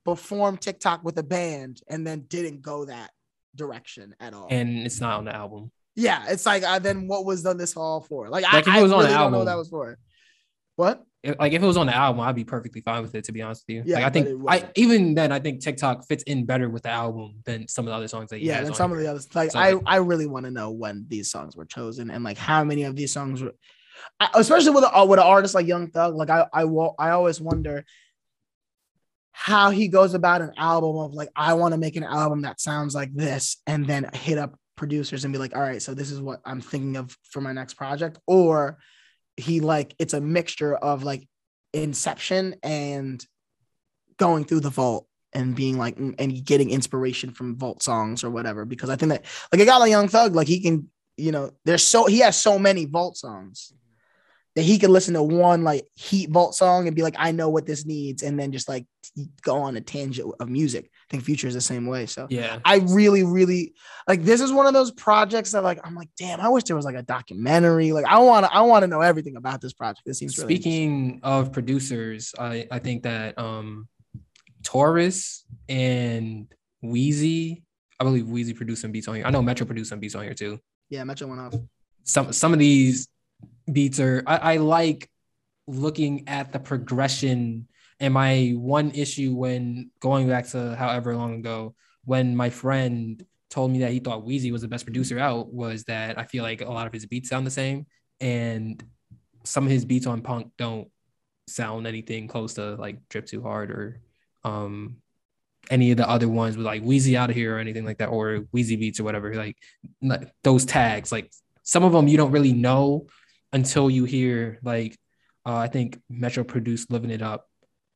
performed 0.04 0.60
Tick 0.60 0.80
Tock 0.80 1.00
with 1.04 1.18
a 1.18 1.22
band, 1.22 1.80
and 1.88 2.06
then 2.06 2.20
didn't 2.28 2.62
go 2.62 2.84
that 2.86 3.10
direction 3.54 4.14
at 4.20 4.34
all. 4.34 4.46
and 4.50 4.78
it's 4.86 5.00
not 5.00 5.18
on 5.18 5.24
the 5.24 5.34
album. 5.34 5.70
yeah, 5.96 6.24
it's 6.28 6.46
like 6.46 6.62
uh, 6.62 6.78
then 6.78 7.08
what 7.08 7.24
was 7.24 7.42
done 7.42 7.56
this 7.56 7.76
all 7.76 8.00
for? 8.00 8.28
Like, 8.28 8.44
Like, 8.52 8.68
I, 8.68 8.78
I 8.78 8.82
on 8.82 8.90
really 8.90 9.06
the 9.06 9.12
don't 9.14 9.32
know 9.32 9.38
what 9.38 9.44
that 9.44 9.56
was 9.56 9.68
for. 9.68 9.98
What? 10.76 11.02
Like 11.40 11.52
if 11.52 11.60
it 11.60 11.66
was 11.66 11.76
on 11.76 11.88
the 11.88 11.96
album, 11.96 12.20
I'd 12.20 12.36
be 12.36 12.44
perfectly 12.44 12.80
fine 12.80 13.02
with 13.02 13.12
it. 13.16 13.24
To 13.24 13.32
be 13.32 13.42
honest 13.42 13.64
with 13.66 13.74
you, 13.76 13.82
Yeah, 13.84 13.96
like 13.96 14.04
I 14.04 14.10
think 14.10 14.28
I 14.46 14.70
even 14.76 15.14
then 15.14 15.32
I 15.32 15.40
think 15.40 15.60
Tick 15.60 15.76
Tock 15.76 16.06
fits 16.06 16.22
in 16.22 16.46
better 16.46 16.70
with 16.70 16.84
the 16.84 16.90
album 16.90 17.40
than 17.44 17.66
some 17.66 17.84
of 17.84 17.90
the 17.90 17.96
other 17.96 18.06
songs 18.06 18.30
that 18.30 18.40
yeah, 18.40 18.60
and 18.60 18.74
some 18.76 18.92
of 18.92 18.98
the 18.98 19.08
others. 19.08 19.26
Like 19.34 19.50
So, 19.50 19.58
I, 19.58 19.72
like- 19.72 19.82
I 19.86 19.96
really 19.96 20.26
want 20.26 20.44
to 20.46 20.52
know 20.52 20.70
when 20.70 21.04
these 21.08 21.28
songs 21.32 21.56
were 21.56 21.64
chosen 21.64 22.12
and 22.12 22.22
like 22.22 22.38
how 22.38 22.62
many 22.62 22.84
of 22.84 22.94
these 22.94 23.12
songs 23.12 23.42
were, 23.42 23.54
Especially 24.34 24.70
with 24.70 24.84
a, 24.84 24.98
uh, 24.98 25.04
with 25.04 25.18
an 25.18 25.26
artist 25.26 25.54
like 25.54 25.66
Young 25.66 25.90
Thug. 25.90 26.14
Like 26.14 26.30
I, 26.30 26.46
I, 26.52 26.64
wa- 26.64 26.94
I 26.98 27.10
always 27.10 27.40
wonder 27.40 27.84
how 29.32 29.70
he 29.70 29.88
goes 29.88 30.14
about 30.14 30.42
an 30.42 30.52
album 30.56 30.96
of 30.96 31.14
like 31.14 31.28
I 31.36 31.54
want 31.54 31.72
to 31.72 31.78
make 31.78 31.96
an 31.96 32.04
album 32.04 32.42
that 32.42 32.60
sounds 32.60 32.94
like 32.94 33.14
this, 33.14 33.58
and 33.66 33.86
then 33.86 34.10
hit 34.12 34.38
up 34.38 34.58
producers 34.76 35.24
and 35.24 35.32
be 35.32 35.38
like, 35.38 35.54
all 35.54 35.62
right, 35.62 35.82
so 35.82 35.94
this 35.94 36.10
is 36.10 36.20
what 36.20 36.40
I'm 36.44 36.60
thinking 36.60 36.96
of 36.96 37.16
for 37.22 37.40
my 37.40 37.52
next 37.52 37.74
project, 37.74 38.18
or 38.26 38.78
he 39.36 39.60
like 39.60 39.94
it's 39.98 40.14
a 40.14 40.20
mixture 40.20 40.74
of 40.74 41.04
like 41.04 41.28
Inception 41.74 42.56
and 42.62 43.24
going 44.16 44.44
through 44.44 44.60
the 44.60 44.70
vault 44.70 45.06
and 45.32 45.54
being 45.54 45.76
like 45.76 45.98
and 45.98 46.44
getting 46.44 46.70
inspiration 46.70 47.30
from 47.30 47.56
vault 47.56 47.82
songs 47.82 48.24
or 48.24 48.30
whatever 48.30 48.64
because 48.64 48.88
i 48.88 48.96
think 48.96 49.10
that 49.10 49.24
like 49.52 49.60
a 49.60 49.66
guy 49.66 49.76
like 49.76 49.90
young 49.90 50.08
thug 50.08 50.34
like 50.34 50.48
he 50.48 50.60
can 50.60 50.88
you 51.16 51.30
know 51.30 51.50
there's 51.64 51.86
so 51.86 52.06
he 52.06 52.20
has 52.20 52.36
so 52.38 52.58
many 52.58 52.86
vault 52.86 53.16
songs 53.16 53.72
that 54.58 54.64
he 54.64 54.76
can 54.76 54.90
listen 54.92 55.14
to 55.14 55.22
one 55.22 55.62
like 55.62 55.86
heat 55.94 56.30
vault 56.30 56.52
song 56.52 56.88
and 56.88 56.96
be 56.96 57.02
like 57.04 57.14
i 57.16 57.30
know 57.30 57.48
what 57.48 57.64
this 57.64 57.86
needs 57.86 58.24
and 58.24 58.36
then 58.36 58.50
just 58.50 58.68
like 58.68 58.84
go 59.42 59.58
on 59.58 59.76
a 59.76 59.80
tangent 59.80 60.34
of 60.40 60.48
music 60.48 60.90
i 60.92 61.06
think 61.10 61.22
future 61.22 61.46
is 61.46 61.54
the 61.54 61.60
same 61.60 61.86
way 61.86 62.06
so 62.06 62.26
Yeah, 62.28 62.58
I 62.64 62.78
really, 62.88 63.22
really 63.22 63.74
like 64.08 64.24
this 64.24 64.40
is 64.40 64.50
one 64.52 64.66
of 64.66 64.74
those 64.74 64.90
projects 64.90 65.52
that 65.52 65.62
like 65.62 65.78
I'm 65.84 65.94
like, 65.94 66.08
damn, 66.18 66.40
I 66.40 66.48
wish 66.48 66.64
there 66.64 66.74
was 66.74 66.84
like 66.84 66.96
a 66.96 67.02
documentary. 67.02 67.92
Like 67.92 68.04
I 68.06 68.18
want 68.18 68.46
to, 68.46 68.52
I 68.52 68.62
want 68.62 68.82
to 68.82 68.86
know 68.88 69.00
everything 69.00 69.36
about 69.36 69.60
this 69.60 69.72
project. 69.72 70.02
It 70.06 70.14
seems 70.14 70.36
really. 70.36 70.54
Speaking 70.56 71.20
of 71.22 71.52
producers, 71.52 72.34
I, 72.38 72.66
I 72.70 72.78
think 72.80 73.04
that 73.04 73.38
um 73.38 73.88
Taurus 74.62 75.44
and 75.68 76.52
Wheezy, 76.82 77.64
I 78.00 78.04
believe 78.04 78.28
Wheezy 78.28 78.54
produced 78.54 78.82
some 78.82 78.92
beats 78.92 79.08
on 79.08 79.14
here. 79.16 79.26
I 79.26 79.30
know 79.30 79.42
Metro 79.42 79.66
produced 79.66 79.90
some 79.90 80.00
beats 80.00 80.14
on 80.14 80.24
here 80.24 80.34
too. 80.34 80.58
yeah, 80.90 81.04
Metro 81.04 81.28
went 81.28 81.40
off. 81.40 81.54
Some 82.04 82.32
some 82.32 82.52
of 82.52 82.58
these 82.58 83.08
beats 83.72 84.00
are 84.00 84.22
I, 84.26 84.36
I 84.36 84.56
like 84.56 85.10
looking 85.66 86.28
at 86.28 86.52
the 86.52 86.58
progression. 86.58 87.68
And 88.00 88.14
my 88.14 88.52
one 88.56 88.92
issue 88.92 89.34
when 89.34 89.90
going 90.00 90.28
back 90.28 90.46
to 90.48 90.74
however 90.76 91.16
long 91.16 91.34
ago, 91.34 91.74
when 92.04 92.36
my 92.36 92.50
friend 92.50 93.24
told 93.50 93.70
me 93.70 93.80
that 93.80 93.92
he 93.92 93.98
thought 93.98 94.24
Wheezy 94.24 94.52
was 94.52 94.62
the 94.62 94.68
best 94.68 94.84
producer 94.84 95.18
out, 95.18 95.52
was 95.52 95.84
that 95.84 96.18
I 96.18 96.24
feel 96.24 96.42
like 96.42 96.60
a 96.60 96.70
lot 96.70 96.86
of 96.86 96.92
his 96.92 97.06
beats 97.06 97.28
sound 97.28 97.46
the 97.46 97.50
same. 97.50 97.86
And 98.20 98.82
some 99.44 99.64
of 99.64 99.70
his 99.70 99.84
beats 99.84 100.06
on 100.06 100.22
Punk 100.22 100.52
don't 100.56 100.88
sound 101.48 101.86
anything 101.86 102.28
close 102.28 102.54
to 102.54 102.74
like 102.76 103.08
Drip 103.08 103.26
Too 103.26 103.42
Hard 103.42 103.70
or 103.70 104.00
um 104.44 104.98
any 105.70 105.90
of 105.90 105.96
the 105.96 106.08
other 106.08 106.28
ones 106.28 106.56
with 106.56 106.66
like 106.66 106.82
Wheezy 106.82 107.16
out 107.16 107.30
of 107.30 107.36
here 107.36 107.56
or 107.56 107.58
anything 107.58 107.84
like 107.84 107.98
that, 107.98 108.08
or 108.08 108.46
Wheezy 108.52 108.76
beats 108.76 109.00
or 109.00 109.04
whatever. 109.04 109.34
Like, 109.34 109.56
like 110.00 110.32
those 110.42 110.64
tags, 110.64 111.12
like 111.12 111.30
some 111.62 111.84
of 111.84 111.92
them 111.92 112.08
you 112.08 112.16
don't 112.16 112.30
really 112.30 112.52
know 112.52 113.06
until 113.52 113.90
you 113.90 114.04
hear 114.04 114.58
like 114.62 114.96
uh, 115.46 115.56
I 115.56 115.68
think 115.68 115.98
Metro 116.10 116.44
produced 116.44 116.90
"Living 116.90 117.10
It 117.10 117.22
Up," 117.22 117.46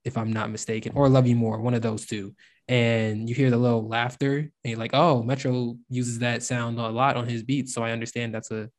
if 0.04 0.16
I'm 0.16 0.32
not 0.32 0.50
mistaken, 0.50 0.92
or 0.94 1.08
Love 1.08 1.26
You 1.26 1.36
More, 1.36 1.60
one 1.60 1.74
of 1.74 1.82
those 1.82 2.06
two. 2.06 2.34
And 2.68 3.28
you 3.28 3.34
hear 3.34 3.50
the 3.50 3.56
little 3.58 3.86
laughter, 3.86 4.38
and 4.38 4.50
you're 4.64 4.78
like, 4.78 4.94
oh, 4.94 5.22
Metro 5.22 5.76
uses 5.90 6.20
that 6.20 6.42
sound 6.42 6.78
a 6.78 6.88
lot 6.88 7.16
on 7.16 7.26
his 7.28 7.42
beats. 7.42 7.74
So 7.74 7.82
I 7.82 7.90
understand 7.90 8.34
that's 8.34 8.50
a 8.50 8.70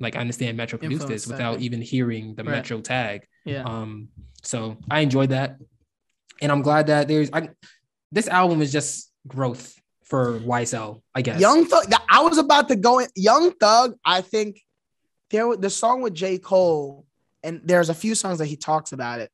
like 0.00 0.16
I 0.16 0.20
understand 0.20 0.56
Metro 0.56 0.78
produced 0.78 1.02
Influence 1.02 1.22
this 1.24 1.30
without 1.30 1.58
that. 1.58 1.62
even 1.62 1.80
hearing 1.80 2.34
the 2.34 2.42
Right. 2.44 2.56
Metro 2.56 2.80
tag. 2.80 3.26
Yeah. 3.44 3.62
Um, 3.62 4.08
so 4.42 4.76
I 4.90 5.00
enjoyed 5.00 5.30
that, 5.30 5.58
and 6.40 6.50
I'm 6.50 6.62
glad 6.62 6.88
that 6.88 7.08
there's 7.08 7.30
I. 7.32 7.50
This 8.10 8.26
album 8.28 8.62
is 8.62 8.72
just 8.72 9.12
growth 9.28 9.74
for 10.04 10.38
YSL, 10.40 11.02
I 11.14 11.22
guess. 11.22 11.40
Young 11.40 11.66
Thug. 11.66 11.92
I 12.08 12.22
was 12.22 12.38
about 12.38 12.68
to 12.68 12.76
go 12.76 12.98
in. 13.00 13.08
Young 13.14 13.52
Thug. 13.52 13.94
I 14.04 14.20
think 14.22 14.60
there 15.30 15.46
was 15.46 15.58
the 15.58 15.70
song 15.70 16.02
with 16.02 16.14
J 16.14 16.38
Cole, 16.38 17.06
and 17.42 17.60
there's 17.64 17.88
a 17.88 17.94
few 17.94 18.14
songs 18.14 18.38
that 18.38 18.46
he 18.46 18.56
talks 18.56 18.92
about 18.92 19.20
it. 19.20 19.30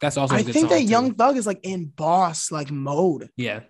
That's 0.00 0.16
also. 0.16 0.34
a 0.34 0.38
I 0.38 0.42
think 0.42 0.68
that 0.68 0.80
too. 0.80 0.84
Young 0.84 1.14
Thug 1.14 1.36
is 1.36 1.46
like 1.46 1.60
in 1.62 1.86
boss 1.86 2.50
like 2.52 2.70
mode 2.70 3.30
Yeah. 3.36 3.60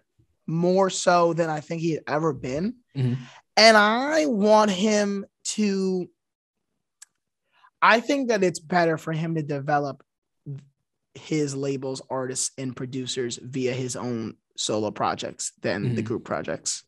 more 0.47 0.91
so 0.91 1.33
than 1.35 1.49
I 1.51 1.61
think 1.61 1.83
he 1.83 1.93
had 1.93 2.03
ever 2.07 2.33
been, 2.33 2.77
Mhm. 2.97 3.17
and 3.57 3.77
I 3.77 4.27
want 4.27 4.71
him 4.71 5.25
to. 5.55 6.09
I 7.83 8.01
think 8.01 8.29
that 8.29 8.43
it's 8.43 8.59
better 8.59 8.97
for 8.99 9.13
him 9.13 9.35
to 9.37 9.43
develop 9.43 10.03
his 11.15 11.55
labels, 11.55 12.03
artists, 12.11 12.51
and 12.59 12.75
producers 12.77 13.39
via 13.43 13.73
his 13.73 13.97
own 13.97 14.37
solo 14.57 14.91
projects 14.91 15.53
than 15.63 15.95
the 15.95 16.03
Mhm. 16.03 16.07
group 16.07 16.25
projects. 16.25 16.85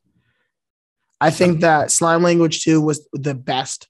I 1.21 1.31
think 1.31 1.61
that 1.61 1.91
Slime 1.91 2.23
Language 2.23 2.63
2 2.63 2.81
was 2.81 3.07
the 3.13 3.35
best 3.35 3.89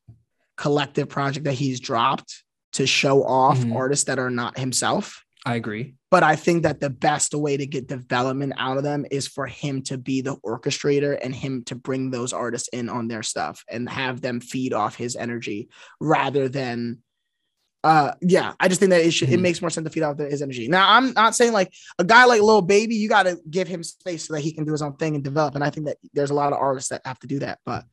collective 0.59 1.09
project 1.09 1.45
that 1.45 1.55
he's 1.55 1.81
dropped 1.81 2.43
to 2.75 2.87
show 2.87 3.25
off 3.25 3.59
Mhm. 3.59 3.75
artists 3.75 4.05
that 4.07 4.19
are 4.19 4.31
not 4.31 4.59
himself. 4.59 5.23
I 5.47 5.55
agree. 5.55 5.95
But 6.11 6.23
I 6.25 6.37
think 6.37 6.65
that 6.65 6.81
the 6.81 6.91
best 6.91 7.33
way 7.35 7.57
to 7.57 7.65
get 7.65 7.87
development 7.87 8.53
out 8.59 8.77
of 8.77 8.83
them 8.83 9.07
is 9.11 9.27
for 9.27 9.47
him 9.47 9.83
to 9.85 9.97
be 9.97 10.21
the 10.21 10.37
orchestrator 10.39 11.19
and 11.23 11.35
him 11.35 11.63
to 11.65 11.75
bring 11.75 12.11
those 12.11 12.33
artists 12.33 12.69
in 12.69 12.89
on 12.91 13.09
their 13.09 13.23
stuff 13.23 13.65
and 13.71 13.89
have 13.89 14.21
them 14.21 14.41
feed 14.41 14.73
off 14.75 14.97
his 14.97 15.17
energy 15.17 15.69
rather 16.01 16.49
than 16.49 16.99
uh 17.85 18.13
yeah 18.21 18.55
i 18.59 18.67
just 18.67 18.81
think 18.81 18.91
that 18.91 19.03
it 19.05 19.13
should 19.13 19.29
it 19.31 19.39
Mhm. 19.39 19.43
makes 19.43 19.61
more 19.61 19.71
sense 19.71 19.85
to 19.87 19.91
feed 19.91 20.03
off 20.03 20.19
his 20.19 20.43
energy 20.43 20.67
now 20.67 20.91
i'm 20.95 21.13
not 21.13 21.37
saying 21.37 21.53
like 21.53 21.73
a 22.01 22.05
guy 22.05 22.25
like 22.25 22.43
Lil 22.43 22.61
baby 22.61 22.97
you 22.97 23.09
got 23.09 23.23
to 23.23 23.39
give 23.49 23.69
him 23.69 23.85
space 23.85 24.27
so 24.27 24.35
that 24.35 24.41
he 24.41 24.53
can 24.53 24.65
do 24.65 24.73
his 24.73 24.83
own 24.83 24.97
thing 24.97 25.15
and 25.15 25.23
develop 25.23 25.55
and 25.55 25.63
i 25.63 25.71
think 25.71 25.87
that 25.87 25.97
there's 26.13 26.31
a 26.31 26.35
lot 26.35 26.53
of 26.53 26.59
artists 26.59 26.91
that 26.91 27.03
have 27.05 27.21
to 27.21 27.29
do 27.29 27.39
that 27.39 27.61
but 27.65 27.85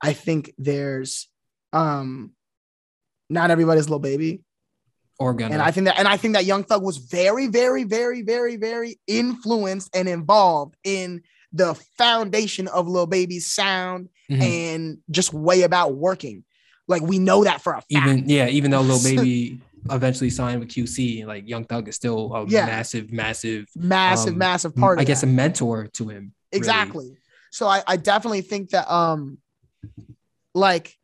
i 0.00 0.14
think 0.14 0.50
there's 0.56 1.28
um 1.74 2.30
not 3.30 3.50
everybody's 3.50 3.88
Lil 3.90 3.98
Baby 3.98 4.42
Or 5.18 5.34
gonna. 5.34 5.54
and 5.54 5.62
I 5.62 5.70
think 5.70 5.86
that, 5.86 5.98
and 5.98 6.06
I 6.08 6.16
think 6.16 6.34
that 6.34 6.44
Young 6.44 6.62
Thug 6.64 6.82
was 6.82 6.98
very, 6.98 7.46
very, 7.48 7.84
very, 7.84 8.22
very, 8.22 8.56
very 8.56 8.98
influenced 9.06 9.94
and 9.96 10.08
involved 10.08 10.76
in 10.84 11.22
the 11.52 11.74
foundation 11.98 12.68
of 12.68 12.88
Lil 12.88 13.06
Baby's 13.06 13.46
sound 13.46 14.08
Mhm. 14.30 14.40
and 14.42 14.98
just 15.10 15.32
way 15.32 15.62
about 15.62 15.94
working. 15.94 16.44
Like 16.88 17.02
we 17.02 17.18
know 17.18 17.44
that 17.44 17.60
for 17.62 17.72
a 17.72 17.76
fact. 17.76 17.86
even 17.90 18.28
yeah, 18.28 18.48
even 18.48 18.70
though 18.70 18.80
Lil 18.82 19.02
Baby 19.16 19.60
eventually 19.90 20.30
signed 20.30 20.60
with 20.60 20.68
QC, 20.70 21.24
like 21.26 21.48
Young 21.48 21.64
Thug 21.64 21.88
is 21.88 21.94
still 21.96 22.34
a 22.34 22.46
Yeah. 22.46 22.66
massive, 22.66 23.10
massive. 23.12 23.66
massive, 23.76 24.32
um, 24.32 24.38
massive 24.38 24.74
part. 24.76 24.98
I 25.00 25.04
guess 25.04 25.20
that. 25.22 25.28
a 25.28 25.30
mentor 25.30 25.86
to 25.94 26.08
him. 26.08 26.32
really. 26.52 26.58
exactly. 26.60 27.16
So 27.52 27.66
I, 27.68 27.82
I 27.86 27.96
definitely 27.96 28.42
think 28.42 28.70
that 28.70 28.90
um, 28.92 29.38
like 30.54 30.96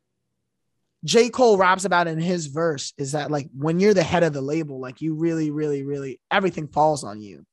J. 1.05 1.30
Cole 1.30 1.57
raps 1.57 1.84
about 1.84 2.09
in 2.09 2.18
his 2.18 2.46
verse 2.46 2.92
is 2.98 3.12
that 3.12 3.30
like 3.30 3.48
when 3.57 3.80
you're 3.80 3.94
the 3.94 4.03
head 4.03 4.22
of 4.22 4.32
the 4.32 4.42
label, 4.42 4.80
like 4.80 5.01
you 5.01 5.14
really, 5.14 5.51
really, 5.51 5.82
really 5.82 6.20
everything 6.30 6.68
falls 6.68 7.05
on 7.05 7.22
you 7.22 7.46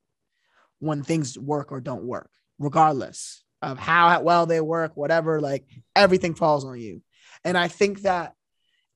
when 0.79 1.01
things 1.01 1.37
work 1.39 1.71
or 1.71 1.79
don't 1.79 2.03
work, 2.03 2.29
regardless 2.59 3.43
of 3.61 3.79
how 3.79 4.21
well 4.21 4.45
they 4.45 4.61
work, 4.61 4.95
whatever, 4.95 5.39
like 5.39 5.65
everything 5.95 6.35
falls 6.35 6.65
on 6.65 6.79
you. 6.79 7.01
And 7.45 7.57
I 7.57 7.69
think 7.69 8.01
that 8.01 8.33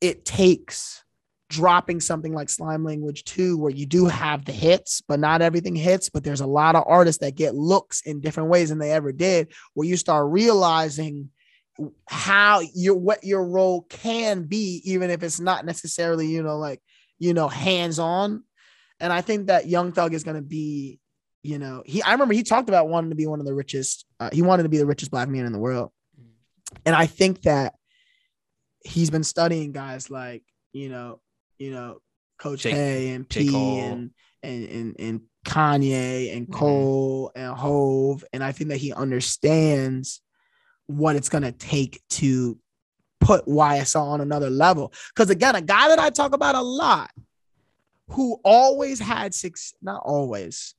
it 0.01 0.25
takes 0.25 1.03
dropping 1.49 1.99
something 1.99 2.33
like 2.33 2.49
slime 2.49 2.83
language 2.83 3.25
2 3.25 3.57
where 3.57 3.71
you 3.71 3.85
do 3.85 4.05
have 4.05 4.45
the 4.45 4.53
hits 4.53 5.01
but 5.05 5.19
not 5.19 5.41
everything 5.41 5.75
hits 5.75 6.09
but 6.09 6.23
there's 6.23 6.39
a 6.39 6.47
lot 6.47 6.77
of 6.77 6.83
artists 6.87 7.19
that 7.19 7.35
get 7.35 7.53
looks 7.53 7.99
in 8.03 8.21
different 8.21 8.47
ways 8.47 8.69
than 8.69 8.79
they 8.79 8.93
ever 8.93 9.11
did 9.11 9.51
where 9.73 9.85
you 9.85 9.97
start 9.97 10.31
realizing 10.31 11.29
how 12.07 12.61
your 12.75 12.95
what 12.95 13.23
your 13.23 13.45
role 13.45 13.81
can 13.89 14.43
be 14.43 14.81
even 14.85 15.09
if 15.09 15.23
it's 15.23 15.39
not 15.39 15.65
necessarily 15.65 16.27
you 16.27 16.43
know 16.43 16.57
like 16.57 16.81
you 17.17 17.33
know 17.33 17.47
hands 17.47 17.97
on 17.97 18.43
and 18.99 19.11
i 19.11 19.21
think 19.21 19.47
that 19.47 19.67
young 19.67 19.91
thug 19.91 20.13
is 20.13 20.23
going 20.23 20.35
to 20.35 20.41
be 20.43 20.99
you 21.43 21.57
know 21.57 21.81
he 21.85 22.03
i 22.03 22.11
remember 22.11 22.33
he 22.33 22.43
talked 22.43 22.69
about 22.69 22.87
wanting 22.89 23.09
to 23.09 23.15
be 23.15 23.25
one 23.25 23.39
of 23.39 23.45
the 23.45 23.53
richest 23.53 24.05
uh, 24.19 24.29
he 24.33 24.41
wanted 24.41 24.63
to 24.63 24.69
be 24.69 24.77
the 24.77 24.85
richest 24.85 25.11
black 25.11 25.27
man 25.29 25.45
in 25.45 25.51
the 25.53 25.59
world. 25.59 25.91
And 26.85 26.95
i 26.95 27.05
think 27.05 27.41
that 27.43 27.73
he's 28.83 29.09
been 29.09 29.23
studying 29.23 29.71
guys 29.71 30.09
like 30.09 30.43
you 30.73 30.89
know 30.89 31.19
you 31.57 31.71
know 31.71 31.99
coach 32.37 32.63
J- 32.63 32.71
K 32.71 33.09
and 33.09 33.27
P 33.29 33.79
and 33.79 34.11
and 34.43 34.65
and 34.69 34.95
and 34.99 35.21
Kanye 35.45 36.35
and 36.35 36.47
Mhm. 36.47 36.51
Cole 36.51 37.31
and 37.35 37.53
Hove. 37.55 38.23
And 38.33 38.43
I 38.43 38.51
think 38.51 38.69
that 38.69 38.77
he 38.77 38.93
understands 38.93 40.21
what 40.97 41.15
it's 41.15 41.29
going 41.29 41.43
to 41.43 41.51
take 41.51 42.01
to 42.09 42.57
put 43.19 43.45
YSL 43.45 44.01
on 44.01 44.21
another 44.21 44.49
level. 44.49 44.93
Because 45.13 45.29
again, 45.29 45.55
a 45.55 45.61
guy 45.61 45.87
that 45.89 45.99
I 45.99 46.09
talk 46.09 46.33
about 46.33 46.55
a 46.55 46.61
lot 46.61 47.11
who 48.09 48.39
always 48.43 48.99
had 48.99 49.33
six, 49.33 49.73
not 49.81 50.01
always, 50.03 50.75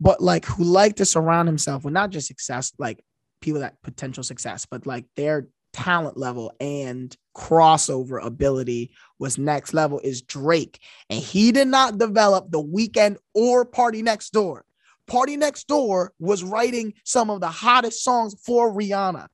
but 0.00 0.20
like 0.20 0.44
who 0.44 0.64
liked 0.64 0.98
to 0.98 1.04
surround 1.04 1.48
himself 1.48 1.84
with 1.84 1.94
not 1.94 2.10
just 2.10 2.26
success, 2.26 2.72
like 2.78 3.02
people 3.40 3.60
that 3.60 3.80
potential 3.82 4.22
success, 4.22 4.66
but 4.66 4.86
like 4.86 5.06
their 5.16 5.48
talent 5.72 6.16
level 6.16 6.52
and 6.60 7.16
crossover 7.36 8.24
ability 8.24 8.92
was 9.18 9.38
next 9.38 9.74
level 9.74 9.98
is 10.00 10.22
Drake. 10.22 10.78
And 11.10 11.20
he 11.20 11.52
did 11.52 11.68
not 11.68 11.98
develop 11.98 12.50
the 12.50 12.62
Weeknd 12.62 13.16
or 13.34 13.64
PartyNextDoor. 13.66 14.60
Party 15.06 15.36
Next 15.36 15.68
Door 15.68 16.12
was 16.18 16.42
writing 16.42 16.94
some 17.04 17.30
of 17.30 17.40
the 17.40 17.48
hottest 17.48 18.02
songs 18.02 18.34
for 18.44 18.72
Rihanna. 18.72 19.28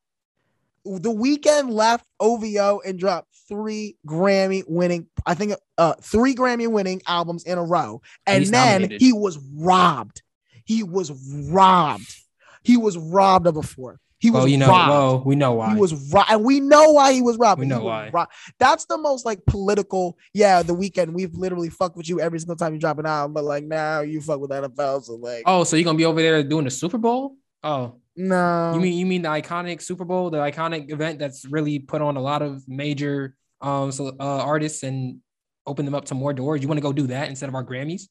The 0.84 1.12
Weeknd 1.12 1.70
left 1.70 2.06
OVO 2.20 2.80
and 2.86 2.98
dropped 2.98 3.28
three 3.48 3.96
Grammy 4.06 4.62
winning, 4.66 5.06
I 5.26 5.34
think 5.34 5.54
uh 5.76 5.94
three 6.00 6.34
Grammy 6.34 6.68
winning 6.68 7.02
albums 7.06 7.44
in 7.44 7.58
a 7.58 7.64
row. 7.64 8.00
And 8.26 8.40
he's 8.40 8.50
then 8.50 8.82
nominated. 8.82 9.00
he 9.00 9.12
was 9.12 9.38
robbed. 9.56 10.22
He 10.64 10.82
was 10.82 11.10
robbed. 11.50 12.14
He 12.62 12.76
was 12.76 12.96
robbed 12.96 13.46
of 13.46 13.56
a 13.56 13.62
fourth. 13.62 13.98
He 14.18 14.30
was 14.30 14.40
Well, 14.40 14.48
you 14.48 14.58
know, 14.58 14.68
robbed. 14.68 14.90
well, 14.90 15.22
we 15.24 15.34
know 15.34 15.52
why. 15.54 15.72
He 15.74 15.80
was 15.80 15.94
robbed, 16.12 16.30
and 16.30 16.44
we 16.44 16.60
know 16.60 16.92
why 16.92 17.14
he 17.14 17.22
was 17.22 17.38
robbed. 17.38 17.58
We 17.58 17.66
know 17.66 17.82
why. 17.84 18.10
robbed. 18.10 18.32
That's 18.58 18.84
the 18.84 18.98
most 18.98 19.24
like 19.24 19.44
political. 19.46 20.18
Yeah, 20.34 20.62
the 20.62 20.74
Weeknd 20.76 21.14
we've 21.14 21.34
literally 21.34 21.70
fucked 21.70 21.96
with 21.96 22.06
you 22.08 22.20
every 22.20 22.38
single 22.38 22.56
time 22.56 22.74
you 22.74 22.78
drop 22.80 22.98
an 22.98 23.06
album, 23.06 23.32
but 23.32 23.44
like 23.44 23.64
now 23.64 24.00
you 24.02 24.20
fuck 24.20 24.38
with 24.38 24.50
NFL, 24.50 25.04
so 25.04 25.14
like 25.14 25.42
oh, 25.46 25.64
so 25.64 25.76
you're 25.76 25.84
gonna 25.84 25.96
be 25.98 26.04
over 26.04 26.20
there 26.20 26.42
doing 26.42 26.64
the 26.66 26.70
Super 26.70 26.98
Bowl? 26.98 27.36
Oh, 27.62 27.94
no. 28.28 28.72
you 28.74 28.80
mean 28.80 28.94
you 28.94 29.06
mean 29.06 29.22
the 29.22 29.28
iconic 29.28 29.82
Super 29.82 30.04
Bowl, 30.04 30.30
the 30.30 30.38
iconic 30.38 30.92
event 30.92 31.18
that's 31.18 31.44
really 31.44 31.78
put 31.78 32.02
on 32.02 32.16
a 32.16 32.20
lot 32.20 32.42
of 32.42 32.66
major 32.68 33.34
um 33.60 33.92
so, 33.92 34.08
uh, 34.18 34.38
artists 34.38 34.82
and 34.82 35.20
open 35.66 35.84
them 35.84 35.94
up 35.94 36.06
to 36.06 36.14
more 36.14 36.32
doors. 36.32 36.62
You 36.62 36.68
want 36.68 36.78
to 36.78 36.82
go 36.82 36.92
do 36.92 37.06
that 37.08 37.28
instead 37.28 37.48
of 37.48 37.54
our 37.54 37.64
Grammys? 37.64 38.02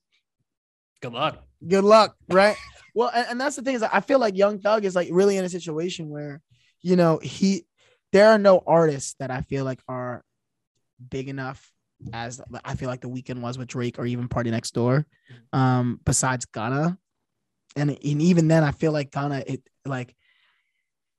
Good 1.01 1.14
luck. 1.14 1.43
good 1.66 1.84
luck, 1.84 2.16
right? 2.30 2.55
well, 2.95 3.12
and, 3.14 3.28
and 3.32 3.41
that's 3.41 3.55
the 3.55 3.62
thing 3.62 3.76
is 3.76 3.84
I 3.84 4.01
feel 4.01 4.20
like 4.20 4.36
Young 4.36 4.60
Thug 4.60 4.86
is 4.86 4.95
like 4.95 5.10
really 5.12 5.38
in 5.38 5.45
a 5.45 5.49
situation 5.49 6.10
where, 6.10 6.41
you 6.82 6.95
know, 6.95 7.20
he 7.22 7.66
there 8.12 8.30
are 8.30 8.38
no 8.38 8.62
artists 8.66 9.16
that 9.20 9.32
I 9.32 9.41
feel 9.41 9.66
like 9.66 9.82
are 9.88 10.24
big 11.10 11.30
enough 11.30 11.72
as 12.14 12.41
I 12.64 12.76
feel 12.76 12.89
like 12.89 13.01
the 13.01 13.10
Weeknd 13.10 13.41
was 13.41 13.57
with 13.57 13.68
Drake 13.68 13.99
or 13.99 14.05
even 14.05 14.30
PartyNextDoor, 14.30 15.05
um, 15.53 15.99
besides 16.05 16.45
Gunna. 16.45 16.97
And, 17.76 17.91
and 17.91 18.22
even 18.22 18.47
then 18.47 18.64
I 18.64 18.72
feel 18.72 18.91
like 18.91 19.12
Gunna, 19.12 19.43
it 19.45 19.62
like 19.89 20.15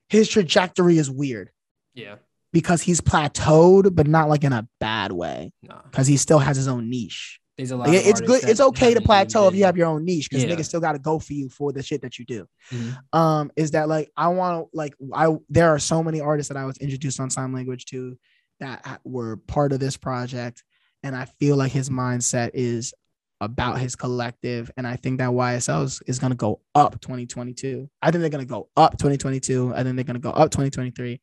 his 0.09 0.29
trajectory 0.29 0.99
is 0.99 1.11
weird 1.11 1.51
Yeah. 1.95 2.17
because 2.53 2.83
he's 2.83 3.01
plateaued, 3.01 3.95
but 3.95 4.07
not 4.07 4.29
like 4.29 4.45
in 4.45 4.53
a 4.53 4.69
bad 4.81 5.13
way. 5.13 5.53
Nah. 5.63 5.83
Because 5.91 6.07
he 6.07 6.17
still 6.17 6.39
has 6.39 6.57
his 6.57 6.69
own 6.69 6.89
niche. 6.91 7.39
There's 7.57 7.71
a 7.73 7.77
lot. 7.77 7.89
Like, 7.89 8.07
it's 8.07 8.21
good. 8.23 8.43
It's 8.45 8.61
okay 8.61 8.95
to 8.95 9.03
plateau 9.03 9.47
if 9.49 9.55
you 9.55 9.65
have 9.65 9.77
your 9.77 9.87
own 9.89 10.05
niche 10.07 10.31
because 10.31 10.45
Yeah. 10.45 10.51
niggas 10.57 10.65
still 10.65 10.81
got 10.81 10.93
to 10.93 10.99
go 10.99 11.19
for 11.19 11.35
you 11.35 11.51
for 11.51 11.73
the 11.73 11.83
shit 11.83 12.01
that 12.03 12.19
you 12.19 12.25
do. 12.25 12.47
Mhm. 12.71 12.97
Um, 13.13 13.51
is 13.55 13.73
that 13.73 13.87
like 13.89 14.11
I 14.17 14.29
want 14.29 14.65
to 14.73 14.77
like 14.77 14.95
I 15.13 15.37
there 15.51 15.69
are 15.69 15.79
so 15.79 16.03
many 16.03 16.21
artists 16.23 16.49
that 16.49 16.57
I 16.57 16.65
was 16.65 16.79
introduced 16.79 17.21
on 17.21 17.29
Slime 17.29 17.53
Language 17.53 17.85
2 17.85 18.17
that 18.61 19.01
were 19.05 19.37
part 19.37 19.73
of 19.73 19.81
this 19.81 19.97
project, 19.99 20.65
and 21.03 21.15
I 21.15 21.27
feel 21.27 21.57
like 21.57 21.73
his 21.73 21.91
mindset 21.91 22.51
is 22.55 22.95
about 23.41 23.79
his 23.79 23.97
collective, 23.97 24.71
and 24.77 24.87
I 24.87 24.97
think 24.97 25.19
that 25.19 25.31
YSL 25.31 25.85
is, 25.85 26.03
is 26.07 26.19
gonna 26.19 26.35
go 26.35 26.61
up 26.75 27.01
2022. 27.01 27.89
I 28.03 28.11
think 28.11 28.21
they're 28.21 28.31
gonna 28.31 28.45
go 28.45 28.69
up 28.77 28.99
2022. 28.99 29.73
I 29.75 29.83
think 29.83 29.97
they're 29.97 30.05
gonna 30.05 30.19
go 30.19 30.31
up 30.31 30.51
2023, 30.51 31.21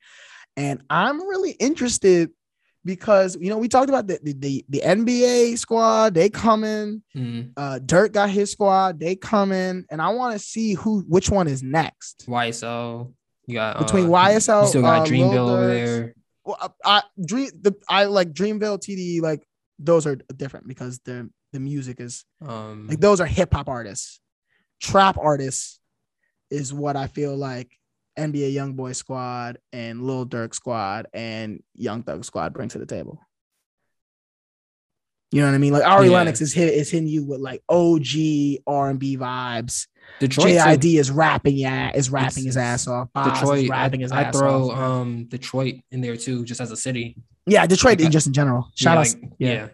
and 0.56 0.82
I'm 0.90 1.20
really 1.20 1.52
interested 1.52 2.32
because 2.86 3.38
you 3.40 3.50
know 3.50 3.58
we 3.58 3.68
talked 3.68 3.90
about 3.90 4.08
the 4.08 4.20
the, 4.24 4.34
the, 4.34 4.66
the 4.70 4.82
NBA 4.82 5.58
squad. 5.58 6.14
They 6.14 6.30
coming. 6.30 7.04
Mhm. 7.16 7.52
Uh, 7.56 7.80
Durk 7.84 8.14
got 8.14 8.30
his 8.30 8.52
squad. 8.52 9.00
They 9.00 9.16
coming, 9.16 9.86
and 9.92 10.02
I 10.02 10.10
want 10.10 10.34
to 10.34 10.40
see 10.40 10.74
who 10.74 11.02
which 11.08 11.30
one 11.30 11.48
is 11.48 11.62
next 11.62 12.26
YSL. 12.28 13.14
You 13.46 13.56
got 13.56 13.78
between 13.78 14.06
uh, 14.08 14.10
YSL. 14.10 14.64
You 14.64 14.68
still 14.70 14.82
got 14.82 15.02
uh, 15.02 15.06
Dreamville 15.06 15.50
over 15.50 15.68
there. 15.68 16.14
Well, 16.44 16.58
I, 16.60 16.70
I 16.84 17.04
dream 17.24 17.50
the 17.62 17.76
I 17.88 18.06
like 18.06 18.34
Dreamville 18.34 18.80
TD 18.80 19.22
like 19.22 19.44
those 19.80 20.08
are 20.08 20.16
different 20.36 20.68
because 20.68 21.00
the 21.06 21.30
the 21.54 21.60
music 21.60 22.00
is 22.00 22.26
Um, 22.46 22.88
like 22.88 23.00
those 23.00 23.20
are 23.22 23.26
hip 23.26 23.54
hop 23.54 23.70
artists. 23.70 24.20
Trap 24.82 25.18
artists 25.18 25.80
is 26.52 26.74
what 26.74 26.96
I 26.96 27.08
feel 27.08 27.36
like 27.36 27.72
NBA 28.18 28.54
YoungBoy 28.54 28.96
Squad 28.96 29.58
and 29.74 30.04
Lil 30.04 30.26
Durk 30.26 30.54
Squad 30.54 31.08
and 31.14 31.62
Young 31.76 32.04
Thug 32.04 32.26
Squad 32.26 32.54
bring 32.54 32.70
to 32.70 32.80
the 32.80 32.86
table. 32.86 33.20
You 35.32 35.42
know 35.42 35.48
what 35.48 35.56
I 35.56 35.58
mean? 35.58 35.74
Like 35.74 35.86
Ari 35.86 36.08
Yeah. 36.08 36.14
Lennox 36.14 36.40
is 36.42 36.54
hit 36.54 36.74
is 36.74 36.90
hitting 36.90 37.08
you 37.08 37.26
with 37.26 37.42
like 37.42 37.62
OG 37.68 38.60
R 38.66 38.90
and 38.90 39.00
B 39.00 39.18
vibes. 39.18 39.88
Detroit. 40.22 40.48
too. 40.48 40.54
JID 40.54 41.00
is 41.00 41.12
rapping 41.12 41.58
yeah 41.58 41.92
is 41.94 42.10
rapping 42.10 42.46
his 42.46 42.56
ass 42.56 42.88
off. 42.88 43.10
Bas 43.14 43.28
is 43.36 43.40
Detroit. 43.42 43.70
rapping 43.70 44.00
his 44.00 44.12
I, 44.14 44.20
I 44.20 44.24
ass 44.24 44.38
throw 44.38 44.72
off. 44.72 44.78
um 44.80 45.26
Detroit 45.26 45.76
in 45.92 46.00
there 46.02 46.16
too, 46.16 46.46
just 46.46 46.62
as 46.62 46.72
a 46.72 46.78
city. 46.78 47.18
Yeah, 47.48 47.66
Detroit 47.66 48.00
like, 48.00 48.12
just 48.12 48.28
in 48.28 48.34
general. 48.34 48.70
Shout 48.76 48.96
yeah, 48.96 49.00
out, 49.00 49.08
like, 49.24 49.32
yeah. 49.40 49.54
yeah. 49.54 49.68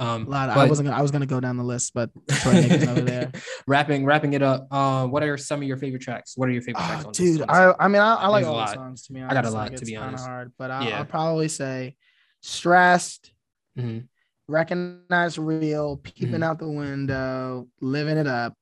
Um, 0.00 0.26
A 0.26 0.30
lot. 0.30 0.48
I 0.50 0.54
but- 0.54 0.68
wasn't 0.68 0.86
gonna. 0.88 0.98
I 0.98 1.02
was 1.02 1.10
gonna 1.10 1.26
go 1.26 1.40
down 1.40 1.56
the 1.56 1.64
list, 1.64 1.92
but 1.94 2.10
over 2.46 3.00
there. 3.00 3.32
wrapping 3.66 4.04
wrapping 4.04 4.32
it 4.32 4.42
up. 4.42 4.68
Uh, 4.70 5.06
what 5.06 5.22
are 5.24 5.36
some 5.36 5.60
of 5.60 5.66
your 5.66 5.76
favorite 5.76 6.02
tracks? 6.02 6.34
What 6.36 6.48
are 6.48 6.52
your 6.52 6.62
favorite 6.62 6.84
tracks 6.84 7.04
Oh, 7.04 7.08
on 7.08 7.12
dude, 7.12 7.40
this 7.40 7.46
I. 7.48 7.74
I 7.80 7.88
mean, 7.88 8.00
I, 8.00 8.14
I 8.14 8.28
like 8.28 8.46
all 8.46 8.56
the 8.56 8.66
songs. 8.74 9.02
To 9.08 9.12
be 9.12 9.22
I 9.22 9.32
got 9.34 9.44
a 9.44 9.50
lot, 9.50 9.70
Like, 9.70 9.78
to 9.80 9.84
be 9.84 9.96
honest. 9.96 10.24
hard, 10.24 10.52
but 10.58 10.70
I, 10.70 10.88
Yeah. 10.88 10.98
I'll 10.98 11.04
probably 11.04 11.48
say 11.48 11.96
"Stressed," 12.42 13.32
Mm-hmm. 13.76 14.06
"Recognize 14.46 15.36
Real," 15.38 15.96
"Peeping 15.96 16.30
Mhm. 16.40 16.44
Out 16.44 16.58
the 16.60 16.68
Window," 16.70 17.66
"Living 17.80 18.18
It 18.18 18.26
Up." 18.28 18.56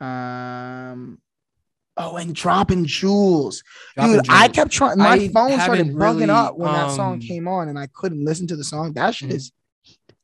Um. 0.00 1.18
Oh, 1.98 2.16
and 2.16 2.34
dropping 2.34 2.84
jewels, 2.84 3.62
Dropping 3.94 4.16
dude. 4.16 4.26
I 4.28 4.48
kept 4.48 4.70
trying. 4.70 4.98
My 4.98 5.18
iPhone 5.18 5.58
started 5.62 5.86
bugging 5.88 6.18
really, 6.18 6.30
up 6.30 6.56
when 6.58 6.70
that 6.72 6.90
song 6.90 7.14
um, 7.14 7.20
came 7.20 7.48
on, 7.48 7.68
and 7.68 7.78
I 7.78 7.86
couldn't 7.86 8.22
listen 8.24 8.46
to 8.48 8.56
the 8.56 8.64
song. 8.64 8.92
That 8.92 9.14
shit 9.14 9.30
Mhm. 9.30 9.34
is 9.34 9.52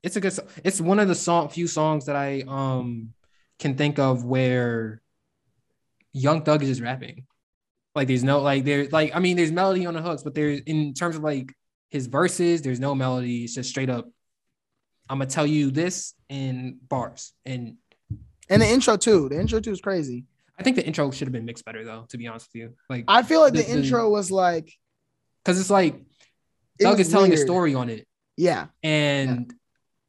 It's 0.03 0.16
a 0.16 0.20
good. 0.20 0.39
It's 0.64 0.81
one 0.81 0.99
of 0.99 1.09
the 1.09 1.14
song 1.14 1.49
few 1.49 1.66
songs 1.66 2.07
that 2.07 2.16
I 2.16 2.43
um 2.47 3.14
can 3.59 3.77
think 3.77 3.99
of 3.99 4.25
where 4.25 5.01
Young 6.12 6.43
Thug 6.43 6.62
is 6.62 6.68
just 6.68 6.81
rapping. 6.83 7.27
Like 7.95 8.09
there's 8.09 8.25
no 8.25 8.41
like 8.41 8.64
there 8.64 8.89
like 8.91 9.14
I 9.14 9.18
mean 9.20 9.37
there's 9.37 9.53
melody 9.53 9.87
on 9.87 9.95
the 9.95 10.03
hooks, 10.03 10.23
but 10.23 10.35
there's 10.35 10.61
in 10.61 10.93
terms 10.93 11.16
of 11.16 11.23
like 11.23 11.55
his 11.91 12.07
verses, 12.07 12.61
there's 12.62 12.81
no 12.81 12.95
melody. 12.95 13.45
It's 13.45 13.55
just 13.55 13.70
straight 13.70 13.89
up. 13.91 14.09
I'm 15.09 15.18
gonna 15.18 15.31
tell 15.31 15.47
you 15.47 15.70
this 15.70 16.14
in 16.29 16.79
bars, 16.89 17.33
and 17.47 17.77
and 18.49 18.61
the 18.61 18.66
intro 18.68 18.97
too. 18.97 19.29
The 19.29 19.39
intro 19.41 19.61
too 19.61 19.73
is 19.73 19.81
crazy. 19.81 20.25
I 20.62 20.64
think 20.64 20.76
the 20.76 20.86
intro 20.86 21.10
should 21.10 21.26
have 21.26 21.32
been 21.32 21.44
mixed 21.44 21.64
better 21.64 21.84
though. 21.84 22.06
To 22.10 22.18
be 22.18 22.26
honest 22.28 22.48
with 22.52 22.62
you, 22.62 22.74
like 22.88 23.04
I 23.08 23.22
feel 23.22 23.40
like 23.40 23.52
the, 23.52 23.62
The- 23.62 23.70
intro 23.70 24.08
was 24.08 24.30
like 24.30 24.72
because 25.44 25.60
it's 25.60 25.70
like 25.70 25.96
it 26.78 26.86
was 26.86 27.00
is 27.00 27.10
telling 27.10 27.32
a 27.32 27.36
story 27.36 27.74
on 27.74 27.90
it, 27.90 28.06
Yeah, 28.36 28.66
and 28.82 29.52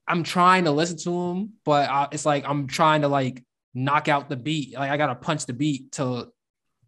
I'm 0.07 0.23
trying 0.23 0.65
to 0.65 0.71
listen 0.71 0.97
to 0.99 1.11
him, 1.11 1.53
but 1.65 1.89
I, 1.89 2.07
it's 2.11 2.25
like 2.25 2.45
I'm 2.47 2.67
trying 2.67 3.01
to 3.01 3.07
like 3.07 3.43
knock 3.73 4.07
out 4.07 4.29
the 4.29 4.35
beat. 4.35 4.75
Like 4.75 4.91
I 4.91 4.97
gotta 4.97 5.15
punch 5.15 5.45
the 5.45 5.53
beat 5.53 5.93
to 5.93 6.31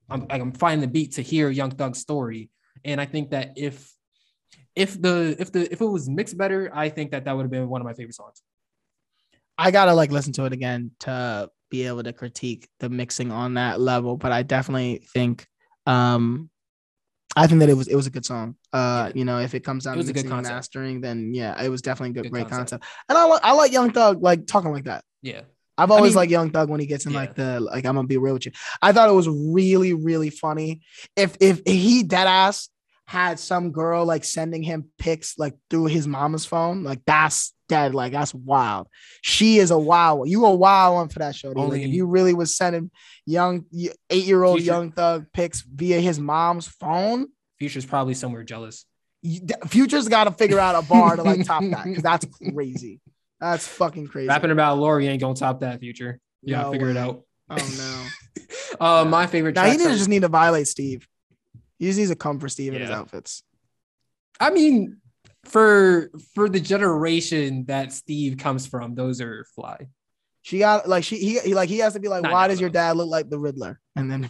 I'm 0.10 0.22
like 0.22 0.42
I'm 0.42 0.52
finding 0.52 0.82
the 0.82 0.92
beat 0.92 1.14
to 1.14 1.22
hear 1.22 1.50
Young 1.50 1.72
Thug's 1.72 2.00
story. 2.00 2.50
And 2.84 3.02
I 3.02 3.06
think 3.06 3.32
that 3.32 3.54
if 3.58 3.92
if 4.76 5.02
the 5.02 5.36
if 5.40 5.52
the 5.52 5.72
if 5.72 5.82
it 5.82 5.86
was 5.86 6.08
mixed 6.10 6.38
better, 6.38 6.70
I 6.74 6.90
think 6.90 7.12
that 7.12 7.26
that 7.26 7.36
would 7.36 7.44
have 7.44 7.52
been 7.52 7.68
one 7.70 7.82
of 7.82 7.86
my 7.86 7.94
favorite 7.94 8.16
songs. 8.16 8.42
I 9.58 9.72
gotta 9.72 9.94
like 9.94 10.12
listen 10.12 10.34
to 10.34 10.46
it 10.46 10.54
again 10.54 10.92
to 11.02 11.50
be 11.76 11.88
able 11.88 12.04
to 12.04 12.14
critique 12.14 12.68
the 12.80 12.90
mixing 12.90 13.32
on 13.32 13.56
that 13.56 13.80
level. 13.80 14.18
But 14.18 14.32
I 14.32 14.44
definitely 14.44 15.06
think, 15.14 15.46
um, 15.86 16.50
I 17.36 17.48
think 17.48 17.60
that 17.60 17.70
it 17.70 17.74
was 17.76 17.88
it 17.88 17.96
was 17.96 18.08
a 18.08 18.10
good 18.10 18.26
song. 18.26 18.56
Uh, 18.72 19.12
you 19.14 19.26
know, 19.26 19.40
if 19.40 19.54
it 19.54 19.64
comes 19.64 19.84
down 19.84 19.94
It 19.94 19.96
to 19.96 20.00
was 20.00 20.10
a 20.10 20.14
good 20.14 20.24
mixing 20.26 20.38
and 20.38 20.48
mastering, 20.48 21.02
then 21.02 21.34
yeah, 21.34 21.62
it 21.62 21.70
was 21.70 21.82
definitely 21.82 22.12
a 22.12 22.14
good, 22.14 22.24
Good 22.24 22.32
great 22.32 22.50
concept. 22.50 22.82
concept. 22.84 22.86
And 23.10 23.18
I 23.18 23.26
like 23.26 23.44
I 23.44 23.52
like 23.52 23.72
Young 23.74 23.92
Thug 23.92 24.22
like 24.24 24.48
talking 24.48 24.72
like 24.72 24.86
that. 24.86 25.04
Yeah. 25.22 25.42
I've 25.78 25.92
always 25.92 26.12
mean- 26.14 26.18
liked 26.22 26.32
Young 26.32 26.52
Thug 26.52 26.70
when 26.70 26.80
he 26.80 26.86
gets 26.86 27.06
in 27.06 27.12
Yeah. 27.12 27.20
like 27.20 27.36
the 27.36 27.60
like 27.60 27.86
I'm 27.86 27.96
gonna 27.96 28.08
be 28.08 28.16
real 28.18 28.36
with 28.36 28.46
you. 28.46 28.54
I 28.82 28.94
thought 28.94 29.10
it 29.10 29.14
was 29.22 29.28
really 29.28 29.94
really 29.94 30.30
funny. 30.30 30.82
If 31.18 31.36
if 31.42 31.62
he 31.66 32.04
dead 32.04 32.28
ass 32.28 32.70
had 33.08 33.38
some 33.38 33.72
girl 33.72 34.06
like 34.06 34.24
sending 34.24 34.64
him 34.64 34.86
pics 34.98 35.38
like 35.38 35.56
through 35.70 35.88
his 35.88 36.08
mama's 36.08 36.46
phone, 36.46 36.84
like 36.84 37.02
that's 37.06 37.54
dead. 37.68 37.94
Like 37.96 38.12
that's 38.12 38.34
wild. 38.34 38.88
She 39.22 39.58
is 39.60 39.72
a 39.72 39.78
wild 39.78 40.20
one. 40.20 40.28
You 40.30 40.46
a 40.46 40.54
wild 40.56 40.96
one 40.96 41.10
for 41.10 41.20
that 41.20 41.36
show. 41.36 41.54
dude. 41.54 41.70
like 41.70 41.82
if 41.82 41.90
you 41.92 42.06
really 42.06 42.34
was 42.34 42.56
sending 42.56 42.92
young 43.26 43.66
eight 44.10 44.26
year 44.26 44.44
old 44.44 44.62
Young 44.62 44.92
Thug 44.92 45.26
pics 45.34 45.62
via 45.62 46.00
his 46.00 46.20
mom's 46.20 46.68
phone. 46.68 47.28
Future's 47.60 47.86
probably 47.86 48.14
somewhere 48.14 48.44
jealous. 48.44 48.86
you- 49.22 49.42
Future's 49.68 50.08
got 50.08 50.26
to 50.26 50.32
figure 50.32 50.60
out 50.60 50.76
a 50.76 50.88
bar 50.88 51.16
to 51.16 51.24
like 51.24 51.46
top 51.46 51.64
that 51.64 51.86
because 51.86 52.04
that's 52.04 52.26
crazy. 52.54 53.00
That's 53.40 53.68
fucking 53.68 54.08
crazy. 54.08 54.28
Rapping 54.28 54.52
about 54.52 54.78
Lori 54.78 55.08
ain't 55.08 55.22
gonna 55.22 55.36
top 55.36 55.60
that 55.62 55.80
future. 55.80 56.20
Yeah, 56.42 56.64
No 56.64 56.72
figure 56.72 56.90
it 56.90 56.98
out. 56.98 57.24
Oh 57.50 57.56
no. 57.78 58.46
uh, 58.86 59.06
my 59.06 59.28
favorite 59.28 59.56
Now 59.56 59.64
he 59.64 59.70
tracks 59.72 59.84
need 59.84 59.90
to 59.92 59.98
just 59.98 60.10
need 60.10 60.22
to 60.22 60.28
violate 60.28 60.68
Steve. 60.68 61.08
He 61.78 61.88
just 61.88 61.98
needs 62.00 62.10
to 62.12 62.16
come 62.16 62.40
for 62.40 62.48
Steve 62.50 62.74
in 62.74 62.82
his 62.82 62.90
outfits. 62.90 63.44
I 64.40 64.50
mean, 64.50 64.98
for 65.46 66.12
for 66.34 66.50
the 66.50 66.60
generation 66.60 67.66
that 67.66 67.94
Steve 67.94 68.38
comes 68.38 68.68
from, 68.68 68.96
those 68.96 69.22
are 69.22 69.46
fly. 69.56 69.88
She 70.42 70.60
got 70.60 70.88
like 70.88 71.04
she 71.04 71.18
he, 71.18 71.40
he 71.40 71.56
like 71.56 71.70
he 71.70 71.80
has 71.80 71.94
to 71.94 72.00
be 72.00 72.08
like, 72.08 72.24
Not 72.24 72.32
why 72.32 72.48
does 72.48 72.62
your 72.62 72.70
dad 72.70 72.98
look 72.98 73.10
like 73.10 73.30
the 73.30 73.40
Riddler? 73.40 73.80
And 73.96 74.12
then 74.12 74.24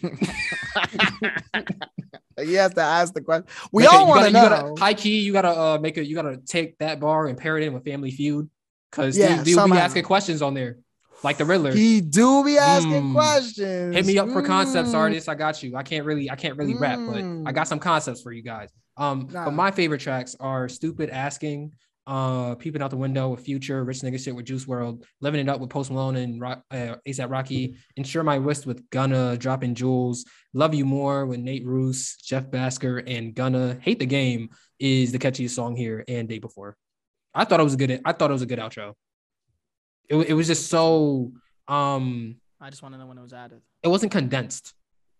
he 2.39 2.53
has 2.53 2.73
to 2.75 2.81
ask 2.81 3.13
the 3.13 3.21
question. 3.21 3.45
We 3.71 3.83
Make 3.83 3.91
all 3.91 4.07
want 4.07 4.25
to 4.25 4.31
know. 4.31 4.49
Gotta, 4.49 4.79
high 4.79 4.93
key, 4.93 5.19
you 5.19 5.33
gotta 5.33 5.49
uh, 5.49 5.77
make 5.81 5.97
a 5.97 6.05
you 6.05 6.15
gotta 6.15 6.37
take 6.37 6.77
that 6.77 6.99
bar 6.99 7.27
and 7.27 7.37
pair 7.37 7.57
it 7.57 7.63
in 7.63 7.73
with 7.73 7.83
Family 7.83 8.11
Feud, 8.11 8.49
because 8.91 9.17
Yeah, 9.17 9.43
they, 9.43 9.51
they'll 9.51 9.67
be 9.67 9.73
asking 9.73 10.03
questions 10.03 10.41
on 10.41 10.53
there, 10.53 10.77
like 11.25 11.37
the 11.37 11.43
Riddler. 11.45 11.73
he 11.73 11.99
do 11.99 12.43
be 12.45 12.57
asking 12.57 12.91
Mm. 13.03 13.13
questions. 13.13 13.95
Hit 13.95 14.05
me 14.05 14.17
up 14.17 14.29
for 14.29 14.41
concepts, 14.41 14.91
Mm. 14.91 14.95
artists. 14.95 15.27
I 15.27 15.35
got 15.35 15.61
you. 15.61 15.75
I 15.75 15.83
can't 15.83 16.05
really, 16.05 16.29
I 16.31 16.35
can't 16.35 16.57
really 16.57 16.75
rap, 16.75 16.99
but 17.05 17.17
I 17.17 17.21
Mm. 17.21 17.53
got 17.53 17.67
some 17.67 17.79
concepts 17.79 18.21
for 18.21 18.31
you 18.31 18.41
guys. 18.43 18.69
Um, 18.95 19.27
Nah. 19.31 19.45
but 19.45 19.51
my 19.51 19.71
favorite 19.71 19.99
tracks 19.99 20.35
are 20.39 20.69
"Stupid 20.69 21.09
Asking," 21.09 21.73
uh, 22.07 22.55
"Peeping 22.55 22.81
Out 22.81 22.91
the 22.91 22.97
Window" 22.97 23.29
with 23.29 23.41
Future, 23.41 23.83
"Rich 23.83 24.01
Nigga 24.01 24.19
Shit" 24.23 24.35
with 24.35 24.45
Juice 24.45 24.65
WRLD, 24.65 25.03
"Living 25.19 25.41
It 25.41 25.49
Up" 25.49 25.59
with 25.59 25.69
Post 25.71 25.89
Malone 25.91 26.15
and 26.15 26.39
Rock, 26.39 26.63
uh, 26.71 26.95
A$AP 27.05 27.29
Rocky, 27.29 27.75
"Insure 27.97 28.23
My 28.23 28.35
Wrist" 28.35 28.65
with 28.67 28.87
Gunna, 28.91 29.35
"Dropping 29.35 29.73
Jewels," 29.75 30.23
"Love 30.53 30.73
You 30.75 30.85
More" 30.85 31.25
with 31.25 31.39
Nate 31.39 31.65
Ruess, 31.65 32.15
Jeff 32.17 32.49
Bhasker, 32.51 33.03
and 33.05 33.33
Gunna. 33.35 33.77
"Hate 33.81 33.99
the 33.99 34.05
Game" 34.05 34.49
is 34.79 35.11
the 35.11 35.19
catchiest 35.19 35.55
song 35.55 35.75
here 35.75 36.05
and 36.07 36.29
day 36.29 36.37
before. 36.39 36.77
I 37.33 37.43
thought 37.43 37.59
it 37.59 37.63
was 37.63 37.73
a 37.73 37.77
good. 37.77 37.99
I 38.05 38.11
thought 38.13 38.29
it 38.29 38.33
was 38.33 38.43
a 38.43 38.45
good 38.45 38.59
outro. 38.59 38.93
It, 40.09 40.15
it 40.29 40.33
was 40.33 40.47
just 40.47 40.67
so 40.69 41.31
um 41.67 42.35
I 42.61 42.69
just 42.69 42.81
want 42.81 42.93
to 42.95 42.99
know 42.99 43.07
when 43.07 43.17
it 43.17 43.21
was 43.21 43.33
added. 43.33 43.61
it 43.83 43.87
wasn't 43.87 44.11
condensed. 44.11 44.73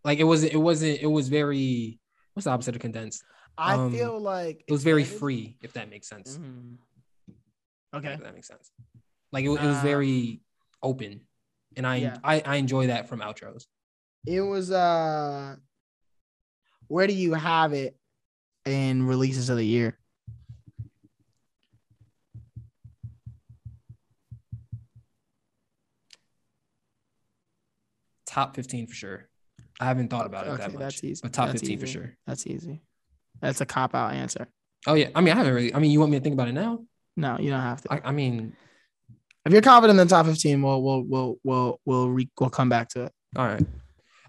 Like 0.04 0.20
it 0.20 0.24
wasn't, 0.24 0.54
it 0.54 0.58
wasn't, 0.58 1.00
it 1.02 1.08
was 1.08 1.28
very 1.30 2.00
what's 2.34 2.46
the 2.46 2.52
opposite 2.52 2.76
of 2.76 2.82
condensed? 2.82 3.24
I 3.58 3.76
Um, 3.76 3.92
feel 3.92 4.20
like 4.20 4.64
It 4.68 4.72
was 4.72 4.84
very 4.84 5.02
expanded. 5.02 5.20
free, 5.20 5.58
if 5.62 5.74
that 5.74 5.90
makes 5.90 6.08
sense. 6.08 6.38
Mhm. 6.38 6.78
Okay. 7.96 8.14
If 8.14 8.22
that 8.22 8.34
makes 8.34 8.48
sense. 8.48 8.72
Like 9.32 9.46
it, 9.46 9.50
it 9.50 9.66
was 9.66 9.80
very 9.82 10.42
open. 10.84 11.22
And 11.78 11.86
I, 11.88 11.96
yeah. 11.98 12.18
I 12.24 12.42
I 12.46 12.56
enjoy 12.58 12.88
that 12.88 13.08
from 13.10 13.20
outros. 13.22 13.66
It 14.26 14.42
was 14.42 14.72
uh 14.72 15.56
where 16.88 17.08
do 17.08 17.14
you 17.14 17.34
have 17.34 17.74
it 17.74 17.98
in 18.66 19.04
releases 19.04 19.50
of 19.50 19.58
the 19.58 19.66
year? 19.66 19.98
Top 28.36 28.54
15 28.54 28.88
for 28.88 28.94
sure. 28.94 29.30
I 29.80 29.86
haven't 29.86 30.10
thought 30.10 30.26
about 30.26 30.46
it 30.46 30.50
Okay, 30.50 30.64
that 30.64 30.74
much. 30.74 30.80
that's 30.80 31.04
easy. 31.06 31.22
But 31.24 31.32
top 31.32 31.48
That's 31.48 31.62
15 31.62 31.80
for 31.80 31.88
sure. 31.88 32.18
That's 32.28 32.46
easy. 32.46 32.82
That's 33.42 33.62
a 33.62 33.66
cop 33.66 33.96
out 33.96 34.14
answer. 34.14 34.48
Oh 34.86 34.94
yeah. 34.94 35.08
I 35.16 35.22
mean, 35.22 35.34
I 35.34 35.38
haven't 35.38 35.54
really 35.54 35.74
I 35.74 35.80
mean, 35.80 35.92
you 35.92 36.02
want 36.02 36.12
me 36.12 36.18
to 36.18 36.24
think 36.24 36.34
about 36.34 36.50
it 36.50 36.52
now? 36.54 36.84
No, 37.16 37.38
you 37.40 37.50
don't 37.50 37.62
have 37.62 37.82
to. 37.84 37.94
I, 37.94 38.02
I 38.04 38.12
mean, 38.12 38.54
if 39.46 39.54
you're 39.54 39.62
confident 39.62 39.98
in 39.98 40.06
the 40.06 40.10
top 40.14 40.26
15, 40.26 40.62
we'll 40.62 40.84
we'll 40.84 41.04
we'll 41.04 41.36
we'll 41.46 41.80
we'll, 41.86 42.10
re- 42.10 42.30
we'll 42.38 42.50
come 42.50 42.68
back 42.68 42.90
to 42.90 43.06
it. 43.06 43.14
all 43.38 43.46
right. 43.46 43.66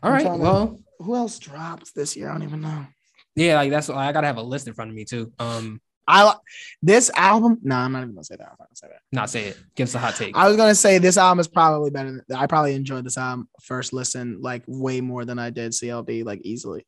All 0.05 0.13
right. 0.13 0.25
Well, 0.39 0.79
Who 1.01 1.17
else 1.17 1.41
dropped 1.41 1.93
this 1.97 2.17
year? 2.17 2.29
I 2.29 2.33
don't 2.35 2.45
even 2.45 2.61
know. 2.61 2.87
yeah, 3.35 3.57
like 3.57 3.71
that's 3.71 3.91
I 3.91 4.13
gotta 4.13 4.29
have 4.29 4.37
a 4.37 4.43
list 4.43 4.69
in 4.69 4.75
front 4.75 4.91
of 4.93 4.95
me 4.97 5.05
too. 5.05 5.33
Um, 5.41 5.81
I 6.09 6.35
this 6.83 7.11
album. 7.15 7.59
No, 7.63 7.77
I'm 7.77 7.93
not 7.93 8.03
even 8.03 8.15
gonna 8.15 8.25
say 8.25 8.37
that. 8.37 8.45
I'm 8.45 8.57
not 8.59 8.69
gonna 8.69 8.77
say 8.77 8.89
that. 8.89 9.01
not 9.13 9.31
say 9.31 9.45
it. 9.47 9.59
Give 9.75 9.89
us 9.89 9.95
a 9.95 9.99
hot 9.99 10.15
take. 10.17 10.37
I 10.37 10.47
was 10.49 10.57
gonna 10.57 10.75
say 10.75 10.99
this 10.99 11.17
album 11.19 11.41
is 11.41 11.49
probably 11.49 11.91
better. 11.91 12.25
Than, 12.29 12.39
I 12.39 12.47
probably 12.47 12.75
enjoyed 12.75 13.05
this 13.05 13.19
album 13.19 13.49
first 13.63 13.93
listen 13.93 14.41
like 14.41 14.63
way 14.67 15.01
more 15.01 15.25
than 15.25 15.39
I 15.39 15.51
did 15.51 15.73
CLB 15.73 16.25
like 16.25 16.41
easily. 16.43 16.87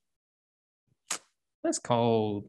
That's 1.64 1.78
cold. 1.78 2.48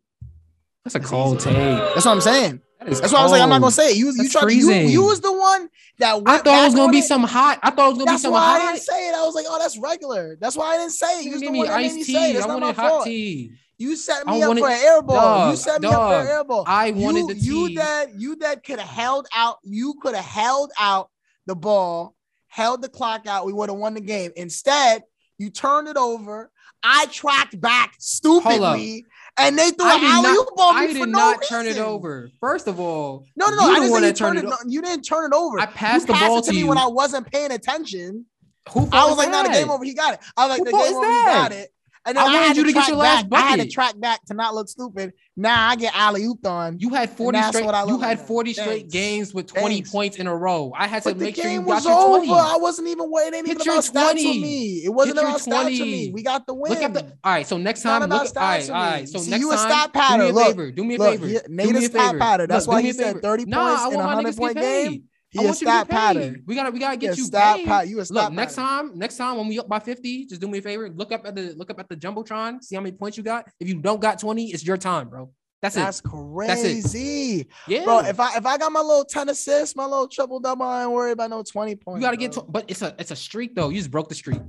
That's 0.83 0.95
a 0.95 0.99
That's 0.99 1.09
cold 1.09 1.37
easy. 1.37 1.49
take. 1.49 1.55
That's 1.93 2.05
what 2.05 2.11
I'm 2.13 2.21
saying. 2.21 2.61
That 2.79 2.87
That's 2.89 3.11
why 3.11 3.19
I 3.19 3.23
was 3.23 3.31
like, 3.33 3.41
I'm 3.41 3.49
not 3.49 3.59
gonna 3.59 3.71
say 3.71 3.91
it. 3.91 3.97
You 3.97 4.05
was 4.05 4.15
you 4.17 4.23
That's 4.23 4.33
tried 4.33 4.51
you, 4.51 4.71
you 4.71 5.03
was 5.03 5.19
the 5.19 5.33
one 5.33 5.67
that 5.97 6.21
I 6.25 6.37
thought 6.37 6.61
it 6.63 6.65
was 6.67 6.75
gonna 6.75 6.91
be 6.91 6.99
it. 6.99 7.03
some 7.03 7.23
hot. 7.23 7.59
I 7.61 7.71
thought 7.71 7.87
it 7.87 7.89
was 7.89 7.97
gonna 7.97 8.11
That's 8.11 8.21
be 8.21 8.25
some 8.27 8.31
why 8.33 8.59
I 8.61 8.71
didn't 8.71 8.83
say 8.83 9.09
it. 9.09 9.15
I 9.15 9.25
was 9.25 9.35
like, 9.35 9.45
oh, 9.49 9.59
that's 9.59 9.77
regular. 9.77 10.37
That's 10.39 10.55
why 10.55 10.75
I 10.75 10.77
didn't 10.77 10.91
say 10.93 11.19
it. 11.19 11.25
You 11.25 11.31
You 11.31 11.31
was 11.33 11.41
the 11.41 11.47
one 11.51 11.67
that 11.67 11.75
made 11.77 11.85
iced 11.87 11.95
me 11.95 12.03
tea. 12.05 12.13
say 12.13 12.31
it. 12.31 12.35
I 12.37 12.39
not 12.39 12.47
my 12.47 12.53
wanted 12.67 12.75
hot 12.77 12.89
fault. 12.89 13.05
tea. 13.05 13.51
You 13.79 13.95
set 13.95 14.27
I 14.27 14.31
me 14.33 14.43
up 14.43 14.49
wanted- 14.49 14.61
for 14.61 14.69
an 14.69 14.77
airball. 14.79 15.49
you 15.51 15.55
set 15.55 15.81
me 15.81 15.87
up 15.87 15.93
for 15.95 16.19
an 16.19 16.27
airball. 16.27 16.63
I 16.67 16.91
wanted 16.91 17.19
you, 17.21 17.27
the 17.33 17.35
you 17.35 17.75
that 17.75 18.19
you 18.19 18.35
that 18.37 18.63
could 18.63 18.79
have 18.79 18.89
held 18.89 19.27
out. 19.33 19.57
You 19.63 19.95
could 20.01 20.13
have 20.15 20.25
held 20.25 20.71
out 20.79 21.09
the 21.47 21.55
ball, 21.55 22.13
held 22.47 22.81
the 22.81 22.89
clock 22.89 23.25
out. 23.25 23.45
We 23.45 23.53
would 23.53 23.69
have 23.69 23.77
won 23.79 23.93
the 23.95 24.01
game. 24.01 24.31
Instead, 24.35 25.03
you 25.37 25.49
turned 25.49 25.87
it 25.87 25.95
over. 25.97 26.51
I 26.83 27.07
tracked 27.07 27.59
back 27.59 27.93
stupidly, 27.99 29.05
and 29.37 29.57
they 29.57 29.71
threw 29.71 29.85
I 29.87 29.95
an 29.95 30.03
alley 30.03 30.23
not, 30.23 30.37
oop 30.37 30.55
ball 30.55 30.71
I 30.73 30.87
for 30.87 30.93
did 30.93 30.99
no 31.09 31.17
not 31.17 31.43
turn 31.47 31.65
it 31.65 31.77
over. 31.77 32.29
First 32.39 32.67
of 32.67 32.79
all, 32.79 33.25
No, 33.35 33.47
no, 33.47 33.55
no. 33.55 33.65
you 33.67 33.71
I 33.71 33.75
didn't 33.79 33.91
one 33.91 34.01
say 34.01 34.07
you 34.07 34.11
that 34.13 34.17
turned 34.17 34.35
turned 34.37 34.47
it 34.49 34.53
it. 34.53 34.65
no, 34.65 34.71
You 34.71 34.81
didn't 34.81 35.03
turn 35.03 35.25
it 35.31 35.35
over. 35.35 35.59
I 35.59 35.65
passed 35.65 36.03
you 36.03 36.07
the 36.07 36.13
passed 36.13 36.27
ball 36.27 36.37
it 36.39 36.41
to 36.43 36.47
to 36.49 36.53
me 36.53 36.59
you. 36.59 36.67
when 36.67 36.77
I 36.77 36.87
wasn't 36.87 37.29
paying 37.31 37.51
attention. 37.51 38.25
Who 38.73 38.87
I 38.91 39.07
was 39.07 39.17
like, 39.17 39.29
"No, 39.31 39.41
the 39.43 39.49
that? 39.49 39.57
game 39.57 39.71
over. 39.71 39.83
He 39.83 39.93
got 39.93 40.13
it." 40.15 40.19
I 40.37 40.45
was 40.47 40.49
like, 40.51 40.59
Who 40.59 40.65
"The 40.65 40.71
game 40.71 40.95
over. 40.95 41.05
He 41.05 41.25
got 41.25 41.51
it." 41.53 41.73
And 42.05 42.15
then 42.17 42.23
I 42.23 42.27
I, 42.27 42.33
wanted 42.33 42.47
had 42.47 42.57
you 42.57 42.63
to 42.63 42.69
to 42.69 42.73
get 42.73 42.87
your 42.87 42.97
last 42.97 43.29
back. 43.29 43.43
I 43.43 43.47
had 43.49 43.59
to 43.59 43.67
track 43.67 43.99
back 43.99 44.23
to 44.25 44.33
not 44.33 44.55
look 44.55 44.69
stupid. 44.69 45.13
Now 45.35 45.69
I 45.69 45.75
get 45.75 45.95
alley 45.95 46.23
ooped 46.23 46.45
on. 46.45 46.79
You 46.79 46.89
had 46.93 47.09
40 47.09 47.41
straight. 47.43 47.65
You 47.65 47.99
had 47.99 48.19
like. 48.19 48.27
40 48.27 48.53
straight 48.53 48.67
Thanks. 48.81 48.93
games 48.93 49.33
with 49.33 49.47
20 49.47 49.75
Thanks. 49.75 49.91
points 49.91 50.17
in 50.17 50.27
a 50.27 50.35
row. 50.35 50.71
I 50.75 50.87
had 50.87 51.03
to 51.03 51.09
But 51.09 51.17
make 51.17 51.35
sure 51.35 51.49
you 51.49 51.61
got 51.61 51.83
your 51.83 51.93
over. 51.93 52.25
20. 52.25 52.31
I 52.31 52.57
wasn't 52.57 52.87
even 52.87 53.11
waiting. 53.11 53.45
Hit 53.45 53.55
even 53.55 53.65
your 53.65 53.75
about 53.75 53.83
stats 53.83 54.11
20. 54.13 54.23
for 54.23 54.41
me. 54.41 54.81
It 54.85 54.89
wasn't 54.89 55.17
Hit 55.17 55.25
about 55.25 55.39
stats 55.39 55.43
for 55.43 55.49
20. 55.51 55.81
me. 55.81 56.11
We 56.13 56.23
got 56.23 56.45
the 56.47 56.53
win. 56.53 56.71
Look 56.73 56.81
at 56.81 56.93
the. 56.93 57.03
All 57.23 57.31
right, 57.33 57.45
so 57.47 57.57
next 57.57 57.81
time, 57.83 58.01
look. 58.01 58.11
All 58.11 58.27
right, 58.35 58.69
all 58.69 58.75
right. 58.75 59.07
So 59.09 59.19
See, 59.19 59.29
next 59.31 59.41
you 59.41 59.51
a 59.51 59.55
time, 59.55 59.89
stat 59.91 59.93
do 59.93 60.17
me 60.17 60.29
a 60.29 60.33
Look, 60.33 60.47
favor. 60.47 60.71
Do 60.71 60.83
me 60.83 60.95
a 60.95 60.97
Look, 60.97 61.09
favor. 61.19 61.27
Do 61.27 61.39
Nate 61.49 61.71
me 61.71 61.77
is 61.77 61.85
a 61.85 61.89
stat 61.89 62.05
favor. 62.07 62.19
pattern. 62.19 62.49
That's 62.49 62.67
why 62.67 62.81
he 62.81 62.93
said 62.93 63.21
30 63.21 63.45
points 63.45 63.85
in 63.85 63.99
a 63.99 64.03
100 64.05 64.35
point 64.37 64.55
game. 64.57 65.03
He 65.31 65.39
a 65.39 65.43
want 65.43 65.61
you 65.61 65.67
to 65.67 65.71
stat 65.71 65.87
get 65.87 65.89
paid. 65.89 65.95
pattern. 66.19 66.43
We 66.47 66.55
gotta, 66.55 66.71
we 66.71 66.79
gotta 66.79 66.97
get 66.97 67.15
you 67.17 67.23
stat 67.25 67.57
paid. 67.57 67.67
pat. 67.67 67.87
You 67.87 67.99
a 67.99 68.05
stat 68.05 68.15
Look, 68.15 68.33
next 68.33 68.55
time, 68.55 68.97
next 68.97 69.17
time 69.17 69.37
when 69.37 69.47
we 69.47 69.59
up 69.59 69.67
by 69.69 69.79
50, 69.79 70.25
just 70.25 70.41
do 70.41 70.47
me 70.47 70.57
a 70.57 70.61
favor. 70.61 70.89
Look 70.89 71.11
up 71.11 71.25
at 71.25 71.35
the 71.35 71.53
look 71.55 71.69
up 71.69 71.79
at 71.79 71.87
the 71.87 71.95
jumbotron. 71.95 72.63
See 72.63 72.75
how 72.75 72.81
many 72.81 72.95
points 72.95 73.15
you 73.17 73.23
got. 73.23 73.47
If 73.59 73.67
you 73.67 73.79
don't 73.79 74.01
got 74.01 74.19
20, 74.19 74.51
it's 74.51 74.65
your 74.65 74.77
time, 74.77 75.09
bro. 75.09 75.31
That's, 75.61 75.75
That's 75.75 75.99
it. 75.99 76.03
That's 76.03 76.15
crazy. 76.63 77.47
Yeah, 77.67 77.83
Bro, 77.83 77.99
if 78.05 78.19
I 78.19 78.37
if 78.37 78.45
I 78.45 78.57
got 78.57 78.71
my 78.71 78.79
little 78.79 79.03
10 79.03 79.27
assists, 79.29 79.75
my 79.75 79.85
little 79.85 80.07
triple 80.07 80.39
double, 80.39 80.65
I 80.65 80.83
ain't 80.83 80.91
worried 80.91 81.11
about 81.11 81.29
no 81.29 81.43
20 81.43 81.75
points. 81.75 81.99
you 81.99 82.01
gotta 82.07 82.17
get. 82.17 82.31
To, 82.33 82.41
but 82.41 82.65
it's 82.69 82.81
a 82.81 82.95
it's 82.97 83.11
a 83.11 83.15
streak 83.15 83.55
though. 83.55 83.69
You 83.69 83.77
just 83.77 83.91
broke 83.91 84.09
the 84.09 84.15
streak. 84.15 84.41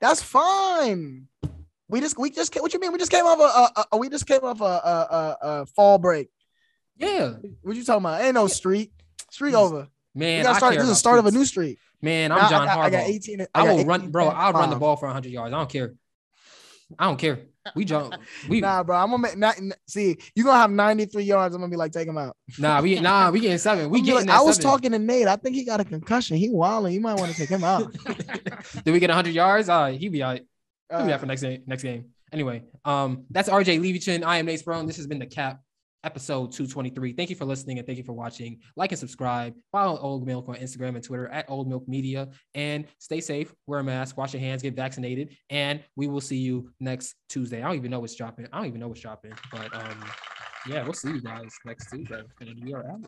That's 0.00 0.22
fine. 0.22 1.26
We 1.88 2.00
just 2.00 2.16
we 2.16 2.30
just 2.30 2.54
what 2.60 2.72
you 2.72 2.80
mean? 2.80 2.92
We 2.92 2.98
just 2.98 3.10
came 3.10 3.26
off 3.26 3.38
a, 3.38 3.80
a, 3.80 3.86
a 3.92 3.96
we 3.98 4.08
just 4.08 4.26
came 4.26 4.44
off 4.44 4.60
a, 4.60 4.64
a, 4.64 4.68
a, 4.68 5.36
a 5.42 5.66
fall 5.66 5.98
break. 5.98 6.28
Yeah, 6.96 7.32
What 7.62 7.74
you 7.76 7.84
talking 7.84 8.02
about? 8.02 8.22
Ain't 8.22 8.34
no 8.34 8.46
streak. 8.46 8.92
Streak 9.30 9.54
over. 9.54 9.88
Man. 10.14 10.46
I 10.46 10.56
start. 10.56 10.74
This 10.74 10.84
is 10.84 10.88
the 10.90 10.94
start 10.94 11.18
of 11.18 11.26
a 11.26 11.30
new 11.30 11.44
streak. 11.44 11.78
Man, 12.00 12.32
I'm 12.32 12.44
I 12.44 12.48
John 12.48 12.66
got, 12.66 12.78
I 12.78 12.90
got 12.90 13.04
Harbaugh. 13.04 13.08
18. 13.08 13.40
I, 13.42 13.46
I 13.54 13.66
got 13.66 13.76
will 13.76 13.84
run, 13.84 14.00
18, 14.00 14.10
bro. 14.10 14.28
I'll 14.28 14.52
run 14.52 14.70
the 14.70 14.76
ball 14.76 14.96
for 14.96 15.06
100 15.06 15.30
yards. 15.30 15.54
I 15.54 15.58
don't 15.58 15.70
care. 15.70 15.94
I 16.98 17.04
don't 17.04 17.18
care. 17.18 17.40
We 17.76 17.84
jump. 17.84 18.14
We 18.48 18.60
nah, 18.60 18.82
bro. 18.82 18.96
I'm 18.96 19.10
gonna 19.10 19.22
make 19.22 19.38
not 19.38 19.56
see. 19.86 20.16
You 20.34 20.42
gonna 20.42 20.58
have 20.58 20.70
93 20.72 21.22
yards. 21.22 21.54
I'm 21.54 21.60
gonna 21.60 21.70
be 21.70 21.76
like, 21.76 21.92
take 21.92 22.08
him 22.08 22.18
out. 22.18 22.36
Nah, 22.58 22.80
we 22.80 22.98
nah, 22.98 23.30
we 23.30 23.38
getting 23.38 23.56
seven. 23.56 23.88
We 23.88 23.98
I'm 24.00 24.04
gonna 24.04 24.06
be 24.06 24.06
getting 24.06 24.26
like, 24.28 24.36
that 24.36 24.40
I 24.40 24.44
was 24.44 24.56
seven. 24.56 24.70
talking 24.70 24.90
to 24.90 24.98
Nate. 24.98 25.28
I 25.28 25.36
think 25.36 25.54
he 25.54 25.64
got 25.64 25.78
a 25.78 25.84
concussion. 25.84 26.36
He 26.38 26.50
wilding. 26.50 26.92
You 26.92 27.00
might 27.00 27.14
want 27.14 27.30
to 27.30 27.36
take 27.36 27.48
him 27.48 27.62
out. 27.62 27.92
Did 28.84 28.90
we 28.90 28.98
get 28.98 29.10
100 29.10 29.32
yards? 29.32 29.68
Uh, 29.68 29.86
he 29.86 30.08
be 30.08 30.22
out. 30.24 30.40
He'll 30.90 31.04
be 31.06 31.12
Uh, 31.12 31.14
out 31.14 31.20
for 31.20 31.26
next 31.26 31.42
game. 31.42 31.62
Next 31.66 31.84
game. 31.84 32.06
Anyway, 32.32 32.64
um, 32.84 33.26
that's 33.30 33.48
RJ 33.48 33.78
Levichin. 33.80 34.24
I 34.24 34.38
am 34.38 34.46
Nate 34.46 34.64
Sprone. 34.64 34.88
This 34.88 34.96
has 34.96 35.06
been 35.06 35.20
the 35.20 35.26
Cap 35.26 35.60
episode 36.04 36.52
223. 36.52 37.12
Thank 37.12 37.30
you 37.30 37.36
for 37.36 37.44
listening 37.44 37.78
and 37.78 37.86
thank 37.86 37.98
you 37.98 38.04
for 38.04 38.12
watching. 38.12 38.58
Like 38.76 38.92
and 38.92 38.98
subscribe. 38.98 39.54
Follow 39.70 40.00
OldMilk 40.00 40.48
on 40.48 40.56
Instagram 40.56 40.94
and 40.94 41.02
Twitter 41.02 41.28
at 41.28 41.48
Old 41.48 41.68
Milk 41.68 41.86
Media. 41.88 42.28
And 42.54 42.86
stay 42.98 43.20
safe. 43.20 43.54
Wear 43.66 43.80
a 43.80 43.84
mask. 43.84 44.16
Wash 44.16 44.34
your 44.34 44.40
hands. 44.40 44.62
Get 44.62 44.74
vaccinated. 44.74 45.36
And 45.50 45.82
we 45.96 46.06
will 46.06 46.20
see 46.20 46.38
you 46.38 46.70
next 46.80 47.14
Tuesday. 47.28 47.62
I 47.62 47.68
don't 47.68 47.76
even 47.76 47.90
know 47.90 48.00
what's 48.00 48.14
dropping. 48.14 48.46
I 48.52 48.58
don't 48.58 48.66
even 48.66 48.80
know 48.80 48.88
what's 48.88 49.00
dropping. 49.00 49.32
But 49.50 49.74
um, 49.74 50.04
yeah, 50.68 50.82
we'll 50.82 50.92
see 50.92 51.10
you 51.10 51.20
guys 51.20 51.50
next 51.64 51.90
Tuesday. 51.90 52.22
And 52.40 52.60
we 52.64 52.72
are 52.74 52.88
out. 52.88 53.06